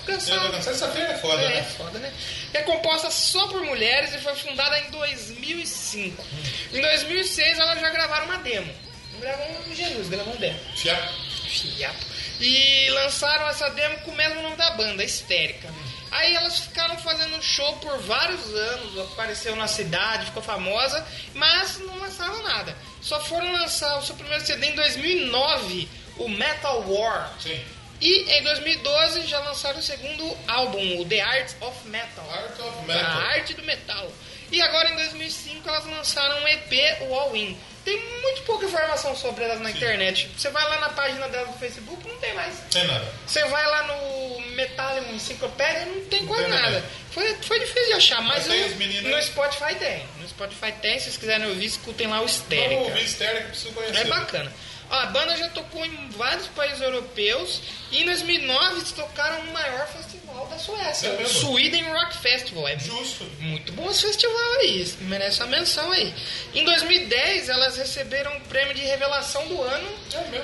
cansado. 0.06 0.62
Sexta-feira 0.62 1.12
é 1.12 1.18
foda, 1.18 1.42
É, 1.42 1.48
né? 1.56 1.62
foda, 1.76 1.98
né? 1.98 2.12
É 2.54 2.62
composta 2.62 3.10
só 3.10 3.46
por 3.48 3.62
mulheres 3.64 4.14
e 4.14 4.18
foi 4.18 4.34
fundada 4.34 4.78
em 4.80 4.90
2005. 4.90 6.24
Em 6.72 6.80
2006 6.80 7.58
elas 7.58 7.80
já 7.80 7.90
gravaram 7.90 8.24
uma 8.26 8.38
demo. 8.38 8.72
Não 9.12 9.20
gravaram 9.20 9.54
um 9.68 9.74
Jesus, 9.74 10.08
gravaram 10.08 10.32
um 10.32 10.40
demo. 10.40 10.58
Fiapo. 10.76 11.12
Fiapo. 11.48 12.06
E 12.40 12.90
lançaram 12.90 13.48
essa 13.48 13.68
demo 13.70 13.96
com 14.00 14.10
o 14.10 14.14
mesmo 14.16 14.42
nome 14.42 14.56
da 14.56 14.70
banda, 14.72 15.02
Histérica. 15.04 15.68
Aí 16.10 16.34
elas 16.34 16.58
ficaram 16.60 16.96
fazendo 16.98 17.42
show 17.42 17.76
por 17.76 17.98
vários 17.98 18.44
anos, 18.54 18.98
apareceu 19.12 19.54
na 19.56 19.66
cidade, 19.66 20.26
ficou 20.26 20.42
famosa, 20.42 21.06
mas 21.34 21.78
não 21.78 21.98
lançaram 21.98 22.42
nada. 22.42 22.76
Só 23.02 23.20
foram 23.20 23.52
lançar 23.52 23.98
o 23.98 24.02
seu 24.02 24.14
primeiro 24.14 24.44
CD 24.44 24.68
em 24.68 24.74
2009, 24.74 25.88
o 26.18 26.28
Metal 26.28 26.82
War. 26.90 27.32
Sim. 27.40 27.60
E 28.00 28.30
em 28.30 28.42
2012 28.42 29.26
já 29.26 29.38
lançaram 29.40 29.78
o 29.78 29.82
segundo 29.82 30.36
álbum, 30.46 31.00
o 31.00 31.06
The 31.06 31.20
Art 31.20 31.52
of 31.60 31.88
Metal. 31.88 32.30
Art 32.30 32.58
of 32.58 32.78
A 32.78 32.82
Metal. 32.82 33.20
arte 33.22 33.54
do 33.54 33.62
metal. 33.62 34.12
E 34.52 34.60
agora 34.60 34.90
em 34.90 34.96
2005 34.96 35.68
elas 35.68 35.86
lançaram 35.86 36.42
um 36.42 36.48
EP, 36.48 37.02
o 37.08 37.14
All 37.14 37.34
In. 37.34 37.58
Tem 37.86 38.04
muito 38.20 38.42
pouca 38.42 38.66
informação 38.66 39.14
sobre 39.14 39.44
elas 39.44 39.60
na 39.60 39.70
internet. 39.70 40.28
Você 40.36 40.50
vai 40.50 40.64
lá 40.64 40.80
na 40.80 40.88
página 40.88 41.28
delas 41.28 41.46
no 41.46 41.54
Facebook, 41.56 42.04
não 42.08 42.16
tem 42.16 42.34
mais. 42.34 42.58
Tem 42.68 42.84
nada. 42.84 43.06
Você 43.24 43.44
vai 43.44 43.64
lá 43.64 43.82
no 43.84 44.40
Metallium 44.56 45.14
Enciclopédia, 45.14 45.86
não 45.86 46.04
tem 46.06 46.26
quase 46.26 46.42
tem 46.42 46.52
nada. 46.52 46.68
nada. 46.68 46.84
Foi, 47.12 47.32
foi 47.36 47.60
difícil 47.60 47.86
de 47.86 47.92
achar, 47.92 48.20
mas, 48.22 48.48
Mas 48.48 48.74
no, 48.76 49.08
no 49.08 49.14
aí? 49.14 49.22
Spotify 49.22 49.76
tem. 49.76 50.04
No 50.18 50.28
Spotify 50.28 50.72
tem, 50.82 50.98
se 50.98 51.04
vocês 51.04 51.16
quiserem 51.16 51.46
ouvir, 51.46 51.66
escutem 51.66 52.08
lá 52.08 52.22
o 52.22 52.26
Histérica. 52.26 52.70
Vamos 52.70 52.88
ouvir 52.88 53.04
Histérica, 53.04 53.48
preciso 53.50 53.72
conhecer. 53.72 54.00
É 54.00 54.04
bacana. 54.04 54.52
Ó, 54.90 54.94
a 54.94 55.06
banda 55.06 55.36
já 55.36 55.48
tocou 55.50 55.86
em 55.86 56.08
vários 56.10 56.48
países 56.48 56.80
europeus 56.80 57.62
e 57.92 58.02
em 58.02 58.04
2009 58.04 58.78
eles 58.78 58.90
tocaram 58.90 59.44
no 59.44 59.52
maior 59.52 59.86
festival 59.86 60.15
da 60.44 60.58
Suécia, 60.58 61.08
É 61.08 61.16
mesmo? 61.16 61.40
Sweden 61.40 61.84
Rock 61.90 62.18
Festival. 62.18 62.68
É 62.68 62.78
Justo. 62.78 63.24
muito 63.40 63.72
bom 63.72 63.90
esse 63.90 64.02
festival 64.02 64.52
aí, 64.60 64.86
merece 65.00 65.42
a 65.42 65.46
menção 65.46 65.90
aí. 65.92 66.12
Em 66.54 66.64
2010 66.64 67.48
elas 67.48 67.76
receberam 67.78 68.36
o 68.36 68.40
prêmio 68.42 68.74
de 68.74 68.82
revelação 68.82 69.46
do 69.48 69.62
ano 69.62 69.88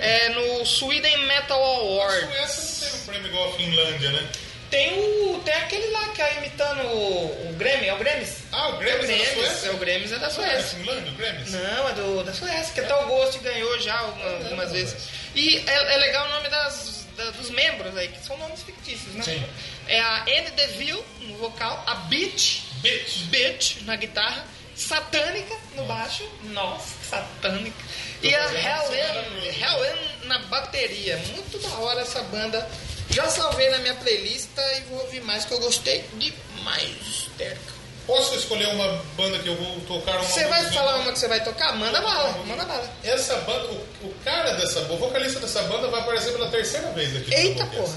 É 0.00 0.26
é, 0.26 0.28
no 0.30 0.64
Sweden 0.64 1.16
Metal 1.26 1.62
A 1.62 1.76
Award. 1.76 2.20
Suécia 2.26 2.88
não 2.88 2.90
tem 2.92 3.00
um 3.00 3.04
prêmio 3.06 3.26
igual 3.28 3.48
a 3.52 3.56
Finlândia, 3.56 4.10
né? 4.12 4.28
Tem 4.70 4.90
o 4.98 5.38
tem 5.44 5.52
aquele 5.52 5.86
lá 5.88 6.08
que 6.14 6.22
é 6.22 6.38
imitando 6.38 6.80
o, 6.86 7.50
o 7.50 7.54
Grêmio, 7.58 7.90
é 7.90 7.92
o 7.92 7.98
Grêmis? 7.98 8.38
Ah, 8.50 8.68
o 8.68 8.78
Grêmio 8.78 9.00
é 9.04 9.06
da 9.06 9.06
Grêmis, 9.12 9.28
Suécia? 9.34 9.68
é 9.68 9.70
o 9.70 9.76
Grêmis 9.76 10.12
é 10.12 10.18
da 10.18 10.26
É 10.28 10.30
Suécia. 10.30 10.78
Finlândia, 10.78 11.12
o 11.12 11.14
Grêmio? 11.14 11.42
Não, 11.50 11.88
é 11.90 11.92
do, 11.92 12.24
da 12.24 12.32
Suécia, 12.32 12.72
que 12.72 12.80
até 12.80 12.94
o 12.94 13.06
Ghost 13.06 13.38
ganhou 13.40 13.78
já 13.80 13.92
É, 13.92 14.28
algumas 14.44 14.70
é, 14.70 14.72
vezes. 14.72 14.96
E 15.34 15.58
é, 15.66 15.94
é 15.94 15.96
legal 15.98 16.26
o 16.26 16.30
nome 16.30 16.48
das, 16.48 17.01
da- 17.16 17.30
dos 17.30 17.50
membros 17.50 17.96
aí, 17.96 18.08
que 18.08 18.24
são 18.24 18.36
nomes 18.38 18.62
fictícios, 18.62 19.14
né? 19.14 19.22
Sim. 19.22 19.44
É 19.88 20.00
a 20.00 20.22
Anne 20.22 20.50
DeVille 20.52 21.04
no 21.20 21.36
vocal, 21.38 21.82
a 21.86 21.94
Bitch, 21.94 22.60
Bitch. 22.82 23.16
Bitch 23.30 23.76
na 23.82 23.96
guitarra, 23.96 24.46
Satânica 24.76 25.54
no 25.76 25.84
baixo, 25.84 26.28
nossa, 26.44 26.94
Satânica. 27.08 27.76
E 28.22 28.34
a 28.34 28.44
Helen, 28.46 29.44
Helen 29.60 30.08
na 30.24 30.38
bateria. 30.40 31.16
Muito 31.18 31.58
da 31.58 31.68
hora 31.78 32.00
essa 32.02 32.22
banda. 32.24 32.68
Já 33.10 33.28
salvei 33.28 33.68
na 33.70 33.78
minha 33.78 33.94
playlist 33.96 34.48
e 34.56 34.80
vou 34.84 35.00
ouvir 35.02 35.20
mais, 35.22 35.44
que 35.44 35.52
eu 35.52 35.58
gostei 35.60 36.02
demais, 36.14 36.96
histérica. 37.06 37.71
Posso 38.06 38.34
escolher 38.34 38.66
uma 38.68 39.00
banda 39.16 39.38
que 39.38 39.48
eu 39.48 39.54
vou 39.54 39.80
tocar 39.82 40.16
uma 40.16 40.24
Você 40.24 40.44
vai 40.46 40.64
falar 40.72 40.96
uma 40.96 41.12
que 41.12 41.18
você 41.20 41.28
vai 41.28 41.42
tocar? 41.44 41.76
Manda 41.76 42.00
bala, 42.00 42.32
manda 42.46 42.64
bala. 42.64 42.90
Essa 43.04 43.36
banda, 43.38 43.64
o, 43.68 44.06
o 44.06 44.14
cara 44.24 44.52
dessa 44.54 44.80
o 44.80 44.96
vocalista 44.96 45.38
dessa 45.38 45.62
banda 45.62 45.86
vai 45.88 46.00
aparecer 46.00 46.32
pela 46.32 46.48
terceira 46.48 46.88
vez 46.90 47.16
aqui 47.16 47.32
Eita 47.32 47.64
porra. 47.66 47.96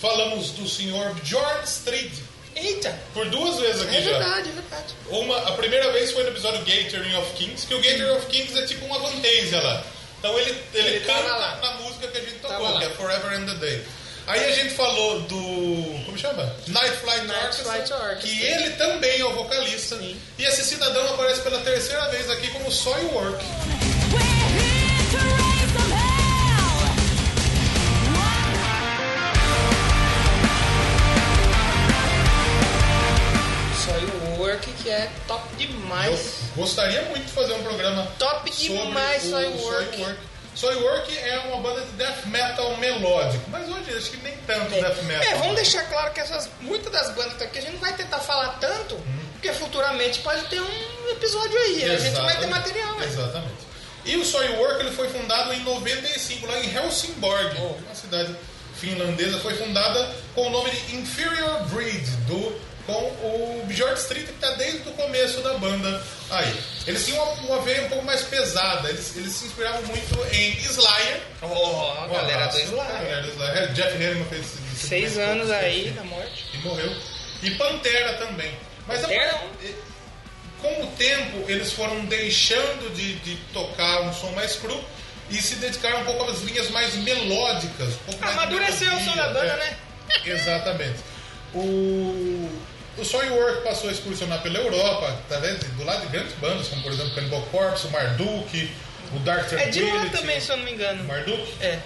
Falamos 0.00 0.50
do 0.52 0.68
senhor 0.68 1.14
George 1.24 1.64
Street 1.64 2.12
Eita. 2.54 2.96
por 3.12 3.28
duas 3.28 3.58
vezes 3.58 3.82
aqui 3.82 3.96
É 3.96 4.02
já. 4.02 4.10
verdade, 4.18 4.48
é 4.50 4.52
verdade. 4.52 4.94
Uma, 5.08 5.36
a 5.48 5.52
primeira 5.52 5.90
vez 5.92 6.12
foi 6.12 6.22
no 6.22 6.28
episódio 6.30 6.60
Gathering 6.60 7.16
of 7.16 7.32
Kings, 7.32 7.66
que 7.66 7.74
o 7.74 7.78
Gathering 7.80 8.10
of 8.16 8.26
Kings 8.26 8.56
é 8.56 8.66
tipo 8.66 8.84
uma 8.86 8.98
Vantasia 9.00 9.60
lá. 9.60 9.84
Então 10.20 10.38
ele, 10.38 10.50
ele, 10.74 10.88
Ele 10.88 11.00
canta 11.00 11.22
tava 11.22 11.36
lá. 11.36 11.56
na 11.56 11.70
música 11.82 12.06
que 12.08 12.18
a 12.18 12.20
gente 12.20 12.34
Tava 12.40 12.54
tocou, 12.54 12.78
que 12.78 12.84
é 12.84 12.90
Forever 12.90 13.32
and 13.32 13.46
the 13.46 13.54
Day. 13.54 13.84
Aí 14.28 14.44
a 14.44 14.52
gente 14.52 14.74
falou 14.74 15.20
do. 15.22 16.04
Como 16.04 16.18
chama? 16.18 16.42
Night 16.66 16.96
Flight 16.98 17.26
Night 17.26 17.46
Orchestra, 17.46 17.64
Flight 17.64 17.92
Orchestra. 17.94 18.16
que 18.16 18.42
ele 18.42 18.70
também 18.72 19.20
é 19.20 19.24
o 19.24 19.32
vocalista. 19.32 19.96
Sim. 19.96 20.20
E 20.38 20.44
esse 20.44 20.64
cidadão 20.64 21.14
aparece 21.14 21.40
pela 21.40 21.58
terceira 21.60 22.06
vez 22.10 22.30
aqui 22.30 22.48
como 22.50 22.70
Soilwork. 22.70 23.42
We're 24.12 24.28
o 34.36 34.42
Work 34.42 34.70
que 34.82 34.90
é 34.90 35.10
top 35.26 35.42
Eu 35.58 35.68
demais. 35.68 36.34
gostaria 36.54 37.00
muito 37.04 37.24
de 37.24 37.32
fazer 37.32 37.54
um 37.54 37.62
programa 37.62 38.06
Top 38.18 38.52
sobre 38.52 38.76
demais, 38.76 39.24
o 39.24 39.30
Soilwork. 39.30 40.06
Soilwork. 40.58 41.16
É 41.16 41.38
uma 41.46 41.58
banda 41.62 41.80
de 41.82 41.92
death 41.92 42.26
metal 42.26 42.76
melódico, 42.78 43.44
mas 43.50 43.68
hoje 43.68 43.96
acho 43.96 44.10
que 44.10 44.16
nem 44.18 44.36
tanto 44.38 44.70
death 44.70 45.02
metal. 45.04 45.22
É, 45.32 45.34
vamos 45.36 45.54
deixar 45.56 45.84
claro 45.88 46.12
que 46.12 46.20
essas, 46.20 46.48
muitas 46.60 46.90
das 46.92 47.08
bandas 47.10 47.24
que 47.34 47.44
estão 47.44 47.46
aqui 47.46 47.58
a 47.58 47.62
gente 47.62 47.72
não 47.74 47.80
vai 47.80 47.92
tentar 47.94 48.18
falar 48.18 48.58
tanto, 48.60 48.96
porque 49.32 49.52
futuramente 49.52 50.18
pode 50.20 50.42
ter 50.48 50.60
um 50.60 51.08
episódio 51.10 51.56
aí. 51.58 51.84
A 51.84 51.96
gente 51.98 52.14
vai 52.16 52.36
ter 52.36 52.44
Exatamente. 52.44 52.46
material, 52.50 52.94
né? 52.96 53.06
Exatamente. 53.06 53.68
E 54.04 54.16
o 54.16 54.24
Soilwork 54.24 54.80
ele 54.80 54.92
foi 54.96 55.08
fundado 55.08 55.52
em 55.52 55.60
95, 55.60 56.46
lá 56.46 56.58
em 56.58 56.74
Helsingborg, 56.74 57.56
Oh. 57.60 57.74
uma 57.84 57.94
cidade 57.94 58.34
finlandesa. 58.76 59.38
Foi 59.40 59.54
fundada 59.54 60.14
com 60.34 60.46
o 60.46 60.50
nome 60.50 60.70
de 60.70 60.96
Inferior 60.96 61.62
Breed, 61.68 62.06
do, 62.26 62.60
com 62.94 63.60
o 63.60 63.64
Björn 63.66 63.94
Street, 63.94 64.24
que 64.26 64.32
está 64.32 64.50
desde 64.52 64.88
o 64.88 64.92
começo 64.92 65.40
da 65.42 65.54
banda 65.58 66.02
aí. 66.30 66.58
Eles 66.86 67.04
tinham 67.04 67.22
uma, 67.22 67.54
uma 67.54 67.62
veia 67.62 67.82
um 67.84 67.88
pouco 67.88 68.04
mais 68.04 68.22
pesada, 68.22 68.88
eles, 68.88 69.14
eles 69.16 69.32
se 69.32 69.44
inspiravam 69.46 69.82
muito 69.82 70.34
em 70.34 70.52
Slayer. 70.58 71.20
Ó, 71.42 72.04
a 72.04 72.06
galera 72.08 72.46
do. 72.46 72.58
Slayer. 72.58 72.92
Galera 72.92 73.22
do 73.22 73.28
Slayer. 73.28 73.72
Jeff 73.74 73.94
Hanneman 73.96 74.24
fez 74.24 74.40
esse- 74.46 74.58
esse 74.74 74.86
Seis 74.88 75.16
movimento 75.16 75.30
anos 75.32 75.50
aí 75.50 75.90
da 75.90 76.04
morte. 76.04 76.44
E 76.54 76.58
morreu. 76.58 76.96
E 77.42 77.50
Pantera 77.52 78.14
também. 78.14 78.52
Mas 78.86 78.98
a- 79.04 79.08
Pantera? 79.08 79.40
com 80.62 80.82
o 80.82 80.86
tempo, 80.98 81.44
eles 81.48 81.72
foram 81.72 82.04
deixando 82.06 82.92
de, 82.94 83.14
de 83.20 83.36
tocar 83.52 84.00
um 84.02 84.12
som 84.12 84.30
mais 84.32 84.56
cru 84.56 84.82
e 85.30 85.40
se 85.40 85.54
dedicaram 85.56 86.00
um 86.00 86.04
pouco 86.04 86.24
às 86.30 86.40
linhas 86.40 86.68
mais 86.70 86.94
melódicas. 86.94 87.90
Um 87.94 88.12
pouco 88.12 88.20
mais 88.24 88.32
de 88.34 88.40
Amadureceu 88.42 88.92
o 88.92 88.98
som 89.04 89.14
da 89.14 89.28
melodia, 89.28 89.34
banda, 89.52 89.52
é. 89.52 89.56
né? 89.70 89.76
Exatamente. 90.24 90.98
O, 91.54 92.50
o 92.98 93.04
Soilwork 93.04 93.62
passou 93.62 93.88
a 93.88 93.92
excursionar 93.92 94.42
pela 94.42 94.58
Europa, 94.58 95.08
através 95.26 95.58
de- 95.60 95.66
do 95.68 95.84
lado 95.84 96.02
de 96.02 96.08
grandes 96.08 96.34
bandas, 96.36 96.68
como 96.68 96.82
por 96.82 96.92
exemplo 96.92 97.14
Cannibal 97.14 97.42
Corpse, 97.50 97.86
o 97.86 97.90
Marduk, 97.90 98.70
o 99.14 99.18
Dark 99.20 99.52
É 99.52 99.66
de 99.68 99.80
lá 99.80 99.90
Tranquility. 99.90 100.16
também, 100.16 100.40
se 100.40 100.50
eu 100.50 100.56
não 100.56 100.64
me 100.64 100.72
engano. 100.72 101.04
Marduk. 101.04 101.46
É. 101.60 101.78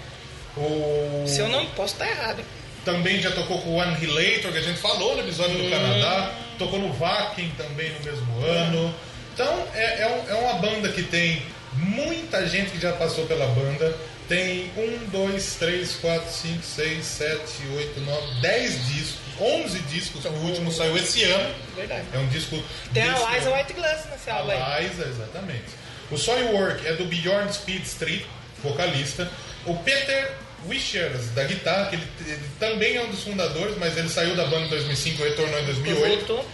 O... 0.57 1.23
Se 1.27 1.39
eu 1.39 1.47
não 1.49 1.65
posso 1.67 1.93
estar 1.93 2.07
errado. 2.07 2.39
hein? 2.39 2.45
Também 2.85 3.21
já 3.21 3.31
tocou 3.31 3.61
com 3.61 3.75
o 3.77 3.81
Annihilator, 3.81 4.51
que 4.51 4.57
a 4.57 4.61
gente 4.61 4.79
falou 4.79 5.15
no 5.15 5.21
episódio 5.23 5.57
do 5.57 5.69
Canadá. 5.69 6.31
Tocou 6.59 6.79
no 6.79 6.91
Vakin 6.93 7.49
também 7.57 7.91
no 7.93 7.99
mesmo 8.01 8.45
ano. 8.45 8.93
Então, 9.33 9.67
é, 9.73 9.83
é, 10.03 10.25
é 10.29 10.33
uma 10.35 10.53
banda 10.55 10.89
que 10.89 11.01
tem 11.01 11.41
muita 11.73 12.47
gente 12.47 12.71
que 12.71 12.79
já 12.79 12.91
passou 12.93 13.25
pela 13.25 13.47
banda. 13.47 13.95
Tem 14.27 14.69
um, 14.77 14.99
dois, 15.11 15.55
três, 15.57 15.95
quatro, 15.95 16.29
cinco, 16.31 16.61
seis, 16.63 17.05
sete, 17.05 17.65
oito, 17.75 17.99
nove, 18.01 18.41
dez 18.41 18.85
discos. 18.87 19.22
Onze 19.39 19.79
discos. 19.79 20.25
O 20.25 20.29
último 20.29 20.71
saiu 20.71 20.95
esse 20.97 21.23
ano. 21.23 21.55
Verdade. 21.75 22.05
É 22.13 22.17
um 22.17 22.27
disco... 22.27 22.61
Tem 22.93 23.03
a 23.03 23.13
desse 23.13 23.31
Liza. 23.31 23.55
White 23.55 23.73
Glass 23.73 24.05
nesse 24.11 24.29
álbum. 24.29 24.51
A 24.51 24.79
Liza, 24.79 25.05
exatamente. 25.07 25.65
O 26.11 26.17
Soilwork 26.17 26.85
é 26.85 26.93
do 26.93 27.05
Bjorn 27.05 27.51
Speed 27.51 27.83
Street, 27.83 28.23
vocalista. 28.63 29.29
O 29.65 29.75
Peter 29.77 30.33
Wishers, 30.67 31.29
da 31.33 31.43
guitarra, 31.43 31.87
que 31.87 31.95
ele, 31.95 32.07
ele 32.25 32.49
também 32.59 32.95
é 32.95 33.01
um 33.01 33.09
dos 33.09 33.23
fundadores, 33.23 33.75
mas 33.77 33.97
ele 33.97 34.09
saiu 34.09 34.35
da 34.35 34.45
banda 34.45 34.65
em 34.65 34.69
2005 34.69 35.21
e 35.21 35.29
retornou 35.29 35.59
em 35.59 35.65
2008. 35.65 36.25
Voltou. 36.25 36.45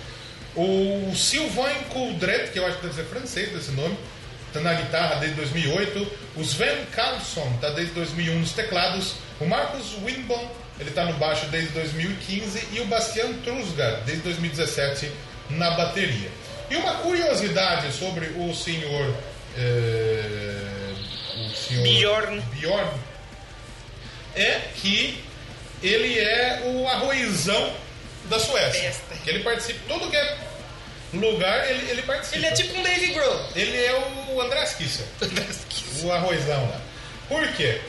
O 0.56 1.15
Sylvain 1.15 1.84
Coudret, 1.89 2.51
que 2.51 2.60
eu 2.60 2.65
acho 2.65 2.77
que 2.77 2.84
deve 2.84 2.95
ser 2.95 3.06
francês 3.06 3.51
desse 3.51 3.72
nome, 3.72 3.97
está 4.47 4.60
na 4.61 4.73
guitarra 4.73 5.15
desde 5.15 5.35
2008. 5.38 6.11
O 6.35 6.41
Sven 6.41 6.85
Carlson 6.91 7.51
está 7.56 7.69
desde 7.69 7.93
2001 7.93 8.39
nos 8.39 8.51
teclados. 8.53 9.15
O 9.39 9.45
Marcus 9.45 9.93
Winbom, 10.03 10.51
ele 10.80 10.89
está 10.89 11.06
no 11.06 11.14
baixo 11.14 11.45
desde 11.47 11.69
2015. 11.69 12.68
E 12.72 12.80
o 12.80 12.85
Bastian 12.85 13.34
Trusgar, 13.43 14.01
desde 14.06 14.23
2017, 14.23 15.11
na 15.49 15.72
bateria. 15.72 16.30
E 16.69 16.76
uma 16.76 16.95
curiosidade 16.95 17.91
sobre 17.93 18.27
o 18.27 18.53
senhor. 18.53 19.15
eh, 19.57 20.93
o 21.35 21.56
senhor 21.56 21.84
Bjorn. 21.84 22.41
Bjorn 22.51 22.91
é 24.35 24.61
que 24.76 25.23
ele 25.81 26.19
é 26.19 26.64
o 26.65 26.88
arroizão 26.88 27.73
da 28.26 28.39
Suécia. 28.39 28.93
Que 29.23 29.30
ele 29.30 29.43
participa, 29.43 29.80
todo 29.88 30.10
que 30.10 30.15
é 30.15 30.38
lugar 31.14 31.69
ele, 31.69 31.89
ele 31.89 32.01
participa. 32.03 32.38
Ele 32.38 32.45
é 32.45 32.51
tipo 32.51 32.77
um 32.77 32.84
Dave 32.84 33.14
Grohl. 33.14 33.49
Ele 33.56 33.77
é 33.77 34.14
o 34.30 34.41
Andrés 34.41 34.73
Kisser, 34.73 35.06
o 36.03 36.11
arrozão 36.11 36.69
lá. 36.69 36.81
Por 37.27 37.47
quê? 37.53 37.81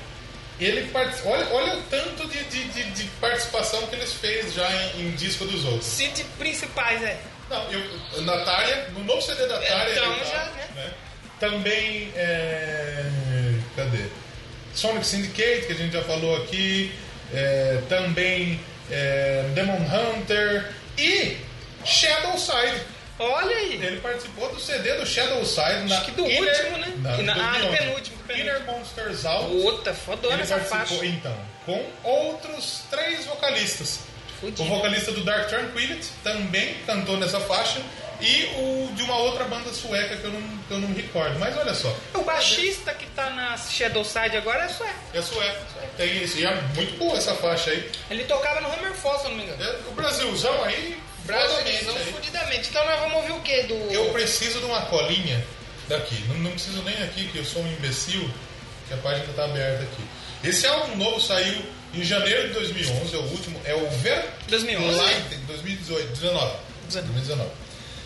Ele 0.61 0.91
olha, 1.25 1.49
olha 1.53 1.75
o 1.77 1.83
tanto 1.85 2.29
de, 2.29 2.45
de, 2.45 2.65
de, 2.65 2.91
de 2.91 3.05
participação 3.21 3.87
que 3.87 3.97
eles 3.97 4.13
fez 4.13 4.53
já 4.53 4.71
em, 4.97 5.09
em 5.09 5.11
disco 5.13 5.45
dos 5.47 5.65
outros. 5.65 5.87
City 5.87 6.25
principais, 6.39 7.03
é. 7.03 7.19
Não, 7.49 7.65
eu, 7.73 8.23
Natália, 8.23 8.89
no 8.93 9.03
novo 9.05 9.21
CD 9.23 9.47
da 9.47 9.59
Natália. 9.59 9.93
Então, 9.93 10.15
tá, 10.15 10.25
já, 10.25 10.45
né? 10.75 10.95
Também. 11.41 12.13
É, 12.15 13.05
cadê? 13.75 14.05
Sonic 14.75 15.07
Syndicate, 15.07 15.67
que 15.67 15.73
a 15.73 15.77
gente 15.77 15.93
já 15.93 16.03
falou 16.03 16.37
aqui. 16.43 16.93
é, 17.33 17.81
também 17.89 18.61
é, 18.91 19.45
Demon 19.55 19.79
Hunter. 19.79 20.71
E 20.99 21.39
Shadow 21.85 22.39
Side. 22.39 22.83
Olha 23.21 23.57
aí. 23.57 23.75
Ele 23.75 24.01
participou 24.01 24.49
do 24.53 24.59
CD 24.61 24.95
do 24.95 25.07
Shadow 25.07 25.45
Side 25.45 25.89
na 25.89 25.97
Acho 25.97 26.05
que 26.07 26.11
do 26.13 26.25
último, 26.25 26.79
né? 26.79 27.15
Que 27.17 27.23
na- 27.23 27.33
ah, 27.35 27.59
do 27.59 27.67
2011. 27.67 27.79
penúltimo, 27.79 28.17
do 28.17 28.25
penúltimo. 28.25 28.51
Inner 28.51 28.65
Monsters 28.67 29.25
Out. 29.27 29.51
Puta, 29.63 29.95
fodona 29.95 30.43
essa 30.43 30.59
faixa. 30.59 30.95
então, 31.07 31.37
com 31.67 31.85
outros 32.03 32.83
três 32.91 33.27
vocalistas. 33.27 34.01
Fudido. 34.41 34.63
O 34.63 34.67
vocalista 34.77 35.13
do 35.13 35.23
Dark 35.23 35.49
Tranquility 35.49 36.09
também 36.25 36.75
cantou 36.87 37.17
nessa 37.19 37.39
faixa. 37.41 37.81
E 38.23 38.45
o 38.57 38.93
de 38.95 39.03
uma 39.03 39.17
outra 39.17 39.45
banda 39.45 39.73
sueca 39.73 40.15
que 40.17 40.25
eu 40.25 40.31
não, 40.31 40.41
que 40.69 40.71
eu 40.73 40.79
não 40.79 40.93
recordo. 40.95 41.39
Mas 41.39 41.57
olha 41.57 41.75
só. 41.75 41.95
O 42.15 42.23
baixista 42.23 42.93
que 42.93 43.07
tá 43.07 43.31
na 43.31 43.57
Shadow 43.57 44.05
Side 44.05 44.37
agora 44.37 44.65
é 44.65 44.69
sueco. 44.69 44.95
É 45.15 45.23
sueca. 45.23 45.61
Tem 45.97 46.23
isso. 46.23 46.39
E 46.39 46.45
é 46.45 46.55
muito 46.75 46.99
boa 46.99 47.17
essa 47.17 47.35
faixa 47.35 47.71
aí. 47.71 47.91
Ele 48.11 48.25
tocava 48.25 48.61
no 48.61 48.71
Hammerfall, 48.73 49.19
se 49.19 49.25
eu 49.25 49.31
não 49.31 49.37
me 49.39 49.45
engano. 49.45 49.63
É, 49.63 49.77
O 49.89 49.93
Brasilzão 49.93 50.65
aí. 50.65 50.99
Aí. 51.35 52.13
fudidamente. 52.13 52.69
Então 52.69 52.85
nós 52.85 53.01
vamos 53.01 53.17
ouvir 53.17 53.33
o 53.33 53.41
quê? 53.41 53.63
Do... 53.65 53.75
Eu 53.93 54.11
preciso 54.11 54.59
de 54.59 54.65
uma 54.67 54.83
colinha 54.83 55.45
daqui. 55.89 56.25
Não, 56.29 56.37
não 56.39 56.51
preciso 56.53 56.83
nem 56.83 57.03
aqui, 57.03 57.29
que 57.29 57.39
eu 57.39 57.45
sou 57.45 57.63
um 57.63 57.73
imbecil, 57.73 58.29
que 58.89 58.95
a 58.95 58.97
página 58.99 59.25
está 59.27 59.45
aberta 59.45 59.83
aqui. 59.83 60.03
Esse 60.43 60.67
álbum 60.67 60.97
novo 60.97 61.21
saiu 61.21 61.63
em 61.93 62.03
janeiro 62.05 62.49
de 62.49 62.55
2011, 62.55 63.15
é 63.15 63.19
o 63.19 63.23
último, 63.23 63.61
é 63.65 63.75
o 63.75 63.91
Ver 63.99 64.25
2011? 64.49 64.97
Light, 64.97 65.37
2018, 65.47 66.09
19. 66.13 66.57
2019. 66.91 67.51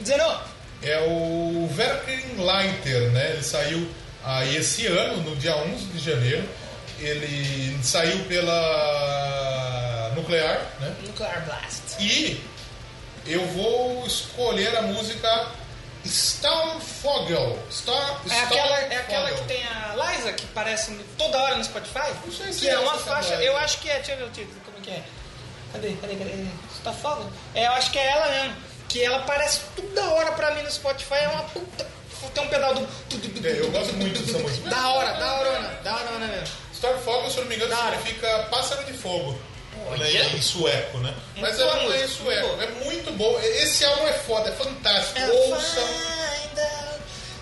19. 0.01 0.45
É 0.83 1.01
o 1.01 1.69
Verklighter, 1.73 3.11
né? 3.13 3.31
Ele 3.33 3.43
saiu 3.43 3.89
aí 4.25 4.57
esse 4.57 4.87
ano, 4.87 5.23
no 5.23 5.37
dia 5.37 5.57
11 5.57 5.85
de 5.87 5.99
janeiro. 5.99 6.45
Ele 6.99 7.79
saiu 7.83 8.19
pela 8.25 10.13
Nuclear, 10.15 10.61
né? 10.81 10.95
Nuclear 11.07 11.45
Blast. 11.45 11.83
E 12.01 12.41
eu 13.27 13.45
vou 13.49 14.07
escolher 14.07 14.77
a 14.77 14.83
música 14.83 15.49
Starfogel. 16.05 17.59
Star, 17.71 18.21
É 18.31 18.41
aquela, 18.41 18.79
é 18.81 18.85
Starfogel. 18.85 18.99
aquela 19.01 19.31
que 19.33 19.45
tem 19.45 19.65
a 19.67 19.95
Liza, 19.97 20.33
que 20.33 20.45
aparece 20.45 20.91
no- 20.91 21.05
toda 21.17 21.39
hora 21.41 21.57
no 21.57 21.65
Spotify? 21.65 22.13
Não 22.25 22.33
sei 22.33 22.53
se 22.53 22.61
que 22.61 22.69
é 22.69 22.73
é 22.73 22.79
uma 22.79 22.99
faixa, 22.99 23.35
eu 23.37 23.57
acho 23.59 23.79
que 23.79 23.89
é, 23.89 23.97
deixa 23.97 24.13
eu 24.13 24.19
ver 24.19 24.25
o 24.25 24.31
título, 24.31 24.61
como 24.65 24.79
que 24.81 24.91
é? 24.91 25.03
Cadê, 25.73 25.93
cadê, 26.01 26.15
cadê? 26.17 26.93
Falando? 27.01 27.33
É, 27.55 27.67
eu 27.67 27.73
acho 27.73 27.91
que 27.91 27.99
é 27.99 28.07
ela 28.11 28.29
mesmo. 28.31 28.57
Que 28.89 29.03
ela 29.03 29.17
aparece 29.19 29.61
toda 29.75 30.05
hora 30.11 30.33
pra 30.33 30.51
mim 30.55 30.63
no 30.63 30.71
Spotify, 30.71 31.15
é 31.15 31.29
uma 31.29 31.43
puta. 31.45 31.87
Tem 32.33 32.43
um 32.45 32.49
pedal 32.49 32.75
do. 32.75 32.81
É, 33.47 33.61
eu 33.61 33.71
gosto 33.71 33.93
muito 33.95 34.21
dessa 34.23 34.39
música. 34.39 34.69
Da 34.71 34.89
hora, 34.89 35.13
da 35.15 35.35
hora, 35.35 35.81
da 35.83 35.95
hora 35.95 36.11
mesmo. 36.19 36.49
Starfogel, 36.73 37.31
se 37.31 37.37
eu 37.39 37.43
não 37.45 37.49
me 37.51 37.57
engano, 37.57 37.77
significa 37.77 38.47
pássaro 38.51 38.85
de 38.85 38.93
fogo. 38.93 39.39
Olha. 39.89 40.05
Né, 40.05 40.31
em 40.35 40.43
sueco, 40.43 40.99
né? 40.99 41.15
Mas 41.37 41.59
é, 41.61 41.65
boa 41.65 41.97
é 41.97 42.05
em 42.05 42.09
sueco. 42.09 42.63
É 42.63 42.67
muito 42.85 43.13
bom. 43.13 43.39
Esse 43.41 43.85
álbum 43.85 44.07
é 44.07 44.13
foda, 44.13 44.49
é 44.49 44.53
fantástico. 44.53 45.19
É 45.19 45.31
Ouçam. 45.31 45.85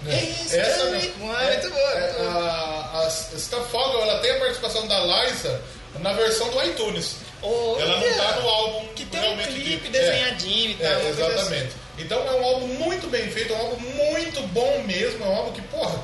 né? 0.02 0.22
history. 0.44 0.60
Essa. 0.60 0.84
Mano, 0.84 1.48
muito 1.48 1.70
boa. 1.70 1.92
É, 1.92 2.16
a, 2.26 3.00
a 3.04 3.08
Starfogel, 3.08 4.02
ela 4.02 4.18
tem 4.18 4.30
a 4.32 4.38
participação 4.38 4.86
da 4.88 4.98
Liza 5.00 5.60
na 6.00 6.12
versão 6.14 6.48
do 6.50 6.62
iTunes. 6.64 7.16
Olha. 7.42 7.82
Ela 7.82 7.96
não 7.98 8.16
tá 8.16 8.40
no 8.40 8.48
álbum 8.48 8.86
Que 8.94 9.04
tem 9.06 9.20
um 9.32 9.36
clipe 9.38 9.88
dele. 9.88 10.06
desenhadinho 10.06 10.70
e 10.70 10.74
tal. 10.74 10.86
É, 10.86 10.94
assim. 10.94 11.08
exatamente. 11.08 11.72
Então 11.98 12.26
é 12.26 12.30
um 12.32 12.44
álbum 12.44 12.66
muito 12.68 13.08
bem 13.10 13.30
feito, 13.30 13.52
é 13.52 13.56
um 13.56 13.60
álbum 13.60 13.80
muito 13.80 14.40
bom 14.48 14.82
mesmo, 14.86 15.24
é 15.24 15.28
um 15.28 15.36
álbum 15.36 15.52
que, 15.52 15.62
porra, 15.62 16.02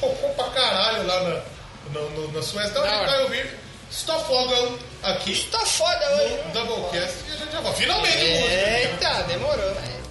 tocou 0.00 0.30
pra 0.30 0.44
caralho 0.46 1.06
lá 1.06 1.20
na, 1.22 2.00
no- 2.00 2.32
na 2.32 2.42
Suécia. 2.42 2.70
Então 2.70 2.82
a 2.82 2.88
gente 2.88 3.06
vai 3.06 3.22
ouvir 3.24 3.58
Starfogel 3.90 4.78
aqui 5.02 5.48
Tá 5.50 5.58
foda 5.60 6.16
hoje. 6.16 6.38
Doublecast 6.52 7.14
e 7.28 7.32
a 7.32 7.36
gente 7.36 7.52
já 7.52 7.60
vai. 7.60 7.72
Finalmente. 7.74 8.18
Eita, 8.18 9.22
demorou, 9.24 9.74
velho. 9.74 10.05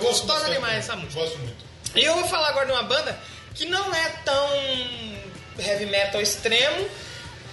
Gostosa 0.00 0.32
bastante 0.40 0.54
demais 0.54 0.78
essa 0.78 0.96
música. 0.96 1.20
Gosto 1.20 1.38
muito. 1.38 1.64
E 1.94 2.02
eu 2.04 2.14
vou 2.14 2.26
falar 2.28 2.48
agora 2.48 2.66
de 2.66 2.72
uma 2.72 2.82
banda 2.82 3.18
que 3.54 3.64
não 3.66 3.94
é 3.94 4.08
tão 4.24 4.48
heavy 5.58 5.86
metal 5.86 6.20
extremo, 6.20 6.88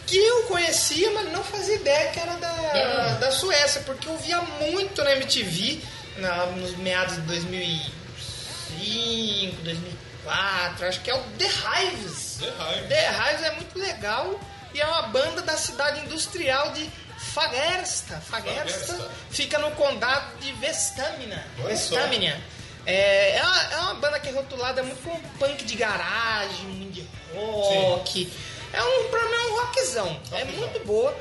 que 0.06 0.18
eu 0.18 0.44
conhecia, 0.44 1.10
mas 1.12 1.32
não 1.32 1.44
fazia 1.44 1.76
ideia 1.76 2.12
que 2.12 2.20
era 2.20 2.34
da, 2.36 2.48
É. 2.78 3.16
da 3.20 3.32
Suécia, 3.32 3.82
porque 3.86 4.08
eu 4.08 4.18
via 4.18 4.40
muito 4.42 5.04
na 5.04 5.12
MTV, 5.14 5.82
na- 6.18 6.46
nos 6.48 6.76
meados 6.78 7.16
de 7.16 7.22
2005, 7.22 9.56
2004, 9.64 10.88
acho 10.88 11.02
que 11.02 11.10
é 11.10 11.16
o 11.16 11.24
The 11.40 11.46
Hives. 11.46 12.38
The 12.40 12.46
Hives. 12.48 12.88
The 12.90 13.10
Hives 13.12 13.44
é 13.46 13.52
muito 13.56 13.80
legal 13.80 14.40
e 14.74 14.82
é 14.82 14.86
uma 14.86 15.04
banda 15.04 15.42
da 15.42 15.58
cidade 15.58 16.02
industrial 16.02 16.72
de 16.72 16.88
Fagersta. 17.36 18.16
Fagersta, 18.22 18.94
Fagersta. 18.94 19.12
fica 19.30 19.60
no 19.60 19.72
condado 19.72 20.38
de 20.40 20.54
Vestamina. 20.54 21.46
Vestamina. 21.68 22.42
É, 22.86 23.36
é, 23.36 23.44
uma, 23.44 23.64
é 23.74 23.78
uma 23.80 23.96
banda 23.96 24.20
que 24.22 24.30
é 24.30 24.32
rotulada 24.32 24.82
muito 24.82 25.04
com 25.04 25.20
punk 25.38 25.66
de 25.66 25.76
garagem, 25.76 26.66
indie 26.84 27.06
rock. 27.34 28.32
É 28.72 28.82
um, 28.82 29.10
pra 29.10 29.26
mim 29.26 29.34
é 29.34 29.40
um 29.48 29.56
rockzão. 29.60 30.22
É 30.32 30.44
Rockzão. 30.44 30.60
muito 30.62 30.86
boa. 30.86 31.14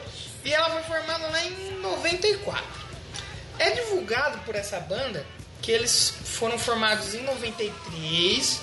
E 0.45 0.55
ela 0.55 0.71
foi 0.71 0.83
formada 0.83 1.27
lá 1.27 1.45
em 1.45 1.81
94. 1.81 2.65
É 3.59 3.71
divulgado 3.71 4.39
por 4.41 4.55
essa 4.55 4.79
banda 4.79 5.27
que 5.61 5.73
eles 5.73 6.15
foram 6.25 6.57
formados 6.57 7.13
em 7.15 7.23
93 7.23 8.61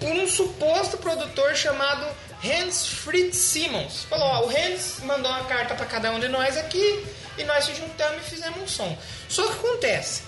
por 0.00 0.08
um 0.10 0.26
suposto 0.26 0.96
produtor 0.96 1.54
chamado 1.54 2.06
Hans 2.44 2.86
Fritz 2.86 3.36
Simmons. 3.36 4.04
Falou, 4.04 4.26
ó, 4.26 4.46
o 4.46 4.48
Hans 4.48 5.00
mandou 5.02 5.30
uma 5.30 5.44
carta 5.44 5.74
para 5.74 5.86
cada 5.86 6.10
um 6.10 6.20
de 6.20 6.28
nós 6.28 6.56
aqui 6.56 7.04
e 7.38 7.44
nós 7.44 7.64
se 7.64 7.74
juntamos 7.74 8.26
e 8.26 8.30
fizemos 8.30 8.62
um 8.62 8.68
som. 8.68 8.98
Só 9.28 9.46
que 9.46 9.52
acontece, 9.52 10.22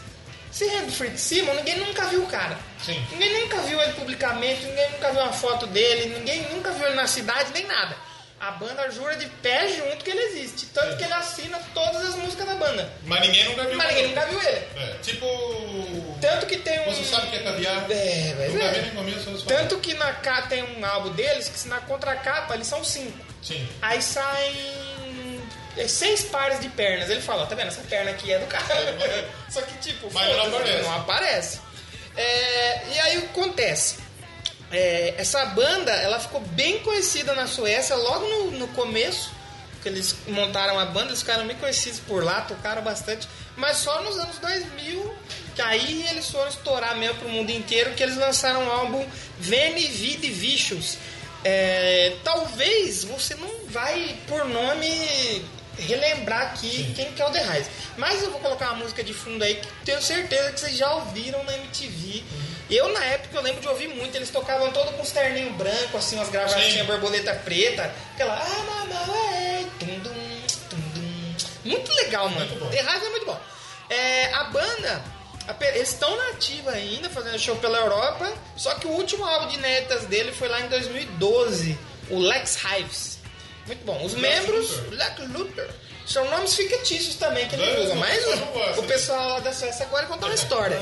esse 0.52 0.64
Hans 0.74 0.94
Fritz 0.94 1.20
Simmons, 1.20 1.56
ninguém 1.56 1.78
nunca 1.78 2.06
viu 2.06 2.22
o 2.22 2.26
cara. 2.26 2.59
Sim. 2.84 3.05
Ninguém 3.12 3.43
nunca 3.43 3.59
viu 3.62 3.80
ele 3.80 3.93
publicamente, 3.93 4.64
ninguém 4.64 4.90
nunca 4.93 5.12
viu 5.12 5.20
uma 5.20 5.32
foto 5.32 5.66
dele, 5.66 6.14
ninguém 6.18 6.43
nunca 6.52 6.70
viu 6.72 6.86
ele 6.86 6.97
na 6.97 7.06
cidade, 7.06 7.52
nem 7.52 7.66
nada. 7.66 7.97
A 8.38 8.51
banda 8.51 8.90
jura 8.90 9.16
de 9.16 9.26
pé 9.43 9.66
junto 9.68 10.05
que 10.05 10.10
ele 10.10 10.20
existe, 10.20 10.66
tanto 10.66 10.97
que 10.98 11.05
ele 11.05 11.12
assina 11.14 11.59
todas 11.72 12.05
as 12.05 12.14
músicas 12.16 12.47
da 12.47 12.55
banda. 12.55 12.93
Mas 13.05 13.20
ninguém 13.20 13.44
nunca 13.44 13.64
viu. 13.64 13.76
Mas 13.76 13.88
ninguém 13.88 14.09
nunca 14.09 14.26
viu 14.26 14.43
ele. 14.43 14.66
É, 14.76 14.97
tipo... 15.02 15.26
Tanto 16.20 16.47
que 16.47 16.59
tem 16.59 16.76
caviar? 17.42 17.90
É, 17.90 18.34
mas 18.38 18.52
Nunca 18.52 18.64
é. 18.64 18.80
vi 18.80 18.90
nem. 18.94 19.36
Tanto 19.46 19.78
que 19.78 19.94
na 19.94 20.12
capa 20.14 20.48
tem 20.48 20.62
um 20.62 20.84
álbum 20.84 21.10
deles 21.10 21.48
que 21.48 21.58
se 21.58 21.68
na 21.68 21.80
contracapa 21.80 22.54
eles 22.54 22.66
são 22.66 22.82
cinco. 22.84 23.18
Sim. 23.42 23.66
Aí 23.80 24.02
saem 24.02 25.40
é, 25.76 25.86
seis 25.88 26.22
pares 26.24 26.60
de 26.60 26.68
pernas. 26.68 27.10
Ele 27.10 27.20
fala, 27.20 27.46
tá 27.46 27.54
vendo? 27.54 27.68
Essa 27.68 27.82
perna 27.82 28.10
aqui 28.10 28.32
é 28.32 28.38
do 28.38 28.46
cara. 28.46 28.66
Só 29.48 29.62
que 29.62 29.74
tipo, 29.78 30.12
Mas 30.12 30.36
não 30.36 30.46
aparece. 30.46 30.82
Não 30.82 30.96
aparece. 30.96 31.60
É, 32.16 32.88
e 32.94 32.98
aí 33.00 33.18
o 33.18 33.22
que 33.22 33.40
acontece? 33.40 33.98
É, 34.72 35.14
essa 35.16 35.44
banda 35.46 35.92
ela 35.92 36.18
ficou 36.18 36.40
bem 36.40 36.80
conhecida 36.80 37.34
na 37.34 37.46
Suécia 37.46 37.94
logo 37.94 38.26
no, 38.26 38.50
no 38.52 38.68
começo 38.68 39.30
que 39.86 39.90
eles 39.90 40.16
montaram 40.26 40.80
a 40.80 40.84
banda, 40.84 41.10
eles 41.10 41.20
ficaram 41.20 41.46
bem 41.46 41.56
conhecidos 41.56 42.00
por 42.00 42.24
lá, 42.24 42.40
tocaram 42.40 42.82
bastante, 42.82 43.28
mas 43.56 43.78
só 43.78 44.02
nos 44.02 44.18
anos 44.18 44.38
2000 44.38 45.14
que 45.56 45.62
aí 45.62 46.06
eles 46.10 46.30
foram 46.30 46.48
estourar 46.48 46.94
mesmo 46.96 47.16
pro 47.16 47.28
mundo 47.30 47.50
inteiro, 47.50 47.94
que 47.94 48.02
eles 48.02 48.16
lançaram 48.16 48.66
o 48.68 48.70
álbum 48.70 49.04
Veni 49.38 49.86
Vidi 49.86 50.30
Vicious. 50.30 50.98
É, 51.42 52.14
talvez 52.22 53.04
você 53.04 53.34
não 53.36 53.48
vai 53.68 54.16
por 54.28 54.44
nome 54.44 55.42
relembrar 55.78 56.42
aqui 56.42 56.92
quem 56.94 57.10
que 57.12 57.22
é 57.22 57.26
o 57.26 57.30
The 57.30 57.42
Rise. 57.42 57.70
Mas 57.96 58.22
eu 58.22 58.30
vou 58.30 58.40
colocar 58.40 58.72
uma 58.72 58.80
música 58.84 59.02
de 59.02 59.14
fundo 59.14 59.42
aí 59.42 59.54
que 59.54 59.68
tenho 59.84 60.02
certeza 60.02 60.52
que 60.52 60.60
vocês 60.60 60.76
já 60.76 60.92
ouviram 60.94 61.42
na 61.44 61.54
MTV. 61.54 62.22
Eu, 62.68 62.92
na 62.92 63.04
época, 63.04 63.38
eu 63.38 63.42
lembro 63.42 63.60
de 63.60 63.68
ouvir 63.68 63.88
muito. 63.88 64.14
Eles 64.16 64.28
tocavam 64.28 64.70
todo 64.72 64.92
com 64.94 65.02
os 65.02 65.10
terninhos 65.10 65.54
brancos, 65.56 65.94
assim, 65.94 66.16
umas 66.16 66.28
gravatinhas 66.28 66.86
borboleta 66.86 67.32
preta. 67.44 67.94
Aquela... 68.14 68.34
"Ah, 68.34 68.84
mamãe, 68.84 69.70
tum, 69.78 69.98
dum." 70.00 70.26
Muito 71.66 71.93
legal, 71.94 72.28
mano. 72.28 72.47
Muito. 72.47 72.70
The 72.70 72.80
Rise 72.82 73.06
é 73.06 73.10
muito 73.10 73.26
bom. 73.26 73.40
É, 73.90 74.32
a 74.34 74.44
banda... 74.44 75.16
Eles 75.60 75.90
estão 75.90 76.16
na 76.16 76.30
ativa 76.30 76.72
ainda, 76.72 77.09
fazendo 77.09 77.38
show 77.38 77.55
pela 77.56 77.78
Europa. 77.78 78.32
Só 78.56 78.74
que 78.74 78.86
o 78.88 78.90
último 78.90 79.24
álbum 79.24 79.47
de 79.47 79.55
inéditas 79.59 80.05
dele 80.06 80.32
foi 80.32 80.48
lá 80.48 80.60
em 80.60 80.66
2012. 80.68 81.78
O 82.10 82.18
Lex 82.18 82.59
Hives. 82.64 83.18
Muito 83.64 83.84
bom. 83.84 84.05
Os 84.05 84.14
Lex 84.14 84.40
membros... 84.40 84.70
Luthor. 84.70 84.90
Lex 84.94 85.18
Luthor. 85.30 85.68
São 86.05 86.28
nomes 86.30 86.55
fictícios 86.55 87.14
também 87.14 87.47
que 87.48 87.55
ele 87.55 87.64
Não, 87.64 87.80
usa. 87.82 87.94
não, 87.94 88.01
Mas 88.01 88.24
gosto. 88.24 88.80
o 88.80 88.82
pessoal 88.84 89.28
lá 89.28 89.38
da 89.40 89.52
Suécia 89.52 89.86
agora 89.86 90.06
conta 90.06 90.26
uma 90.26 90.34
história. 90.36 90.80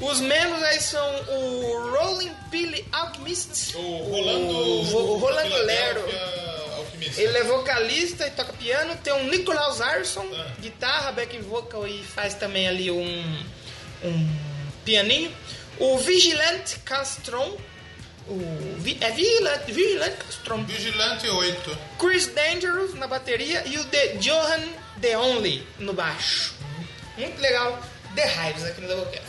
Os 0.00 0.20
membros 0.20 0.62
aí 0.64 0.80
são 0.80 1.08
o 1.28 1.90
Rolling 1.96 2.32
Pile 2.50 2.84
Alchemists. 2.90 3.74
O 3.76 3.80
Rolando... 3.80 4.48
O, 4.56 5.12
o 5.14 5.18
Rolando 5.18 5.50
Philadelphia 5.50 5.62
Lero. 5.62 6.04
Ele 7.16 7.38
é 7.38 7.44
vocalista 7.44 8.26
e 8.26 8.30
toca 8.30 8.52
piano. 8.54 8.96
Tem 9.02 9.12
um 9.12 9.28
Nicolaus 9.28 9.80
Arson, 9.80 10.26
Ah. 10.34 10.46
guitarra, 10.60 11.12
back 11.12 11.36
vocal 11.38 11.86
e 11.86 12.02
faz 12.02 12.34
também 12.34 12.68
ali 12.68 12.90
um, 12.90 13.44
um 14.04 14.36
pianinho. 14.84 15.32
O 15.78 15.98
Vigilante 15.98 16.78
Castron. 16.80 17.56
O, 18.28 18.76
Vi- 18.78 18.98
é 19.00 19.10
Vigilante, 19.10 19.72
Vigilante 19.72 20.16
Castron. 20.24 20.64
Vigilante 20.64 21.28
8. 21.28 21.78
Chris 21.98 22.26
Dangerous 22.28 22.94
na 22.94 23.08
bateria 23.08 23.62
e 23.66 23.78
o 23.78 23.84
The 23.86 24.16
Johan 24.18 24.60
The 25.00 25.18
Only 25.18 25.66
no 25.80 25.92
baixo. 25.92 26.54
Muito 27.18 27.40
legal. 27.40 27.82
The 28.14 28.22
Hives 28.26 28.64
aqui 28.64 28.80
no 28.82 28.88
Doublecast. 28.88 29.26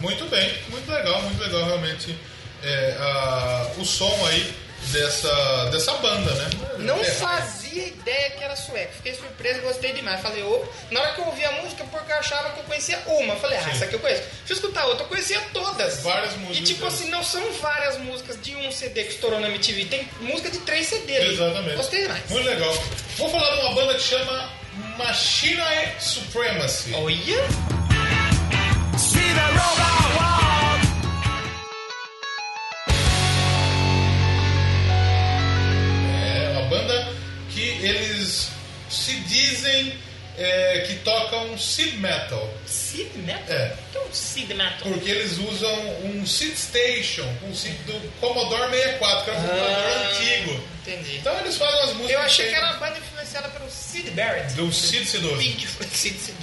Muito 0.00 0.24
bem, 0.26 0.52
muito 0.68 0.90
legal, 0.90 1.22
muito 1.22 1.40
legal 1.42 1.64
realmente 1.64 2.18
é, 2.62 2.96
a- 2.98 3.72
o 3.78 3.84
som 3.84 4.26
aí 4.26 4.52
dessa, 4.92 5.64
dessa 5.70 5.92
banda, 5.94 6.32
né? 6.34 6.50
Não 6.78 7.00
É, 7.00 7.04
fazia 7.04 7.86
ideia 7.88 8.30
que 8.30 8.44
era 8.44 8.54
sueco. 8.56 8.92
Fiquei 8.94 9.14
surpreso, 9.14 9.60
gostei 9.62 9.92
demais. 9.92 10.20
Falei, 10.20 10.42
ô, 10.42 10.64
na 10.90 11.00
hora 11.00 11.12
que 11.12 11.20
eu 11.20 11.26
ouvi 11.26 11.44
a 11.44 11.52
música, 11.62 11.84
porque 11.90 12.12
eu 12.12 12.16
achava 12.16 12.50
que 12.50 12.60
eu 12.60 12.64
conhecia 12.64 12.98
uma. 13.06 13.36
Falei, 13.36 13.58
ah, 13.58 13.62
Sim. 13.64 13.70
essa 13.70 13.84
aqui 13.86 13.94
eu 13.94 14.00
conheço. 14.00 14.22
Deixa 14.22 14.52
eu 14.52 14.56
escutar 14.56 14.86
outra, 14.86 15.04
eu 15.04 15.08
conhecia 15.08 15.40
todas. 15.52 16.02
Várias 16.02 16.36
músicas. 16.36 16.58
E 16.58 16.62
tipo 16.62 16.86
assim, 16.86 17.08
não 17.10 17.22
são 17.24 17.42
várias 17.54 17.98
músicas 17.98 18.40
de 18.42 18.54
um 18.56 18.70
CD 18.70 19.04
que 19.04 19.14
estourou 19.14 19.40
na 19.40 19.48
MTV. 19.48 19.84
Tem 19.86 20.08
música 20.20 20.50
de 20.50 20.58
três 20.60 20.86
CD 20.86 21.16
ali. 21.16 21.34
Exatamente. 21.34 21.76
Gostei 21.76 22.02
demais. 22.02 22.22
Muito 22.30 22.46
legal. 22.46 22.74
Vou 23.16 23.30
falar 23.30 23.54
de 23.56 23.60
uma 23.62 23.74
banda 23.74 23.94
que 23.94 24.02
chama 24.02 24.50
Machina 24.98 25.64
Supremacy. 26.00 26.92
Olha! 26.94 27.44
See 28.96 29.18
the 29.20 29.46
robot 29.58 30.53
dizem 39.34 39.98
é, 40.38 40.84
que 40.86 40.94
tocam 40.96 41.56
seed 41.58 41.94
metal. 41.94 42.52
Seed 42.66 43.14
Metal? 43.16 43.54
É. 43.54 43.74
O 43.88 43.92
que 43.92 43.98
é 43.98 44.00
um 44.00 44.12
Seed 44.12 44.48
Metal? 44.50 44.92
Porque 44.92 45.10
eles 45.10 45.38
usam 45.38 45.74
um 46.04 46.26
Seed 46.26 46.56
Station, 46.56 47.26
um 47.44 47.54
seed 47.54 47.74
do 47.86 48.10
Commodore 48.20 48.70
64, 48.70 49.24
que 49.24 49.30
era 49.30 49.38
um 49.38 49.42
computador 49.42 49.70
Ah, 49.70 50.10
antigo. 50.10 50.64
Entendi. 50.86 51.16
Então 51.18 51.38
eles 51.40 51.56
fazem 51.56 51.80
as 51.80 51.92
músicas. 51.94 52.10
Eu 52.10 52.20
achei 52.20 52.48
que 52.48 52.54
era 52.54 52.66
uma 52.66 52.78
banda 52.78 52.98
influenciada 52.98 53.48
pelo 53.48 53.70
Sid 53.70 54.10
Barrett. 54.10 54.54
Do 54.54 54.72
Sid 54.72 55.06
Cidoso. 55.06 55.36
Pink 55.38 55.66
Sid. 55.92 56.34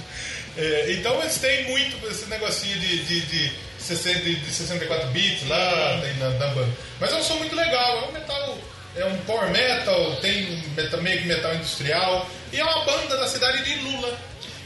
É, 0.56 0.92
então 0.92 1.18
eles 1.20 1.38
têm 1.38 1.64
muito 1.64 2.06
esse 2.08 2.26
negocinho 2.26 2.78
de, 2.78 3.04
de, 3.04 3.20
de, 3.20 3.52
60, 3.78 4.20
de 4.20 4.52
64 4.52 5.08
bits 5.08 5.48
lá 5.48 5.98
tem 6.02 6.14
na, 6.14 6.28
na 6.30 6.46
banda. 6.48 6.72
Mas 7.00 7.12
é 7.12 7.16
um 7.16 7.22
som 7.22 7.34
muito 7.36 7.56
legal, 7.56 8.04
é 8.04 8.08
um 8.08 8.12
metal, 8.12 8.58
é 8.96 9.04
um 9.04 9.16
power 9.24 9.50
metal, 9.50 10.16
tem 10.16 10.62
metal, 10.76 11.00
meio 11.00 11.20
que 11.20 11.26
metal 11.26 11.54
industrial. 11.54 12.28
E 12.52 12.60
é 12.60 12.64
uma 12.64 12.84
banda 12.84 13.16
da 13.16 13.26
cidade 13.26 13.62
de 13.64 13.74
Lula. 13.76 14.18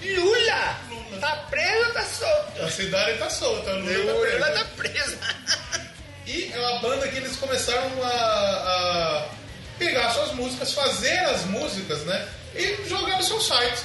Lula! 0.02 0.76
Lula. 0.90 1.20
Tá 1.20 1.36
preso 1.48 1.86
ou 1.86 1.92
tá 1.92 2.02
solto? 2.02 2.62
A 2.62 2.70
cidade 2.70 3.18
tá 3.18 3.30
solta, 3.30 3.72
Lula 3.72 4.04
tá 4.04 4.12
Lula 4.12 4.26
presa. 4.26 4.50
tá 4.52 4.64
preso. 4.76 5.18
E 6.26 6.50
é 6.52 6.58
uma 6.58 6.80
banda 6.80 7.06
que 7.06 7.18
eles 7.18 7.36
começaram 7.36 7.88
a, 8.02 8.08
a 8.08 9.28
pegar 9.78 10.10
suas 10.10 10.32
músicas, 10.32 10.72
fazer 10.72 11.16
as 11.20 11.44
músicas, 11.44 12.00
né? 12.00 12.28
E 12.52 12.88
jogar 12.88 13.16
no 13.16 13.22
seu 13.22 13.40
site. 13.40 13.82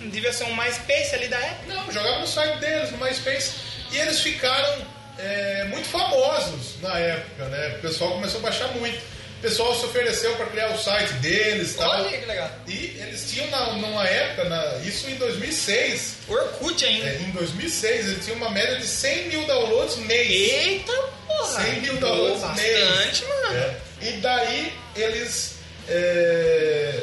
Devia 0.00 0.32
ser 0.32 0.44
um 0.44 0.54
MySpace 0.54 1.16
ali 1.16 1.26
da 1.26 1.36
época. 1.36 1.74
Não, 1.74 1.90
jogava 1.90 2.20
no 2.20 2.28
site 2.28 2.60
deles, 2.60 2.92
no 2.92 2.98
MySpace. 2.98 3.54
E 3.90 3.98
eles 3.98 4.20
ficaram 4.20 4.86
é, 5.18 5.64
muito 5.64 5.88
famosos 5.88 6.80
na 6.80 6.96
época, 6.96 7.46
né? 7.46 7.74
O 7.78 7.80
pessoal 7.80 8.12
começou 8.12 8.38
a 8.38 8.44
baixar 8.44 8.68
muito. 8.68 9.02
O 9.40 9.42
pessoal 9.42 9.74
se 9.74 9.86
ofereceu 9.86 10.34
para 10.36 10.44
criar 10.46 10.68
o 10.68 10.76
site 10.78 11.14
deles 11.14 11.72
e 11.72 11.74
tal. 11.78 11.90
Olha 11.90 12.18
que 12.18 12.26
legal. 12.26 12.50
E 12.68 12.74
eles 13.00 13.30
tinham 13.30 13.46
na, 13.50 13.72
numa 13.72 14.06
época, 14.06 14.44
na- 14.50 14.76
isso 14.84 15.08
em 15.08 15.14
2006. 15.14 16.16
Orkut 16.28 16.84
ainda. 16.84 17.08
é, 17.08 17.14
em 17.22 17.30
2006, 17.30 18.06
eles 18.08 18.22
tinham 18.24 18.36
uma 18.36 18.50
média 18.50 18.76
de 18.76 18.86
100 18.86 19.28
mil 19.28 19.46
downloads 19.46 19.96
mês. 19.96 20.30
Eita, 20.30 20.92
porra. 21.26 21.62
100 21.64 21.80
mil 21.80 21.96
dólares 21.96 22.40
Pô, 22.42 22.48
mês. 22.48 22.84
Bastante, 22.88 23.24
mano. 23.24 23.56
É. 23.56 23.76
E 24.02 24.10
daí 24.18 24.72
eles 24.94 25.54
é, 25.88 27.00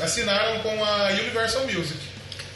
assinaram 0.00 0.60
com 0.60 0.84
a 0.84 1.08
Universal 1.10 1.64
Music. 1.66 1.98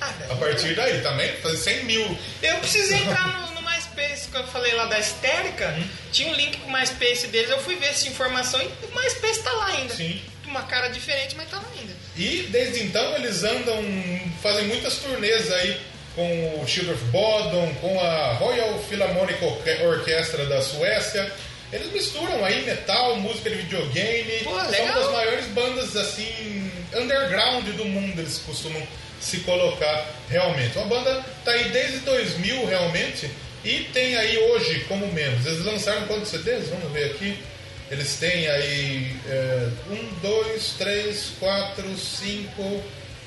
Cara, 0.00 0.14
A 0.30 0.34
partir 0.34 0.74
daí 0.74 1.00
também, 1.00 1.32
fazer 1.36 1.58
100 1.58 1.84
mil. 1.84 2.18
Eu 2.42 2.56
precisei 2.56 2.98
entrar 2.98 3.28
no 3.28 3.51
MySpace, 3.93 4.28
que 4.28 4.36
eu 4.36 4.47
falei 4.47 4.74
lá 4.74 4.86
da 4.86 4.98
Histérica. 4.98 5.69
Uhum. 5.69 5.85
Tinha 6.10 6.32
um 6.32 6.35
link 6.35 6.59
com 6.59 6.69
o 6.69 6.73
MySpace 6.73 7.27
deles. 7.28 7.51
Eu 7.51 7.59
fui 7.60 7.77
ver 7.77 7.86
essa 7.86 8.09
informação 8.09 8.60
e 8.60 8.66
o 8.66 9.01
MySpace 9.01 9.43
tá 9.43 9.52
lá 9.52 9.66
ainda. 9.66 9.94
Sim. 9.94 10.20
Uma 10.47 10.62
cara 10.62 10.89
diferente, 10.89 11.35
mas 11.36 11.48
tá 11.48 11.59
lá 11.59 11.69
ainda. 11.78 11.93
E 12.16 12.48
desde 12.51 12.82
então 12.82 13.14
eles 13.16 13.43
andam, 13.43 13.82
fazem 14.43 14.66
muitas 14.66 14.97
turnês 14.97 15.51
aí 15.51 15.81
com 16.14 16.60
o 16.62 16.66
Shield 16.66 16.93
of 16.93 17.05
Bodom, 17.05 17.74
com 17.81 17.98
a 18.01 18.35
Royal 18.35 18.78
Philharmonic 18.81 19.43
Orquestra 19.82 20.44
da 20.47 20.60
Suécia. 20.60 21.32
Eles 21.73 21.90
misturam 21.90 22.44
aí 22.44 22.66
metal, 22.66 23.16
música 23.16 23.48
de 23.48 23.56
videogame. 23.56 24.44
Pô, 24.44 24.51
São 24.51 24.85
uma 24.85 24.94
das 24.94 25.10
maiores 25.10 25.47
bandas 25.47 25.97
assim 25.97 26.70
underground 26.94 27.64
do 27.69 27.86
mundo, 27.86 28.20
eles 28.20 28.39
costumam 28.44 28.86
se 29.19 29.39
colocar 29.39 30.06
realmente. 30.28 30.77
Uma 30.77 30.86
banda 30.86 31.24
tá 31.44 31.52
aí 31.52 31.70
desde 31.70 31.98
2000 32.01 32.66
realmente 32.66 33.31
e 33.64 33.84
tem 33.93 34.16
aí 34.16 34.39
hoje 34.39 34.84
como 34.89 35.06
membros. 35.12 35.47
Eles 35.47 35.64
lançaram 35.64 36.06
quantos 36.06 36.30
CDs? 36.30 36.68
Vamos 36.68 36.93
ver 36.93 37.12
aqui. 37.12 37.39
Eles 37.90 38.16
têm 38.16 38.48
aí 38.48 39.16
é, 39.28 39.68
um, 39.90 40.09
dois, 40.20 40.74
três, 40.78 41.32
quatro, 41.39 41.97
cinco, 41.97 42.82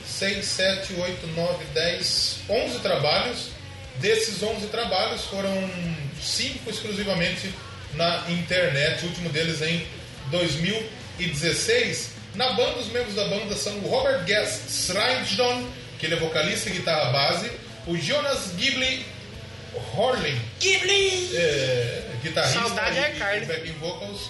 seis, 0.06 0.46
sete, 0.46 0.94
oito, 0.94 1.28
nove, 1.28 1.64
dez, 1.74 2.38
onze 2.50 2.80
trabalhos. 2.80 3.56
Desses 4.00 4.44
11 4.44 4.68
trabalhos 4.68 5.24
foram 5.26 5.70
cinco 6.22 6.70
exclusivamente 6.70 7.50
na 7.94 8.26
internet, 8.30 9.06
o 9.06 9.08
último 9.08 9.30
deles 9.30 9.62
em 9.62 9.88
2016. 10.32 12.10
Na 12.36 12.52
banda, 12.54 12.80
os 12.80 12.88
membros 12.88 13.16
da 13.16 13.26
banda 13.26 13.56
são 13.56 13.74
o 13.78 13.88
Robert 13.88 14.26
Guest 14.26 14.68
Srydon, 14.68 15.66
que 15.98 16.06
ele 16.06 16.16
é 16.16 16.20
vocalista 16.20 16.70
e 16.70 16.74
guitarra 16.74 17.10
base, 17.12 17.50
o 17.88 17.96
Jonas 17.96 18.52
Ghibli 18.58 19.06
Ghibli! 20.60 21.36
é, 21.36 22.04
guitarrista 22.24 22.60
Saudade 22.60 22.98
e, 22.98 23.24
é 23.24 23.38
e 23.42 23.46
backing 23.46 23.74
vocals, 23.80 24.30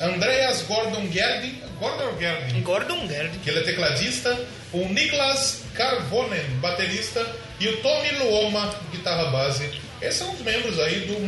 Andreas 0.00 0.62
Gordon 0.62 1.10
Gerding, 1.10 1.62
Gordon 1.78 2.18
Gerding, 2.18 2.62
Gordon 2.62 3.08
Gerd. 3.08 3.38
que 3.38 3.50
ele 3.50 3.60
é 3.60 3.62
tecladista, 3.62 4.38
o 4.72 4.84
Niklas 4.86 5.62
Carvonen, 5.74 6.44
baterista, 6.60 7.24
e 7.60 7.68
o 7.68 7.76
Tommy 7.78 8.10
Luoma, 8.18 8.74
guitarra 8.90 9.30
base. 9.30 9.70
Esses 10.00 10.18
são 10.18 10.32
os 10.32 10.40
membros 10.40 10.78
aí 10.78 11.00
do 11.06 11.18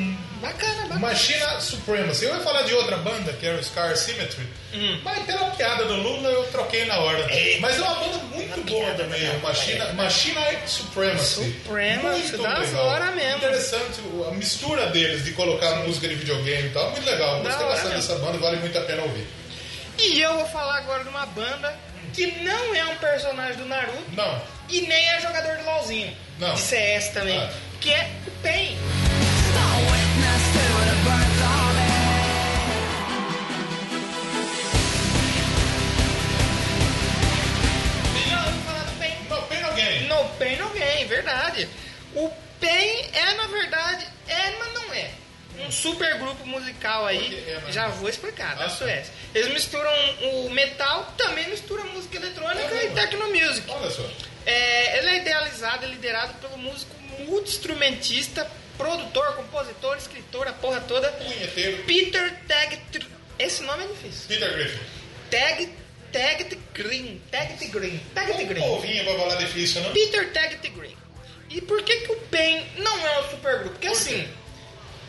Bacana, 0.41 0.83
bacana. 0.83 1.01
Machina 1.01 1.61
Supremacy. 1.61 2.25
Eu 2.25 2.35
ia 2.37 2.41
falar 2.43 2.63
de 2.63 2.75
outra 2.75 2.97
banda, 2.99 3.33
que 3.35 3.47
era 3.47 3.59
o 3.59 3.63
Scar 3.65 3.95
Symmetry, 3.97 4.47
Hum. 4.73 5.01
mas 5.05 5.25
pela 5.27 5.51
piada 5.51 5.85
do 5.85 5.95
Lula 5.95 6.29
eu 6.29 6.45
troquei 6.45 6.85
na 6.87 6.99
hora. 6.99 7.27
Mas 7.61 7.77
é 7.79 7.83
uma 7.83 7.95
banda 7.97 8.19
muito 8.33 8.61
boa 8.71 8.95
também, 8.95 9.21
né? 9.21 9.39
o 9.39 9.43
Machina, 9.47 9.93
Machina 9.93 10.41
Supremacy. 10.67 11.45
Supremacy, 11.65 12.19
muito 12.23 12.39
das 12.43 12.59
legal. 12.71 12.87
hora 12.87 13.11
mesmo. 13.13 13.37
Interessante 13.39 14.01
a 14.29 14.31
mistura 14.33 14.87
deles 14.87 15.25
de 15.25 15.33
colocar 15.33 15.75
música 15.77 16.09
de 16.09 16.15
videogame 16.15 16.69
e 16.69 16.71
tal, 16.73 16.91
muito 16.91 17.05
legal. 17.05 17.43
Da 17.43 17.51
Gostei 17.51 17.67
bastante 17.69 17.95
dessa 17.97 18.15
banda, 18.17 18.39
vale 18.39 18.57
muito 18.57 18.79
a 18.79 18.83
pena 18.83 19.03
ouvir. 19.03 19.27
E 19.99 20.21
eu 20.21 20.35
vou 20.35 20.47
falar 20.47 20.79
agora 20.79 21.03
de 21.03 21.11
uma 21.11 21.27
banda 21.27 21.75
que 22.15 22.27
não 22.43 22.75
é 22.75 22.85
um 22.87 22.97
personagem 22.97 23.57
do 23.57 23.67
Naruto 23.67 24.03
Não, 24.17 24.43
e 24.69 24.81
nem 24.83 25.09
é 25.11 25.21
jogador 25.21 25.57
de 25.59 25.63
LOLzinho. 25.65 26.17
Não. 26.39 26.55
De 26.55 26.61
CS 26.61 27.09
também. 27.11 27.39
Ah. 27.39 27.51
Que 27.81 27.91
é 27.93 28.11
o 28.27 28.31
PEN. 28.43 28.77
No 40.23 40.29
Gain. 40.29 40.33
No 40.33 40.39
Pain 40.39 40.57
No 40.57 40.69
Gain, 40.71 41.07
verdade. 41.07 41.69
O 42.15 42.31
PEN 42.61 43.11
é, 43.13 43.35
na 43.35 43.47
verdade, 43.47 44.07
é, 44.29 44.59
mas 44.59 44.73
não 44.75 44.93
é. 44.95 45.11
Um 45.61 45.71
super 45.71 46.19
grupo 46.19 46.47
musical 46.47 47.07
aí, 47.07 47.35
é, 47.47 47.73
já 47.73 47.89
vou 47.89 48.09
explicar, 48.09 48.57
da 48.57 48.65
Ah, 48.65 48.69
tá. 48.69 48.71
Suécia. 48.71 49.13
Eles 49.35 49.53
misturam 49.53 49.91
o 50.23 50.51
metal, 50.51 51.13
também 51.19 51.49
misturam 51.51 51.87
música 51.89 52.17
eletrônica 52.17 52.75
É 52.75 52.87
e 52.87 52.91
techno 52.91 53.29
music. 53.29 53.69
Olha 53.69 53.91
só. 53.91 54.09
É, 54.47 54.99
ele 54.99 55.09
é 55.11 55.17
idealizado 55.19 55.85
e 55.85 55.89
liderado 55.91 56.35
pelo 56.35 56.57
músico 56.57 56.95
multi-instrumentista, 57.27 58.51
produtor, 58.79 59.35
compositor, 59.37 59.97
escritor, 59.99 60.49
a 60.49 60.53
porra 60.55 60.81
toda, 60.81 61.11
Punheteiro. 61.13 61.83
Peter 61.85 62.35
Tag... 62.49 62.81
Esse 63.39 63.63
nome 63.63 63.85
é 63.85 63.87
difícil. 63.89 64.29
Peter 64.29 64.53
Griffin. 64.53 64.81
Tag... 65.31 65.80
Tagged 66.13 66.59
Green. 66.75 67.21
Tagged 67.31 67.67
Green. 67.71 68.01
Tagged 68.15 68.45
Green. 68.45 68.63
Ouvinho 68.63 69.05
pra 69.05 69.15
falar 69.15 69.35
difícil, 69.37 69.83
não? 69.83 69.93
Peter 69.93 70.33
Tagged 70.33 70.69
Green. 70.71 70.97
E 71.51 71.61
por 71.61 71.83
que, 71.83 71.97
que 71.97 72.13
o 72.13 72.17
PEN 72.17 72.65
não 72.79 73.07
é 73.07 73.21
um 73.21 73.31
supergrupo? 73.31 73.71
Porque 73.71 73.89
Por 73.89 73.97
assim, 73.97 74.29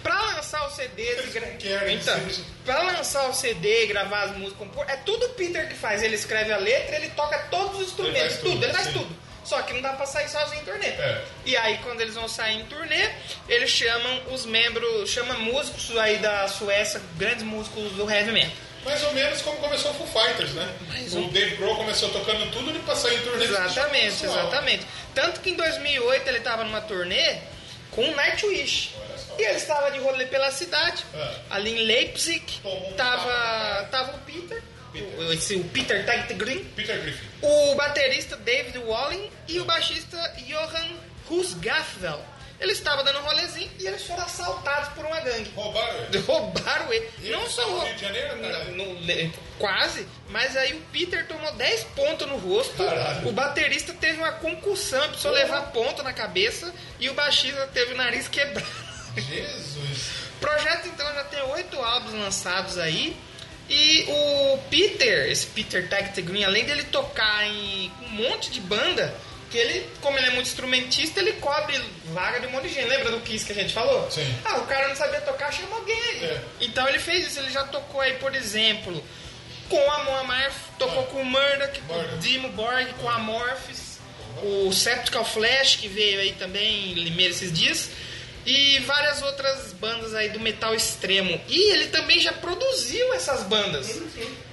pra 0.01 0.19
lançar 0.19 0.67
o 0.67 0.71
CD 0.71 1.15
gra... 1.31 1.47
querem 1.47 1.97
então, 1.97 2.19
pra 2.65 2.81
lançar 2.81 3.29
o 3.29 3.33
CD 3.33 3.83
e 3.83 3.87
gravar 3.87 4.23
as 4.23 4.31
músicas, 4.31 4.57
compor, 4.57 4.85
é 4.89 4.97
tudo 4.97 5.27
o 5.27 5.29
Peter 5.29 5.67
que 5.67 5.75
faz. 5.75 6.01
Ele 6.01 6.15
escreve 6.15 6.51
a 6.51 6.57
letra, 6.57 6.95
ele 6.95 7.09
toca 7.09 7.37
todos 7.51 7.81
os 7.81 7.87
instrumentos, 7.89 8.37
tudo, 8.37 8.53
tudo, 8.53 8.63
ele 8.63 8.73
faz 8.73 8.87
sim. 8.87 8.93
tudo. 8.93 9.15
Só 9.43 9.61
que 9.63 9.73
não 9.73 9.81
dá 9.81 9.93
pra 9.93 10.05
sair 10.05 10.29
sozinho 10.29 10.61
em 10.61 10.65
turnê. 10.65 10.87
É. 10.87 11.23
E 11.45 11.57
aí, 11.57 11.77
quando 11.79 12.01
eles 12.01 12.15
vão 12.15 12.27
sair 12.27 12.59
em 12.59 12.65
turnê, 12.65 13.09
eles 13.49 13.69
chamam 13.69 14.21
os 14.31 14.45
membros, 14.45 15.09
chamam 15.09 15.39
músicos 15.39 15.95
aí 15.97 16.17
da 16.17 16.47
Suécia, 16.47 17.01
grandes 17.17 17.43
músicos 17.43 17.91
do 17.93 18.09
heavy 18.09 18.31
metal. 18.31 18.51
Mais 18.85 19.03
ou 19.03 19.13
menos 19.13 19.41
como 19.41 19.57
começou 19.57 19.91
o 19.91 19.93
Foo 19.93 20.07
Fighters, 20.07 20.51
né? 20.53 20.67
Mais 20.87 21.13
o 21.13 21.19
um. 21.19 21.29
Dave 21.29 21.55
Grohl 21.55 21.75
começou 21.75 22.09
tocando 22.09 22.51
tudo 22.51 22.75
e 22.75 22.79
passou 22.79 23.11
em 23.11 23.19
turnê. 23.19 23.45
Exatamente, 23.45 24.25
exatamente. 24.25 24.87
Tanto 25.13 25.39
que 25.41 25.51
em 25.51 25.55
2008 25.55 26.27
ele 26.27 26.37
estava 26.39 26.63
numa 26.63 26.81
turnê 26.81 27.37
com 27.91 28.03
o 28.03 28.15
Nightwish. 28.15 28.95
E 29.37 29.43
ele 29.43 29.57
estava 29.57 29.91
de 29.91 29.99
rolê 29.99 30.25
pela 30.25 30.51
cidade, 30.51 31.03
É. 31.13 31.35
ali 31.49 31.71
em 31.71 31.85
Leipzig. 31.85 32.43
Tomou 32.61 32.89
um 32.89 32.93
Tava, 32.93 33.87
tava 33.89 34.15
o 34.15 34.19
Peter, 34.19 34.61
Peter. 34.91 35.19
O, 35.19 35.33
esse, 35.33 35.55
o 35.55 35.63
Peter 35.65 36.03
Green, 36.35 36.63
Peter 36.75 36.99
Griffin. 37.01 37.27
o 37.41 37.75
baterista 37.75 38.35
David 38.35 38.77
Walling 38.79 39.29
e 39.47 39.59
o 39.59 39.65
baixista 39.65 40.17
Johan 40.47 40.89
Husgaffel. 41.29 42.19
Ele 42.61 42.71
estava 42.73 43.03
dando 43.03 43.19
um 43.19 43.23
rolezinho 43.23 43.69
e 43.79 43.87
eles 43.87 44.03
foram 44.05 44.23
assaltados 44.23 44.89
por 44.89 45.03
uma 45.03 45.19
gangue. 45.19 45.51
Roubaram 45.55 45.95
ele. 46.05 46.17
Roubaram 46.25 46.93
ele. 46.93 47.09
E 47.23 47.29
Não 47.31 47.41
só 47.49 47.63
são 47.63 47.71
do 47.71 47.77
rou- 47.77 47.85
Rio 47.87 47.95
de 47.95 48.01
Janeiro, 48.01 48.39
cara? 48.39 48.63
No- 48.65 48.93
no- 48.93 49.33
quase, 49.57 50.07
mas 50.29 50.55
aí 50.55 50.73
o 50.73 50.81
Peter 50.93 51.27
tomou 51.27 51.51
10 51.53 51.83
pontos 51.95 52.27
no 52.27 52.37
rosto. 52.37 52.83
Caralho. 52.83 53.27
O 53.27 53.31
baterista 53.31 53.93
teve 53.93 54.17
uma 54.19 54.31
concussão, 54.33 55.05
precisou 55.07 55.31
levar 55.31 55.71
ponto 55.71 56.03
na 56.03 56.13
cabeça. 56.13 56.71
E 56.99 57.09
o 57.09 57.13
baixista 57.15 57.67
teve 57.73 57.93
o 57.93 57.97
nariz 57.97 58.27
quebrado. 58.27 58.67
Jesus. 59.15 60.11
O 60.37 60.39
projeto 60.39 60.87
então 60.87 61.11
já 61.13 61.23
tem 61.25 61.41
oito 61.43 61.79
álbuns 61.81 62.13
lançados 62.13 62.77
aí. 62.77 63.15
E 63.69 64.05
o 64.09 64.57
Peter, 64.69 65.29
esse 65.31 65.47
Peter 65.47 65.87
Tagged 65.87 66.21
Green, 66.23 66.43
além 66.43 66.65
dele 66.65 66.83
tocar 66.83 67.45
em 67.47 67.91
um 68.01 68.09
monte 68.09 68.49
de 68.51 68.59
banda, 68.59 69.13
que 69.51 69.57
ele, 69.57 69.87
como 69.99 70.17
ele 70.17 70.27
é 70.27 70.29
muito 70.29 70.47
instrumentista, 70.47 71.19
ele 71.19 71.33
cobre 71.33 71.79
vaga 72.05 72.39
de 72.39 72.47
um 72.47 72.51
monte 72.51 72.69
de 72.69 72.73
gente. 72.73 72.87
Lembra 72.87 73.11
do 73.11 73.19
Kiss 73.19 73.45
que 73.45 73.51
a 73.51 73.55
gente 73.55 73.73
falou? 73.73 74.09
Sim. 74.09 74.25
Ah, 74.45 74.57
o 74.59 74.65
cara 74.65 74.87
não 74.87 74.95
sabia 74.95 75.19
tocar, 75.21 75.51
chama 75.51 75.75
alguém. 75.75 76.23
É. 76.23 76.41
Então 76.61 76.87
ele 76.87 76.99
fez 76.99 77.27
isso, 77.27 77.39
ele 77.39 77.51
já 77.51 77.65
tocou 77.65 77.99
aí, 77.99 78.13
por 78.13 78.33
exemplo, 78.33 79.03
com 79.69 79.91
a 79.91 80.03
Moamar, 80.05 80.51
tocou 80.79 81.03
com 81.03 81.21
o 81.21 81.25
Murdoch, 81.25 81.81
com 81.81 81.93
o. 81.93 82.17
Dimo 82.19 82.49
Borg, 82.49 82.87
com 83.01 83.09
a 83.09 83.15
Amorphis, 83.15 83.99
o 84.41 84.71
Septical 84.71 85.25
Flash, 85.25 85.75
que 85.75 85.89
veio 85.89 86.21
aí 86.21 86.31
também 86.33 86.91
em 86.91 86.93
Limeira 86.93 87.33
esses 87.33 87.51
dias, 87.51 87.89
e 88.45 88.79
várias 88.79 89.21
outras 89.21 89.73
bandas 89.73 90.13
aí 90.13 90.29
do 90.29 90.39
metal 90.39 90.73
extremo. 90.73 91.39
E 91.47 91.73
ele 91.73 91.87
também 91.87 92.19
já 92.19 92.33
produziu 92.33 93.13
essas 93.13 93.43
bandas. 93.43 94.01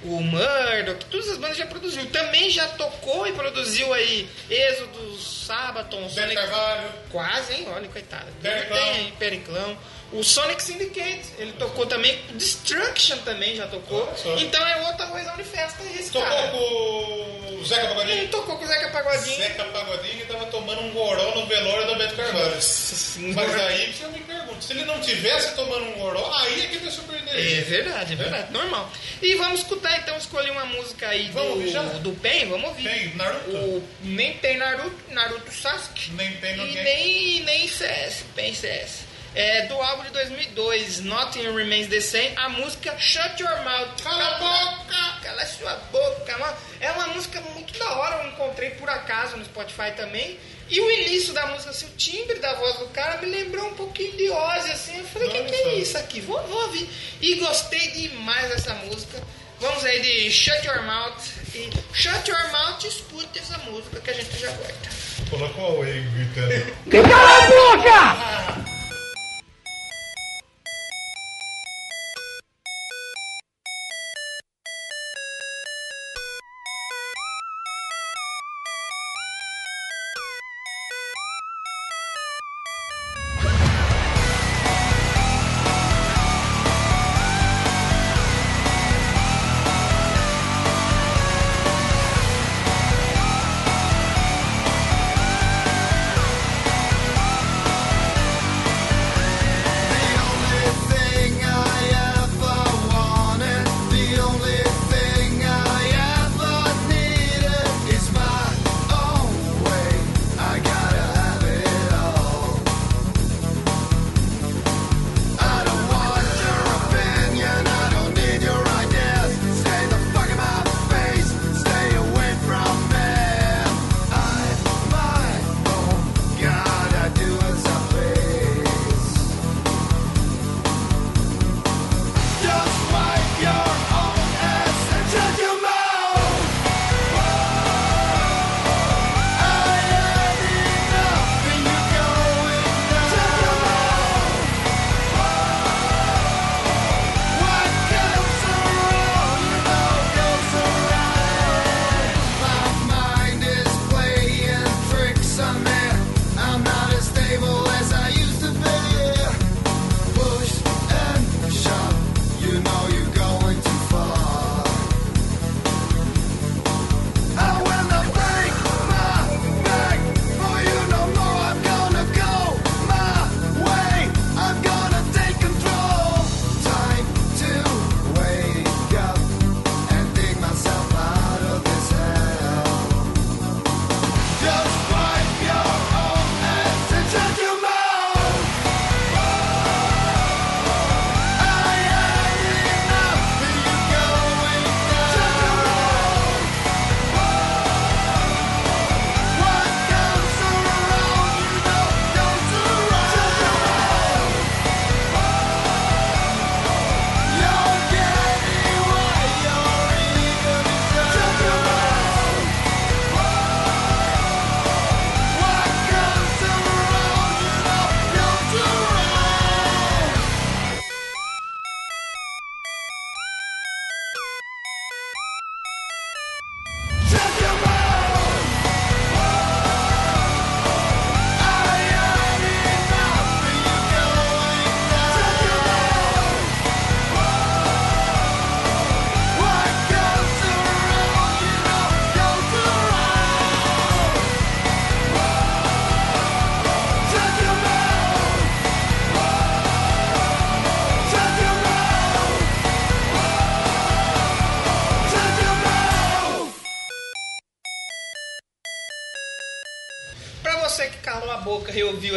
O 0.03 0.21
Murdoch, 0.21 1.05
todas 1.09 1.29
as 1.29 1.37
bandas 1.37 1.57
já 1.57 1.65
produziu. 1.65 2.05
Também 2.07 2.49
já 2.49 2.67
tocou 2.69 3.27
e 3.27 3.33
produziu 3.33 3.93
aí 3.93 4.29
Êxodos, 4.49 5.45
Sabaton, 5.45 6.09
Sonic... 6.09 6.35
Carvalho. 6.35 6.89
Quase, 7.11 7.53
hein? 7.53 7.67
Olha, 7.73 7.87
coitado. 7.87 8.27
Periclão. 8.41 8.93
Tem, 8.93 9.11
Periclão. 9.13 9.77
O 10.11 10.23
Sonic 10.23 10.61
Syndicate, 10.63 11.21
ele 11.37 11.53
tocou 11.53 11.85
também. 11.85 12.17
Destruction 12.33 13.17
também 13.19 13.55
já 13.55 13.67
tocou. 13.67 14.11
Só. 14.17 14.35
Então 14.37 14.65
é 14.67 14.87
outra 14.87 15.05
coisa 15.07 15.31
de 15.31 15.43
festa 15.43 15.83
esse 15.83 16.11
Tocou 16.11 16.27
cara. 16.27 16.47
com 16.47 16.57
o 16.57 17.65
Zeca 17.65 17.81
Ele 17.81 17.87
Pagodinho. 17.89 18.27
tocou 18.29 18.57
com 18.57 18.63
o 18.65 18.67
Zeca 18.67 18.89
Pagodinho. 18.89 19.37
Zeca 19.37 19.63
Pagodinho 19.65 20.25
tava 20.25 20.45
tomando 20.47 20.81
um 20.81 20.91
goró 20.91 21.35
no 21.35 21.45
velório 21.45 21.85
do 21.87 21.95
Beto 21.95 22.15
Carvalho. 22.15 22.51
Mas 22.55 23.55
aí 23.55 23.93
você 23.93 24.07
me 24.07 24.19
pergunta, 24.21 24.61
se 24.61 24.73
ele 24.73 24.85
não 24.85 24.99
tivesse 25.01 25.55
tomando 25.55 25.85
um 25.85 25.93
goró, 25.99 26.33
aí 26.39 26.61
é 26.61 26.67
que 26.67 26.79
me 26.79 26.89
surpreenderia. 26.91 27.59
É 27.59 27.61
verdade, 27.61 28.13
é 28.13 28.15
verdade. 28.15 28.51
Normal. 28.51 28.91
E 29.21 29.35
vamos 29.35 29.59
escutar 29.61 29.95
então, 29.99 30.17
escolher 30.17 30.51
uma 30.51 30.65
música 30.65 31.07
aí 31.09 31.29
Vamos 31.31 31.71
do, 31.71 31.99
do 31.99 32.11
Pen, 32.13 32.47
vamos 32.49 32.69
ouvir. 32.69 32.89
Tem 32.89 33.15
Naruto? 33.15 33.51
O, 33.51 33.83
nem 34.01 34.33
tem 34.37 34.57
Naruto, 34.57 34.95
Naruto 35.09 35.51
Sasuke. 35.53 36.11
Nem 36.13 36.31
tem 36.37 36.55
E 36.55 36.57
ninguém. 36.57 36.83
nem, 36.83 37.39
nem 37.41 37.67
CS, 37.67 38.23
Pen 38.35 38.53
CS. 38.55 39.08
É, 39.39 39.67
do 39.67 39.75
álbum 39.75 40.03
de 40.03 40.09
2002, 40.09 40.99
Nothing 40.99 41.55
Remains 41.55 41.87
the 41.87 42.01
Same, 42.01 42.33
a 42.35 42.49
música 42.49 42.93
Shut 42.99 43.41
Your 43.41 43.63
Mouth. 43.63 44.03
Cala 44.03 44.35
a 44.35 44.37
boca! 44.37 45.19
Cala 45.23 45.45
sua 45.45 45.75
boca, 45.93 46.37
mano. 46.37 46.57
É 46.81 46.91
uma 46.91 47.07
música 47.07 47.39
muito 47.55 47.79
da 47.79 47.89
hora, 47.89 48.21
eu 48.21 48.31
encontrei 48.31 48.71
por 48.71 48.89
acaso 48.89 49.37
no 49.37 49.45
Spotify 49.45 49.93
também. 49.95 50.37
E 50.69 50.81
o 50.81 50.91
início 50.91 51.31
da 51.31 51.47
música, 51.47 51.69
assim, 51.69 51.85
o 51.85 51.91
timbre 51.91 52.37
da 52.39 52.53
voz 52.55 52.79
do 52.79 52.87
cara 52.87 53.21
me 53.21 53.27
lembrou 53.27 53.69
um 53.69 53.75
pouquinho 53.75 54.11
de 54.17 54.29
Ozzy, 54.29 54.71
assim. 54.71 54.97
Eu 54.97 55.05
falei, 55.05 55.29
o 55.29 55.31
que, 55.31 55.43
que 55.45 55.55
é 55.55 55.75
isso 55.75 55.97
aqui? 55.97 56.19
Vou, 56.19 56.37
vou 56.45 56.63
ouvir. 56.63 56.89
E 57.21 57.35
gostei 57.35 57.91
demais 57.91 58.49
dessa 58.49 58.73
música. 58.73 59.23
Vamos 59.61 59.85
aí 59.85 60.01
de 60.01 60.31
Shut 60.31 60.67
Your 60.67 60.83
Mouth. 60.83 61.23
E 61.55 61.69
Shut 61.93 62.29
Your 62.29 62.51
Mouth, 62.51 62.83
escute 62.83 63.39
essa 63.39 63.57
música 63.59 64.01
que 64.01 64.11
a 64.11 64.13
gente 64.15 64.37
já 64.37 64.51
gosta. 64.51 64.89
Coloca 65.29 65.61
o 65.61 65.63
Huawei 65.63 66.01
gritando. 66.13 66.75
você 66.89 68.63
que 68.65 68.78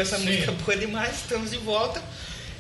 essa 0.03 0.19
Sim. 0.19 0.25
música 0.27 0.53
boa 0.53 0.77
demais, 0.77 1.17
estamos 1.17 1.51
de 1.51 1.59
volta. 1.59 2.03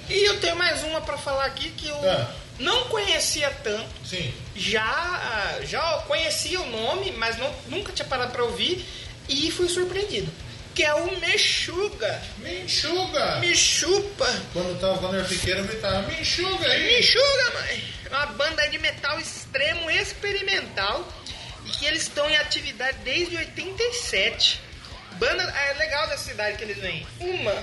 E 0.08 0.28
eu 0.28 0.40
tenho 0.40 0.56
mais 0.56 0.82
uma 0.82 1.00
pra 1.00 1.16
falar 1.18 1.44
aqui 1.46 1.70
que 1.70 1.88
eu 1.88 1.96
Ah. 2.10 2.30
não 2.58 2.84
conhecia 2.84 3.50
tanto. 3.62 3.88
Sim. 4.04 4.32
Já, 4.56 5.58
já 5.64 5.80
conhecia 6.06 6.60
o 6.60 6.66
nome, 6.70 7.12
mas 7.12 7.36
não, 7.38 7.54
nunca 7.68 7.92
tinha 7.92 8.06
parado 8.06 8.32
pra 8.32 8.44
ouvir 8.44 8.84
e 9.28 9.50
fui 9.50 9.68
surpreendido. 9.68 10.30
Que 10.74 10.82
é 10.84 10.94
o 10.94 11.18
Mexuga. 11.20 12.22
Me 12.38 12.60
enxuga! 12.62 13.36
Me 13.40 13.54
chupa. 13.54 14.26
Quando, 14.54 14.80
tava, 14.80 14.98
quando 14.98 15.14
eu 15.14 15.20
era 15.20 15.28
pequeno, 15.28 15.60
eu 15.60 15.64
gritava, 15.66 16.02
me 16.08 16.20
enxuga 16.20 16.66
aí! 16.66 16.82
Me 16.84 16.98
enxuga, 17.00 17.50
mãe! 17.54 17.84
É 18.06 18.08
uma 18.16 18.26
banda 18.26 18.66
de 18.68 18.78
metal 18.78 19.20
extremo 19.20 19.90
experimental 19.90 21.06
e 21.66 21.70
que 21.70 21.84
eles 21.84 22.02
estão 22.02 22.28
em 22.28 22.36
atividade 22.36 22.96
desde 23.04 23.36
87. 23.36 24.60
Banda 25.18 25.42
é 25.42 25.72
legal 25.74 26.06
da 26.08 26.16
cidade 26.16 26.56
que 26.58 26.64
eles 26.64 26.78
vêm. 26.78 27.06
Uma. 27.20 27.54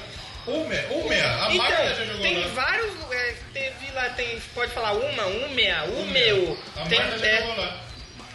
Umea, 0.47 0.87
Umea, 0.91 1.31
a 1.43 1.49
Magda 1.49 1.75
já 1.77 1.93
Então, 1.93 2.05
jogou 2.05 2.21
tem 2.21 2.39
lá. 2.39 2.47
vários 2.53 2.95
lugares. 2.95 3.37
Teve 3.53 3.91
lá, 3.93 4.09
tem, 4.11 4.39
pode 4.55 4.71
falar 4.71 4.93
uma, 4.93 5.25
Umea, 5.25 5.83
Umeu. 5.83 6.57
A 6.75 6.85
Tem, 6.85 6.97
já 6.97 7.27
é, 7.27 7.73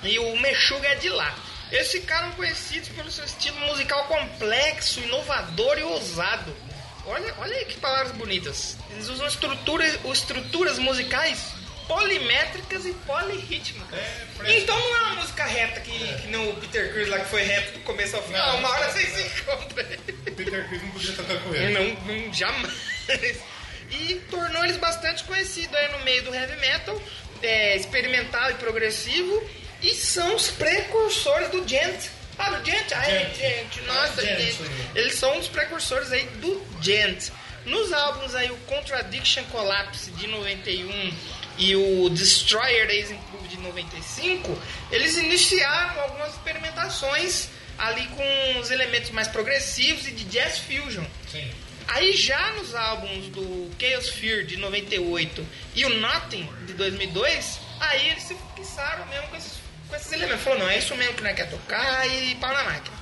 e 0.05 0.19
o 0.19 0.37
Mexuga 0.39 0.87
é 0.89 0.95
de 0.97 1.09
lá. 1.09 1.35
Eles 1.73 1.91
ficaram 1.91 2.31
conhecidos 2.33 2.91
pelo 2.91 3.11
seu 3.11 3.25
estilo 3.25 3.59
musical 3.61 4.05
complexo, 4.05 5.01
inovador 5.01 5.79
e 5.79 5.83
ousado. 5.83 6.55
Olha, 7.07 7.35
olha 7.39 7.65
que 7.65 7.77
palavras 7.79 8.13
bonitas. 8.13 8.77
Eles 8.91 9.09
usam 9.09 9.27
estruturas, 9.27 9.99
estruturas 10.05 10.79
musicais 10.79 11.54
polimétricas 11.87 12.87
e 12.87 12.93
polirrítmicas. 12.93 13.99
É, 13.99 14.59
então 14.59 14.79
não 14.79 14.97
é 14.97 15.01
uma 15.01 15.15
música 15.17 15.45
reta 15.45 15.81
que, 15.81 16.15
que 16.23 16.29
não 16.29 16.51
o 16.51 16.57
Peter 16.57 16.93
Cruz 16.93 17.09
lá 17.09 17.19
que 17.21 17.29
foi 17.29 17.43
reto 17.43 17.73
do 17.73 17.81
começo 17.81 18.17
ao 18.17 18.23
final. 18.23 18.53
Não. 18.53 18.59
uma 18.61 18.71
hora 18.71 18.91
vocês 18.91 19.09
se 19.09 19.23
encontram. 19.23 19.85
Peter 20.37 20.69
Chris 20.69 20.83
não 20.83 20.91
podia 20.91 21.13
tocar 21.13 21.37
com 21.41 21.55
ele. 21.55 21.73
Não, 21.73 22.15
não, 22.15 22.33
jamais. 22.33 22.73
E 23.91 24.15
tornou 24.31 24.65
eles 24.65 24.77
bastante 24.77 25.23
conhecidos 25.25 25.75
aí 25.77 25.93
no 25.93 26.01
meio 26.01 26.23
do 26.25 26.35
heavy 26.35 26.57
metal, 26.57 27.01
é, 27.43 27.77
experimental 27.77 28.51
e 28.51 28.55
progressivo, 28.55 29.49
e 29.83 29.95
são 29.95 30.35
os 30.35 30.51
precursores 30.51 31.51
do 31.51 31.67
Gent. 31.69 32.09
Ah, 32.37 32.51
do 32.51 32.65
Gent? 32.65 32.93
Ah, 32.93 33.09
é, 33.09 33.31
Gent. 33.35 33.87
Nossa, 33.87 34.23
Gent, 34.23 34.39
Gent. 34.39 34.49
isso 34.49 34.63
aí. 34.63 34.91
Eles 34.97 35.15
são 35.15 35.39
os 35.39 35.47
precursores 35.47 36.11
aí 36.11 36.25
do 36.41 36.67
Gent. 36.81 37.31
Nos 37.65 37.93
álbuns 37.93 38.35
aí, 38.35 38.51
o 38.51 38.57
Contradiction 38.67 39.45
Collapse 39.45 40.11
de 40.13 40.27
91 40.27 41.15
e 41.59 41.77
o 41.77 42.09
Destroyer 42.11 42.87
Days 42.87 43.11
Improve 43.11 43.49
de 43.49 43.59
95, 43.59 44.59
eles 44.91 45.17
iniciaram 45.17 46.01
algumas 46.01 46.31
experimentações 46.33 47.49
ali 47.79 48.07
com 48.09 48.61
os 48.61 48.71
elementos 48.71 49.11
mais 49.11 49.29
progressivos 49.29 50.07
e 50.07 50.13
de 50.13 50.25
jazz 50.25 50.59
fusion. 50.59 51.05
Sim. 51.31 51.51
Aí 51.87 52.17
já 52.17 52.53
nos 52.53 52.75
álbuns 52.75 53.27
do 53.29 53.71
Chaos 53.79 54.09
Fear 54.09 54.45
de 54.45 54.57
98 54.57 55.47
e 55.75 55.85
o 55.85 56.01
Nothing 56.01 56.49
de 56.67 56.73
2002, 56.73 57.61
aí 57.81 58.09
eles 58.09 58.23
se 58.23 58.37
fixaram 58.57 59.07
mesmo 59.07 59.29
com 59.29 59.37
esses, 59.37 59.53
com 59.89 59.97
esses 59.97 60.13
elementos. 60.13 60.43
Falou, 60.43 60.61
não, 60.61 60.69
é 60.69 60.79
isso 60.79 60.95
mesmo 60.95 61.15
que 61.15 61.23
nós 61.23 61.37
quer 61.37 61.51
tocar 61.51 62.09
e 62.09 62.35
pau 62.37 62.53
na 62.53 62.65
máquina. 62.65 62.97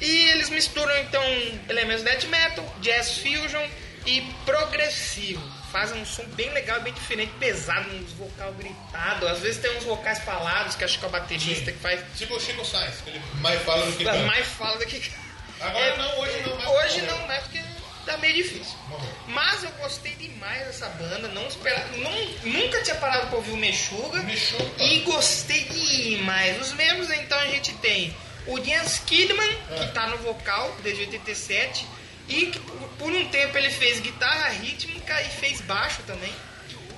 E 0.00 0.28
eles 0.30 0.48
misturam 0.48 0.96
então 0.98 1.22
elementos 1.68 2.02
death 2.02 2.24
metal, 2.24 2.76
jazz 2.80 3.18
fusion 3.18 3.66
e 4.06 4.22
progressivo. 4.46 5.59
Fazem 5.72 6.00
um 6.02 6.06
som 6.06 6.24
bem 6.30 6.50
legal, 6.52 6.80
bem 6.80 6.92
diferente, 6.92 7.32
pesado, 7.38 7.88
uns 7.94 8.12
vocal 8.14 8.52
gritado. 8.54 9.28
Às 9.28 9.38
vezes 9.38 9.60
tem 9.62 9.76
uns 9.76 9.84
vocais 9.84 10.18
falados, 10.20 10.74
que 10.74 10.84
acho 10.84 10.98
que 10.98 11.04
é 11.04 11.08
o 11.08 11.10
baterista 11.10 11.70
que 11.70 11.78
faz. 11.78 12.00
Tipo 12.16 12.34
o 12.36 12.40
Chico 12.40 12.64
Sainz, 12.64 12.96
que 13.02 13.10
ele 13.10 13.22
mais 13.40 13.62
fala 13.62 13.86
do 13.86 13.92
que 13.96 14.04
canta. 14.04 14.18
mais 14.26 14.46
fala 14.48 14.78
do 14.78 14.86
que. 14.86 15.12
Agora 15.60 15.84
É, 15.84 15.96
não, 15.96 16.18
hoje 16.20 16.42
não. 16.46 16.56
Mas 16.56 16.66
Hoje 16.68 17.00
morreu. 17.02 17.16
não 17.18 17.26
mais 17.28 17.42
porque 17.44 17.62
tá 18.06 18.16
meio 18.16 18.34
difícil. 18.34 18.76
Morreu. 18.88 19.08
Mas 19.28 19.62
eu 19.62 19.70
gostei 19.72 20.14
demais 20.14 20.66
dessa 20.66 20.88
banda, 20.88 21.28
não 21.28 21.46
esperava, 21.46 21.96
nun- 21.96 22.34
nunca 22.44 22.82
tinha 22.82 22.96
parado 22.96 23.26
pra 23.28 23.36
ouvir 23.36 23.52
o 23.52 23.56
Mexuga. 23.56 24.22
Mexuga. 24.22 24.82
E 24.82 25.00
gostei 25.00 25.64
demais. 25.64 26.60
Os 26.60 26.72
membros 26.72 27.10
então 27.10 27.38
a 27.38 27.46
gente 27.46 27.72
tem 27.74 28.12
o 28.46 28.58
Jens 28.64 28.98
Kidman, 29.06 29.56
É. 29.70 29.78
que 29.80 29.92
tá 29.92 30.06
no 30.08 30.16
vocal 30.18 30.74
desde 30.82 31.02
87, 31.02 31.86
e 32.30 32.46
que 32.46 32.60
por, 32.98 33.12
um 33.12 33.28
tempo 33.28 33.58
ele 33.58 33.70
fez 33.70 34.00
guitarra 34.00 34.48
rítmica 34.50 35.20
e 35.22 35.28
fez 35.28 35.60
baixo 35.62 36.02
também. 36.06 36.32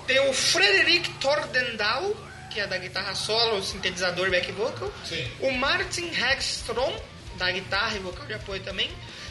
Tem 0.07 0.21
o 0.29 0.33
Frederick 0.33 1.09
Tordendal, 1.15 2.15
que 2.51 2.61
é 2.61 2.67
da 2.67 2.77
guitarra 2.77 3.15
solo, 3.15 3.63
sintetizador 3.63 4.31
back 4.31 4.53
vocal. 4.53 4.93
Sim. 5.09 5.27
O 5.41 5.51
Martin 5.53 6.11
Hagstrom, 6.15 6.95
da 7.39 7.51
guitarra 7.51 7.97
e 7.97 8.01
vocal 8.01 8.27
de 8.27 8.35
apoio 8.35 8.63
também. 8.63 8.91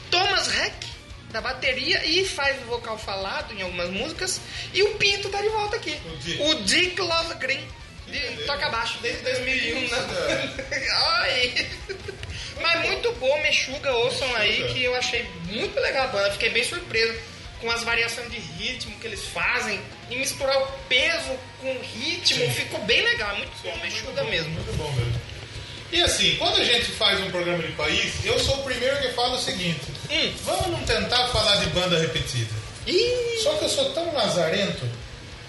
Thomas 0.09 0.47
Heck, 0.53 0.87
da 1.31 1.39
bateria 1.39 2.03
e 2.05 2.25
faz 2.25 2.61
o 2.63 2.65
vocal 2.65 2.97
falado 2.97 3.53
em 3.53 3.61
algumas 3.61 3.89
músicas. 3.89 4.41
E 4.73 4.81
o 4.81 4.95
Pinto 4.95 5.29
tá 5.29 5.41
de 5.41 5.49
volta 5.49 5.75
aqui. 5.75 5.97
O 6.05 6.17
Dick. 6.17 6.41
O 6.43 6.55
Dick 6.63 7.01
Lovegreen. 7.01 7.67
De, 8.07 8.19
toca 8.45 8.69
baixo 8.69 8.97
desde 9.01 9.23
2001, 9.23 9.81
né? 9.81 9.97
Ai. 10.91 11.69
Mas 12.61 12.85
muito 12.87 13.11
bom, 13.13 13.41
Mexuga, 13.41 13.91
ouçam 13.93 14.35
aí, 14.35 14.71
que 14.73 14.83
eu 14.83 14.95
achei 14.95 15.23
muito 15.45 15.79
legal 15.79 16.05
a 16.05 16.07
banda. 16.07 16.31
Fiquei 16.31 16.49
bem 16.49 16.63
surpreso 16.63 17.19
com 17.59 17.69
as 17.69 17.83
variações 17.83 18.31
de 18.31 18.39
ritmo 18.39 18.95
que 18.99 19.07
eles 19.07 19.23
fazem 19.25 19.79
e 20.09 20.15
misturar 20.15 20.57
o 20.61 20.67
peso 20.89 21.37
com 21.59 21.71
o 21.71 21.81
ritmo. 21.81 22.43
Sim. 22.45 22.51
Ficou 22.51 22.79
bem 22.83 23.01
legal, 23.03 23.35
muito 23.37 23.51
bom, 23.63 23.75
Mexuga 23.83 24.23
mesmo. 24.25 24.49
Muito 24.51 24.73
bom 24.77 24.91
mesmo. 24.93 25.21
E 25.91 26.01
assim, 26.01 26.35
quando 26.37 26.59
a 26.59 26.63
gente 26.63 26.85
faz 26.91 27.19
um 27.19 27.29
programa 27.29 27.61
de 27.63 27.73
país, 27.73 28.13
eu 28.23 28.39
sou 28.39 28.55
o 28.59 28.63
primeiro 28.63 28.97
que 29.01 29.09
fala 29.09 29.35
o 29.35 29.41
seguinte: 29.41 29.81
Hum. 30.09 30.33
vamos 30.45 30.67
não 30.67 30.83
tentar 30.85 31.27
falar 31.27 31.57
de 31.57 31.65
banda 31.67 31.99
repetida. 31.99 32.53
Ih, 32.87 33.39
Só 33.43 33.53
que 33.55 33.65
eu 33.65 33.69
sou 33.69 33.93
tão 33.93 34.11
lazarento 34.13 34.89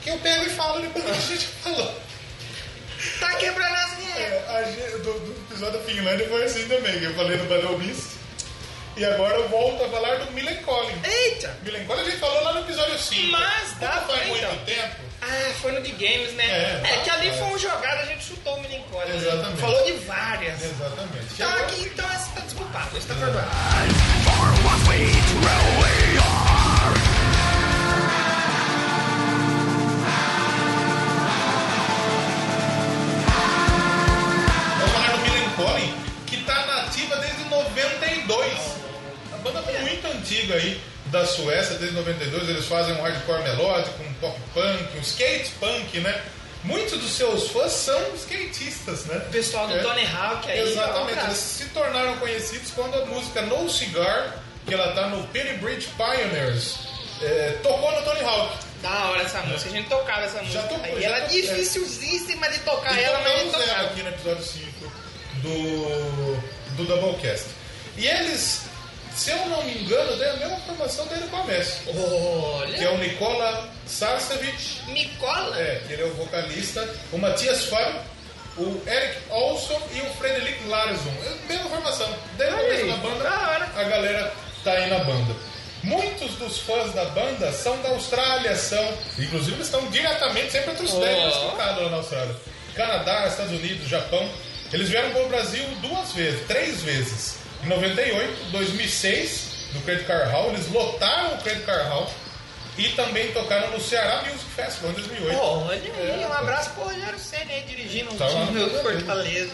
que 0.02 0.10
eu 0.10 0.18
pego 0.18 0.44
e 0.44 0.50
falo 0.50 0.80
depois 0.82 1.04
que 1.04 1.10
a 1.10 1.14
gente 1.14 1.46
falou. 1.62 1.94
tá 3.20 3.34
quebrando 3.36 3.74
as. 3.74 4.01
É, 4.22 4.44
a 4.56 4.62
gente- 4.64 4.98
do, 5.02 5.12
do 5.20 5.36
episódio 5.50 5.78
da 5.78 5.84
Finlândia 5.84 6.28
foi 6.28 6.42
assim 6.44 6.66
também, 6.68 6.98
que 6.98 7.04
eu 7.04 7.14
falei 7.14 7.36
do 7.36 7.44
Battle 7.44 7.78
Beast. 7.78 8.12
E 8.94 9.04
agora 9.06 9.34
eu 9.36 9.48
volto 9.48 9.82
a 9.84 9.88
falar 9.88 10.16
do 10.16 10.30
Millen 10.32 10.56
Collin. 10.64 10.94
Eita! 11.02 11.56
Millen 11.62 11.84
Collin 11.86 12.02
a 12.02 12.04
gente 12.04 12.18
falou 12.18 12.42
lá 12.44 12.52
no 12.52 12.60
episódio 12.60 12.98
5. 12.98 13.30
Mas 13.32 13.72
dá 13.80 13.88
Como 13.88 14.06
faz 14.06 14.18
pra, 14.20 14.28
muito 14.28 14.44
então. 14.44 14.58
tempo. 14.66 14.96
Ah, 15.22 15.50
foi 15.62 15.72
no 15.72 15.80
de 15.80 15.92
games, 15.92 16.32
né? 16.34 16.44
É, 16.44 16.80
É, 16.84 16.96
que 17.02 17.08
ali 17.10 17.28
é. 17.28 17.32
foi 17.32 17.46
um 17.48 17.58
jogado, 17.58 18.00
a 18.00 18.04
gente 18.04 18.22
chutou 18.24 18.54
o 18.58 18.60
né? 19.06 19.16
Exatamente. 19.16 19.60
Falou 19.60 19.84
de 19.86 19.92
várias. 19.92 20.62
Exatamente. 20.62 21.26
Então 21.34 21.50
aqui, 21.56 21.82
então 21.84 22.04
essa 22.12 22.30
tá 22.34 22.40
desculpado, 22.42 22.98
esse 22.98 23.06
tá 23.06 23.14
perdoado. 23.14 23.48
Banda 39.42 39.62
muito 39.80 40.06
antiga 40.06 40.54
aí 40.54 40.80
da 41.06 41.26
Suécia, 41.26 41.76
desde 41.76 41.96
92. 41.96 42.48
Eles 42.48 42.66
fazem 42.66 42.94
um 42.94 43.02
hardcore 43.02 43.42
melódico, 43.42 44.02
um 44.02 44.14
pop 44.14 44.38
punk, 44.54 44.96
um 44.96 45.00
skate 45.00 45.50
punk, 45.60 46.00
né? 46.00 46.22
Muitos 46.64 46.98
dos 47.00 47.10
seus 47.10 47.48
fãs 47.48 47.72
são 47.72 48.00
skatistas, 48.14 49.04
né? 49.06 49.16
O 49.16 49.30
pessoal 49.32 49.66
do 49.66 49.74
É. 49.74 49.82
Tony 49.82 50.06
Hawk 50.06 50.48
aí. 50.50 50.60
Exatamente, 50.60 51.18
ó, 51.18 51.24
eles 51.24 51.36
se 51.36 51.64
tornaram 51.66 52.16
conhecidos 52.18 52.70
quando 52.70 52.94
a 53.02 53.06
música 53.06 53.42
No 53.42 53.68
Cigar, 53.68 54.38
que 54.64 54.72
ela 54.72 54.92
tá 54.92 55.08
no 55.08 55.26
Penny 55.28 55.58
Bridge 55.58 55.88
Pioneers, 55.96 56.76
é, 57.20 57.58
tocou 57.62 57.90
no 57.92 58.02
Tony 58.02 58.20
Hawk. 58.20 58.56
Da 58.80 59.10
hora 59.10 59.22
essa 59.22 59.40
música, 59.42 59.70
a 59.70 59.72
gente 59.72 59.88
tocava 59.88 60.22
essa 60.22 60.40
música. 60.42 60.62
tocou, 60.62 60.84
aí 60.84 61.00
já 61.00 61.06
ela 61.08 61.18
é 61.18 61.24
é. 61.24 61.26
dificilzíssima 61.26 62.48
de 62.48 62.58
tocar 62.60 62.96
E 62.96 63.02
ela, 63.02 63.18
mas 63.20 63.54
a 63.54 63.58
gente 63.58 63.70
aqui 63.70 64.02
no 64.02 64.08
episódio 64.08 64.44
5 64.44 64.92
do, 65.42 66.76
do 66.76 66.84
Doublecast. 66.84 67.46
E 67.96 68.06
eles, 68.06 68.62
se 69.16 69.30
eu 69.30 69.46
não 69.46 69.62
me 69.64 69.78
engano, 69.78 70.16
têm 70.18 70.28
a 70.28 70.36
mesma 70.36 70.56
formação 70.58 71.06
dele 71.06 71.26
com 71.30 71.36
a 71.36 71.44
Messi, 71.44 71.80
que 71.84 71.90
é 71.90 72.88
Olha, 72.88 72.92
o 72.92 72.98
Nikola 72.98 73.68
Sarcevic, 73.86 74.90
me 74.90 75.06
cola. 75.20 75.58
é, 75.60 75.82
que 75.86 75.92
ele 75.92 76.02
é 76.02 76.06
o 76.06 76.14
vocalista, 76.14 76.88
o 77.12 77.18
Matias 77.18 77.64
Fábio, 77.66 78.00
o 78.58 78.82
Eric 78.86 79.18
Olson 79.30 79.80
e 79.94 80.00
o 80.00 80.06
Frederic 80.14 80.64
Larsson. 80.68 81.12
É 81.24 81.28
a 81.28 81.48
mesma 81.48 81.70
formação. 81.70 82.08
Desde 82.36 82.54
o 82.54 82.58
Olha 82.58 82.64
começo 82.68 82.84
aí, 82.84 82.90
da 82.90 82.96
banda, 82.96 83.28
a 83.76 83.84
galera 83.84 84.34
tá 84.64 84.72
aí 84.72 84.90
na 84.90 84.98
banda. 84.98 85.34
Muitos 85.82 86.34
dos 86.36 86.58
fãs 86.58 86.92
da 86.92 87.04
banda 87.06 87.50
são 87.52 87.76
da 87.82 87.88
Austrália, 87.88 88.54
são. 88.54 88.84
Inclusive 89.18 89.56
eles 89.56 89.66
estão 89.66 89.84
diretamente 89.90 90.52
sempre 90.52 90.70
entre 90.72 90.84
os 90.84 90.92
Oh. 90.92 91.00
10 91.00 91.18
classificados 91.32 91.82
lá 91.82 91.90
na 91.90 91.96
Austrália. 91.96 92.36
Canadá, 92.74 93.26
Estados 93.26 93.52
Unidos, 93.52 93.88
Japão. 93.88 94.28
Eles 94.72 94.88
vieram 94.88 95.10
para 95.10 95.22
o 95.24 95.28
Brasil 95.28 95.64
duas 95.82 96.12
vezes, 96.12 96.46
três 96.46 96.82
vezes. 96.82 97.36
Em 97.64 97.68
98, 97.68 98.50
2006, 98.50 99.46
no 99.74 99.80
Credit 99.82 100.06
Car 100.06 100.30
Hall, 100.30 100.48
eles 100.50 100.68
lotaram 100.70 101.34
o 101.34 101.38
Credit 101.38 101.64
Car 101.64 101.88
Hall 101.88 102.10
e 102.76 102.88
também 102.90 103.30
tocaram 103.32 103.70
no 103.70 103.80
Ceará 103.80 104.22
Music 104.22 104.44
Festival 104.56 104.90
em 104.90 104.94
2008. 104.94 105.38
Olha 105.38 105.70
aí, 105.72 106.26
um 106.26 106.32
abraço 106.32 106.70
pro 106.70 106.84
Rogério 106.84 107.18
Senna 107.18 107.52
aí 107.52 107.62
dirigindo 107.62 108.12
um 108.12 108.16
Tá 108.16 108.26
lá. 108.26 108.46
time 108.46 108.64
do 108.64 108.70
Fortaleza. 108.82 109.52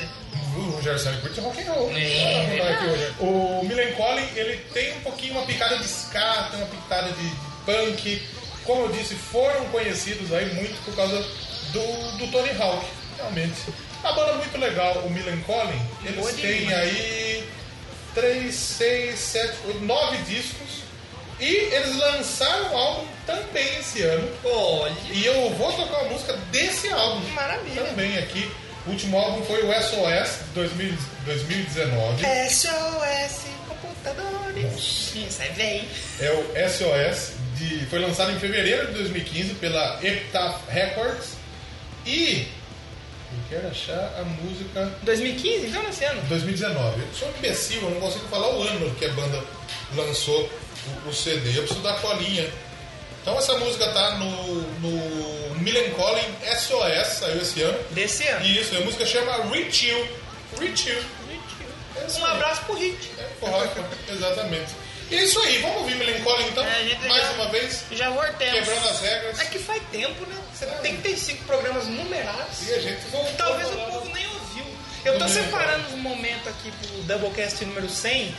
O 0.57 0.61
Rogério 0.71 0.99
Santos 0.99 1.21
curte 1.21 1.41
rock 1.41 1.61
and 1.63 1.73
roll. 1.73 1.91
É. 1.95 3.13
O 3.21 3.63
Millen 3.65 3.93
Collin, 3.93 4.27
ele 4.35 4.57
tem 4.73 4.97
um 4.97 5.01
pouquinho 5.01 5.35
uma 5.35 5.43
picada 5.47 5.77
de 5.79 5.85
ska, 5.85 6.49
tem 6.51 6.61
uma 6.61 6.69
picada 6.69 7.11
de, 7.13 7.33
punk. 7.67 8.23
Como 8.65 8.83
eu 8.83 8.89
disse, 8.89 9.15
foram 9.15 9.67
conhecidos 9.67 10.33
aí 10.33 10.47
muito 10.55 10.83
por 10.85 10.97
causa 10.97 11.17
do, 11.73 12.17
do 12.19 12.27
Tony 12.33 12.51
Hawk, 12.61 12.85
realmente. 13.19 13.57
A 14.03 14.13
banda 14.13 14.31
é 14.33 14.35
muito 14.37 14.59
legal, 14.59 14.95
o 15.05 15.11
Millen 15.11 15.41
Collin, 15.43 15.81
eles 16.05 16.33
têm 16.35 16.73
aí 16.73 17.49
3, 18.21 18.55
6, 18.55 19.19
7, 19.19 19.53
9 19.83 20.17
discos. 20.19 20.69
E 21.41 21.47
eles 21.47 21.97
lançaram 21.97 22.73
um 22.73 22.77
álbum 22.77 23.07
também 23.25 23.79
esse 23.79 24.03
ano. 24.03 24.29
Olha, 24.45 24.93
E 25.13 25.25
eu 25.25 25.51
vou 25.51 25.73
tocar 25.73 26.03
uma 26.03 26.11
música 26.13 26.33
desse 26.51 26.91
álbum. 26.91 27.21
maravilha. 27.31 27.83
Também 27.85 28.19
aqui. 28.19 28.51
O 28.87 28.91
último 28.91 29.17
álbum 29.19 29.45
foi 29.45 29.63
o 29.63 29.73
SOS 29.83 30.39
de 30.49 30.55
2000 30.55 30.95
2019. 31.27 32.25
SOS 32.51 33.43
Computadores. 33.83 35.15
Isso 35.15 35.43
é 35.43 35.49
bem. 35.51 35.89
É 36.21 36.31
o 36.33 36.69
SOS, 36.69 37.33
de, 37.57 37.87
foi 37.87 37.99
lançado 38.01 38.33
em 38.33 38.39
fevereiro 38.41 38.87
de 38.89 38.95
2015 38.95 39.55
pela 39.55 40.01
Epitaph 40.03 40.61
Records. 40.69 41.35
E 42.07 42.49
eu 43.31 43.39
quero 43.49 43.69
achar 43.69 44.15
a 44.19 44.25
música 44.25 44.91
2015, 45.03 45.67
então 45.67 45.83
nesse 45.83 46.05
ano. 46.05 46.23
2019. 46.29 47.01
Eu 47.01 47.07
sou 47.15 47.29
um 47.29 47.37
imbecil, 47.39 47.83
eu 47.83 47.91
não 47.91 48.01
consigo 48.01 48.27
falar 48.29 48.49
o 48.55 48.63
ano 48.63 48.95
que 48.95 49.05
a 49.05 49.13
banda 49.13 49.45
lançou 49.95 50.51
o, 51.05 51.09
o 51.09 51.13
CD. 51.13 51.51
Eu 51.51 51.63
preciso 51.63 51.81
da 51.81 51.95
colinha. 51.95 52.51
Então 53.21 53.37
essa 53.37 53.59
música 53.59 53.87
tá 53.89 54.17
no, 54.17 54.63
no 54.81 55.55
Millen 55.57 55.91
Collin 55.91 56.25
SOS, 56.57 57.19
saiu 57.19 57.43
esse 57.43 57.61
ano. 57.61 57.79
Desse 57.91 58.27
ano. 58.27 58.47
Isso, 58.47 58.77
a 58.77 58.81
música 58.81 59.05
chama 59.05 59.45
Reach 59.51 59.89
You. 59.89 60.09
Reach 60.59 60.89
You. 60.89 60.99
É 61.97 62.21
Um 62.21 62.25
abraço 62.25 62.65
pro 62.65 62.75
Hit. 62.77 63.11
É, 63.19 63.25
correto, 63.41 63.85
exatamente. 64.11 64.73
E 65.11 65.17
é 65.17 65.25
isso 65.25 65.39
aí, 65.41 65.59
vamos 65.59 65.77
ouvir 65.79 66.23
Collin 66.23 66.49
então, 66.49 66.65
É, 66.65 66.99
mais 67.09 67.23
já- 67.23 67.31
uma 67.33 67.49
vez, 67.49 67.85
Já 67.93 68.11
voltemos. 68.11 68.59
quebrando 68.59 68.89
as 68.89 69.01
regras. 69.01 69.41
É 69.41 69.45
que 69.47 69.59
faz 69.59 69.83
tempo, 69.91 70.27
né? 70.27 70.37
75 70.55 71.45
programas 71.45 71.87
numerados. 71.87 72.69
E 72.69 72.75
a 72.75 72.79
gente 72.81 73.01
voltou. 73.11 73.33
Talvez 73.37 73.69
o 73.69 73.73
povo 73.77 74.05
nem 74.15 74.27
ouviu. 74.27 74.65
Eu 75.05 75.19
tô 75.19 75.25
Do 75.25 75.31
separando 75.31 75.89
os 75.89 75.95
momentos 75.95 76.49
aqui 76.49 76.71
pro 76.73 77.03
Doublecast 77.05 77.65
número 77.65 77.89
100 77.89 78.35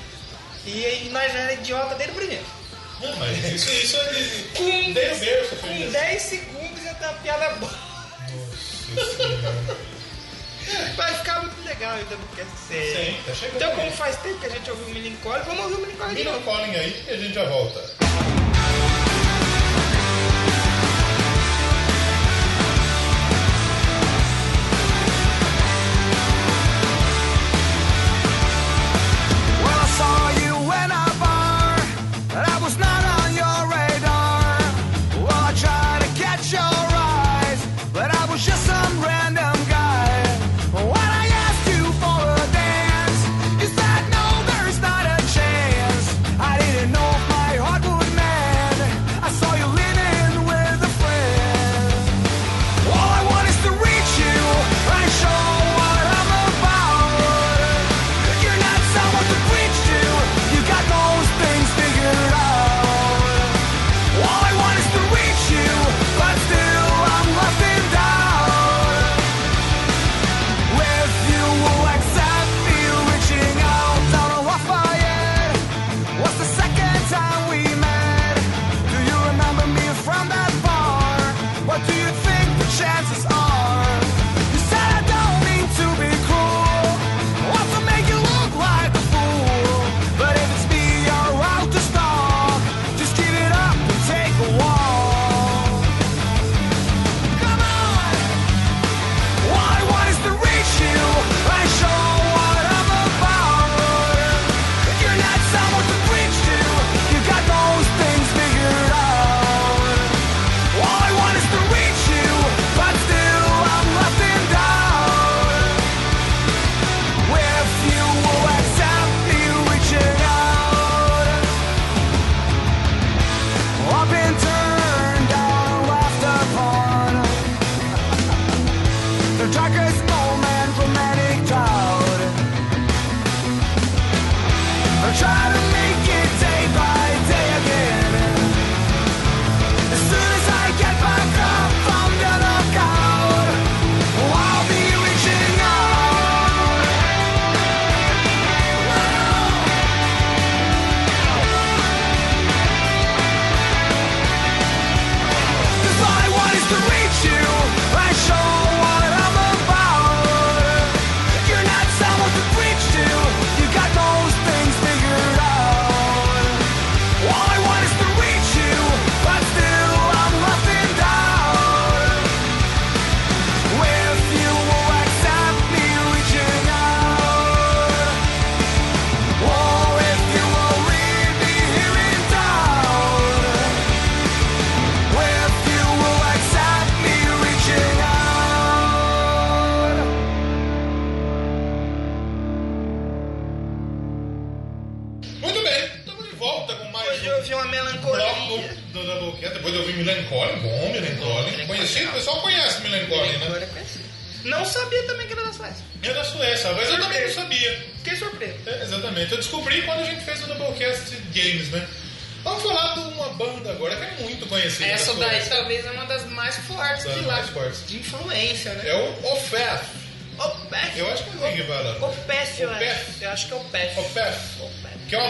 e 0.65 0.85
aí 0.85 1.09
nós 1.09 1.31
já 1.33 1.39
era 1.39 1.53
idiota 1.53 1.95
desde 1.95 2.11
o 2.13 2.15
primeiro. 2.19 2.45
Não, 3.01 3.15
mas 3.15 3.37
isso, 3.53 3.71
isso 3.71 3.97
é 3.97 4.13
de. 4.13 4.43
Com, 4.55 4.93
Desde 4.93 5.25
berço, 5.25 5.55
com 5.55 5.67
filho. 5.69 5.89
10 5.91 6.21
segundos 6.21 6.83
já 6.83 6.93
tá 6.95 7.09
uma 7.11 7.19
piada 7.21 7.49
boa. 7.55 7.71
Nossa. 8.95 9.77
Vai 10.99 11.13
ficar 11.13 11.39
muito 11.41 11.65
legal 11.65 11.93
ainda 11.93 12.15
no 12.15 12.27
cast 12.35 12.51
sério. 12.67 13.05
Sim, 13.05 13.23
tá 13.25 13.33
chegando. 13.33 13.55
Então, 13.55 13.75
como 13.75 13.91
faz 13.91 14.17
tempo 14.17 14.39
que 14.39 14.45
a 14.45 14.49
gente 14.49 14.69
ouviu 14.69 14.87
o 14.87 14.89
Melancholy, 14.89 15.43
vamos 15.45 15.63
ouvir 15.63 15.75
o 15.75 15.79
o 16.37 16.41
calling 16.41 16.75
aí 16.75 17.05
e 17.07 17.09
a 17.09 17.17
gente 17.17 17.33
já 17.33 17.45
volta. 17.45 17.98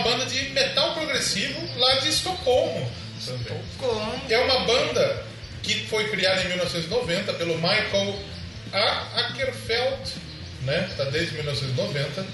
Banda 0.10 0.26
de 0.26 0.50
metal 0.50 0.94
progressivo 0.96 1.60
lá 1.78 1.96
de 2.00 2.10
Estocolmo. 2.10 2.92
Como? 3.78 4.22
É 4.30 4.38
uma 4.40 4.60
banda 4.66 5.24
que 5.62 5.86
foi 5.88 6.10
criada 6.10 6.42
em 6.42 6.48
1990 6.48 7.34
pelo 7.34 7.56
Michael 7.56 8.20
A. 8.74 9.20
Ackerfeld, 9.20 10.14
né? 10.64 10.90
Tá 10.98 11.04
desde 11.06 11.36
1990. 11.36 12.26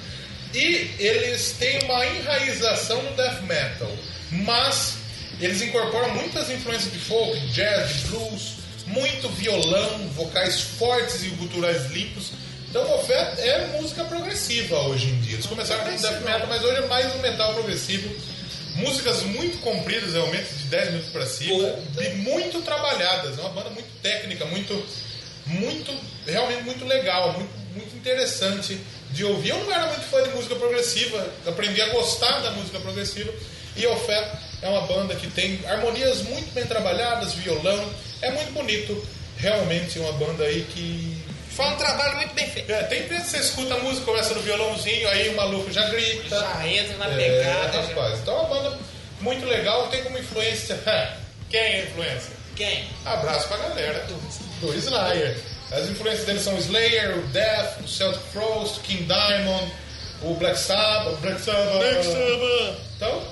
E 0.53 0.95
eles 0.99 1.55
têm 1.59 1.79
uma 1.83 2.05
enraização 2.05 3.01
no 3.01 3.11
death 3.15 3.41
metal, 3.41 3.91
mas 4.31 4.97
eles 5.41 5.61
incorporam 5.61 6.13
muitas 6.13 6.49
influências 6.49 6.93
de 6.93 6.99
folk, 6.99 7.37
jazz, 7.47 8.03
blues, 8.03 8.53
muito 8.87 9.27
violão, 9.29 10.07
vocais 10.09 10.61
fortes 10.61 11.23
e 11.23 11.29
guturais 11.29 11.91
limpos. 11.91 12.31
Então 12.75 12.85
o 12.89 12.99
Ofet 12.99 13.39
é 13.39 13.67
música 13.79 14.03
progressiva 14.03 14.77
hoje 14.89 15.07
em 15.07 15.21
dia. 15.21 15.35
Eles 15.35 15.45
começaram 15.45 15.85
com 15.85 15.95
death 15.95 16.21
metal, 16.25 16.45
mas 16.49 16.61
hoje 16.61 16.75
é 16.75 16.87
mais 16.87 17.15
um 17.15 17.19
metal 17.19 17.53
progressivo. 17.53 18.13
Músicas 18.75 19.23
muito 19.23 19.61
compridas, 19.61 20.11
realmente, 20.11 20.53
de 20.55 20.65
10 20.65 20.89
minutos 20.89 21.09
para 21.09 21.25
cima, 21.25 21.73
e 22.01 22.09
muito 22.15 22.61
trabalhadas. 22.63 23.39
É 23.39 23.41
uma 23.43 23.51
banda 23.51 23.69
muito 23.69 23.87
técnica, 24.01 24.43
muito, 24.47 24.73
muito, 25.45 25.97
realmente 26.27 26.63
muito 26.63 26.83
legal, 26.83 27.31
muito, 27.31 27.49
muito 27.75 27.95
interessante 27.95 28.77
de 29.09 29.23
ouvir. 29.23 29.51
Eu 29.51 29.63
não 29.63 29.71
era 29.71 29.87
muito 29.87 30.03
fã 30.09 30.21
de 30.23 30.35
música 30.35 30.55
progressiva, 30.55 31.25
aprendi 31.47 31.81
a 31.81 31.87
gostar 31.93 32.39
da 32.39 32.51
música 32.51 32.77
progressiva. 32.81 33.33
E 33.77 33.87
Ofet 33.87 34.27
é 34.61 34.67
uma 34.67 34.81
banda 34.81 35.15
que 35.15 35.27
tem 35.27 35.61
harmonias 35.65 36.23
muito 36.23 36.53
bem 36.53 36.65
trabalhadas, 36.65 37.35
violão, 37.35 37.89
é 38.21 38.31
muito 38.31 38.51
bonito. 38.51 39.01
Realmente 39.37 39.97
é 39.97 40.01
uma 40.01 40.11
banda 40.11 40.43
aí 40.43 40.67
que 40.73 41.24
Foi 41.55 41.65
um 41.67 41.75
trabalho 41.77 42.17
muito 42.17 42.33
bem 42.33 42.47
feito. 42.49 42.69
é, 42.71 42.83
tem 42.83 43.03
vezes 43.07 43.23
que 43.25 43.29
você 43.31 43.37
escuta 43.37 43.75
a 43.75 43.79
música, 43.79 44.05
começa 44.05 44.33
no 44.33 44.41
violãozinho, 44.41 45.07
aí 45.07 45.29
o 45.29 45.35
maluco 45.37 45.71
já 45.71 45.87
grita. 45.89 46.37
Já 46.39 46.67
entra 46.67 46.97
na 46.97 47.05
É, 47.07 47.15
pegada. 47.15 47.71
já. 47.71 47.81
rapaz. 47.81 48.19
Então 48.19 48.35
é 48.35 48.39
uma 48.41 48.49
banda 48.49 48.79
muito 49.21 49.45
legal, 49.45 49.87
tem 49.87 50.03
como 50.03 50.17
influência. 50.17 50.77
Quem 51.49 51.59
é 51.59 51.75
a 51.75 51.83
influência? 51.83 52.31
Quem? 52.55 52.85
Abraço 53.05 53.47
pra 53.47 53.57
galera 53.57 54.05
do 54.61 54.73
Slayer. 54.77 55.37
As 55.71 55.89
influências 55.89 56.25
deles 56.25 56.41
são 56.43 56.55
o 56.55 56.59
Slayer, 56.59 57.17
o 57.19 57.21
Death, 57.27 57.81
o 57.83 57.87
Celtic 57.87 58.21
Frost, 58.33 58.77
o 58.77 58.81
King 58.81 59.03
Diamond, 59.03 59.71
o 60.21 60.33
Black 60.35 60.57
Sabbath. 60.59 61.17
Black 61.21 61.41
Sabbath. 61.41 62.77
Então, 62.97 63.23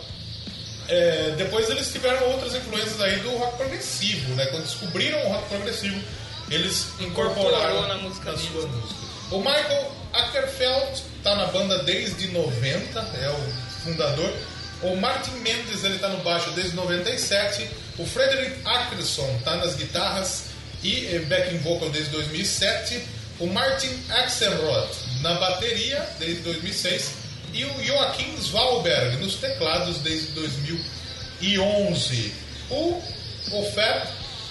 é, 0.90 1.34
depois 1.38 1.70
eles 1.70 1.91
tiveram 1.91 2.32
outras 2.32 2.54
influências 2.56 3.00
aí 3.02 3.18
do 3.20 3.30
rock 3.38 3.58
progressivo, 3.58 4.34
né? 4.36 4.45
Quando 4.48 4.64
descobriram 4.64 5.20
o 5.26 5.30
rock 5.30 5.48
progressivo, 5.50 6.02
eles 6.49 6.88
incorporaram 6.99 7.88
na 7.88 7.95
música 7.95 8.32
na 8.32 8.38
sua 8.38 8.68
música. 8.68 9.02
O 9.32 9.40
Michael 9.40 9.91
Ackerfeld 10.14 11.03
tá 11.24 11.36
na 11.36 11.48
banda 11.48 11.82
desde 11.84 12.28
90, 12.28 12.99
é 12.99 13.30
o 13.30 13.84
fundador. 13.84 14.32
O 14.84 14.95
Martin 14.98 15.32
Mendes 15.38 15.84
ele 15.84 15.98
tá 15.98 16.10
no 16.10 16.22
baixo 16.24 16.52
desde 16.52 16.76
97. 16.76 17.68
O 17.98 18.06
Frederick 18.06 18.61
Ackerson 18.65 19.40
tá 19.44 19.56
nas 19.56 19.76
guitarras 19.76 20.44
e 20.84 21.07
eh, 21.07 21.20
backing 21.20 21.57
vocal 21.60 21.90
desde 21.90 22.11
2007. 22.11 23.02
O 23.40 23.48
Martin 23.48 23.90
Axelrod 24.10 24.90
na 25.22 25.34
bateria 25.36 26.06
desde 26.20 26.44
2006 26.44 27.11
e 27.53 27.64
o 27.65 27.84
Joachim 27.84 28.36
Svalberg 28.38 29.18
nos 29.18 29.36
teclados 29.36 29.98
desde 29.99 30.32
2011. 30.34 32.34
O 32.70 33.02
Offer 33.52 34.07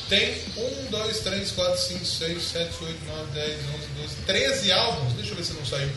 tem 0.09 0.35
1, 0.57 0.91
2, 0.91 1.20
3, 1.20 1.51
4, 1.53 1.81
5, 1.81 2.05
6, 2.05 2.43
7, 2.43 2.85
8, 2.85 3.05
9, 3.07 3.31
10, 3.33 3.51
11, 3.51 3.87
12, 3.97 4.16
13 4.27 4.73
álbuns. 4.73 5.12
Deixa 5.15 5.33
eu 5.33 5.37
ver 5.37 5.45
se 5.45 5.53
não 5.55 5.65
saiu 5.65 5.91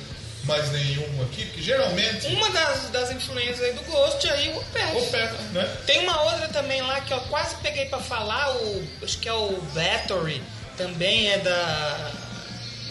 mais 0.45 0.71
nenhum 0.71 1.23
aqui, 1.23 1.45
porque 1.45 1.61
geralmente 1.61 2.27
Uma 2.27 2.49
das, 2.51 2.89
das 2.89 3.11
influências 3.11 3.61
aí 3.61 3.73
do 3.73 3.81
Ghost 3.83 4.27
aí, 4.29 4.49
o 4.55 4.63
Pet. 4.65 4.95
o 4.95 5.11
Pet, 5.11 5.33
né? 5.53 5.77
Tem 5.85 5.99
uma 5.99 6.21
outra 6.21 6.47
também 6.49 6.81
lá 6.81 7.01
que 7.01 7.13
eu 7.13 7.19
quase 7.21 7.55
peguei 7.57 7.85
pra 7.85 7.99
falar, 7.99 8.55
o, 8.57 8.87
acho 9.03 9.17
que 9.17 9.27
é 9.27 9.33
o 9.33 9.59
Battery, 9.73 10.41
também 10.77 11.31
é 11.31 11.39
da, 11.39 12.11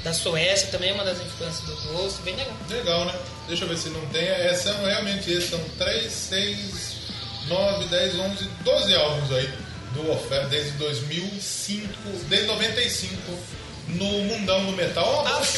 da 0.03 0.12
Suécia, 0.12 0.69
também 0.69 0.91
é 0.91 0.95
uma 0.95 1.05
das 1.05 1.20
influências 1.20 1.65
do 1.65 1.77
Ghost, 1.93 2.23
bem 2.23 2.35
legal. 2.35 2.57
Legal, 2.69 3.05
né? 3.05 3.15
Deixa 3.47 3.65
eu 3.65 3.69
ver 3.69 3.78
se 3.78 3.89
não 3.91 4.05
tem. 4.07 4.27
É, 4.27 4.53
são 4.55 4.85
realmente 4.85 5.31
esses, 5.31 5.51
são 5.51 5.61
3, 5.78 6.12
6, 6.12 6.97
9, 7.47 7.85
10, 7.86 8.19
11, 8.19 8.49
12 8.65 8.95
álbuns 8.95 9.31
aí 9.32 9.64
do 9.95 10.11
Offer 10.12 10.47
desde 10.49 10.73
2005, 10.73 11.89
desde 12.29 12.47
95 12.47 13.15
no 13.87 14.05
mundão 14.07 14.65
do 14.65 14.73
metal. 14.73 15.05
É 15.05 15.11
uma 15.11 15.21
A 15.29 15.33
banda 15.41 15.47
que 15.47 15.57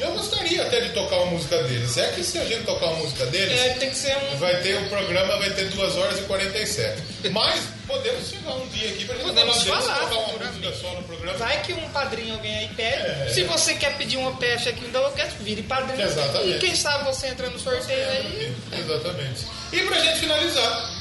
eu. 0.00 0.08
Eu 0.08 0.12
gostaria 0.14 0.62
até 0.62 0.80
de 0.80 0.88
tocar 0.90 1.16
uma 1.16 1.26
música 1.32 1.62
deles. 1.64 1.96
É 1.98 2.08
que 2.12 2.24
se 2.24 2.38
a 2.38 2.44
gente 2.44 2.64
tocar 2.64 2.86
uma 2.86 2.96
música 2.96 3.26
deles, 3.26 3.60
É, 3.60 3.68
tem 3.74 3.90
que 3.90 3.96
ser 3.96 4.16
um. 4.16 4.36
vai 4.38 4.56
ter 4.62 4.74
o 4.76 4.88
programa, 4.88 5.36
vai 5.36 5.50
ter 5.50 5.66
2 5.68 5.96
horas 5.96 6.18
e 6.20 6.22
47. 6.22 7.02
Mas 7.30 7.60
podemos 7.86 8.28
chegar 8.30 8.54
um 8.54 8.66
dia 8.68 8.88
aqui 8.88 9.04
pra 9.04 9.14
gente 9.16 9.26
Podemos 9.26 9.62
falar 9.62 9.76
deles, 9.78 9.86
falar 9.94 10.08
tocar 10.08 10.20
uma 10.36 10.46
música 10.46 10.72
só 10.72 10.94
no 10.94 11.02
programa. 11.02 11.36
Vai 11.38 11.62
que 11.62 11.72
um 11.74 11.88
padrinho 11.90 12.32
alguém 12.34 12.56
aí 12.56 12.68
pede. 12.68 13.02
É. 13.02 13.30
Se 13.34 13.44
você 13.44 13.74
quer 13.74 13.94
pedir 13.98 14.16
um 14.16 14.26
OPF 14.26 14.68
aqui 14.70 14.80
no 14.80 14.88
Doublecast, 14.88 15.34
vire 15.42 15.62
padrinho. 15.62 16.02
Exatamente. 16.02 16.56
E 16.56 16.58
quem 16.60 16.74
sabe 16.74 17.04
você 17.04 17.26
entra 17.26 17.50
no 17.50 17.58
sorteio 17.58 18.08
aí. 18.08 18.54
Exatamente. 18.72 19.44
E 19.70 19.80
pra 19.82 19.98
gente 20.00 20.20
finalizar, 20.20 20.93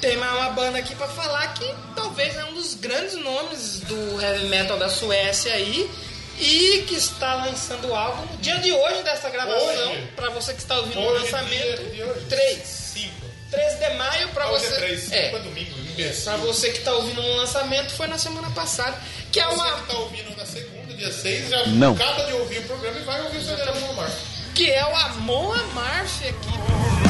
Tem 0.00 0.16
mais 0.16 0.32
uma 0.32 0.50
banda 0.50 0.78
aqui 0.78 0.94
pra 0.94 1.06
falar 1.08 1.52
que 1.54 1.74
talvez 1.94 2.34
é 2.36 2.44
um 2.46 2.54
dos 2.54 2.74
grandes 2.74 3.14
nomes 3.16 3.80
do 3.80 4.20
heavy 4.20 4.46
metal 4.46 4.78
da 4.78 4.88
Suécia 4.88 5.52
aí. 5.52 5.90
E 6.38 6.84
que 6.88 6.94
está 6.94 7.34
lançando 7.44 7.88
o 7.88 7.94
álbum 7.94 8.24
no 8.32 8.38
dia 8.38 8.56
de 8.58 8.72
hoje 8.72 9.02
dessa 9.02 9.28
gravação. 9.28 9.94
Pra 10.16 10.30
você 10.30 10.54
que 10.54 10.60
está 10.60 10.76
ouvindo 10.78 10.98
o 11.00 11.10
lançamento. 11.12 11.50
dia 11.82 11.90
de 11.90 12.02
hoje, 12.02 12.24
3. 12.30 12.62
5. 12.66 13.14
3 13.50 13.78
de 13.78 13.90
maio 13.98 14.28
pra 14.28 14.50
Hoje 14.50 14.64
você. 14.64 14.74
é 14.74 14.78
3, 14.78 15.00
5 15.02 15.14
é, 15.14 15.34
é 15.34 15.38
domingo, 15.40 15.78
imbecil. 15.80 16.24
pra 16.32 16.36
você 16.38 16.70
que 16.70 16.78
tá 16.80 16.92
ouvindo 16.94 17.20
no 17.20 17.34
lançamento, 17.36 17.90
foi 17.92 18.06
na 18.06 18.16
semana 18.16 18.48
passada. 18.52 18.96
Que 19.30 19.38
é 19.40 19.44
Você 19.48 19.54
uma. 19.54 19.72
que 19.82 19.86
tá 19.92 19.98
ouvindo 19.98 20.34
na 20.36 20.46
segunda, 20.46 20.94
dia 20.94 21.12
6, 21.12 21.50
já 21.50 21.66
Não. 21.66 21.92
acaba 21.92 22.24
de 22.24 22.32
ouvir 22.32 22.60
o 22.60 22.62
programa 22.62 22.98
e 22.98 23.02
vai 23.02 23.20
ouvir 23.22 23.36
o 23.38 23.42
CD 23.44 23.56
da 23.62 23.74
Mar. 23.92 24.10
Que 24.54 24.70
é 24.70 24.84
o 24.86 24.96
Amon 24.96 25.52
Amarth 25.52 26.22
aqui. 26.22 27.09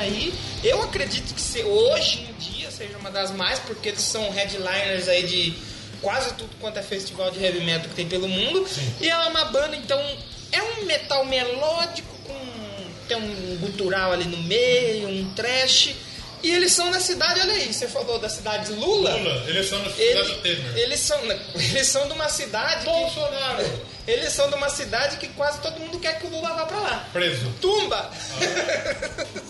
Aí. 0.00 0.32
Eu 0.64 0.82
acredito 0.82 1.34
que 1.34 1.40
se, 1.40 1.62
hoje 1.62 2.28
em 2.28 2.32
dia 2.34 2.70
seja 2.70 2.96
uma 2.98 3.10
das 3.10 3.30
mais, 3.30 3.58
porque 3.60 3.88
eles 3.90 4.02
são 4.02 4.30
headliners 4.30 5.08
aí 5.08 5.22
de 5.24 5.54
quase 6.00 6.32
tudo 6.34 6.50
quanto 6.60 6.78
é 6.78 6.82
festival 6.82 7.30
de 7.30 7.42
heavy 7.44 7.60
metal 7.60 7.88
que 7.88 7.94
tem 7.94 8.08
pelo 8.08 8.28
mundo. 8.28 8.66
E 9.00 9.08
ela 9.08 9.26
é 9.26 9.28
uma 9.28 9.44
banda, 9.46 9.76
então, 9.76 10.00
é 10.52 10.62
um 10.62 10.84
metal 10.86 11.24
melódico 11.24 12.08
com 12.26 12.40
tem 13.06 13.16
um 13.16 13.56
gutural 13.60 14.12
ali 14.12 14.24
no 14.24 14.38
meio, 14.38 15.08
um 15.08 15.32
trash. 15.34 15.90
E 16.42 16.50
eles 16.54 16.72
são 16.72 16.90
da 16.90 16.98
cidade, 17.00 17.38
olha 17.40 17.52
aí, 17.52 17.70
você 17.74 17.86
falou 17.86 18.18
da 18.18 18.28
cidade 18.28 18.66
de 18.66 18.72
Lula. 18.80 19.14
Lula, 19.14 19.44
eles 19.46 19.68
são 19.68 19.78
Ele- 19.78 19.90
cidade 19.92 20.28
do 20.28 20.34
Temer. 20.40 20.78
eles 20.78 21.00
são 21.00 21.20
eles 21.54 21.86
são 21.86 22.06
de 22.06 22.12
uma 22.14 22.28
cidade 22.30 22.78
que, 22.78 22.90
Bolsonaro, 22.90 23.80
eles 24.08 24.32
são 24.32 24.48
de 24.48 24.54
uma 24.54 24.70
cidade 24.70 25.16
que 25.18 25.26
quase 25.28 25.60
todo 25.60 25.78
mundo 25.80 25.98
quer 25.98 26.18
que 26.18 26.26
o 26.26 26.30
Lula 26.30 26.54
vá 26.54 26.64
pra 26.64 26.78
lá. 26.78 27.08
preso. 27.12 27.52
Tumba! 27.60 28.10
Tumba 28.38 29.26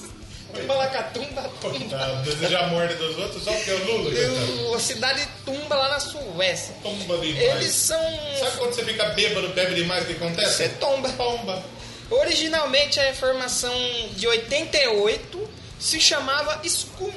Lacatumba, 0.69 1.43
Tumba. 1.61 1.99
Tá, 1.99 2.07
desejar 2.25 2.65
a 2.65 2.67
morte 2.69 2.95
dos 2.95 3.17
outros 3.19 3.43
só 3.45 3.53
porque 3.53 3.71
é 3.71 3.75
o 3.75 3.85
Lula. 3.85 4.11
Eu- 4.11 4.75
A 4.75 4.81
cidade 4.81 5.27
Tumba 5.45 5.75
lá 5.77 5.89
na 5.89 6.01
Suécia. 6.01 6.75
Tomba 6.83 7.19
demais. 7.19 7.43
Eles 7.57 7.73
são. 7.73 8.01
Sabe 8.39 8.57
quando 8.59 8.73
você 8.75 8.85
fica 8.85 9.05
bêbado, 9.11 9.49
bebe 9.49 9.75
demais, 9.75 10.05
o 10.05 10.07
que 10.07 10.13
acontece? 10.13 10.57
Você 10.57 10.69
tomba. 10.71 11.09
Tomba. 11.11 11.63
Originalmente 12.11 12.99
a 12.99 13.15
formação 13.15 13.73
de 14.17 14.27
88 14.27 15.49
se 15.79 16.01
chamava 16.01 16.61
Scum. 16.69 17.13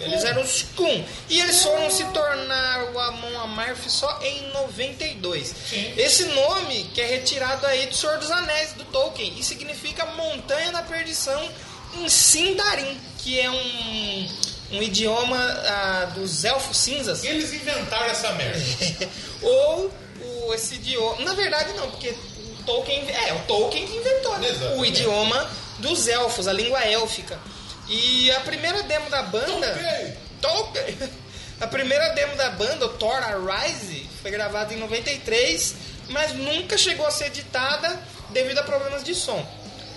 Eles 0.00 0.24
eram 0.24 0.42
os 0.42 0.50
Scum. 0.58 1.04
E 1.28 1.40
eles 1.40 1.62
foram 1.62 1.88
se 1.88 2.04
tornar 2.06 2.92
o 2.92 2.98
Amon 2.98 3.38
Amarth 3.42 3.88
só 3.88 4.18
em 4.22 4.50
92. 4.52 5.54
Sim. 5.70 5.94
Esse 5.96 6.24
nome 6.26 6.90
que 6.92 7.00
é 7.00 7.06
retirado 7.06 7.64
aí 7.66 7.86
do 7.86 7.94
Senhor 7.94 8.18
dos 8.18 8.30
Anéis, 8.30 8.72
do 8.72 8.84
Tolkien, 8.86 9.32
e 9.38 9.42
significa 9.44 10.04
Montanha 10.06 10.72
da 10.72 10.82
Perdição 10.82 11.48
em 12.00 12.08
Sindarin, 12.08 12.98
que 13.18 13.40
é 13.40 13.50
um, 13.50 14.28
um 14.72 14.82
idioma 14.82 15.38
ah, 15.38 16.12
dos 16.14 16.44
Elfos 16.44 16.76
Cinzas. 16.76 17.24
Eles 17.24 17.52
inventaram 17.52 18.06
essa 18.06 18.32
merda. 18.32 18.60
Ou 19.42 19.90
o, 20.20 20.54
esse 20.54 20.76
idioma. 20.76 21.24
Na 21.24 21.34
verdade, 21.34 21.72
não, 21.74 21.90
porque 21.90 22.10
o 22.10 22.62
Tolkien. 22.64 23.08
É, 23.10 23.32
o 23.34 23.40
Tolkien 23.40 23.86
que 23.86 23.96
inventou 23.96 24.38
né? 24.38 24.48
O 24.76 24.84
idioma 24.84 25.50
dos 25.78 26.08
elfos, 26.08 26.48
a 26.48 26.52
língua 26.52 26.80
élfica. 26.80 27.38
E 27.88 28.30
a 28.32 28.40
primeira 28.40 28.82
demo 28.84 29.10
da 29.10 29.22
banda. 29.22 29.46
Tolkien. 29.46 30.16
Tolkien! 30.40 31.10
A 31.60 31.68
primeira 31.68 32.08
demo 32.10 32.34
da 32.36 32.50
banda, 32.50 32.84
o 32.84 32.88
Thor 32.90 33.14
Arise, 33.14 34.08
foi 34.20 34.30
gravada 34.32 34.74
em 34.74 34.76
93, 34.76 35.74
mas 36.08 36.32
nunca 36.32 36.76
chegou 36.76 37.06
a 37.06 37.12
ser 37.12 37.26
editada 37.26 37.96
devido 38.30 38.58
a 38.58 38.64
problemas 38.64 39.04
de 39.04 39.14
som. 39.14 39.46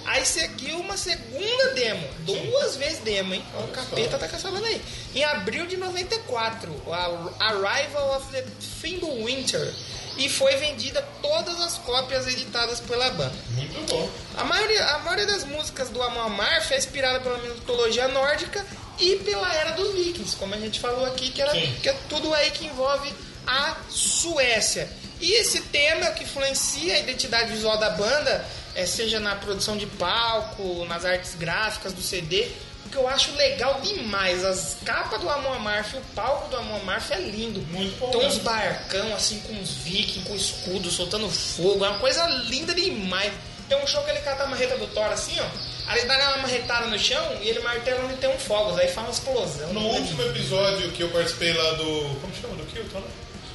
Aí 0.07 0.25
seguiu 0.25 0.79
uma 0.79 0.95
segunda 0.95 1.73
demo, 1.75 2.07
duas 2.19 2.77
vezes 2.77 2.99
demo, 2.99 3.33
hein? 3.33 3.43
O 3.59 3.67
capeta 3.67 4.17
tá 4.17 4.25
caçando 4.25 4.63
aí. 4.63 4.81
Em 5.13 5.21
abril 5.25 5.67
de 5.67 5.75
94, 5.75 6.73
a 6.89 7.45
Arrival 7.47 8.15
of 8.15 8.31
the 8.31 8.45
Fimbulwinter. 8.79 9.73
E 10.15 10.29
foi 10.29 10.55
vendida 10.55 11.05
todas 11.21 11.59
as 11.59 11.77
cópias 11.79 12.25
editadas 12.25 12.79
pela 12.79 13.09
banda. 13.11 13.35
Muito 13.51 13.85
bom. 13.85 14.09
A 14.37 14.45
maioria, 14.45 14.83
a 14.85 14.99
maioria 14.99 15.27
das 15.27 15.43
músicas 15.43 15.89
do 15.89 16.01
Amon 16.01 16.21
Amarth 16.21 16.71
é 16.71 16.77
inspirada 16.77 17.19
pela 17.19 17.37
mitologia 17.39 18.07
nórdica 18.07 18.65
e 18.97 19.17
pela 19.17 19.53
era 19.53 19.71
dos 19.71 19.93
vikings, 19.93 20.37
como 20.37 20.55
a 20.55 20.57
gente 20.57 20.79
falou 20.79 21.05
aqui, 21.05 21.31
que, 21.31 21.41
era, 21.41 21.51
que 21.51 21.89
é 21.89 21.93
tudo 22.07 22.33
aí 22.33 22.49
que 22.51 22.65
envolve 22.65 23.13
a 23.45 23.75
Suécia. 23.89 24.89
E 25.19 25.33
esse 25.33 25.61
tema 25.63 26.11
que 26.11 26.23
influencia 26.23 26.95
a 26.95 26.99
identidade 26.99 27.51
visual 27.51 27.77
da 27.77 27.89
banda, 27.91 28.45
é, 28.77 28.85
seja 28.85 29.19
na 29.19 29.35
produção 29.35 29.75
de 29.75 29.87
palco, 29.87 30.85
nas 30.85 31.03
artes 31.03 31.33
gráficas 31.33 31.93
do 31.93 32.01
CD. 32.01 32.47
O 32.85 32.89
que 32.89 32.95
eu 32.95 33.07
acho 33.07 33.35
legal 33.35 33.81
demais, 33.81 34.45
as 34.45 34.77
capas 34.85 35.19
do 35.19 35.27
Amon 35.27 35.51
Amarth, 35.53 35.95
o 35.95 36.01
palco 36.15 36.47
do 36.47 36.55
Amon 36.55 36.77
Amarth 36.77 37.11
é 37.11 37.19
lindo. 37.19 37.59
Muito 37.71 37.99
bom 37.99 38.11
Tem 38.11 38.25
uns 38.25 38.37
barcão 38.37 39.13
assim 39.15 39.39
com 39.39 39.53
uns 39.53 39.71
vikings, 39.71 40.29
com 40.29 40.35
escudo, 40.35 40.91
soltando 40.91 41.27
fogo. 41.27 41.83
É 41.83 41.89
uma 41.89 41.99
coisa 41.99 42.25
linda 42.27 42.73
demais. 42.73 43.33
Tem 43.67 43.83
um 43.83 43.87
show 43.87 44.01
que 44.03 44.11
ele 44.11 44.19
cata 44.19 44.43
a 44.43 44.47
marreta 44.47 44.77
do 44.77 44.87
Thor 44.87 45.07
assim, 45.07 45.37
ó. 45.39 45.45
Aí 45.87 45.99
ele 45.99 46.07
dá 46.07 46.15
uma 46.29 46.37
marretada 46.43 46.85
no 46.85 46.99
chão 46.99 47.37
e 47.41 47.49
ele 47.49 47.59
martela 47.59 48.05
onde 48.05 48.15
tem 48.17 48.29
um 48.29 48.37
fogo. 48.37 48.77
Aí 48.77 48.87
faz 48.87 49.07
uma 49.07 49.11
explosão. 49.11 49.73
No 49.73 49.81
último 49.81 50.21
episódio 50.21 50.91
que 50.91 51.01
eu 51.01 51.09
participei 51.09 51.51
lá 51.51 51.73
do. 51.73 52.19
Como 52.21 52.33
chama? 52.39 52.55
Do 52.55 52.65
Kilton, 52.67 52.99
né? 52.99 53.07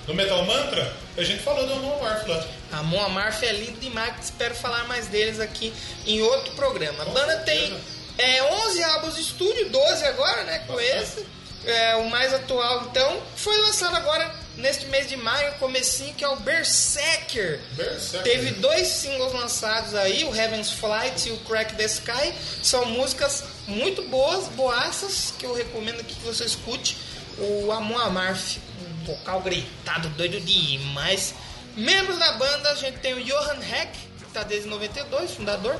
Do 0.06 0.14
Metal 0.14 0.44
Mantra, 0.44 0.92
a 1.16 1.22
gente 1.22 1.42
falou 1.42 1.66
do 1.66 1.74
Amon 1.74 1.98
Amarth 1.98 2.26
lá. 2.26 2.44
Amon 2.72 3.02
Amarth 3.04 3.42
é 3.42 3.52
lindo 3.52 3.78
demais. 3.78 4.14
Espero 4.24 4.54
falar 4.54 4.84
mais 4.84 5.06
deles 5.06 5.38
aqui 5.38 5.72
em 6.06 6.20
outro 6.22 6.52
programa. 6.54 7.02
A 7.02 7.06
banda 7.06 7.36
tem 7.38 7.76
é, 8.18 8.42
11 8.42 8.82
álbuns 8.82 9.14
de 9.14 9.22
estúdio, 9.22 9.70
12 9.70 10.04
agora, 10.06 10.44
né? 10.44 10.58
Com 10.66 10.80
esse. 10.80 11.24
É, 11.64 11.94
o 11.96 12.10
mais 12.10 12.34
atual, 12.34 12.88
então, 12.90 13.22
foi 13.36 13.56
lançado 13.58 13.94
agora 13.94 14.34
neste 14.56 14.86
mês 14.86 15.08
de 15.08 15.16
maio, 15.16 15.54
comecinho, 15.54 16.12
que 16.14 16.24
é 16.24 16.28
o 16.28 16.36
Berserker. 16.36 17.60
Berserker. 17.76 18.22
Teve 18.22 18.50
dois 18.54 18.88
singles 18.88 19.32
lançados 19.32 19.94
aí, 19.94 20.24
o 20.24 20.34
Heaven's 20.34 20.72
Flight 20.72 21.28
e 21.28 21.32
o 21.32 21.36
Crack 21.38 21.74
the 21.74 21.84
Sky. 21.84 22.34
São 22.62 22.86
músicas 22.86 23.44
muito 23.68 24.02
boas, 24.08 24.48
boaças, 24.48 25.32
que 25.38 25.46
eu 25.46 25.54
recomendo 25.54 26.02
que 26.04 26.14
você 26.24 26.44
escute. 26.44 26.96
O 27.38 27.70
Amon 27.72 27.96
Amarth, 27.96 28.58
vocal 29.02 29.40
gritado, 29.40 30.08
doido 30.10 30.40
demais. 30.40 31.34
Membros 31.76 32.18
da 32.18 32.32
banda, 32.32 32.70
a 32.70 32.74
gente 32.74 32.98
tem 32.98 33.14
o 33.14 33.24
Johan 33.24 33.58
Heck, 33.60 33.92
que 34.18 34.24
tá 34.32 34.42
desde 34.42 34.68
92, 34.68 35.32
fundador. 35.32 35.78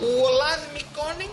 O 0.00 0.20
Olav 0.22 0.72
Mikkonen, 0.72 1.30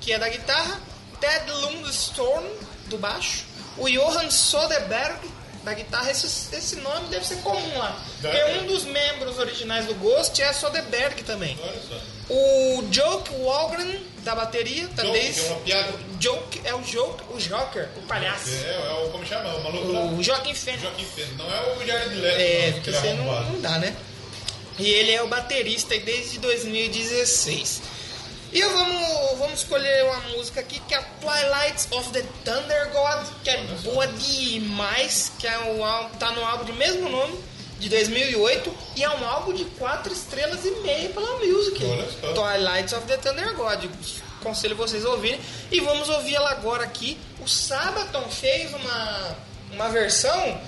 que 0.00 0.12
é 0.12 0.18
da 0.18 0.28
guitarra. 0.28 0.80
Ted 1.20 1.50
Lundstrom, 1.50 2.44
do 2.86 2.98
baixo. 2.98 3.44
O 3.78 3.88
Johan 3.88 4.30
Soderberg, 4.30 5.18
da 5.64 5.74
guitarra. 5.74 6.10
Esse, 6.10 6.54
esse 6.54 6.76
nome 6.76 7.08
deve 7.08 7.26
ser 7.26 7.36
comum 7.36 7.78
lá. 7.78 8.00
Porque 8.20 8.44
um 8.60 8.66
dos 8.66 8.84
membros 8.84 9.38
originais 9.38 9.86
do 9.86 9.94
Ghost 9.94 10.40
é 10.40 10.52
Soderberg 10.52 11.22
também. 11.24 11.58
O 12.30 12.84
Joke 12.90 13.32
Walgren, 13.34 14.02
da 14.26 14.34
bateria, 14.34 14.88
tá 14.88 15.04
Joke, 15.04 15.18
é 15.18 15.42
uma 15.46 15.60
piada. 15.60 15.92
Joke 16.18 16.60
é 16.64 16.74
o 16.74 16.82
Joke, 16.82 17.22
o 17.32 17.38
Joker, 17.38 17.88
o 17.96 18.02
palhaço. 18.02 18.50
É, 18.50 18.74
é 18.74 19.04
o, 19.04 19.10
como 19.10 19.24
chama? 19.24 19.54
O 19.54 19.62
maluco 19.62 19.92
lá. 19.92 20.00
O 20.06 20.22
Joaquim 20.22 20.52
Fênix. 20.52 20.82
Joaquim 20.82 21.04
Fênix. 21.04 21.36
Não 21.36 21.46
é 21.48 21.76
o 21.76 21.86
Jared 21.86 22.14
Leto, 22.16 22.40
É, 22.40 22.72
porque 22.72 22.90
é 22.90 22.92
você 22.92 23.12
não, 23.14 23.24
não 23.24 23.60
dá, 23.60 23.78
né? 23.78 23.96
E 24.80 24.90
ele 24.90 25.12
é 25.12 25.22
o 25.22 25.28
baterista 25.28 25.96
desde 26.00 26.40
2016. 26.40 27.82
E 28.52 28.60
eu 28.60 28.72
vamos, 28.72 29.38
vamos 29.38 29.60
escolher 29.60 30.04
uma 30.04 30.20
música 30.36 30.60
aqui 30.60 30.80
que 30.80 30.94
é 30.94 30.98
a 30.98 31.02
Twilight 31.02 31.86
of 31.92 32.10
the 32.10 32.24
Thunder 32.44 32.90
God, 32.90 33.26
que 33.44 33.50
é 33.50 33.58
boa 33.84 34.08
demais, 34.08 35.32
que 35.38 35.46
é 35.46 35.56
o, 35.56 36.08
tá 36.18 36.32
no 36.32 36.44
álbum 36.44 36.64
de 36.64 36.72
mesmo 36.72 37.08
nome, 37.08 37.38
de 37.78 37.88
2008, 37.88 38.74
e 38.96 39.04
é 39.04 39.10
um 39.10 39.26
álbum 39.26 39.52
de 39.52 39.64
4 39.64 40.12
estrelas 40.12 40.64
e 40.64 40.70
meia 40.82 41.08
pela 41.10 41.38
Music. 41.38 41.78
Twilight 42.34 42.94
of 42.94 43.06
the 43.06 43.16
Thunder 43.18 43.54
God. 43.54 43.84
Aconselho 44.40 44.76
vocês 44.76 45.04
a 45.04 45.10
ouvirem. 45.10 45.40
E 45.70 45.80
vamos 45.80 46.08
ouvir 46.08 46.34
ela 46.36 46.50
agora 46.50 46.84
aqui. 46.84 47.18
O 47.40 47.48
Sabaton 47.48 48.22
fez 48.30 48.72
uma, 48.72 49.36
uma 49.72 49.88
versão. 49.88 50.60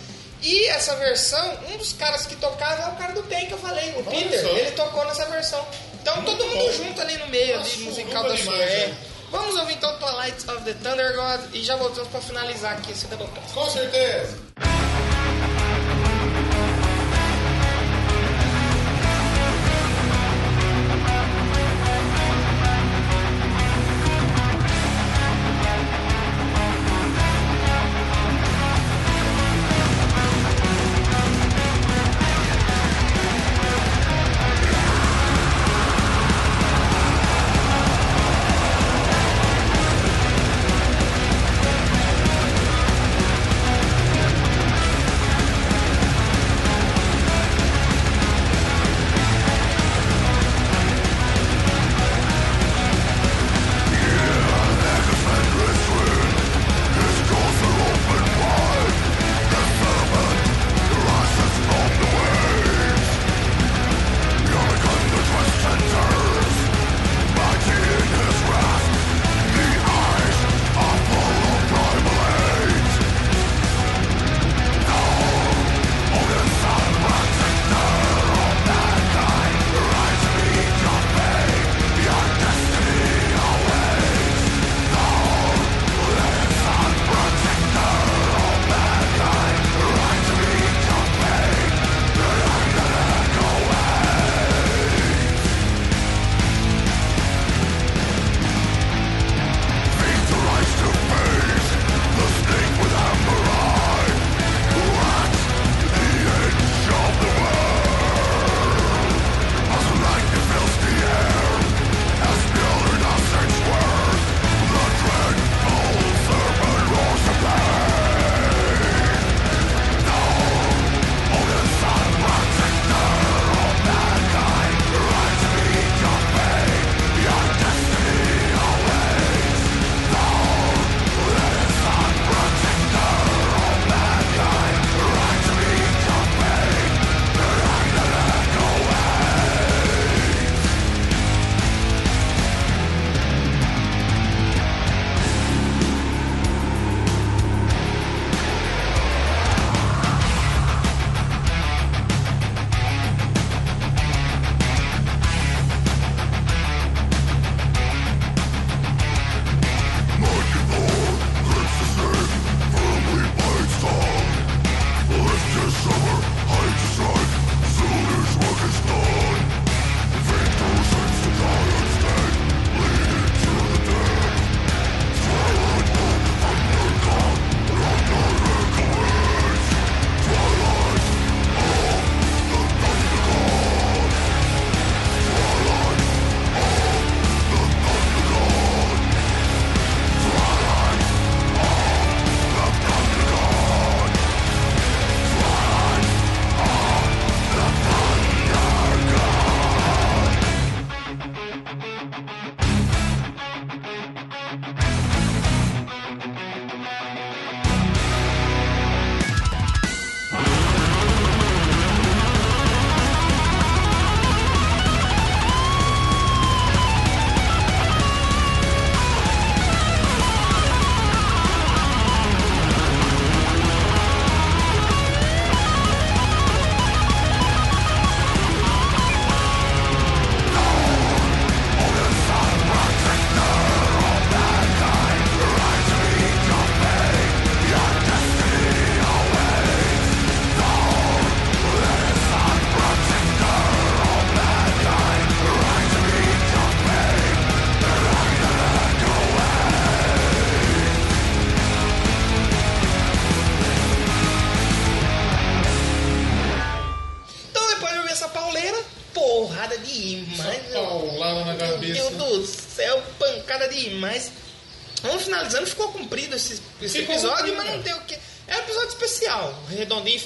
E 0.42 0.66
essa 0.68 0.94
versão, 0.96 1.58
um 1.72 1.76
dos 1.78 1.92
caras 1.92 2.26
que 2.26 2.36
tocava 2.36 2.82
é 2.82 2.86
o 2.88 2.96
cara 2.96 3.12
do 3.12 3.22
bem 3.24 3.46
que 3.46 3.52
eu 3.54 3.58
falei, 3.58 3.90
o 3.92 3.98
Olha 4.06 4.10
Peter. 4.10 4.40
só. 4.40 4.48
Ele 4.48 4.70
tocou 4.72 5.04
nessa 5.04 5.24
versão. 5.26 5.66
Então 6.00 6.14
Muito 6.16 6.30
todo 6.36 6.46
mundo 6.46 6.64
bom. 6.64 6.72
junto 6.72 7.00
ali 7.00 7.16
no 7.18 7.26
meio 7.28 7.54
Uma 7.56 7.64
ali, 7.64 7.76
musical 7.84 8.22
da 8.22 8.34
demais, 8.34 8.44
Sué. 8.58 8.86
né? 8.86 8.98
Vamos 9.30 9.56
ouvir 9.56 9.74
então 9.74 9.98
Twilight 9.98 10.50
of 10.50 10.62
the 10.64 10.72
Thunder 10.74 11.14
God 11.16 11.54
e 11.54 11.62
já 11.62 11.76
voltamos 11.76 12.08
para 12.08 12.20
finalizar 12.20 12.72
aqui 12.74 12.92
esse 12.92 13.06
Doublecast. 13.08 13.52
Com 13.52 13.68
certeza. 13.70 14.38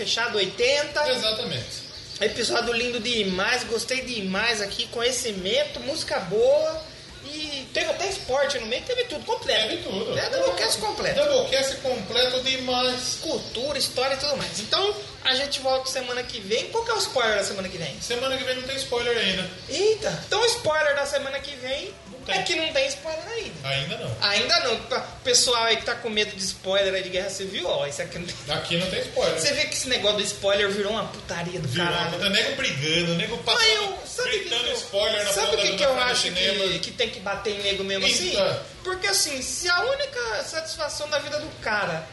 Fechado, 0.03 0.37
80. 0.37 1.11
Exatamente. 1.11 1.83
Episódio 2.21 2.73
lindo 2.73 3.01
demais, 3.01 3.65
gostei 3.65 4.03
demais 4.03 4.61
aqui, 4.61 4.87
conhecimento, 4.89 5.81
música 5.81 6.19
boa. 6.21 6.93
E 7.25 7.69
teve 7.73 7.89
até 7.89 8.09
esporte 8.09 8.59
no 8.59 8.67
meio, 8.67 8.83
teve 8.83 9.05
tudo 9.05 9.25
completo. 9.25 9.69
Teve 9.69 9.83
tudo. 9.85 10.19
É 10.19 10.29
Doublecast 10.29 10.79
completo. 10.79 11.25
Doublecast 11.25 11.77
completo 11.77 12.41
demais. 12.41 13.19
Cultura, 13.23 13.79
história 13.79 14.15
e 14.15 14.17
tudo 14.19 14.37
mais. 14.37 14.59
Então, 14.59 14.95
a 15.25 15.33
gente 15.35 15.61
volta 15.61 15.89
semana 15.89 16.23
que 16.25 16.41
vem. 16.41 16.69
Qual 16.71 16.85
que 16.85 16.91
é 16.91 16.95
o 16.95 16.99
spoiler 16.99 17.37
da 17.37 17.45
semana 17.45 17.69
que 17.69 17.79
vem? 17.79 18.01
Semana 18.01 18.37
que 18.37 18.43
vem 18.43 18.57
não 18.57 18.65
tem 18.65 18.77
spoiler 18.77 19.17
ainda. 19.17 19.49
Eita! 19.69 20.25
Então, 20.27 20.45
spoiler 20.47 20.97
da 20.97 21.07
semana 21.07 21.39
que 21.39 21.55
vem 21.57 21.95
tem. 22.23 22.35
é 22.39 22.43
que 22.43 22.55
não 22.57 22.73
tem 22.73 22.87
spoiler 22.89 23.27
ainda. 23.29 23.69
Ainda 23.69 23.97
não. 23.99 24.17
Ainda 24.29 24.61
não. 24.61 24.77
Pra- 24.85 25.01
Pessoal 25.23 25.65
aí 25.65 25.77
que 25.77 25.85
tá 25.85 25.95
com 25.95 26.09
medo 26.11 26.35
de 26.35 26.43
spoiler 26.43 26.93
aí 26.95 27.03
de 27.03 27.09
Guerra 27.11 27.31
Civil, 27.31 27.67
ó, 27.69 27.87
isso 27.87 28.03
aqui 28.03 28.19
não 28.19 28.27
tem. 28.27 28.55
Aqui 28.57 28.77
não 28.77 28.91
tem 28.91 29.01
spoiler. 29.01 29.39
Você 29.41 29.53
vê 29.53 29.65
que 29.67 29.75
esse 29.75 29.89
negócio 29.89 30.17
do 30.19 30.23
spoiler 30.25 30.69
virou 30.71 30.93
uma 30.93 31.05
putaria 31.07 31.61
do 31.61 31.69
Virou, 31.69 31.87
caralho. 31.87 32.19
tá 32.19 32.29
nego 32.29 32.57
brigando, 32.57 33.15
nego 33.15 33.37
Mas 33.37 33.45
passando, 33.55 33.73
eu, 33.83 33.99
sabe 34.07 34.31
gritando 34.31 34.65
que 34.65 34.71
eu- 34.71 34.75
spoiler 34.77 35.25
na 35.25 35.33
Sabe 35.33 35.55
o 35.55 35.59
que, 35.59 35.77
que 35.77 35.83
eu 35.85 35.99
acho 36.01 36.31
que, 36.33 36.79
que 36.81 36.91
tem 36.93 37.11
que 37.11 37.21
bater 37.21 37.55
em 37.55 37.63
nego 37.63 37.85
mesmo 37.85 38.07
assim? 38.07 38.31
Eita. 38.31 38.63
Porque 38.83 39.07
assim, 39.07 39.41
se 39.43 39.69
a 39.69 39.81
única 39.85 40.43
satisfação 40.45 41.09
da 41.09 41.19
vida 41.21 41.39
do 41.39 41.49
cara 41.61 42.05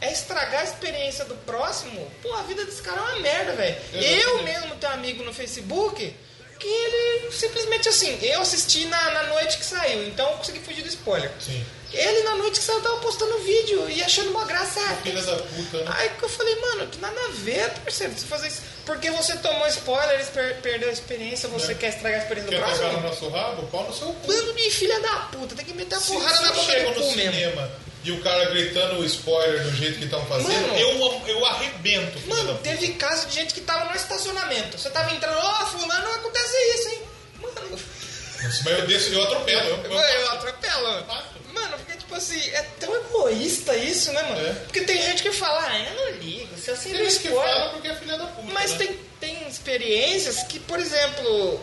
é 0.00 0.12
estragar 0.12 0.60
a 0.60 0.64
experiência 0.64 1.24
do 1.24 1.34
próximo, 1.36 2.10
pô, 2.22 2.34
a 2.34 2.42
vida 2.42 2.64
desse 2.64 2.82
cara 2.82 2.98
é 2.98 3.00
uma 3.02 3.20
merda, 3.20 3.52
velho. 3.52 3.76
Exatamente. 3.94 4.20
Eu 4.22 4.42
mesmo 4.42 4.74
tenho 4.76 4.92
um 4.92 4.94
amigo 4.96 5.24
no 5.24 5.32
Facebook 5.32 6.14
que 6.58 6.66
ele 6.66 7.30
simplesmente 7.32 7.88
assim, 7.88 8.18
eu 8.22 8.40
assisti 8.40 8.84
na, 8.86 9.10
na 9.10 9.22
noite 9.24 9.58
que 9.58 9.64
saiu, 9.64 10.06
então 10.06 10.30
eu 10.30 10.36
consegui 10.38 10.60
fugir 10.60 10.82
do 10.82 10.88
spoiler. 10.88 11.30
Sim. 11.40 11.64
Ele 11.92 12.22
na 12.24 12.34
noite 12.34 12.58
que 12.58 12.64
saiu 12.64 12.80
tava 12.82 12.96
postando 12.98 13.38
vídeo 13.38 13.88
e 13.88 14.02
achando 14.02 14.30
uma 14.30 14.44
graça. 14.44 14.80
Filha 15.02 15.22
da 15.22 15.36
puta, 15.36 15.78
né? 15.84 15.94
Aí 15.96 16.08
que 16.10 16.22
eu 16.24 16.28
falei, 16.28 16.54
mano, 16.60 16.86
que 16.88 16.98
nada 17.00 17.18
a 17.26 17.28
ver, 17.30 17.70
parceiro, 17.84 18.12
você 18.12 18.26
fazer 18.26 18.48
isso. 18.48 18.60
Porque 18.84 19.10
você 19.12 19.36
tomou 19.36 19.66
spoiler, 19.68 20.24
per- 20.32 20.60
perdeu 20.60 20.88
a 20.88 20.92
experiência, 20.92 21.48
você 21.48 21.72
É. 21.72 21.74
quer 21.76 21.88
estragar 21.90 22.20
a 22.20 22.22
experiência 22.22 22.50
Quer 22.50 22.60
do 22.60 22.66
próximo? 22.66 22.92
no 22.92 23.00
nosso 23.08 23.28
rabo? 23.28 23.66
Pau 23.68 23.84
no 23.84 23.94
seu 23.94 24.08
cu. 24.08 24.26
Bando 24.26 24.52
de 24.54 24.70
filha 24.70 25.00
da 25.00 25.14
puta, 25.32 25.54
tem 25.54 25.64
que 25.64 25.74
meter 25.74 25.94
a 25.94 26.00
porrada 26.00 26.36
se 26.36 26.42
na 26.42 26.52
boca 26.52 26.72
do 26.72 26.94
cu 26.94 27.12
mesmo. 27.16 27.32
cinema 27.32 27.70
e 28.06 28.12
o 28.12 28.22
cara 28.22 28.44
gritando 28.50 29.00
o 29.00 29.04
spoiler 29.04 29.64
do 29.64 29.72
jeito 29.74 29.98
que 29.98 30.04
estão 30.04 30.24
fazendo, 30.26 30.68
Mano. 30.68 30.78
eu, 30.78 31.22
eu 31.26 31.44
arrebento. 31.44 32.20
Mano, 32.28 32.56
teve 32.58 32.92
caso 32.94 33.26
de 33.26 33.34
gente 33.34 33.52
que 33.52 33.60
tava 33.60 33.86
no 33.86 33.96
estacionamento. 33.96 34.78
Você 34.78 34.88
tava 34.90 35.12
entrando, 35.12 35.36
ó, 35.36 35.66
fulano, 35.66 36.04
não 36.04 36.14
acontece 36.14 36.56
isso, 36.76 36.88
hein? 36.90 37.02
Mano, 37.42 37.78
Mas 38.42 38.66
eu 38.66 38.86
desço 38.86 39.12
eu 39.12 39.22
atropelo. 39.24 39.70
Eu, 39.70 39.76
eu, 39.84 39.92
eu, 39.92 39.98
eu 39.98 40.30
atropelo. 40.30 41.06
Mano, 41.52 41.78
porque 41.78 41.98
tipo 41.98 42.14
assim, 42.14 42.38
é 42.50 42.62
tão 42.78 42.94
egoísta 42.94 43.76
isso, 43.76 44.12
né, 44.12 44.22
mano? 44.22 44.46
É. 44.46 44.52
Porque 44.52 44.82
tem 44.82 45.02
gente 45.02 45.24
que 45.24 45.32
fala, 45.32 45.66
ah, 45.68 45.76
eu 45.76 45.94
não 45.96 46.18
ligo, 46.20 46.56
se 46.56 46.70
assim 46.70 46.90
Tem 46.90 47.02
não 47.02 47.10
gente 47.10 47.22
que 47.22 47.28
fala 47.28 47.70
porque 47.70 47.88
é 47.88 47.94
filha 47.96 48.18
da 48.18 48.26
puta. 48.26 48.52
Mas 48.52 48.70
né? 48.72 48.78
tem, 48.78 49.00
tem 49.18 49.48
experiências 49.48 50.44
que, 50.44 50.60
por 50.60 50.78
exemplo, 50.78 51.60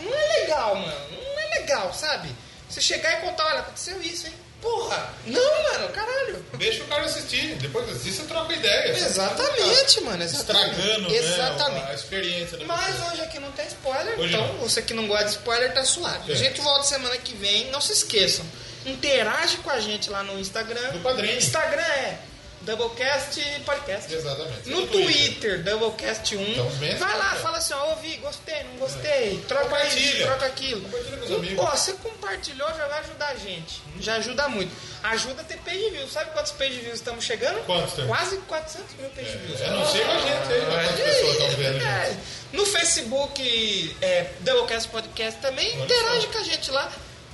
não 0.00 0.14
é 0.14 0.40
legal, 0.40 0.74
mano. 0.74 1.10
Não 1.10 1.38
é 1.38 1.60
legal, 1.60 1.92
sabe? 1.92 2.30
Você 2.66 2.80
chegar 2.80 3.18
e 3.18 3.26
contar, 3.26 3.44
olha, 3.44 3.58
aconteceu 3.58 4.00
isso, 4.00 4.26
hein? 4.26 4.32
Porra! 4.62 5.12
Não, 5.26 5.62
mano, 5.72 5.88
caralho. 5.88 6.46
Deixa 6.56 6.84
o 6.84 6.86
cara 6.86 7.04
assistir. 7.04 7.56
Depois 7.56 7.88
assiste 7.90 8.12
você 8.12 8.22
troca 8.28 8.54
ideia. 8.54 8.92
Exatamente, 8.96 10.00
não 10.00 10.10
mano. 10.10 10.22
Exatamente. 10.22 10.70
Estragando 10.70 11.08
né, 11.10 11.16
Exatamente. 11.16 11.90
a 11.90 11.94
experiência 11.94 12.58
Mas 12.64 12.86
pessoa. 12.94 13.12
hoje 13.12 13.20
aqui 13.22 13.38
não 13.40 13.50
tem 13.52 13.66
spoiler, 13.66 14.18
Hoje 14.20 14.34
então 14.34 14.46
não. 14.46 14.54
você 14.58 14.80
que 14.80 14.94
não 14.94 15.08
gosta 15.08 15.24
de 15.24 15.30
spoiler 15.32 15.74
tá 15.74 15.84
suave. 15.84 16.30
É. 16.30 16.34
A 16.34 16.38
gente 16.38 16.60
volta 16.60 16.84
semana 16.84 17.16
que 17.18 17.34
vem, 17.34 17.70
não 17.72 17.80
se 17.80 17.92
esqueçam. 17.92 18.46
Interage 18.86 19.56
com 19.58 19.70
a 19.70 19.80
gente 19.80 20.08
lá 20.10 20.22
no 20.22 20.38
Instagram. 20.38 20.92
No 20.92 21.00
padrinho. 21.00 21.36
Instagram 21.36 21.82
é 21.82 22.18
Doublecast 22.64 23.40
Podcast. 23.64 24.12
Exatamente. 24.14 24.68
No 24.70 24.86
Twitter, 24.86 25.62
Doublecast1. 25.64 26.48
Estamos 26.50 26.74
bem 26.74 26.94
Vai 26.96 27.18
lá, 27.18 27.34
fala 27.36 27.58
assim, 27.58 27.74
ó, 27.74 27.90
ouvi, 27.90 28.16
gostei, 28.18 28.62
não 28.64 28.76
gostei. 28.78 29.42
Troca 29.48 29.86
isso, 29.86 30.22
troca 30.22 30.46
aquilo. 30.46 30.80
Compartilha 30.82 31.16
com 31.18 31.24
os 31.24 31.30
amigos. 31.32 31.64
Ó, 31.64 31.70
você 31.70 31.92
compartilhou, 31.94 32.68
já 32.68 32.86
vai 32.86 33.00
ajudar 33.00 33.28
a 33.28 33.34
gente. 33.36 33.82
Já 34.00 34.14
ajuda 34.16 34.48
muito. 34.48 34.72
Ajuda 35.02 35.42
a 35.42 35.44
ter 35.44 35.58
page 35.58 35.90
views. 35.90 36.12
Sabe 36.12 36.30
quantos 36.30 36.52
page 36.52 36.78
views 36.78 36.94
estamos 36.94 37.24
chegando? 37.24 37.58
Quantos 37.66 37.94
temos? 37.94 38.08
Quase 38.08 38.36
400 38.36 38.94
mil 38.96 39.10
page 39.10 39.36
views. 39.38 39.60
É, 39.60 39.70
não 39.70 39.86
sei 39.90 40.04
com 40.04 40.10
a 40.12 40.18
gente 40.18 40.52
aí, 40.52 40.66
quantas 40.66 41.00
pessoas 41.00 41.32
estão 41.32 41.48
vendo, 41.56 41.84
É. 41.84 42.16
No 42.52 42.66
Facebook, 42.66 43.96
é, 44.02 44.30
Doublecast 44.40 44.88
Podcast 44.90 45.40
também, 45.40 45.72
Olha 45.72 45.84
interage 45.84 46.26
só. 46.26 46.32
com 46.32 46.38
a 46.38 46.42
gente 46.42 46.70
lá. 46.70 46.92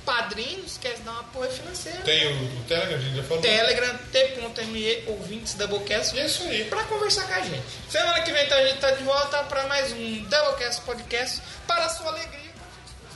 Padrinho, 0.09 0.57
não 0.57 0.65
esquece 0.65 0.95
de 0.97 1.01
dar 1.03 1.13
um 1.13 1.19
apoio 1.19 1.51
financeiro. 1.51 2.01
Tem 2.01 2.25
o, 2.25 2.59
o 2.59 2.63
Telegram, 2.63 2.97
a 2.97 2.99
gente 2.99 3.15
já 3.15 3.23
falou. 3.23 3.43
Telegram, 3.43 3.97
t.me, 4.11 5.03
ouvintes 5.05 5.53
Doublecast. 5.53 6.15
E 6.15 6.19
é 6.19 6.25
isso 6.25 6.41
aí. 6.45 6.63
Pra 6.63 6.83
conversar 6.85 7.27
com 7.27 7.33
a 7.35 7.41
gente. 7.41 7.61
Semana 7.87 8.19
que 8.21 8.31
vem 8.31 8.43
então, 8.43 8.57
a 8.57 8.65
gente 8.65 8.79
tá 8.79 8.89
de 8.89 9.03
volta 9.03 9.43
pra 9.43 9.67
mais 9.67 9.93
um 9.93 10.23
Doublecast 10.23 10.81
Podcast 10.81 11.41
para 11.67 11.85
a 11.85 11.89
sua 11.89 12.07
alegria. 12.07 12.38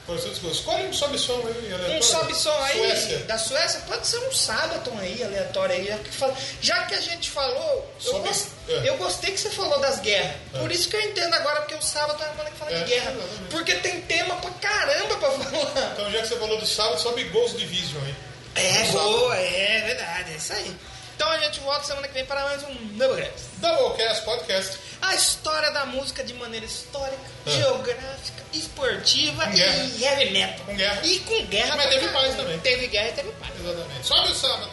Escolhe 0.07 0.87
um 0.87 0.93
sobe 0.93 1.17
som 1.17 1.33
aí, 1.47 1.73
aleatório. 1.73 1.97
Um 1.97 2.01
sobe 2.01 2.35
som 2.35 2.51
aí 2.63 2.77
Suécia. 2.77 3.17
da 3.19 3.37
Suécia, 3.37 3.79
pode 3.87 4.05
ser 4.05 4.17
um 4.19 4.31
sábado 4.33 4.91
aí, 4.99 5.23
aleatório 5.23 5.75
aí. 5.75 5.85
Já 5.87 5.97
que, 5.97 6.09
fala- 6.11 6.37
já 6.61 6.85
que 6.85 6.95
a 6.95 7.01
gente 7.01 7.31
falou, 7.31 7.89
eu, 8.05 8.23
é. 8.83 8.89
eu 8.89 8.97
gostei 8.97 9.31
que 9.31 9.39
você 9.39 9.49
falou 9.49 9.79
das 9.79 9.99
guerras. 9.99 10.35
Por 10.51 10.71
isso 10.71 10.89
que 10.89 10.95
eu 10.97 11.01
entendo 11.01 11.33
agora, 11.35 11.61
porque 11.61 11.75
o 11.75 11.81
sábado 11.81 12.21
é 12.21 12.25
uma 12.27 12.33
banda 12.35 12.51
que 12.51 12.57
fala 12.57 12.71
É, 12.71 12.79
de 12.79 12.85
guerra. 12.85 13.11
exatamente. 13.11 13.49
Porque 13.49 13.75
tem 13.75 14.01
tema 14.01 14.35
pra 14.35 14.51
caramba 14.51 15.17
pra 15.17 15.31
falar. 15.31 15.91
Então, 15.93 16.11
já 16.11 16.21
que 16.21 16.27
você 16.27 16.35
falou 16.37 16.59
do 16.59 16.65
sábado, 16.67 16.99
sobe 17.01 17.23
Ghost 17.25 17.57
Division 17.57 18.01
aí. 18.03 18.15
É, 18.55 18.83
boa, 18.91 19.35
é 19.37 19.81
verdade, 19.85 20.33
é 20.33 20.35
isso 20.35 20.53
aí. 20.53 20.75
Então 21.15 21.29
a 21.29 21.37
gente 21.39 21.59
volta 21.59 21.85
semana 21.85 22.07
que 22.07 22.13
vem 22.15 22.25
para 22.25 22.43
mais 22.43 22.61
um 22.63 22.73
Doublecast. 22.97 23.45
Doublecast 23.57 24.25
Podcast. 24.25 24.77
A 25.13 25.15
história 25.15 25.69
da 25.69 25.85
música 25.85 26.23
de 26.23 26.33
maneira 26.33 26.65
histórica, 26.65 27.19
Ah. 27.45 27.49
geográfica, 27.51 28.43
esportiva 28.51 29.47
e 29.53 30.03
heavy 30.03 30.31
metal. 30.31 30.65
Com 30.65 30.75
guerra. 30.75 31.01
E 31.05 31.19
com 31.19 31.45
guerra. 31.45 31.75
Mas 31.75 31.89
teve 31.91 32.07
paz 32.07 32.35
também. 32.35 32.59
Teve 32.61 32.87
guerra 32.87 33.09
e 33.09 33.11
teve 33.13 33.31
paz. 33.33 33.51
Exatamente. 33.59 34.07
Sobe 34.07 34.31
o 34.31 34.33
sábado. 34.33 34.71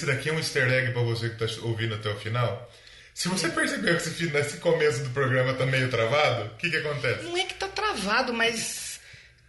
Esse 0.00 0.06
daqui 0.06 0.30
é 0.30 0.32
um 0.32 0.38
easter 0.38 0.66
egg 0.72 0.92
pra 0.92 1.02
você 1.02 1.28
que 1.28 1.36
tá 1.36 1.44
ouvindo 1.60 1.94
até 1.94 2.08
o 2.08 2.16
final. 2.16 2.72
Se 3.12 3.28
você 3.28 3.50
percebeu 3.50 3.94
que 3.98 4.02
esse, 4.02 4.56
começo 4.56 5.02
do 5.04 5.10
programa 5.10 5.52
tá 5.52 5.66
meio 5.66 5.90
travado, 5.90 6.46
o 6.46 6.56
que 6.56 6.70
que 6.70 6.76
acontece? 6.78 7.24
Não 7.24 7.36
é 7.36 7.44
que 7.44 7.52
tá 7.52 7.68
travado, 7.68 8.32
mas 8.32 8.98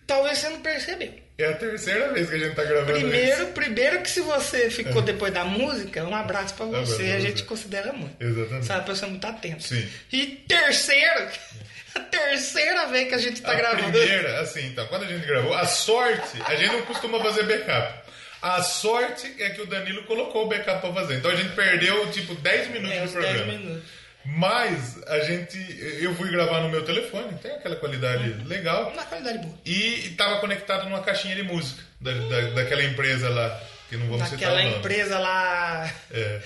talvez 0.05 0.39
você 0.39 0.49
não 0.49 0.59
percebeu. 0.59 1.13
É 1.37 1.45
a 1.45 1.53
terceira 1.53 2.11
vez 2.11 2.29
que 2.29 2.35
a 2.35 2.39
gente 2.39 2.53
tá 2.53 2.65
gravando 2.65 2.91
Primeiro, 2.91 3.43
isso. 3.43 3.51
primeiro 3.53 4.01
que 4.01 4.09
se 4.09 4.19
você 4.19 4.69
ficou 4.69 5.01
depois 5.01 5.33
da 5.33 5.45
música, 5.45 6.03
um 6.03 6.13
abraço 6.13 6.53
pra 6.55 6.65
Abraço 6.65 6.87
você, 6.97 7.05
pra 7.05 7.15
a 7.15 7.19
gente 7.21 7.39
você. 7.39 7.45
considera 7.45 7.93
muito. 7.93 8.21
Exatamente. 8.21 8.69
É 8.69 8.75
uma 8.75 8.83
pessoa 8.83 9.09
muito 9.09 9.25
atenta. 9.25 9.61
Sim. 9.61 9.89
E 10.11 10.25
terceiro, 10.49 11.29
a 11.95 11.99
terceira 12.01 12.87
vez 12.87 13.07
que 13.07 13.15
a 13.15 13.19
gente 13.19 13.41
tá 13.41 13.53
a 13.53 13.55
gravando. 13.55 13.89
primeira, 13.97 14.41
assim, 14.41 14.67
então, 14.67 14.85
quando 14.87 15.03
a 15.03 15.07
gente 15.07 15.25
gravou, 15.25 15.53
a 15.53 15.65
sorte, 15.65 16.41
a 16.45 16.55
gente 16.55 16.73
não 16.73 16.81
costuma 16.81 17.21
fazer 17.21 17.43
backup. 17.43 18.00
A 18.41 18.63
sorte 18.63 19.35
é 19.39 19.49
que 19.51 19.61
o 19.61 19.65
Danilo 19.67 20.03
colocou 20.03 20.45
o 20.45 20.49
backup 20.49 20.81
pra 20.81 20.93
fazer. 20.93 21.15
Então 21.17 21.29
a 21.31 21.35
gente 21.35 21.53
perdeu, 21.55 22.11
tipo, 22.11 22.33
10 22.35 22.67
minutos 22.71 22.91
É, 22.91 22.99
do 22.99 23.05
uns 23.05 23.13
10 23.13 23.25
programa. 23.37 23.59
minutos. 23.59 23.83
Mas 24.25 25.01
a 25.07 25.19
gente. 25.21 25.57
Eu 26.01 26.13
fui 26.15 26.29
gravar 26.31 26.61
no 26.61 26.69
meu 26.69 26.83
telefone, 26.85 27.37
tem 27.39 27.51
aquela 27.51 27.75
qualidade 27.75 28.29
legal. 28.47 28.89
Uma 28.91 29.03
qualidade 29.05 29.39
boa. 29.39 29.53
E 29.65 30.07
estava 30.09 30.39
conectado 30.39 30.83
numa 30.85 31.01
caixinha 31.01 31.35
de 31.35 31.43
música 31.43 31.81
da, 31.99 32.11
da- 32.13 32.49
daquela 32.51 32.83
empresa 32.83 33.29
lá, 33.29 33.59
que 33.89 33.97
não 33.97 34.05
vamos 34.07 34.29
citar 34.29 34.39
Daquela 34.39 34.59
o 34.59 34.63
nome. 34.65 34.77
empresa 34.77 35.17
lá. 35.19 35.91
É. 36.11 36.39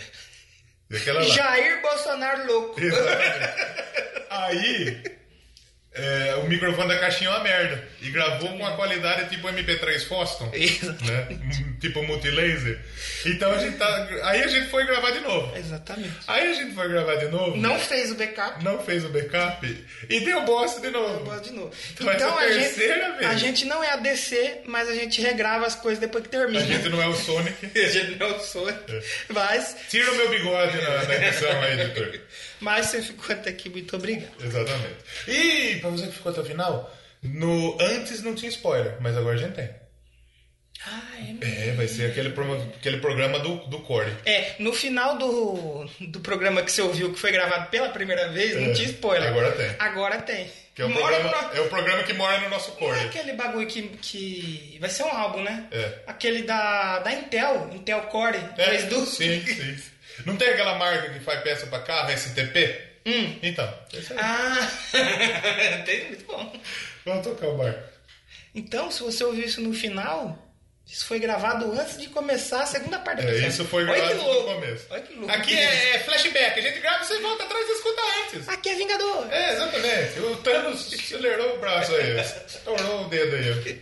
Daquela 0.90 1.20
lá. 1.22 1.28
Jair 1.28 1.82
Bolsonaro 1.82 2.48
louco. 2.48 2.80
Exatamente. 2.80 3.54
Aí, 4.30 5.04
é, 5.96 6.36
o 6.44 6.48
microfone 6.48 6.90
da 6.90 7.00
caixinha 7.00 7.30
é 7.30 7.34
uma 7.34 7.40
merda. 7.44 7.84
E 8.02 8.10
gravou 8.12 8.50
com 8.58 8.66
a 8.66 8.76
qualidade 8.76 9.30
tipo 9.30 9.48
MP3 9.48 10.08
Foston. 10.08 10.52
Né? 10.52 11.38
Tipo 11.82 12.04
multilaser. 12.04 12.80
Então 13.26 13.52
a 13.52 13.58
gente 13.58 13.78
tá. 13.78 14.08
Aí 14.24 14.44
a 14.44 14.48
gente 14.48 14.70
foi 14.70 14.86
gravar 14.86 15.12
de 15.12 15.20
novo. 15.20 15.56
Exatamente. 15.58 16.14
Aí 16.28 16.48
a 16.48 16.54
gente 16.54 16.74
foi 16.74 16.88
gravar 16.88 17.16
de 17.16 17.28
novo. 17.28 17.58
Não 17.58 17.78
fez 17.80 18.12
o 18.12 18.16
backup. 18.16 18.64
não 18.64 18.84
fez 18.84 19.06
o 19.06 19.10
backup 19.10 19.86
e 20.10 20.20
deu 20.22 20.42
bosta 20.46 20.82
de 20.82 20.90
novo. 20.90 21.24
Boa 21.24 21.40
de 21.40 21.52
novo. 21.52 21.72
Então, 21.94 22.12
Então 22.14 22.38
a 22.38 22.52
gente, 22.52 22.74
vez. 22.76 23.26
a 23.28 23.36
gente 23.36 23.66
não 23.66 23.84
é 23.84 23.92
ADC, 23.92 24.62
mas 24.66 24.90
a 24.90 24.96
gente 24.96 25.22
regrava 25.22 25.66
as 25.66 25.76
coisas 25.76 26.00
depois 26.00 26.24
que 26.24 26.30
termina. 26.30 26.60
A 26.60 26.66
gente 26.66 26.90
não 26.90 27.02
é 27.02 27.08
o 27.08 27.14
Sonic. 27.16 27.56
A 27.80 27.88
gente 27.90 28.16
não 28.18 28.40
sou. 28.40 28.68
Mas, 29.30 29.76
Tira 29.90 30.12
o 30.12 30.16
meu 30.16 30.30
bigode 30.30 30.78
na, 30.78 31.04
na 31.04 31.16
edição 31.16 31.62
aí, 31.62 31.80
editor. 31.82 32.20
mas 32.66 32.88
você 32.88 33.02
ficou 33.02 33.34
até 33.34 33.52
aqui, 33.52 33.70
muito 33.70 33.96
obrigado. 33.96 34.34
Exatamente. 34.44 34.96
E 35.28 35.76
pra 35.80 35.90
você 35.92 36.08
que 36.08 36.14
ficou 36.14 36.32
até 36.32 36.42
o 36.42 36.46
final, 36.46 36.94
no 37.24 37.78
antes 37.80 38.22
não 38.24 38.36
tinha 38.36 38.50
spoiler, 38.50 38.98
mas 39.00 39.16
agora 39.16 39.36
a 39.36 39.38
gente 39.40 39.54
tem. 39.54 39.70
Ah, 40.86 41.02
é 41.18 41.34
mesmo. 41.34 41.40
É, 41.44 41.72
vai 41.72 41.88
ser 41.88 42.12
aquele, 42.12 42.34
aquele 42.78 42.98
programa 42.98 43.40
do, 43.40 43.56
do 43.68 43.80
Corey. 43.80 44.14
É, 44.26 44.56
no 44.60 44.74
final 44.74 45.18
do, 45.18 45.90
do 46.02 46.20
programa 46.20 46.62
que 46.62 46.72
você 46.72 46.82
ouviu, 46.82 47.12
que 47.14 47.20
foi 47.20 47.32
gravado 47.32 47.70
pela 47.70 47.90
primeira 47.90 48.28
vez, 48.30 48.56
não 48.56 48.70
É, 48.72 48.74
tinha 48.74 48.90
spoiler. 48.90 49.30
agora 49.30 49.52
tem. 49.54 49.76
Agora 49.80 50.22
tem. 50.22 50.48
Que 50.76 50.82
é 50.82 50.86
o, 50.86 50.90
Mora 50.90 51.18
programa, 51.22 51.42
no- 51.48 51.58
é 51.58 51.62
o 51.62 51.70
programa 51.70 52.04
que 52.04 52.14
mora 52.14 52.38
no 52.42 52.50
nosso 52.50 52.76
Não 52.82 52.94
é 52.94 53.06
aquele 53.06 53.32
bagulho 53.34 53.66
que, 53.66 53.84
que. 54.02 54.78
Vai 54.82 54.90
ser 54.90 55.04
um 55.04 55.10
álbum, 55.16 55.42
né? 55.42 55.68
É. 55.72 56.00
Aquele 56.06 56.44
da, 56.44 57.00
da 57.00 57.14
Intel, 57.14 57.70
Intel 57.74 58.02
Core. 58.08 58.38
É, 58.58 58.82
do... 58.84 59.06
sim, 59.06 59.42
sim. 59.46 59.78
Não 60.26 60.38
tem 60.38 60.50
aquela 60.50 60.76
marca 60.76 61.10
que 61.12 61.20
faz 61.20 61.42
peça 61.42 61.66
pra 61.68 61.80
carro, 61.80 62.12
STP? 62.18 62.80
Hum. 63.06 63.38
Então, 63.44 63.72
é 63.94 63.98
isso 63.98 64.14
aí. 64.14 64.20
Ah, 64.22 64.72
tem 65.86 66.06
muito 66.08 66.26
bom. 66.26 66.54
Vamos 67.06 67.26
tocar 67.28 67.48
o 67.48 67.58
barco. 67.58 67.84
Então, 68.54 68.90
se 68.90 69.04
você 69.04 69.24
ouviu 69.24 69.46
isso 69.46 69.62
no 69.62 69.74
final, 69.74 70.38
isso 70.88 71.06
foi 71.06 71.20
gravado 71.20 71.72
antes 71.80 71.98
de 72.00 72.08
começar 72.08 72.64
a 72.64 72.66
segunda 72.66 72.98
parte 73.00 73.22
do 73.22 73.28
É, 73.28 73.32
episódio. 73.32 73.50
isso 73.50 73.66
foi 73.66 73.86
gravado 73.86 74.08
que 74.10 74.14
no 74.16 74.24
louco. 74.24 74.54
começo. 74.56 74.86
Olha 74.90 75.02
que 75.02 75.14
louco. 75.14 75.32
Aqui 75.34 75.54
é, 75.58 75.96
é 75.96 76.00
flashback. 76.00 76.60
A 76.60 76.62
gente 76.62 76.80
grava, 76.80 77.04
você 77.04 77.20
volta 77.20 77.44
atrás 77.44 77.68
e 77.68 77.72
escuta 77.74 78.02
antes. 78.24 78.50
Aqui 78.50 78.70
é 78.70 78.76
Vingador. 78.76 79.28
É, 79.32 79.54
exatamente. 79.54 80.20
O 80.22 80.38
Thanos 80.38 80.94
acelerou 80.94 81.56
o 81.56 81.60
braço 81.60 81.94
aí. 81.96 82.20
Estourou 82.20 83.06
o 83.06 83.10
dedo 83.10 83.36
aí. 83.36 83.82